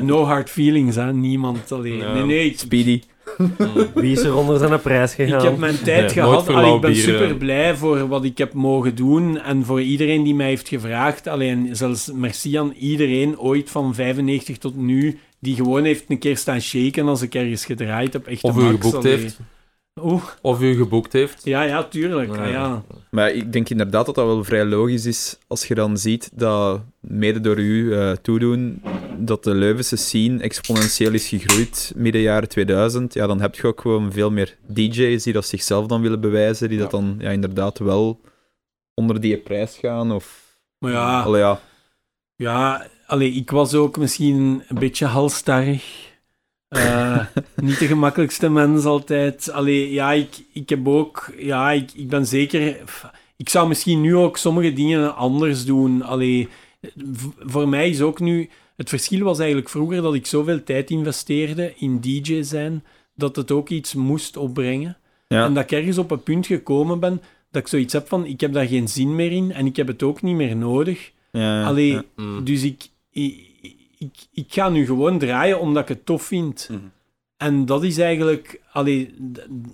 no 0.01 0.23
hard 0.23 0.49
feelings, 0.49 0.95
hè. 0.95 1.13
Niemand, 1.13 1.71
allee. 1.71 1.97
Ja. 1.97 2.13
Nee, 2.13 2.23
nee, 2.23 2.53
Speedy. 2.57 3.01
Wie 3.93 4.11
is 4.11 4.23
er 4.23 4.35
onder 4.35 4.57
zijn 4.57 4.81
prijs 4.81 5.15
ik 5.15 5.25
gegaan? 5.25 5.45
heb 5.45 5.57
mijn 5.57 5.81
tijd 5.83 6.01
Nee, 6.01 6.09
gehad. 6.09 6.47
Allee, 6.49 6.75
ik 6.75 6.81
ben 6.81 6.95
super 6.95 7.35
blij 7.35 7.75
voor 7.75 8.07
wat 8.07 8.23
ik 8.23 8.37
heb 8.37 8.53
mogen 8.53 8.95
doen 8.95 9.39
en 9.41 9.65
voor 9.65 9.81
iedereen 9.81 10.23
die 10.23 10.35
mij 10.35 10.47
heeft 10.47 10.67
gevraagd. 10.67 11.27
Alleen 11.27 11.69
zelfs 11.75 12.11
merci 12.13 12.57
aan 12.57 12.73
iedereen 12.79 13.39
ooit 13.39 13.69
van 13.69 13.95
95 13.95 14.57
tot 14.57 14.75
nu 14.75 15.19
die 15.39 15.55
gewoon 15.55 15.83
heeft 15.83 16.03
een 16.07 16.19
keer 16.19 16.37
staan 16.37 16.61
shaken 16.61 17.07
als 17.07 17.21
ik 17.21 17.35
ergens 17.35 17.65
gedraaid 17.65 18.13
heb. 18.13 18.27
Echt 18.27 18.43
Of 18.43 18.57
u 18.57 18.61
max, 18.61 18.75
geboekt 18.75 18.95
allee. 18.95 19.17
heeft. 19.17 19.39
Oeh, 20.01 20.23
Of 20.41 20.61
u 20.61 20.75
geboekt 20.75 21.13
heeft. 21.13 21.45
ja, 21.45 21.61
ja, 21.61 21.83
tuurlijk. 21.83 22.35
Ja. 22.35 22.43
Ah, 22.43 22.51
ja. 22.51 22.83
Maar 23.11 23.31
ik 23.31 23.53
denk 23.53 23.69
inderdaad 23.69 24.05
dat 24.05 24.15
dat 24.15 24.25
wel 24.25 24.43
vrij 24.43 24.65
logisch 24.65 25.05
is 25.05 25.37
als 25.47 25.67
je 25.67 25.75
dan 25.75 25.97
ziet 25.97 26.29
dat, 26.33 26.81
mede 26.99 27.39
door 27.39 27.57
u 27.59 27.93
eh, 27.93 28.11
toedoen, 28.11 28.81
dat 29.17 29.43
de 29.43 29.53
Leuvense 29.53 29.95
scene 29.95 30.41
exponentieel 30.41 31.13
is 31.13 31.27
gegroeid 31.27 31.93
midden 31.95 32.21
jaren 32.21 32.49
2000. 32.49 33.13
Ja, 33.13 33.27
dan 33.27 33.41
heb 33.41 33.55
je 33.55 33.67
ook 33.67 33.81
gewoon 33.81 34.11
veel 34.11 34.31
meer 34.31 34.57
DJ's 34.67 35.23
die 35.23 35.33
dat 35.33 35.45
zichzelf 35.45 35.87
dan 35.87 36.01
willen 36.01 36.21
bewijzen, 36.21 36.69
die 36.69 36.79
dat 36.79 36.91
dan 36.91 37.15
ja, 37.19 37.29
inderdaad 37.29 37.79
wel 37.79 38.21
onder 38.93 39.21
die 39.21 39.37
prijs 39.37 39.77
gaan. 39.77 40.11
Of... 40.11 40.57
Maar 40.79 40.91
ja, 40.91 41.21
Allee, 41.21 41.41
ja. 41.41 41.59
Ja, 42.35 42.87
allee, 43.05 43.31
ik 43.31 43.51
was 43.51 43.73
ook 43.73 43.97
misschien 43.97 44.63
een 44.67 44.79
beetje 44.79 45.05
halstarrig. 45.05 46.04
Eh, 46.67 47.25
niet 47.55 47.79
de 47.79 47.87
gemakkelijkste 47.87 48.49
mens 48.49 48.85
altijd. 48.85 49.51
Allee, 49.51 49.91
ja, 49.91 50.11
ik, 50.11 50.35
ik 50.53 50.69
heb 50.69 50.87
ook... 50.87 51.31
Ja, 51.37 51.71
ik, 51.71 51.91
ik 51.93 52.09
ben 52.09 52.25
zeker... 52.25 52.77
Ik 53.37 53.49
zou 53.49 53.67
misschien 53.67 54.01
nu 54.01 54.15
ook 54.15 54.37
sommige 54.37 54.73
dingen 54.73 55.15
anders 55.15 55.65
doen. 55.65 56.01
Allee, 56.01 56.47
voor 57.39 57.69
mij 57.69 57.89
is 57.89 58.01
ook 58.01 58.19
nu... 58.19 58.49
Het 58.75 58.89
verschil 58.89 59.23
was 59.23 59.37
eigenlijk 59.39 59.69
vroeger 59.69 60.01
dat 60.01 60.13
ik 60.13 60.25
zoveel 60.25 60.63
tijd 60.63 60.89
investeerde 60.89 61.73
in 61.77 61.99
DJ 61.99 62.41
zijn, 62.41 62.83
dat 63.15 63.35
het 63.35 63.51
ook 63.51 63.69
iets 63.69 63.93
moest 63.93 64.37
opbrengen. 64.37 64.97
Ja. 65.27 65.45
En 65.45 65.53
dat 65.53 65.63
ik 65.63 65.71
ergens 65.71 65.97
op 65.97 66.11
een 66.11 66.23
punt 66.23 66.45
gekomen 66.45 66.99
ben 66.99 67.21
dat 67.55 67.63
ik 67.63 67.69
zoiets 67.69 67.93
heb 67.93 68.07
van, 68.07 68.25
ik 68.25 68.41
heb 68.41 68.53
daar 68.53 68.67
geen 68.67 68.87
zin 68.87 69.15
meer 69.15 69.31
in 69.31 69.51
en 69.51 69.65
ik 69.65 69.75
heb 69.75 69.87
het 69.87 70.03
ook 70.03 70.21
niet 70.21 70.35
meer 70.35 70.55
nodig. 70.55 71.11
Ja, 71.31 71.59
ja, 71.59 71.65
Allee, 71.65 71.91
ja. 71.91 72.03
Mm. 72.15 72.43
dus 72.43 72.63
ik, 72.63 72.87
ik, 73.11 73.49
ik, 73.97 74.13
ik 74.31 74.45
ga 74.53 74.69
nu 74.69 74.85
gewoon 74.85 75.19
draaien 75.19 75.59
omdat 75.59 75.83
ik 75.83 75.89
het 75.89 76.05
tof 76.05 76.23
vind. 76.23 76.67
Mhm. 76.71 76.79
En 77.37 77.65
dat 77.65 77.83
is 77.83 77.97
eigenlijk... 77.97 78.61
Allee, 78.71 79.13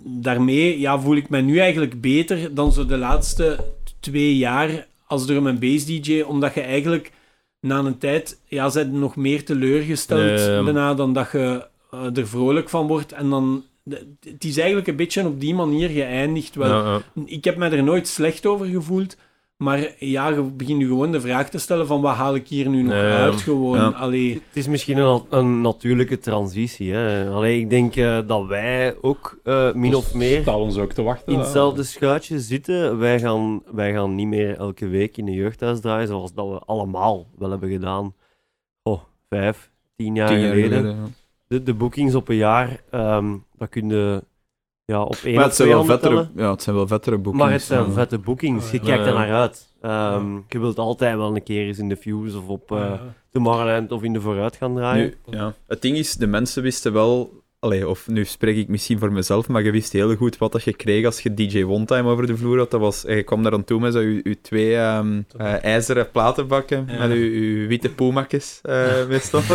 daarmee 0.06 0.80
ja, 0.80 1.00
voel 1.00 1.16
ik 1.16 1.30
me 1.30 1.42
nu 1.42 1.60
eigenlijk 1.60 2.02
beter 2.02 2.54
dan 2.54 2.72
zo 2.72 2.86
de 2.86 2.98
laatste 2.98 3.66
twee 4.00 4.38
jaar 4.38 4.88
als 5.08 5.26
drum 5.26 5.48
en 5.48 5.60
bass 5.60 5.86
DJ, 5.86 6.22
omdat 6.22 6.54
je 6.54 6.62
eigenlijk 6.62 7.12
na 7.60 7.80
een 7.80 7.98
tijd 7.98 8.42
ja, 8.46 8.70
zijn 8.70 9.00
nog 9.00 9.16
meer 9.16 9.46
teleurgesteld 9.46 10.40
ja. 10.40 10.64
daarna 10.64 10.94
dan 10.94 11.14
dat 11.14 11.32
je 11.32 11.68
eh, 11.92 12.18
er 12.18 12.28
vrolijk 12.28 12.70
van 12.70 12.88
wordt. 12.88 13.12
En 13.12 13.30
dan... 13.30 13.66
Het 14.20 14.44
is 14.44 14.58
eigenlijk 14.58 14.88
een 14.88 14.96
beetje 14.96 15.26
op 15.26 15.40
die 15.40 15.54
manier 15.54 15.90
geëindigd. 15.90 16.56
Wel, 16.56 17.02
ik 17.26 17.44
heb 17.44 17.58
me 17.58 17.70
er 17.70 17.84
nooit 17.84 18.08
slecht 18.08 18.46
over 18.46 18.66
gevoeld. 18.66 19.18
Maar 19.62 19.93
ja, 19.99 20.28
je 20.28 20.41
begint 20.41 20.78
nu 20.78 20.88
gewoon 20.88 21.12
de 21.12 21.22
vraag 21.22 21.49
te 21.49 21.57
stellen 21.57 21.88
van 21.88 22.01
wat 22.01 22.16
haal 22.16 22.36
ik 22.36 22.47
hier 22.47 22.70
nu 22.70 22.82
nog 22.82 22.93
uit 22.93 23.41
gewoon. 23.41 23.78
Ja. 23.78 23.88
Allee, 23.88 24.34
Het 24.34 24.57
is 24.57 24.68
misschien 24.68 24.97
een, 24.97 25.22
een 25.30 25.62
natuurlijke 25.62 26.18
transitie. 26.20 26.93
Hè? 26.93 27.30
Allee, 27.30 27.59
ik 27.59 27.70
denk 27.70 27.95
eh, 27.95 28.20
dat 28.28 28.45
wij 28.45 28.95
ook 29.01 29.39
eh, 29.43 29.74
min 29.74 29.95
of 29.95 30.14
meer 30.14 30.41
Staat 30.41 30.55
ons 30.55 30.78
ook 30.78 30.91
te 30.91 31.01
wachten. 31.01 31.34
in 31.34 31.39
hetzelfde 31.39 31.84
schuitje 31.84 32.39
zitten. 32.39 32.97
Wij 32.97 33.20
gaan, 33.20 33.64
wij 33.72 33.93
gaan 33.93 34.16
niet 34.16 34.28
meer 34.28 34.57
elke 34.57 34.88
week 34.88 35.18
in 35.18 35.28
een 35.28 35.34
jeugdhuis 35.34 35.80
draaien, 35.80 36.07
zoals 36.07 36.34
dat 36.34 36.47
we 36.49 36.59
allemaal 36.66 37.28
wel 37.38 37.49
hebben 37.49 37.70
gedaan. 37.70 38.14
Oh, 38.84 39.01
vijf, 39.30 39.72
tien 39.95 40.16
jaar 40.16 40.28
Tien 40.28 40.39
jaar 40.39 40.49
geleden. 40.53 40.78
geleden, 40.78 40.95
ja. 40.95 41.09
De, 41.47 41.64
de 41.64 41.74
boekings 41.74 42.16
op 42.16 42.30
een 42.30 42.36
jaar, 42.36 42.82
ehm, 42.91 43.36
dat 43.57 43.70
kun 43.70 43.89
je 43.89 44.24
ja, 44.92 45.02
op 45.04 45.18
één 45.24 45.34
Maar 45.34 45.44
of 45.44 45.50
het 45.50 45.56
zijn, 45.56 45.70
wel 45.70 45.86
vettere, 45.86 46.28
ja, 46.36 46.52
het 46.52 46.62
zijn 46.62 46.76
wel 46.76 46.88
vettere 46.88 47.18
boekings. 47.18 47.44
Maar 47.44 47.54
het 47.54 47.62
zijn 47.62 47.86
ja. 47.86 47.92
vette 47.92 48.18
boekings. 48.18 48.72
Je 48.72 48.80
kijkt 48.80 49.06
er 49.06 49.14
naar 49.14 49.34
uit. 49.34 49.68
Ehm, 49.82 50.36
Je 50.48 50.60
wilt 50.60 50.80
altijd 50.80 51.16
wel 51.16 51.36
een 51.36 51.44
keer 51.44 51.68
eens 51.68 51.80
in 51.80 51.89
de 51.89 51.96
Fuse 51.98 52.38
of 52.38 52.48
op 52.48 52.72
eh 52.72 52.78
ja. 52.78 53.00
Tomorrowland 53.32 53.92
of 53.92 54.04
in 54.04 54.14
de 54.14 54.22
Vooruit 54.22 54.56
gaan 54.56 54.76
draaien. 54.76 55.14
Nu, 55.26 55.38
ja. 55.38 55.54
Het 55.68 55.82
ding 55.82 55.98
is, 55.98 56.16
de 56.16 56.28
mensen 56.28 56.64
wisten 56.64 56.94
wel 56.94 57.41
allee, 57.62 57.88
of 57.89 58.07
nu 58.07 58.26
spreek 58.26 58.57
ik 58.57 58.68
misschien 58.68 58.99
voor 58.99 59.12
mezelf, 59.12 59.47
maar 59.47 59.64
je 59.64 59.72
wist 59.72 59.91
heel 59.93 60.16
goed 60.16 60.38
wat 60.38 60.51
dat 60.51 60.64
je 60.64 60.74
kreeg 60.74 61.05
als 61.05 61.20
je 61.22 61.34
DJ 61.34 61.64
One 61.64 61.86
Time 61.86 62.09
over 62.09 62.28
de 62.28 62.38
vloer 62.38 62.57
had. 62.57 62.72
Dat 62.72 62.80
was, 62.80 63.01
je 63.07 63.24
kwam 63.24 63.43
daar 63.43 63.53
aan 63.53 63.64
toe 63.64 63.80
met 63.80 63.93
zo 63.93 63.99
je, 63.99 64.20
je 64.24 64.41
twee 64.41 64.76
ehm, 64.76 65.22
eh, 65.38 65.64
ijzeren 65.64 66.12
platenbakken 66.12 66.86
Ja. 66.88 67.07
met 67.07 67.18
je, 67.18 67.59
je 67.62 67.68
witte 67.68 67.89
poemakjes, 67.89 68.59
eh 68.64 69.07
meestal. 69.07 69.41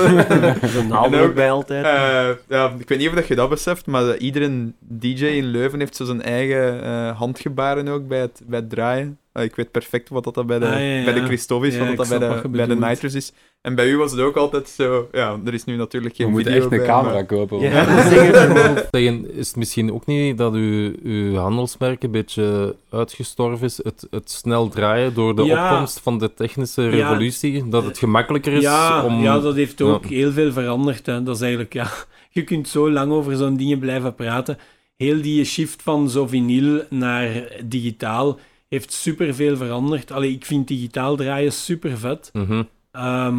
Ook 1.25 1.35
bij 1.35 1.51
altijd. 1.51 1.85
Eh, 1.85 2.29
ja, 2.49 2.75
ik 2.79 2.89
weet 2.89 2.99
niet 2.99 3.09
of 3.09 3.15
dat 3.15 3.27
je 3.27 3.35
dat 3.35 3.49
beseft, 3.49 3.87
maar 3.87 4.09
eh, 4.09 4.21
iedere 4.23 4.73
DJ 4.79 5.25
in 5.25 5.45
Leuven 5.47 5.79
heeft 5.79 5.97
zo 5.97 6.05
zijn 6.05 6.23
eigen 6.23 6.83
eh, 6.83 7.19
handgebaren 7.19 7.89
ook 7.89 8.09
bij 8.09 8.21
het, 8.21 8.43
bij 8.47 8.59
het 8.59 8.71
draaien. 8.71 9.19
Eh, 9.33 9.45
ik 9.45 9.57
weet 9.57 9.71
perfect 9.71 10.09
wat 10.09 10.25
dat 10.25 10.47
bij 10.47 10.59
de, 10.59 10.65
Ah, 10.67 10.73
ja, 10.73 10.79
ja. 10.79 11.05
bij 11.05 11.13
de 11.15 11.25
Christophe 11.25 11.67
is, 11.67 11.75
Ja, 11.75 11.87
wat 11.87 11.97
dat 11.97 12.09
bij 12.09 12.19
de, 12.29 12.39
je 12.43 12.49
bij 12.49 12.67
de. 12.67 12.75
Nitrous 12.77 13.15
is. 13.15 13.33
En 13.67 13.75
bij 13.75 13.89
u 13.91 13.97
was 13.97 14.11
het 14.11 14.21
ook 14.21 14.37
altijd 14.37 14.69
zo... 14.69 15.09
Ja, 15.13 15.39
er 15.45 15.55
is 15.55 15.65
nu 15.65 15.77
natuurlijk 15.77 16.17
We 16.17 16.23
geen 16.23 16.33
moeten 16.33 16.53
video 16.53 16.65
echt 16.69 16.73
een 16.73 16.79
bij, 16.79 16.89
camera 16.89 17.15
maar- 17.15 17.27
kopen. 17.27 17.59
Ja, 17.61 17.85
dat 17.85 18.95
is 19.37 19.47
het 19.47 19.57
misschien 19.57 19.93
ook 19.93 20.07
niet 20.07 20.39
dat 20.39 20.55
uw, 20.55 20.93
uw 21.03 21.35
handelsmerk 21.35 22.03
een 22.03 22.11
beetje 22.11 22.77
uitgestorven 22.91 23.67
is? 23.67 23.77
Het, 23.83 24.07
het 24.11 24.31
snel 24.31 24.69
draaien 24.69 25.15
door 25.15 25.37
de 25.37 25.43
Ja. 25.45 25.71
opkomst 25.71 26.01
van 26.01 26.19
de 26.19 26.35
technische 26.35 26.83
Ja. 26.83 26.89
revolutie? 26.91 27.69
Dat 27.69 27.85
het 27.85 27.99
gemakkelijker 27.99 28.53
is 28.53 28.63
ja, 28.63 29.05
om... 29.05 29.23
ja, 29.23 29.39
dat 29.39 29.55
heeft 29.55 29.83
ook 29.83 30.03
Ja. 30.05 30.09
heel 30.17 30.33
veel 30.33 30.53
veranderd. 30.53 31.07
Hè. 31.07 31.23
Dat 31.23 31.35
is 31.35 31.41
eigenlijk, 31.41 31.73
ja, 31.73 31.91
je 32.31 32.45
kunt 32.45 32.69
zo 32.69 32.91
lang 32.91 33.13
over 33.13 33.37
zo'n 33.37 33.57
dingen 33.57 33.79
blijven 33.79 34.15
praten. 34.15 34.59
Heel 34.97 35.23
die 35.23 35.45
shift 35.45 35.83
van 35.83 36.11
zo 36.11 36.27
vinyl 36.27 36.83
naar 36.91 37.49
digitaal 37.65 38.39
heeft 38.69 38.93
superveel 38.93 39.57
veranderd. 39.57 40.13
Allee, 40.13 40.33
ik 40.33 40.45
vind 40.45 40.69
digitaal 40.69 41.17
draaien 41.17 41.53
super 41.53 41.99
vet. 41.99 42.31
Mhm. 42.33 42.63
Ehm, 42.97 43.39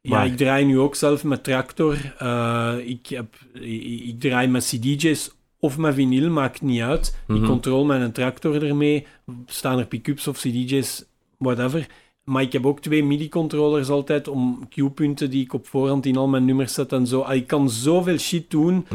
ja, 0.00 0.22
ik 0.22 0.36
draai 0.36 0.64
nu 0.64 0.78
ook 0.78 0.94
zelf 0.94 1.24
met 1.24 1.44
tractor. 1.44 2.14
Eh, 2.18 2.74
ik, 2.84 3.06
heb, 3.06 3.26
ik, 3.52 3.82
ik 4.06 4.20
draai 4.20 4.48
met 4.48 4.64
CD'tjes 4.64 5.30
of 5.58 5.78
met 5.78 5.94
vinyl, 5.94 6.30
maakt 6.30 6.62
niet 6.62 6.80
uit. 6.80 7.16
Ik 7.28 7.34
Mhm. 7.36 7.46
controle 7.46 7.84
met 7.86 8.00
een 8.00 8.12
tractor 8.12 8.62
ermee. 8.66 9.06
Staan 9.46 9.78
er 9.78 9.86
pick-ups 9.86 10.28
of 10.28 10.38
CD'tjes, 10.38 11.04
whatever. 11.38 11.86
Maar 12.24 12.42
ik 12.42 12.52
heb 12.52 12.66
ook 12.66 12.80
twee 12.80 13.04
MIDI-controllers 13.04 13.88
altijd 13.88 14.28
om 14.28 14.68
Q-punten 14.68 15.30
die 15.30 15.44
ik 15.44 15.52
op 15.52 15.66
voorhand 15.66 16.06
in 16.06 16.16
al 16.16 16.28
mijn 16.28 16.44
nummers 16.44 16.74
zet 16.74 16.92
en 16.92 17.06
zo. 17.06 17.30
Ik 17.30 17.46
kan 17.46 17.70
zoveel 17.70 18.18
shit 18.18 18.50
doen 18.50 18.86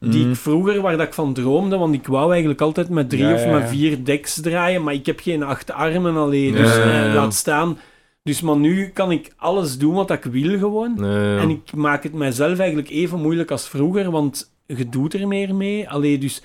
die 0.00 0.20
Mhm. 0.22 0.30
ik 0.30 0.36
vroeger, 0.36 0.80
waar 0.80 0.96
dat 0.96 1.06
ik 1.06 1.12
van 1.14 1.32
droomde, 1.34 1.76
want 1.76 1.94
ik 1.94 2.06
wou 2.06 2.30
eigenlijk 2.30 2.60
altijd 2.60 2.88
met 2.88 3.10
drie 3.10 3.22
Ja, 3.24 3.34
of 3.34 3.44
ja, 3.44 3.58
met 3.58 3.68
vier 3.68 4.04
decks 4.04 4.40
draaien, 4.40 4.82
maar 4.82 4.94
ik 4.94 5.06
heb 5.06 5.20
geen 5.20 5.42
acht 5.42 5.70
armen 5.70 6.16
alleen, 6.16 6.52
dus 6.52 6.76
eh, 6.76 7.06
ja. 7.06 7.14
laat 7.14 7.34
staan. 7.34 7.78
Dus 8.22 8.40
maar 8.40 8.56
nu 8.56 8.88
kan 8.88 9.10
ik 9.10 9.32
alles 9.36 9.78
doen 9.78 9.94
wat 9.94 10.10
ik 10.10 10.24
wil 10.24 10.58
gewoon. 10.58 11.04
En 11.04 11.50
ik 11.50 11.74
maak 11.74 12.02
het 12.02 12.12
mijzelf 12.14 12.58
eigenlijk 12.58 12.90
even 12.90 13.20
moeilijk 13.20 13.50
als 13.50 13.68
vroeger, 13.68 14.10
want 14.10 14.52
je 14.66 14.88
doet 14.88 15.14
er 15.14 15.28
meer 15.28 15.54
mee. 15.54 15.88
Allee, 15.90 16.18
dus 16.18 16.42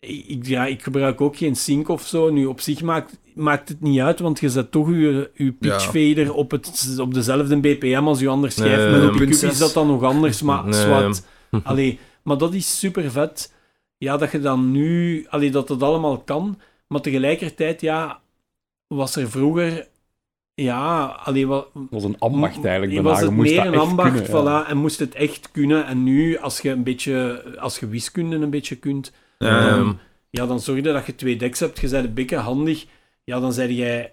ik, 0.00 0.46
ja, 0.46 0.66
ik 0.66 0.82
gebruik 0.82 1.20
ook 1.20 1.36
geen 1.36 1.56
sync 1.56 1.88
of 1.88 2.06
zo. 2.06 2.30
Nu, 2.30 2.46
op 2.46 2.60
zich 2.60 2.82
maakt, 2.82 3.18
maakt 3.34 3.68
het 3.68 3.80
niet 3.80 4.00
uit, 4.00 4.20
want 4.20 4.40
je 4.40 4.48
zet 4.48 4.70
toch 4.70 4.88
je, 4.88 5.30
je 5.34 5.52
pitch 5.52 5.84
fader 5.84 6.32
op, 6.34 6.50
het, 6.50 6.96
op 7.00 7.14
dezelfde 7.14 7.56
BPM 7.60 8.02
als 8.04 8.20
je 8.20 8.28
anders 8.28 8.54
schijft. 8.54 8.76
Nee, 8.82 8.90
Met 8.90 9.00
een 9.02 9.06
punt 9.06 9.18
pick-up 9.18 9.34
zes. 9.34 9.50
is 9.52 9.58
dat 9.58 9.72
dan 9.72 9.86
nog 9.86 10.02
anders, 10.02 10.42
maar 10.42 10.64
Nee. 10.64 10.72
zwart. 10.72 11.26
Allee, 11.64 11.98
maar 12.22 12.38
dat 12.38 12.54
is 12.54 12.78
super 12.78 13.10
vet. 13.10 13.54
Ja, 13.98 14.16
dat 14.16 14.32
je 14.32 14.40
dan 14.40 14.70
nu, 14.70 15.26
allee, 15.28 15.50
dat 15.50 15.68
het 15.68 15.82
allemaal 15.82 16.18
kan. 16.18 16.58
Maar 16.88 17.00
tegelijkertijd, 17.00 17.80
ja, 17.80 18.20
was 18.86 19.16
er 19.16 19.30
vroeger, 19.30 19.87
ja, 20.62 21.04
allee, 21.24 21.46
wat, 21.46 21.68
Dat 21.74 21.82
was 21.90 22.04
een 22.04 22.16
ambacht 22.18 22.64
eigenlijk. 22.64 22.92
je 22.92 23.02
bijna. 23.02 23.08
was 23.10 23.18
Je 23.18 23.24
het 23.24 23.34
moest 23.34 23.50
meer 23.50 23.66
een 23.66 23.72
echt 23.72 23.82
ambacht, 23.82 24.22
kunnen, 24.22 24.44
ja. 24.44 24.64
voilà, 24.64 24.68
en 24.68 24.76
moest 24.76 24.98
het 24.98 25.14
echt 25.14 25.50
kunnen. 25.52 25.86
En 25.86 26.02
nu, 26.02 26.38
als 26.38 26.60
je 26.60 26.70
een 26.70 26.82
beetje, 26.82 27.44
als 27.58 27.78
je 27.78 27.88
wiskunde 27.88 28.36
een 28.36 28.50
beetje 28.50 28.76
kunt, 28.76 29.12
Ja, 29.38 29.68
Ehm, 29.68 29.76
dan, 29.76 29.98
ja, 30.30 30.46
dan 30.46 30.60
zorg 30.60 30.78
je 30.78 30.92
dat 30.92 31.06
je 31.06 31.14
twee 31.14 31.36
decks 31.36 31.60
hebt, 31.60 31.78
je 31.80 31.88
bent 31.88 32.04
een 32.04 32.14
beetje 32.14 32.36
handig. 32.36 32.86
Ja, 33.24 33.40
dan 33.40 33.52
zei 33.52 33.74
jij, 33.74 34.12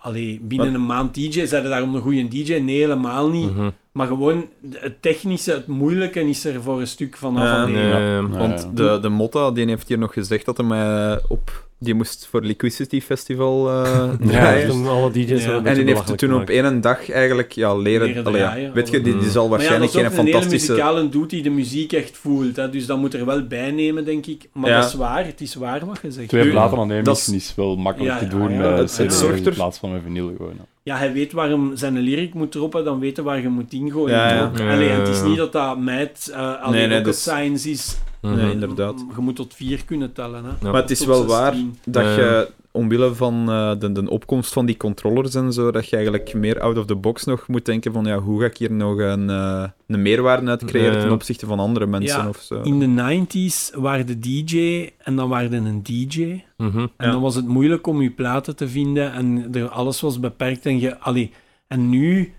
allee, 0.00 0.40
binnen 0.42 0.66
Wat? 0.66 0.76
een 0.80 0.86
maand 0.86 1.14
DJ, 1.14 1.44
zei 1.46 1.62
je 1.62 1.68
daarom 1.68 1.94
een 1.94 2.00
goede 2.00 2.28
DJ? 2.28 2.54
Nee, 2.54 2.78
helemaal 2.78 3.30
niet. 3.30 3.54
mhm. 3.54 3.70
Maar 3.92 4.06
gewoon, 4.06 4.48
het 4.70 5.02
technische, 5.02 5.52
het 5.52 5.66
moeilijke 5.66 6.28
is 6.28 6.44
er 6.44 6.62
voor 6.62 6.80
een 6.80 6.86
stuk 6.86 7.16
vanaf. 7.16 7.44
Ja, 7.44 7.66
Nee, 7.66 7.88
Ja. 7.88 7.98
Ja. 7.98 8.28
Want 8.28 8.76
de, 8.76 8.98
de 9.02 9.08
Motta, 9.08 9.50
die 9.50 9.66
heeft 9.66 9.88
hier 9.88 9.98
nog 9.98 10.12
gezegd 10.12 10.44
dat 10.44 10.56
hij 10.56 10.66
mij 10.66 11.20
op... 11.28 11.68
Die 11.82 11.94
moest 11.94 12.26
voor 12.30 12.40
Liquidity 12.42 13.00
Festival 13.00 13.68
eh 13.70 14.10
draaien. 14.28 14.68
Toen 14.68 14.86
alle 14.88 15.10
DJ's 15.10 15.44
Ja. 15.44 15.50
een 15.52 15.66
En 15.66 15.74
die 15.74 15.84
heeft 15.84 16.18
toen 16.18 16.34
op 16.34 16.48
één 16.50 16.80
dag 16.80 17.10
eigenlijk 17.10 17.52
ja, 17.52 17.74
leren... 17.76 18.06
Leren 18.06 18.24
allee, 18.26 18.40
ja. 18.40 18.46
draaien. 18.46 18.72
Weet 18.72 18.90
je, 18.90 19.00
die, 19.00 19.18
die 19.18 19.30
zal 19.30 19.48
Maar 19.48 19.62
ja, 19.62 19.68
dat 19.68 19.78
waarschijnlijk 19.78 19.90
is 19.92 19.96
ook 19.98 20.02
geen 20.04 20.18
een 20.18 20.24
hele 20.26 20.32
fantastische... 20.32 20.72
muzikale 20.72 21.08
doet 21.08 21.30
die 21.30 21.42
de 21.42 21.50
muziek 21.50 21.92
echt 21.92 22.16
voelt. 22.16 22.56
Hè? 22.56 22.70
Dus 22.70 22.86
dat 22.86 22.98
moet 22.98 23.14
er 23.14 23.24
wel 23.26 23.46
bij 23.46 23.70
nemen, 23.70 24.04
denk 24.04 24.26
ik. 24.26 24.48
Maar 24.52 24.70
Ja. 24.70 24.80
dat 24.80 24.88
is 24.88 24.94
waar, 24.94 25.26
het 25.26 25.40
is 25.40 25.54
waar 25.54 25.86
wat 25.86 25.98
je 26.02 26.10
zegt. 26.10 26.28
Twee 26.28 26.50
platen 26.50 26.78
aan 26.78 26.92
één 26.92 27.04
is 27.06 27.52
wel 27.56 27.76
makkelijk 27.76 28.12
Ja, 28.12 28.18
te 28.18 28.24
ja, 28.24 28.30
doen 28.30 28.52
ja, 28.52 28.58
met 28.58 28.78
het- 28.78 28.96
het 28.96 29.06
CD 29.06 29.12
zorgt 29.14 29.38
in 29.38 29.46
er- 29.46 29.52
plaats 29.52 29.78
van 29.78 29.92
met 29.92 30.00
vinyl 30.04 30.32
gewoon. 30.36 30.52
ja. 30.58 30.64
Ja, 30.84 30.96
hij 30.96 31.12
weet 31.12 31.32
waarom 31.32 31.76
zijn 31.76 31.98
lyric 31.98 32.34
moet 32.34 32.52
droppen, 32.52 32.84
dan 32.84 32.98
weet 33.00 33.16
hij 33.16 33.24
waar 33.24 33.40
je 33.42 33.48
moet 33.48 33.72
ingooien. 33.72 34.16
Ja, 34.16 34.28
ja. 34.28 34.50
Ja, 34.56 34.72
Allee, 34.72 34.88
ja, 34.88 34.94
het 34.98 35.08
is 35.08 35.18
ja. 35.18 35.26
niet 35.26 35.36
dat 35.36 35.52
dat 35.52 35.78
meid 35.78 36.28
uh, 36.30 36.62
alleen 36.62 36.78
Nee, 36.78 36.86
nee, 36.86 36.98
ook 36.98 37.06
een 37.06 37.14
science 37.14 37.70
is. 37.70 37.96
Mhm. 38.22 38.34
Nee, 38.36 38.52
inderdaad. 38.52 39.04
Je 39.16 39.20
moet 39.22 39.36
tot 39.36 39.54
vier 39.54 39.84
kunnen 39.84 40.12
tellen. 40.12 40.44
Hè? 40.44 40.50
Ja. 40.50 40.72
Maar 40.72 40.80
het 40.80 40.90
is 40.90 40.98
Tot 40.98 41.06
wel 41.06 41.26
waar 41.26 41.52
16. 41.52 41.76
dat 41.84 42.04
Ja. 42.04 42.10
je, 42.14 42.50
omwille 42.70 43.14
van 43.14 43.50
eh, 43.50 43.72
de, 43.78 43.92
de 43.92 44.10
opkomst 44.10 44.52
van 44.52 44.66
die 44.66 44.76
controllers 44.76 45.34
en 45.34 45.52
zo, 45.52 45.70
dat 45.70 45.88
je 45.88 45.96
eigenlijk 45.96 46.34
meer 46.34 46.60
out 46.60 46.78
of 46.78 46.86
the 46.86 46.94
box 46.94 47.24
nog 47.24 47.48
moet 47.48 47.64
denken 47.64 47.92
van, 47.92 48.04
ja, 48.04 48.18
hoe 48.18 48.40
ga 48.40 48.46
ik 48.46 48.56
hier 48.56 48.72
nog 48.72 48.98
een, 48.98 49.30
eh, 49.30 49.64
een 49.86 50.02
meerwaarde 50.02 50.50
uit 50.50 50.64
creëren 50.64 50.90
Ja, 50.92 50.96
ja. 50.98 51.02
ten 51.04 51.12
opzichte 51.12 51.46
van 51.46 51.58
andere 51.58 51.86
mensen 51.86 52.20
Ja, 52.22 52.28
of 52.28 52.36
zo. 52.36 52.60
In 52.62 52.78
de 52.78 52.86
90s 52.86 53.74
waren 53.74 54.06
de 54.06 54.18
DJ 54.18 54.88
en 54.98 55.16
dan 55.16 55.28
waren 55.28 55.52
er 55.52 55.66
een 55.66 55.82
DJ. 55.82 56.42
Mhm. 56.56 56.78
En 56.78 56.90
Ja. 56.98 57.10
dan 57.10 57.20
was 57.20 57.34
het 57.34 57.46
moeilijk 57.46 57.86
om 57.86 58.02
je 58.02 58.10
platen 58.10 58.56
te 58.56 58.68
vinden 58.68 59.12
en 59.12 59.48
er, 59.54 59.68
alles 59.68 60.00
was 60.00 60.20
beperkt. 60.20 60.66
En, 60.66 60.80
je, 60.80 60.98
allee, 61.00 61.32
en 61.68 61.88
nu, 61.88 62.32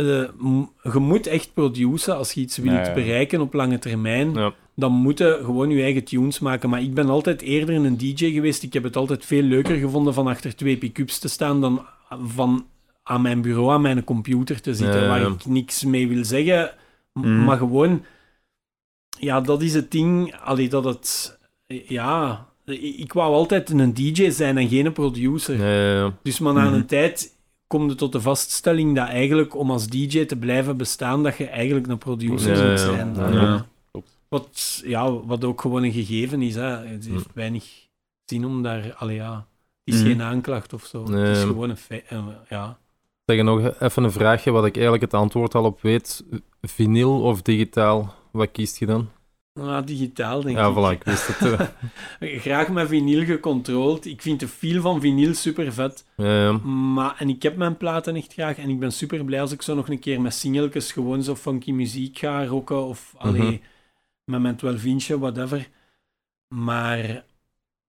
eh, 0.00 0.92
je 0.92 0.98
moet 0.98 1.26
echt 1.26 1.50
produceren 1.54 2.16
als 2.18 2.32
je 2.32 2.40
iets 2.40 2.56
wilt 2.56 2.76
Ja, 2.76 2.86
ja. 2.86 2.94
bereiken 2.94 3.40
op 3.40 3.52
lange 3.52 3.78
termijn. 3.78 4.32
Ja. 4.34 4.52
Dan 4.76 4.92
moet 4.92 5.18
je 5.18 5.40
gewoon 5.44 5.70
je 5.70 5.82
eigen 5.82 6.04
tunes 6.04 6.38
maken. 6.38 6.70
Maar 6.70 6.82
ik 6.82 6.94
ben 6.94 7.08
altijd 7.08 7.42
eerder 7.42 7.74
een 7.74 7.96
DJ 7.96 8.32
geweest. 8.32 8.62
Ik 8.62 8.72
heb 8.72 8.82
het 8.82 8.96
altijd 8.96 9.24
veel 9.24 9.42
leuker 9.42 9.76
gevonden 9.76 10.14
van 10.14 10.26
achter 10.26 10.56
twee 10.56 10.76
pick-ups 10.76 11.18
te 11.18 11.28
staan 11.28 11.60
dan 11.60 11.86
van 12.26 12.66
aan 13.02 13.22
mijn 13.22 13.40
bureau, 13.42 13.70
aan 13.72 13.80
mijn 13.80 14.04
computer 14.04 14.60
te 14.60 14.74
zitten, 14.74 15.08
waar 15.08 15.20
ik 15.22 15.44
niks 15.46 15.84
mee 15.84 16.08
wil 16.08 16.24
zeggen. 16.24 16.72
Mhm. 17.12 17.44
Maar 17.44 17.56
gewoon, 17.58 18.04
ja, 19.18 19.40
dat 19.40 19.62
is 19.62 19.74
het 19.74 19.90
ding. 19.90 20.34
Allee, 20.44 20.68
dat 20.68 20.84
het, 20.84 21.38
ja, 21.86 22.46
ik 22.96 23.12
wou 23.12 23.34
altijd 23.34 23.70
een 23.70 23.94
DJ 23.94 24.30
zijn 24.30 24.58
en 24.58 24.68
geen 24.68 24.92
producer. 24.92 25.56
Dus 26.22 26.38
maar 26.38 26.52
na 26.54 26.64
Mhm. 26.64 26.74
een 26.74 26.86
tijd 26.86 27.36
kom 27.70 27.88
je 27.88 27.94
tot 27.94 28.12
de 28.12 28.20
vaststelling 28.20 28.96
dat 28.96 29.08
eigenlijk 29.08 29.54
om 29.56 29.70
als 29.70 29.86
DJ 29.86 30.24
te 30.24 30.36
blijven 30.36 30.76
bestaan, 30.76 31.22
dat 31.22 31.36
je 31.36 31.46
eigenlijk 31.46 31.86
een 31.86 31.98
producer 31.98 32.56
Ja, 32.56 32.70
moet 32.70 32.78
ja, 32.80 32.84
zijn. 32.94 33.14
ja. 33.14 33.30
Ja. 33.30 33.66
Wat, 34.28 34.82
ja, 34.84 35.12
wat 35.12 35.44
ook 35.44 35.60
gewoon 35.60 35.82
een 35.82 35.92
gegeven 35.92 36.42
is. 36.42 36.54
Hè. 36.54 36.62
Het 36.86 37.06
heeft 37.06 37.24
Hm. 37.24 37.30
weinig 37.34 37.64
zin 38.24 38.44
om 38.46 38.62
daar... 38.62 38.94
Allee, 38.94 39.16
ja, 39.16 39.46
het 39.84 39.94
is 39.94 40.00
Mhm. 40.00 40.10
geen 40.10 40.22
aanklacht 40.22 40.72
of 40.72 40.84
zo. 40.84 41.00
Het 41.00 41.08
is 41.28 41.36
Nee. 41.38 41.46
gewoon 41.46 41.70
een 41.70 41.76
feit. 41.76 42.04
ja. 42.48 42.78
Zeg 43.24 43.42
nog 43.42 43.78
even 43.80 44.04
een 44.04 44.12
vraagje 44.12 44.50
wat 44.50 44.64
ik 44.66 44.72
eigenlijk 44.74 45.02
het 45.02 45.14
antwoord 45.14 45.54
al 45.54 45.64
op 45.64 45.80
weet. 45.82 46.24
Vinyl 46.62 47.22
of 47.22 47.42
digitaal? 47.42 48.14
Wat 48.30 48.50
kiest 48.50 48.78
je 48.78 48.86
dan? 48.86 49.08
Ah, 49.52 49.86
digitaal, 49.86 50.42
denk 50.42 50.56
Ja, 50.56 50.66
ik. 50.68 50.74
voilà, 50.74 50.98
ik 50.98 51.04
wist 51.04 51.26
het. 51.26 51.60
eh. 52.20 52.38
Graag 52.44 52.68
met 52.68 52.88
vinyl 52.88 53.24
gecontroleerd. 53.24 54.06
Ik 54.06 54.22
vind 54.22 54.40
de 54.40 54.48
feel 54.48 54.80
van 54.80 55.00
vinyl 55.00 55.34
super 55.34 55.72
vet. 55.72 56.04
Ja, 56.16 56.42
ja. 56.42 56.52
Maar, 56.66 57.16
en 57.18 57.28
ik 57.28 57.42
heb 57.42 57.56
mijn 57.56 57.76
platen 57.76 58.16
echt 58.16 58.32
graag. 58.32 58.56
En 58.58 58.68
ik 58.68 58.78
ben 58.78 58.92
super 58.92 59.24
blij 59.24 59.40
als 59.40 59.52
ik 59.52 59.62
zo 59.62 59.74
nog 59.74 59.88
een 59.88 59.98
keer 59.98 60.20
met 60.20 60.34
singeltjes 60.34 60.92
gewoon 60.92 61.22
zo 61.22 61.34
funky 61.36 61.72
muziek 61.72 62.18
ga 62.18 62.44
rocken. 62.46 62.84
Of 62.84 63.14
allee, 63.18 63.42
Mhm. 63.42 63.56
met 64.24 64.40
mijn 64.40 64.56
12 64.56 64.84
inch, 64.84 65.06
whatever. 65.06 65.68
Maar 66.54 67.24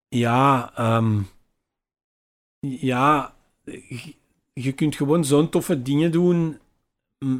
ja, 0.07 0.71
ehm, 0.75 1.21
ja, 2.59 3.35
je- 3.65 4.15
je 4.53 4.71
kunt 4.71 4.95
gewoon 4.95 5.25
zo'n 5.25 5.49
toffe 5.49 5.81
dingen 5.81 6.11
doen 6.11 6.59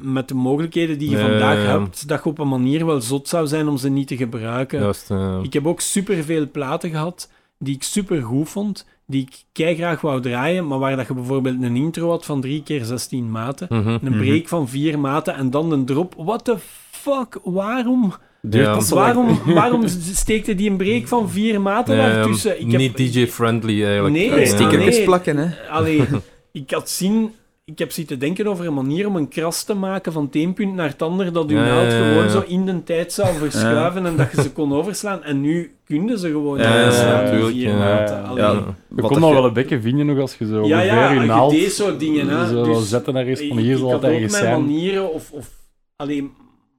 met 0.02 0.28
de 0.28 0.34
mogelijkheden 0.34 0.98
die 0.98 1.10
je 1.10 1.18
vandaag 1.18 1.56
ja, 1.56 1.64
ja. 1.64 1.80
hebt, 1.80 2.08
dat 2.08 2.24
je 2.24 2.30
op 2.30 2.40
een 2.40 2.48
manier 2.48 2.86
wel 2.86 3.02
zot 3.02 3.28
zou 3.28 3.48
zijn 3.48 3.68
om 3.68 3.78
ze 3.78 3.90
niet 3.90 4.08
te 4.08 4.18
gebruiken. 4.18 4.80
Juist. 4.82 5.12
eh. 5.12 5.40
Ik 5.44 5.54
heb 5.54 5.68
ook 5.68 5.80
superveel 5.82 6.50
platen 6.52 6.90
gehad 6.90 7.30
die 7.60 7.76
ik 7.76 7.84
super 7.84 8.22
goed 8.22 8.50
vond, 8.50 8.86
die 9.08 9.22
ik 9.22 9.44
kei 9.52 9.76
graag 9.76 10.02
wou 10.02 10.22
draaien, 10.22 10.68
maar 10.68 10.80
waar 10.80 10.96
dat 10.96 11.08
je 11.08 11.14
bijvoorbeeld 11.14 11.62
een 11.64 11.76
intro 11.76 12.10
had 12.10 12.26
van 12.26 12.42
3 12.42 12.64
keer 12.64 12.86
16 12.86 13.32
maten, 13.32 13.68
Mhm. 13.70 13.88
een 13.88 14.00
Mhm. 14.02 14.18
break 14.18 14.48
van 14.48 14.70
4 14.70 15.00
maten 15.00 15.36
en 15.36 15.50
dan 15.50 15.72
een 15.72 15.86
drop. 15.86 16.14
What 16.18 16.44
the 16.46 16.56
fuck? 16.92 17.40
Waarom? 17.44 18.14
Ja. 18.50 18.80
Waarom, 18.90 19.40
waarom 19.54 19.88
steekte 20.14 20.56
die 20.56 20.70
een 20.70 20.78
break 20.78 21.08
van 21.08 21.30
4 21.30 21.62
maten 21.62 21.96
Ja, 21.96 22.10
daartussen? 22.14 22.62
Ik 22.62 22.72
heb- 22.72 22.80
Niet 22.82 22.98
DJ-friendly 23.14 23.84
eigenlijk. 23.84 24.16
Nee, 24.16 24.40
Ja. 24.40 24.46
Stickertjes 24.46 24.96
nee. 24.96 25.06
plakken, 25.06 25.38
hè. 25.38 25.70
Allee, 25.70 26.02
ik 26.52 26.72
had 26.72 26.90
zien... 26.90 27.32
ik 27.72 27.80
heb 27.80 27.92
zitten 27.92 28.20
denken 28.20 28.48
over 28.48 28.66
een 28.66 28.74
manier 28.74 29.08
om 29.08 29.16
een 29.16 29.28
kras 29.28 29.64
te 29.64 29.74
maken 29.74 30.14
van 30.14 30.26
het 30.26 30.36
een 30.36 30.54
punt 30.54 30.74
naar 30.74 30.88
het 30.88 31.02
ander, 31.02 31.34
dat 31.34 31.50
uw 31.50 31.58
Ja, 31.58 31.64
naald 31.66 31.92
ja, 31.92 31.98
ja, 31.98 32.08
gewoon 32.08 32.24
ja. 32.24 32.30
zo 32.30 32.44
in 32.48 32.66
de 32.66 32.84
tijd 32.84 33.14
zou 33.14 33.36
verschuiven 33.36 34.06
en 34.06 34.16
dat 34.18 34.32
je 34.36 34.42
ze 34.42 34.52
kon 34.52 34.74
overslaan. 34.74 35.24
En 35.24 35.42
nu 35.42 35.76
kunnen 35.86 36.20
ze 36.20 36.28
gewoon 36.28 36.58
Ja, 36.58 36.76
ja, 36.76 36.82
overslaan, 36.82 37.38
ja, 37.38 37.46
vier 37.48 37.70
ja. 37.70 37.78
naald. 37.78 38.10
Ja, 38.10 38.52
ja. 38.52 38.76
Je 38.96 39.02
kon 39.02 39.20
nog 39.20 39.30
je- 39.30 39.36
wel 39.36 39.46
een 39.46 39.54
beetje 39.54 39.82
vinden 39.82 40.06
nog 40.06 40.20
als 40.20 40.36
je 40.38 40.46
zo 40.46 40.66
Ja, 40.66 40.82
ja, 40.82 41.12
je 41.12 41.20
je 41.20 41.26
naald 41.26 41.52
deed 41.52 41.72
soort 41.72 42.00
dingen, 42.00 42.28
hè. 42.28 42.48
zo 42.48 42.64
Dus 42.64 42.90
zetten 42.90 43.14
naar 43.14 43.26
eens 43.26 43.42
van 43.48 43.58
hier 43.58 43.72
ik 43.72 43.78
zal 43.78 43.92
had 43.92 44.02
het 44.02 44.10
ook 44.10 44.16
ergens 44.16 44.32
mijn 44.32 44.44
zijn. 44.44 44.62
manieren, 44.66 45.14
of, 45.14 45.32
of... 45.32 45.50
Allee, 45.96 46.32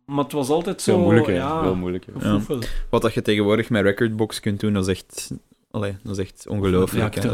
maar 0.06 0.24
het 0.24 0.32
was 0.32 0.48
altijd 0.48 0.82
Veel 0.82 0.94
zo... 0.94 1.00
moeilijker, 1.02 1.34
ja, 1.34 1.62
veel 1.62 1.74
moeilijker. 1.74 2.12
gefoefel. 2.18 2.58
Wat 2.90 3.02
dat 3.02 3.14
je 3.14 3.22
tegenwoordig 3.22 3.70
met 3.70 3.82
Recordbox 3.82 4.40
kunt 4.40 4.60
doen, 4.60 4.72
dat 4.72 4.88
is 4.88 4.94
echt, 4.94 5.30
allee, 5.70 5.96
dat 6.02 6.18
is 6.18 6.24
echt 6.24 6.46
ongelooflijk. 6.48 7.14
hè. 7.14 7.30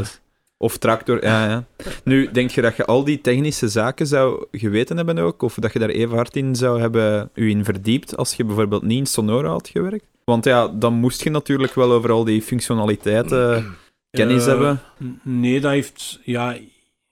Of 0.61 0.77
tractor, 0.77 1.23
ja, 1.23 1.47
ja. 1.47 1.63
Nu, 2.03 2.31
denk 2.31 2.49
je 2.51 2.61
dat 2.61 2.75
je 2.75 2.85
al 2.85 3.03
die 3.03 3.21
technische 3.21 3.67
zaken 3.67 4.07
zou 4.07 4.45
geweten 4.51 4.97
hebben 4.97 5.17
ook? 5.17 5.41
Of 5.41 5.53
dat 5.55 5.73
je 5.73 5.79
daar 5.79 5.89
even 5.89 6.15
hard 6.15 6.35
in 6.35 6.55
zou 6.55 6.79
hebben 6.81 7.29
u 7.33 7.49
in 7.49 7.63
verdiept 7.63 8.17
als 8.17 8.33
je 8.33 8.43
bijvoorbeeld 8.43 8.83
niet 8.83 8.97
in 8.97 9.05
Sonora 9.05 9.49
had 9.49 9.67
gewerkt? 9.67 10.05
Want 10.23 10.45
ja, 10.45 10.67
dan 10.67 10.93
moest 10.93 11.23
je 11.23 11.29
natuurlijk 11.29 11.73
wel 11.75 11.91
over 11.91 12.11
al 12.11 12.23
die 12.23 12.41
functionaliteiten 12.41 13.65
kennis 14.11 14.41
Eh, 14.41 14.47
hebben. 14.47 14.81
n- 15.03 15.19
Nee, 15.23 15.59
dat 15.59 15.71
heeft... 15.71 16.19
Ja, 16.23 16.55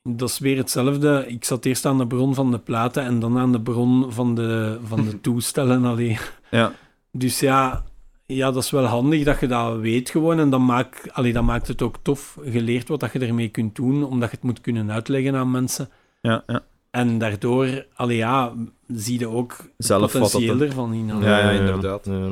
dat 0.04 0.30
is 0.30 0.40
weer 0.40 0.58
hetzelfde. 0.58 1.26
Ik 1.28 1.46
zat 1.46 1.66
eerst 1.66 1.86
aan 1.86 1.98
de 1.98 2.08
bron 2.08 2.36
van 2.36 2.52
de 2.52 2.60
platen 2.60 3.04
en 3.04 3.20
dan 3.20 3.38
aan 3.38 3.52
de 3.52 3.62
bron 3.62 4.12
van 4.14 4.36
de, 4.36 4.78
van 4.84 5.06
de 5.06 5.22
toestellen 5.28 5.86
alleen. 5.86 6.18
Ja. 6.52 6.72
Dus 7.12 7.40
ja, 7.40 7.84
ja, 8.28 8.52
dat 8.52 8.64
is 8.64 8.72
wel 8.72 8.86
handig 8.86 9.24
dat 9.24 9.40
je 9.40 9.48
dat 9.48 9.78
weet 9.78 10.10
gewoon. 10.10 10.40
En 10.40 10.50
dat, 10.50 10.60
maakt 10.60 11.14
allee, 11.14 11.34
dat 11.34 11.44
maakt 11.44 11.68
het 11.68 11.82
ook 11.82 11.96
tof. 12.02 12.38
geleerd 12.44 12.88
wat 12.88 13.00
dat 13.00 13.14
je 13.14 13.20
ermee 13.20 13.50
kunt 13.50 13.76
doen, 13.76 14.04
omdat 14.04 14.30
je 14.30 14.36
het 14.36 14.46
moet 14.46 14.62
kunnen 14.62 14.92
uitleggen 14.92 15.36
aan 15.36 15.52
mensen. 15.52 15.90
Ja, 16.22 16.44
ja. 16.48 16.64
En 16.92 17.18
daardoor, 17.18 17.86
allee, 17.94 18.18
ja, 18.18 18.54
zie 18.88 19.20
je 19.20 19.28
ook 19.30 19.56
Zelf 19.78 20.02
wat 20.02 20.12
dat 20.12 20.22
potentieel 20.22 20.62
ervan 20.62 20.94
in. 20.94 21.08
Ja, 21.08 21.40
ja, 21.40 21.50
inderdaad. 21.50 22.06
Ja. 22.06 22.30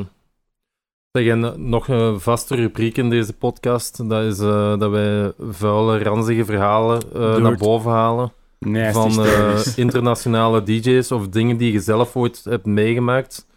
Zeg, 1.12 1.28
en 1.28 1.44
eh, 1.44 1.56
nog 1.56 1.88
een 1.88 2.20
vaste 2.20 2.56
rubriek 2.56 2.98
in 2.98 3.10
deze 3.10 3.34
podcast, 3.34 4.10
dat 4.10 4.24
is 4.24 4.40
eh, 4.40 4.80
dat 4.80 4.92
wij 4.92 5.34
vuile, 5.40 6.04
ranzige 6.04 6.46
verhalen 6.46 7.02
eh, 7.14 7.36
naar 7.36 7.58
boven 7.58 7.92
halen 7.92 8.32
Nee, 8.60 8.92
van 8.92 9.26
eh, 9.26 9.60
internationale 9.76 10.64
DJ's 10.64 11.12
of 11.12 11.28
dingen 11.30 11.58
die 11.58 11.72
je 11.72 11.80
zelf 11.80 12.16
ooit 12.16 12.44
hebt 12.44 12.66
meegemaakt. 12.66 13.48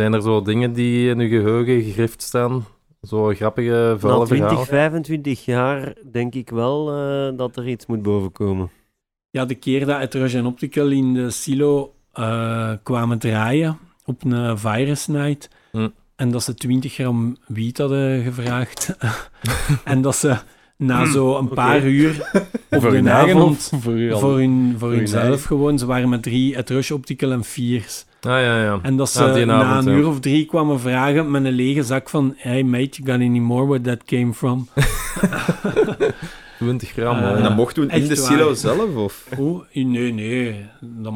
Zijn 0.00 0.12
er 0.12 0.22
zo 0.22 0.42
dingen 0.42 0.72
die 0.72 1.08
in 1.08 1.18
je 1.18 1.28
geheugen 1.28 1.82
gegrift 1.82 2.22
staan? 2.22 2.64
Zo 3.02 3.26
grappige, 3.26 3.96
vuile 3.98 4.18
Na 4.18 4.24
20, 4.24 4.48
verhalen? 4.48 4.66
25 4.66 5.44
jaar 5.44 5.94
denk 6.12 6.34
ik 6.34 6.50
wel 6.50 6.96
eh, 6.96 7.38
dat 7.38 7.56
er 7.56 7.68
iets 7.68 7.86
moet 7.86 8.02
bovenkomen. 8.02 8.70
Ja, 9.30 9.44
de 9.44 9.54
keer 9.54 9.86
dat 9.86 10.00
het 10.00 10.14
Rush 10.14 10.34
Optical 10.34 10.88
in 10.88 11.14
de 11.14 11.30
silo 11.30 11.94
eh, 12.12 12.72
kwamen 12.82 13.18
draaien 13.18 13.78
op 14.04 14.24
een 14.24 14.58
Virus 14.58 15.06
Night. 15.06 15.50
Hm. 15.72 15.88
En 16.16 16.30
dat 16.30 16.42
ze 16.42 16.54
20 16.54 16.92
gram 16.92 17.36
wiet 17.46 17.78
hadden 17.78 18.22
gevraagd. 18.22 18.96
en 19.84 20.02
dat 20.02 20.16
ze 20.16 20.36
na 20.76 21.04
zo 21.04 21.38
een 21.38 21.48
paar 21.48 21.84
uur 21.84 22.30
op 22.70 22.80
voor 22.80 22.90
de 22.90 22.96
hun 22.96 23.08
eigen 23.08 23.36
avond... 23.36 23.72
voor? 23.80 24.18
Voor, 24.18 24.38
hun, 24.38 24.74
voor 24.78 24.88
hun 24.88 24.98
hunzelf 24.98 25.44
gewoon. 25.44 25.78
Ze 25.78 25.86
waren 25.86 26.08
met 26.08 26.22
drie, 26.22 26.54
het 26.56 26.70
Rush 26.70 26.90
Optical 26.90 27.32
en 27.32 27.44
Viers. 27.44 28.05
Ah, 28.20 28.32
ja, 28.32 28.62
ja. 28.62 28.78
En 28.82 28.96
dat 28.96 29.10
ze 29.10 29.24
Ja, 29.24 29.32
die 29.32 29.44
na 29.44 29.62
avond, 29.62 29.86
een 29.86 29.92
ja. 29.92 29.98
uur 29.98 30.06
of 30.08 30.20
drie 30.20 30.46
kwamen 30.46 30.80
vragen 30.80 31.30
met 31.30 31.44
een 31.44 31.52
lege 31.52 31.82
zak 31.82 32.08
van 32.08 32.34
Hey 32.36 32.62
mate, 32.62 33.02
you 33.02 33.10
got 33.10 33.28
any 33.28 33.38
more 33.38 33.66
where 33.66 33.80
that 33.82 34.04
came 34.04 34.32
from? 34.34 34.68
20 36.58 36.88
gram, 36.90 37.18
hoor. 37.18 37.36
En 37.36 37.42
dat 37.42 37.56
mocht 37.56 37.74
toen 37.74 37.90
in 37.90 38.00
de 38.02 38.06
waar. 38.08 38.16
silo 38.16 38.54
zelf? 38.54 38.94
Of? 38.96 39.26
Oeh, 39.38 39.60
nee, 39.72 40.12
nee. 40.12 40.66
Dat, 40.80 41.12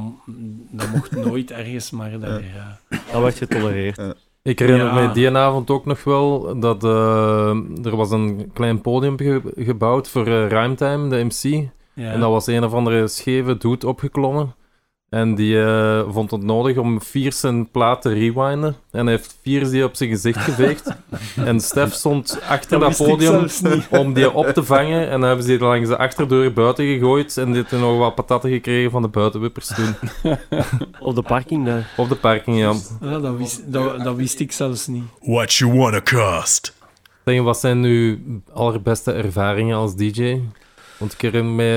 dat 0.70 0.88
mocht 0.94 1.10
nooit 1.16 1.50
ergens, 1.50 1.90
maar 1.90 2.18
daar... 2.20 2.42
ja. 2.54 2.78
Dat 3.12 3.22
werd 3.22 3.36
getolereerd. 3.38 4.00
Ik 4.42 4.58
herinner 4.58 4.86
Ja. 4.86 4.94
me 5.06 5.12
die 5.12 5.36
avond 5.36 5.70
ook 5.70 5.84
nog 5.86 6.04
wel 6.04 6.58
dat 6.60 6.84
eh, 6.84 7.48
er 7.84 7.96
was 7.96 8.10
een 8.10 8.50
klein 8.54 8.80
podium 8.80 9.18
ge- 9.18 9.52
gebouwd 9.56 10.08
voor 10.08 10.26
eh 10.26 10.48
Rhymetime, 10.48 11.08
de 11.08 11.24
MC. 11.24 11.68
Ja. 11.94 12.12
En 12.12 12.20
dat 12.20 12.30
was 12.30 12.46
een 12.46 12.64
of 12.64 12.72
andere 12.72 13.08
scheve 13.08 13.56
dude 13.56 13.86
opgeklommen. 13.86 14.54
En 15.10 15.34
die 15.34 15.62
eh, 15.62 16.02
vond 16.08 16.30
het 16.30 16.42
nodig 16.42 16.76
om 16.76 17.02
Viers 17.02 17.40
zijn 17.40 17.70
plaat 17.70 18.02
te 18.02 18.12
rewinden. 18.12 18.76
En 18.90 19.06
hij 19.06 19.14
heeft 19.14 19.36
Viers 19.42 19.70
die 19.70 19.84
op 19.84 19.94
zijn 19.94 20.08
gezicht 20.08 20.38
geveegd. 20.38 20.90
en 21.44 21.60
Stef 21.60 21.92
stond 21.92 22.40
achter 22.48 22.78
dat, 22.78 22.96
podium 22.96 23.46
om 23.90 24.12
die 24.12 24.32
op 24.32 24.46
te 24.46 24.64
vangen. 24.64 25.04
En 25.04 25.10
dan 25.10 25.22
hebben 25.22 25.44
ze 25.44 25.50
die 25.50 25.58
langs 25.58 25.88
de 25.88 25.96
achterdeur 25.96 26.52
buiten 26.52 26.86
gegooid. 26.86 27.36
En 27.36 27.46
die 27.46 27.54
heeft 27.54 27.70
nog 27.70 27.98
wat 27.98 28.14
patatten 28.14 28.50
gekregen 28.50 28.90
van 28.90 29.02
de 29.02 29.08
buitenwippers 29.08 29.66
toen. 29.66 29.94
Op 31.00 31.14
de 31.14 31.22
parking 31.22 31.66
daar. 31.66 31.90
Op 31.96 32.08
de 32.08 32.16
parking, 32.16 32.58
ja. 32.58 32.74
Ah, 33.00 33.22
dat, 33.22 33.36
wist, 33.36 33.72
dat, 33.72 34.04
dat 34.04 34.16
wist 34.16 34.40
ik 34.40 34.52
zelfs 34.52 34.86
niet. 34.86 35.04
What 35.20 35.52
you 35.52 35.72
wanna 35.72 36.00
cost? 36.00 36.74
Zeg, 37.24 37.42
wat 37.42 37.60
zijn 37.60 37.84
uw 37.84 38.18
allerbeste 38.52 39.12
ervaringen 39.12 39.76
als 39.76 39.96
DJ? 39.96 40.40
Want 41.00 41.12
ik 41.18 41.32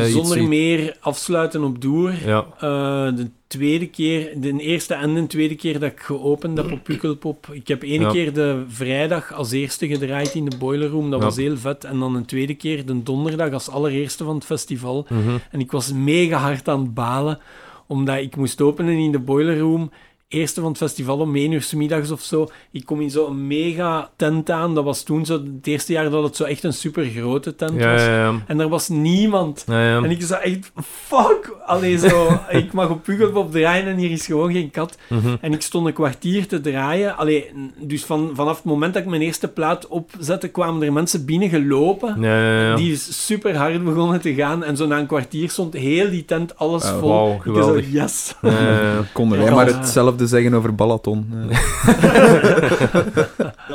iets... 0.05 0.11
Zonder 0.11 0.43
meer 0.47 0.95
afsluiten 0.99 1.63
op 1.63 1.82
Doer. 1.82 2.13
Ja, 2.26 2.45
Eh, 2.55 3.15
de 3.15 3.30
tweede 3.47 3.88
keer, 3.88 4.34
de 4.41 4.57
eerste 4.59 4.93
en 4.93 5.13
de 5.13 5.28
tweede 5.28 5.55
keer 5.55 5.80
dat 5.80 5.91
ik 5.91 5.99
geopend 5.99 6.57
heb 6.57 6.71
op 6.71 6.84
Pukkelpop. 6.84 7.47
Ik 7.51 7.67
heb 7.67 7.84
één 7.84 8.01
Ja. 8.01 8.11
keer 8.11 8.34
de 8.34 8.63
vrijdag 8.67 9.34
als 9.34 9.51
eerste 9.51 9.88
gedraaid 9.88 10.34
in 10.34 10.45
de 10.45 10.57
Boiler 10.57 10.89
Room. 10.89 11.09
Dat 11.11 11.19
Ja. 11.19 11.26
was 11.26 11.36
heel 11.36 11.57
vet. 11.57 11.84
En 11.84 11.99
dan 11.99 12.15
een 12.15 12.26
tweede 12.26 12.53
keer 12.55 12.86
de 12.86 13.03
donderdag 13.03 13.51
als 13.53 13.69
allereerste 13.69 14.24
van 14.24 14.36
het 14.36 14.45
festival. 14.45 15.05
mhm. 15.09 15.38
En 15.51 15.59
ik 15.59 15.71
was 15.71 15.93
mega 15.93 16.38
hard 16.38 16.67
aan 16.69 16.80
het 16.82 16.93
balen, 16.93 17.39
omdat 17.88 18.17
ik 18.17 18.36
moest 18.36 18.61
openen 18.61 18.97
in 18.97 19.11
de 19.11 19.19
Boiler 19.19 19.59
Room. 19.59 19.91
Eerste 20.34 20.61
van 20.61 20.69
het 20.69 20.77
festival 20.77 21.19
om 21.19 21.36
1 21.36 21.51
uur 21.51 21.61
's 21.61 21.73
middags 21.73 22.11
of 22.11 22.21
zo. 22.21 22.47
Ik 22.71 22.86
kom 22.86 23.01
in 23.01 23.09
zo'n 23.09 23.47
mega 23.47 24.09
tent 24.15 24.49
aan. 24.49 24.75
Dat 24.75 24.84
was 24.84 25.03
toen 25.03 25.25
zo 25.25 25.34
het 25.34 25.67
eerste 25.67 25.93
jaar 25.93 26.09
dat 26.09 26.23
het 26.23 26.36
zo 26.36 26.43
echt 26.43 26.63
een 26.63 26.73
super 26.73 27.05
grote 27.05 27.55
tent 27.55 27.79
ja, 27.79 27.91
was. 27.91 28.01
ja, 28.01 28.15
ja. 28.15 28.43
En 28.47 28.59
er 28.59 28.69
was 28.69 28.89
niemand. 28.89 29.63
En 29.67 30.11
ik 30.11 30.21
zei 30.21 30.41
echt, 30.41 30.71
fuck! 30.84 31.55
Allee, 31.66 31.97
zo, 31.97 32.39
ik 32.49 32.74
mag 32.74 32.89
op 32.89 33.03
Pukkelpop 33.03 33.51
draaien 33.51 33.88
en 33.88 33.97
hier 33.97 34.11
is 34.11 34.26
gewoon 34.26 34.51
geen 34.51 34.72
kat. 34.72 34.97
Mhm. 35.09 35.36
En 35.41 35.53
ik 35.53 35.61
stond 35.61 35.88
een 35.88 35.93
kwartier 35.93 36.47
te 36.47 36.61
draaien. 36.61 37.18
Allee, 37.18 37.51
dus 37.80 38.05
van, 38.05 38.32
vanaf 38.34 38.55
het 38.55 38.66
moment 38.66 38.93
dat 38.93 39.03
ik 39.03 39.09
mijn 39.09 39.22
eerste 39.22 39.47
plaat 39.47 39.88
opzette, 39.88 40.47
kwamen 40.47 40.84
er 40.84 40.93
mensen 40.93 41.26
binnen 41.26 41.49
gelopen. 41.49 42.22
Ja, 42.22 42.41
ja, 42.43 42.61
ja. 42.61 42.76
Die 42.76 42.91
is 42.91 43.26
super 43.26 43.57
hard 43.57 43.84
begonnen 43.84 44.22
te 44.22 44.34
gaan. 44.34 44.64
En 44.64 44.78
zo 44.78 44.88
na 44.88 44.99
een 44.99 45.05
kwartier 45.07 45.49
stond 45.49 45.74
heel 45.74 46.09
die 46.09 46.26
tent 46.26 46.57
alles 46.57 46.84
Wauw, 46.84 46.99
vol. 46.99 47.34
ik 47.36 47.41
geweldig. 47.41 47.84
zo, 47.86 47.89
yes. 47.91 48.36
Ja, 48.41 48.49
ja, 48.51 48.82
ja. 48.82 48.91
Konden 49.14 49.38
Ja. 49.39 49.43
wij 49.45 49.53
maar 49.53 49.66
hetzelfde 49.66 50.28
zeggen 50.28 50.53
over 50.53 50.76
Balaton. 50.76 51.32
Ja, 51.49 51.57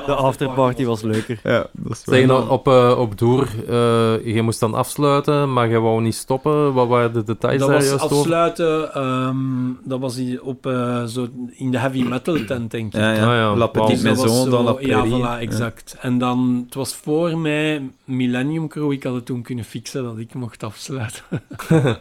De 0.07 0.14
afterparty 0.14 0.84
was 0.84 1.03
leuker. 1.03 1.41
ja 1.43 1.66
dat 1.72 1.93
is 1.97 2.03
waar. 2.05 2.16
Zeg, 2.16 2.26
nou, 2.26 2.49
op, 2.49 2.68
eh, 2.68 2.95
op 2.99 3.18
Doer, 3.18 3.49
eh, 3.68 4.34
je 4.34 4.43
moest 4.43 4.61
dan 4.61 4.74
afsluiten, 4.74 5.53
maar 5.53 5.68
je 5.68 5.78
wou 5.80 6.03
niet 6.03 6.14
stoppen. 6.14 6.72
Wat 6.72 6.89
waren 6.89 7.12
de 7.12 7.24
details 7.24 7.66
daar 7.66 7.77
was 7.86 8.00
afsluiten. 8.00 8.94
ehm, 8.94 9.36
dat 9.84 10.00
was 10.00 10.16
in- 10.16 10.42
op, 10.42 10.66
eh, 10.66 11.04
zo 11.04 11.28
in 11.50 11.70
de 11.70 11.78
heavy 11.78 12.02
metal 12.02 12.44
tent, 12.44 12.70
denk 12.70 12.94
ik. 12.94 13.00
Ja, 13.00 13.12
ja. 13.12 13.18
Ah, 13.20 13.34
ja. 13.36 13.56
La 13.56 13.66
Petite. 13.66 13.92
Dus 13.92 14.02
dat 14.02 14.16
was 14.16 14.26
Maison, 14.26 14.50
dan 14.50 14.64
La 14.64 14.76
Ja, 14.80 15.00
Prairie. 15.00 15.24
voilà, 15.24 15.40
exact. 15.40 15.96
En 16.00 16.18
dan, 16.18 16.62
het 16.66 16.74
was 16.74 16.94
voor 16.94 17.38
mij 17.38 17.90
Millennium 18.04 18.68
Crew. 18.68 18.92
Ik 18.92 19.02
had 19.02 19.14
het 19.14 19.26
toen 19.26 19.42
kunnen 19.42 19.64
fixen 19.64 20.02
dat 20.02 20.18
ik 20.18 20.34
mocht 20.34 20.62
afsluiten. 20.62 21.22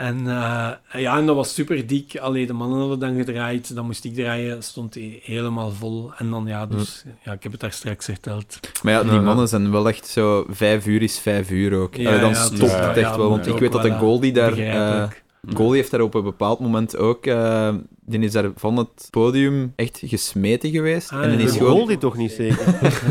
en 0.00 0.18
eh, 0.26 1.00
ja, 1.02 1.18
en 1.18 1.26
dat 1.26 1.36
was 1.36 1.54
super 1.54 1.86
dik. 1.86 2.16
Allee, 2.18 2.46
de 2.46 2.52
mannen 2.52 2.78
hadden 2.78 2.98
dan 2.98 3.16
gedraaid. 3.16 3.74
Dan 3.74 3.86
moest 3.86 4.04
ik 4.04 4.14
draaien. 4.14 4.62
Stond 4.62 4.94
hij 4.94 5.20
helemaal 5.22 5.70
vol. 5.70 6.10
En 6.16 6.30
dan, 6.30 6.46
ja, 6.46 6.66
dus... 6.66 7.04
Ja, 7.24 7.32
ik 7.32 7.42
heb 7.42 7.52
het 7.52 7.60
daar 7.60 7.72
straks 7.72 8.04
verteld. 8.04 8.58
Maar 8.82 8.92
ja, 8.92 9.02
die 9.02 9.12
Ja. 9.12 9.20
mannen 9.20 9.48
zijn 9.48 9.70
wel 9.70 9.88
echt 9.88 10.06
zo... 10.06 10.46
Vijf 10.50 10.86
uur 10.86 11.02
is 11.02 11.18
vijf 11.18 11.50
uur 11.50 11.74
ook. 11.74 11.94
Ja, 11.94 12.08
Allee, 12.08 12.20
dan 12.20 12.30
ja, 12.30 12.34
stopt 12.44 12.60
dus, 12.60 12.70
het 12.72 12.80
ja, 12.80 12.94
echt 12.94 13.16
wel. 13.16 13.28
Want 13.30 13.46
ik 13.46 13.58
weet 13.58 13.72
dat 13.72 13.82
de. 13.82 13.90
Goldie 13.90 14.32
daar... 14.32 14.50
eh 14.52 14.56
Begrijpelijk. 14.56 15.22
Goldie 15.54 15.76
heeft 15.76 15.90
daar 15.90 16.00
op 16.00 16.14
een 16.14 16.22
bepaald 16.22 16.60
moment 16.60 16.96
ook... 16.96 17.26
eh, 17.26 17.74
die 18.04 18.20
is 18.20 18.32
daar 18.32 18.50
van 18.56 18.76
het 18.76 19.08
podium 19.10 19.72
echt 19.76 20.00
gesmeten 20.04 20.70
geweest. 20.70 21.12
Ah, 21.12 21.22
en 21.22 21.36
die 21.36 21.46
is 21.46 21.56
gewoon... 21.56 21.76
Goldie 21.76 21.98
toch 21.98 22.16
niet 22.16 22.32
zeker? 22.32 22.64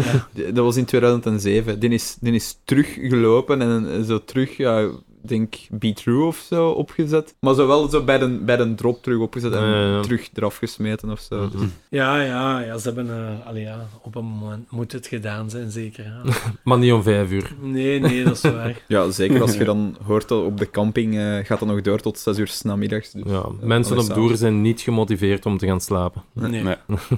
Dat 0.54 0.64
was 0.66 0.76
in 0.76 0.86
2007. 0.86 1.80
Die 1.80 1.90
is, 1.90 2.18
die 2.20 2.34
is 2.34 2.58
teruggelopen 2.64 3.62
en 3.62 4.06
zo 4.06 4.24
terug, 4.24 4.58
ja, 4.58 4.88
denk 5.30 5.56
Be 5.70 5.94
True 5.94 6.24
of 6.26 6.38
zo 6.38 6.70
opgezet. 6.70 7.36
Maar 7.40 7.54
zo 7.54 7.68
wel 7.68 7.88
zo 7.90 8.04
bij 8.04 8.18
de, 8.18 8.28
bij 8.30 8.58
de 8.58 8.76
drop 8.76 9.04
terug 9.04 9.20
opgezet 9.20 9.54
en 9.54 9.62
Ja, 9.62 9.80
ja, 9.82 9.88
ja. 9.96 10.02
terug 10.02 10.30
eraf 10.34 10.58
gesmeten 10.58 11.12
of 11.12 11.20
zo. 11.20 11.50
Dus- 11.50 11.62
Ja, 11.90 12.22
ja, 12.22 12.60
ja, 12.60 12.78
ze 12.78 12.88
hebben... 12.88 13.10
eh 13.42 13.48
allee, 13.48 13.64
ja, 13.64 13.88
op 14.02 14.16
een 14.16 14.26
moment 14.26 14.72
moet 14.72 14.92
het 14.92 15.08
gedaan 15.08 15.50
zijn, 15.50 15.72
zeker. 15.72 16.04
ja. 16.04 16.22
Maar 16.64 16.78
niet 16.78 16.92
om 16.94 17.04
vijf 17.04 17.32
uur. 17.32 17.52
Nee, 17.62 18.00
nee, 18.00 18.24
dat 18.24 18.34
is 18.36 18.42
waar. 18.42 18.82
ja, 18.88 19.12
zeker 19.12 19.42
als 19.42 19.54
je 19.56 19.64
dan 19.74 19.98
hoort 20.06 20.28
dat 20.28 20.44
op 20.44 20.58
de 20.58 20.70
camping 20.70 21.18
eh, 21.18 21.38
gaat 21.46 21.60
dat 21.60 21.68
nog 21.68 21.82
door 21.82 22.00
tot 22.00 22.20
6 22.20 22.38
uur 22.38 22.48
's 22.48 22.62
namiddags. 22.62 23.12
Dus, 23.12 23.24
Ja, 23.26 23.46
mensen 23.62 23.96
allee, 23.98 24.10
op 24.10 24.16
Doer 24.16 24.36
zijn 24.36 24.62
niet 24.62 24.82
gemotiveerd 24.82 25.46
om 25.46 25.58
te 25.58 25.66
gaan 25.68 25.82
slapen. 25.82 26.22
Nee. 26.34 26.64
Nee. 26.64 26.76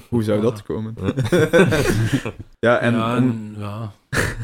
Hoe 0.10 0.24
zou 0.24 0.42
dat 0.42 0.64
komen? 0.64 0.94
ja, 2.60 2.78
en, 2.80 2.94
ja, 2.94 3.16
en- 3.16 3.24
en, 3.24 3.56
ja, 3.60 3.92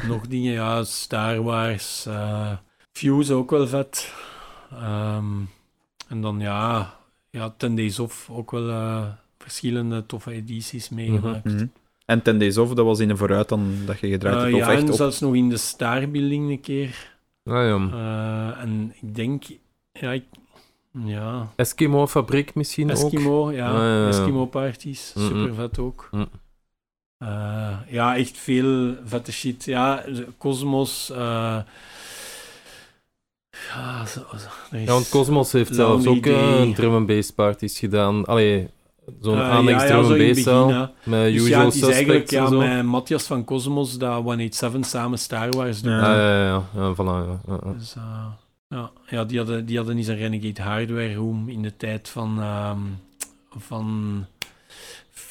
nog 0.08 0.28
dingen, 0.28 0.54
ja, 0.54 0.84
Star 0.84 1.42
Wars, 1.44 2.06
eh 2.06 2.52
Fuse 2.98 3.34
ook 3.34 3.50
wel 3.52 3.68
vet. 3.68 4.14
Ehm, 4.72 5.26
en 6.08 6.22
dan 6.22 6.40
ja, 6.40 6.94
ja, 7.30 7.54
Ten 7.58 7.76
Days 7.76 8.00
Off 8.00 8.30
ook 8.30 8.52
wel 8.52 8.70
eh, 8.70 9.06
verschillende 9.38 10.06
toffe 10.06 10.32
edities 10.32 10.90
meegemaakt. 10.90 11.44
Mhm. 11.44 11.66
En 12.06 12.22
Ten 12.22 12.40
Days 12.40 12.58
Off, 12.58 12.74
dat 12.74 12.86
was 12.86 13.00
in 13.00 13.10
een 13.10 13.18
vooruit 13.18 13.50
dan 13.50 13.74
dat 13.86 14.00
je 14.00 14.08
gedraaid 14.10 14.36
Eh, 14.38 14.42
hebt? 14.44 14.54
Of 14.54 14.60
ja, 14.60 14.72
echt 14.72 14.82
en 14.84 14.90
op... 14.90 14.96
zelfs 14.96 15.20
nog 15.20 15.36
in 15.36 15.50
de 15.50 15.58
Star 15.58 16.10
Building 16.10 16.50
een 16.50 16.62
keer. 16.62 17.16
Ah, 17.44 17.54
ja. 17.54 17.88
Eh, 17.92 18.62
en 18.64 18.94
ik 19.02 19.16
denk, 19.16 19.44
ja, 19.92 20.12
ik, 20.12 20.24
ja 21.06 21.48
Eskimo 21.56 22.08
Fabriek 22.08 22.56
misschien 22.56 22.92
ook. 22.92 22.98
Eskimo, 22.98 23.52
ja, 23.52 23.68
Ah, 23.72 23.78
ja, 23.78 24.02
ja. 24.02 24.08
Eskimo 24.08 24.46
parties, 24.46 25.12
Mm-mm. 25.16 25.30
super 25.30 25.54
vet 25.56 25.80
ook. 25.80 26.08
Mm. 26.12 26.28
Eh, 27.18 27.78
ja, 27.90 28.16
echt 28.18 28.38
veel 28.38 28.96
vette 29.06 29.32
shit. 29.32 29.64
Ja, 29.64 29.96
de 30.06 30.28
Cosmos. 30.38 31.12
Ja, 33.76 34.06
zo, 34.06 34.20
zo- 34.38 34.48
er 34.72 34.80
is- 34.80 34.86
Ja, 34.86 34.92
want 34.94 35.10
Cosmos 35.10 35.52
heeft 35.52 35.76
zelfs 35.76 36.06
ook 36.06 36.24
Day. 36.24 36.62
eh, 36.70 36.76
drum 36.76 36.94
and 36.96 37.08
bass 37.08 37.32
parties 37.32 37.80
gedaan. 37.80 38.26
Allee, 38.26 38.68
zo'n 39.22 39.42
annex 39.42 39.82
ja, 39.82 39.88
ja, 39.88 39.92
drum 40.02 40.04
zo 40.06 40.10
and 40.10 40.18
bass. 40.34 40.44
Met 41.04 41.24
Dus 41.34 41.42
usual 41.42 41.72
ja, 41.74 41.88
eigenlijk 41.94 42.32
en 42.32 42.48
zo. 42.48 42.58
met 42.58 42.84
Matthias 42.86 43.24
van 43.24 43.44
Cosmos 43.44 43.98
dat 43.98 44.14
187 44.14 44.86
samen 44.86 45.20
Star 45.20 45.50
Wars 45.52 45.82
doen. 45.82 45.94
Ja. 45.94 46.00
Ah, 46.00 46.06
ja, 46.18 46.44
ja, 46.46 46.64
ja. 46.76 46.94
voilà, 46.96 47.40
ja. 47.48 47.74
Dus, 47.78 47.96
eh, 47.96 48.26
ja, 48.70 48.92
ja 49.10 49.24
die, 49.26 49.38
hadden, 49.38 49.66
die 49.66 49.78
hadden 49.78 49.98
eens 49.98 50.08
een 50.08 50.18
Renegade 50.18 50.62
Hardware 50.62 51.16
Room 51.16 51.50
in 51.50 51.62
de 51.62 51.78
tijd 51.78 52.10
van, 52.10 52.38
ehm, 52.42 52.80
van 53.58 54.26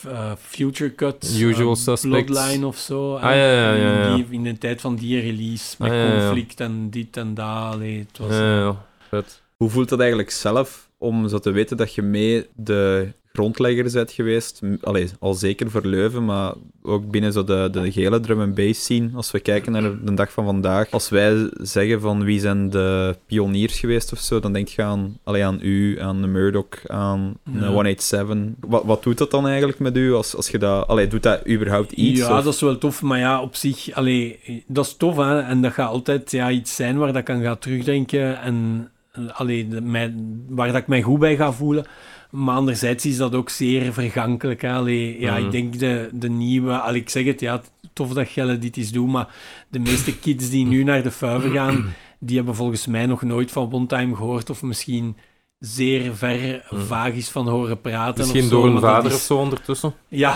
eh, 0.09 0.33
Future 0.39 0.95
Cut, 0.95 1.25
Usual 1.41 1.71
eh, 1.71 1.77
Suspects. 1.77 2.05
Bloodline 2.33 2.67
of 2.67 2.77
zo. 2.79 3.15
Ah, 3.15 3.23
ja, 3.23 3.35
ja, 3.35 3.75
ja, 3.75 3.75
ja. 3.75 4.07
In, 4.09 4.15
die, 4.17 4.27
in 4.31 4.43
de 4.43 4.59
tijd 4.59 4.81
van 4.81 4.97
die 4.97 5.21
release, 5.21 5.77
met 5.79 5.91
Ah, 5.91 5.97
ja, 5.97 6.05
ja, 6.05 6.13
ja. 6.15 6.21
conflict 6.27 6.61
en 6.61 6.91
dit 6.91 7.17
en 7.17 7.35
dat. 7.35 7.47
allee, 7.47 7.99
het 7.99 8.19
was, 8.19 8.31
Ja, 8.31 8.41
ja, 8.43 8.59
ja. 8.59 8.85
Vet. 9.09 9.43
Hoe 9.57 9.71
voelt 9.71 9.89
dat 9.89 9.99
eigenlijk 9.99 10.31
zelf 10.31 10.89
om 10.99 11.29
zo 11.29 11.39
te 11.39 11.51
weten 11.51 11.77
dat 11.77 11.95
je 11.95 12.03
mee 12.03 12.47
de 12.55 13.13
grondlegger 13.37 13.91
bent 13.93 14.13
geweest? 14.13 14.61
Allee, 14.83 15.09
al 15.21 15.35
zeker 15.35 15.71
voor 15.71 15.87
Leuven, 15.87 16.25
maar 16.25 16.53
ook 16.83 17.11
binnen 17.11 17.33
zo 17.33 17.45
de, 17.45 17.69
de 17.73 17.93
gele 17.93 18.21
drum 18.21 18.41
and 18.41 18.55
bass 18.55 18.85
scene. 18.85 19.11
Als 19.15 19.31
we 19.31 19.41
kijken 19.41 19.73
naar 19.73 19.83
de 20.05 20.15
dag 20.15 20.33
van 20.33 20.45
vandaag, 20.45 20.91
als 20.91 21.09
wij 21.09 21.51
zeggen 21.53 22.01
van 22.01 22.25
wie 22.25 22.41
zijn 22.41 22.71
de 22.71 23.17
pioniers 23.27 23.79
geweest 23.79 24.13
of 24.13 24.19
zo, 24.19 24.41
dan 24.41 24.53
denk 24.53 24.69
je 24.69 24.83
aan, 24.83 25.19
allee, 25.25 25.45
aan 25.45 25.59
u, 25.63 26.01
aan 26.01 26.21
de 26.21 26.27
Murdoch, 26.27 26.67
aan 26.87 27.37
de 27.45 27.59
Ja. 27.59 27.67
187. 27.67 28.37
Wat, 28.61 28.85
wat 28.85 29.03
doet 29.03 29.19
dat 29.19 29.31
dan 29.31 29.47
eigenlijk 29.47 29.79
met 29.79 29.97
u? 29.97 30.13
Als, 30.15 30.37
als 30.37 30.49
je 30.49 30.59
dat, 30.59 30.87
allee, 30.87 31.07
doet 31.09 31.23
dat 31.23 31.49
überhaupt 31.49 31.93
iets? 31.93 32.21
Ja, 32.21 32.39
of- 32.39 32.45
dat 32.45 32.55
is 32.55 32.61
wel 32.61 32.79
tof, 32.79 33.03
maar 33.03 33.19
ja, 33.19 33.43
op 33.43 33.55
zich, 33.55 33.93
allee, 33.93 34.39
dat 34.67 34.87
is 34.87 34.95
tof, 34.97 35.17
hè, 35.17 35.41
en 35.41 35.63
dat 35.63 35.73
gaat 35.73 35.89
altijd 35.91 36.31
ja, 36.31 36.51
iets 36.51 36.75
zijn 36.75 36.97
waar 36.99 37.13
dat 37.13 37.23
ik 37.23 37.31
aan 37.31 37.43
ga 37.43 37.57
terugdenken 37.57 38.41
en 38.41 38.91
allee, 39.33 39.69
de- 39.69 40.13
waar 40.49 40.67
dat 40.73 40.77
ik 40.77 40.87
mij 40.87 41.03
goed 41.03 41.19
bij 41.19 41.37
ga 41.37 41.53
voelen. 41.53 41.85
Maar 42.37 42.57
anderzijds 42.57 43.07
is 43.07 43.17
dat 43.17 43.35
ook 43.35 43.51
zeer 43.51 43.93
vergankelijk. 43.93 44.63
Hè. 44.63 44.73
Allee, 44.73 45.21
ja. 45.21 45.37
Ik 45.37 45.51
denk 45.51 45.79
de, 45.79 46.09
de 46.13 46.29
nieuwe, 46.29 46.79
allee, 46.79 47.01
ik 47.01 47.09
zeg 47.09 47.25
het, 47.25 47.41
ja, 47.41 47.63
tof 47.93 48.13
dat 48.13 48.29
Gelle 48.29 48.59
dit 48.59 48.77
is 48.77 48.93
doen, 48.93 49.11
maar 49.11 49.29
de 49.69 49.79
meeste 49.79 50.19
kids 50.19 50.51
die 50.51 50.67
nu 50.67 50.83
naar 50.83 51.03
de 51.03 51.11
vuiven 51.11 51.51
gaan, 51.51 51.95
die 52.19 52.37
hebben 52.37 52.55
volgens 52.55 52.87
mij 52.87 53.07
nog 53.07 53.23
nooit 53.23 53.51
van 53.51 53.73
One 53.73 53.87
Time 53.87 54.17
gehoord, 54.17 54.51
of 54.51 54.63
misschien 54.63 55.17
zeer 55.59 56.15
ver 56.15 56.65
Mhm. 56.71 56.83
vaag 56.83 57.13
is 57.13 57.29
van 57.29 57.49
horen 57.49 57.81
praten. 57.81 58.19
Misschien 58.19 58.43
of 58.43 58.49
zo, 58.49 58.57
door 58.63 58.67
een 58.71 58.81
vader 58.81 59.11
is- 59.11 59.17
of 59.17 59.21
zo 59.23 59.37
ondertussen. 59.37 59.95
Ja, 60.09 60.35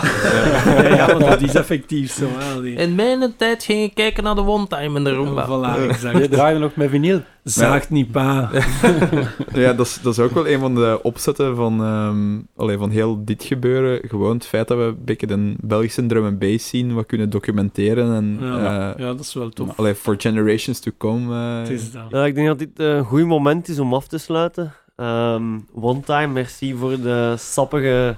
ja, 0.65 0.87
ja, 0.95 1.05
want 1.07 1.19
dat 1.19 1.41
is 1.41 1.55
effectief 1.55 2.11
zo. 2.11 2.27
In 2.63 2.95
mijn 2.95 3.33
tijd 3.37 3.63
ging 3.63 3.81
ik 3.83 3.93
kijken 3.93 4.23
naar 4.23 4.35
de 4.35 4.45
one 4.45 4.67
time 4.67 4.97
in 4.97 5.03
de 5.03 5.13
Roomba. 5.13 5.45
Voilà, 5.47 5.99
Je 6.21 6.27
draaide 6.29 6.59
nog 6.59 6.75
met 6.75 6.89
vinyl. 6.89 7.21
Zaagt 7.43 7.89
niet, 7.89 8.11
pa. 8.11 8.49
Ja, 9.53 9.73
dat 9.73 9.85
is, 9.85 9.99
dat 10.01 10.13
is 10.13 10.19
ook 10.19 10.31
wel 10.31 10.47
een 10.47 10.59
van 10.59 10.75
de 10.75 10.99
opzetten 11.03 11.55
van, 11.55 11.83
ehm 11.83 12.39
allee, 12.61 12.77
van 12.77 12.89
heel 12.89 13.25
dit 13.25 13.43
gebeuren. 13.43 14.09
Gewoon 14.09 14.33
het 14.33 14.45
feit 14.45 14.67
dat 14.67 14.77
we 14.77 14.83
een 14.83 14.97
beetje 15.05 15.27
de 15.27 15.55
Belgische 15.59 16.05
drum 16.05 16.25
and 16.25 16.39
bass 16.39 16.67
scene 16.67 16.93
wat 16.93 17.05
kunnen 17.05 17.29
documenteren. 17.29 18.15
En, 18.15 18.37
Ja, 18.41 18.55
eh, 18.93 18.99
ja, 18.99 19.05
dat 19.05 19.19
is 19.19 19.33
wel 19.33 19.49
tof. 19.49 19.67
allee, 19.79 19.95
for 19.95 20.15
generations 20.17 20.79
to 20.79 20.91
come. 20.97 21.33
eh, 21.35 21.59
Het 21.59 21.69
is 21.69 21.91
dat. 21.91 22.03
Ja, 22.09 22.25
ik 22.25 22.35
denk 22.35 22.47
dat 22.47 22.59
dit 22.59 22.69
een 22.75 23.03
goed 23.05 23.25
moment 23.25 23.67
is 23.67 23.79
om 23.79 23.93
af 23.93 24.07
te 24.07 24.17
sluiten. 24.17 24.73
Ehm, 25.01 25.59
one 25.73 25.99
time, 25.99 26.27
merci 26.27 26.75
voor 26.75 27.01
de 27.01 27.35
sappige, 27.37 28.17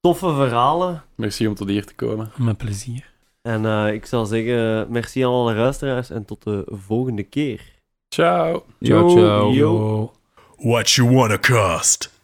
toffe 0.00 0.34
verhalen. 0.34 1.02
Merci 1.14 1.46
om 1.46 1.54
tot 1.54 1.68
hier 1.68 1.86
te 1.86 1.94
komen. 1.94 2.30
Met 2.36 2.56
plezier. 2.56 3.10
En 3.42 3.66
eh, 3.66 3.92
ik 3.92 4.06
zal 4.06 4.26
zeggen, 4.26 4.86
merci 4.92 5.24
aan 5.24 5.30
alle 5.30 5.54
luisteraars 5.54 6.10
en 6.10 6.24
tot 6.24 6.42
de 6.42 6.66
volgende 6.66 7.22
keer. 7.22 7.60
Ciao. 8.08 8.64
Ciao, 8.80 9.08
ciao. 9.10 9.52
Yo. 9.52 10.12
What 10.56 10.90
you 10.90 11.14
wanna 11.14 11.38
cost? 11.38 12.17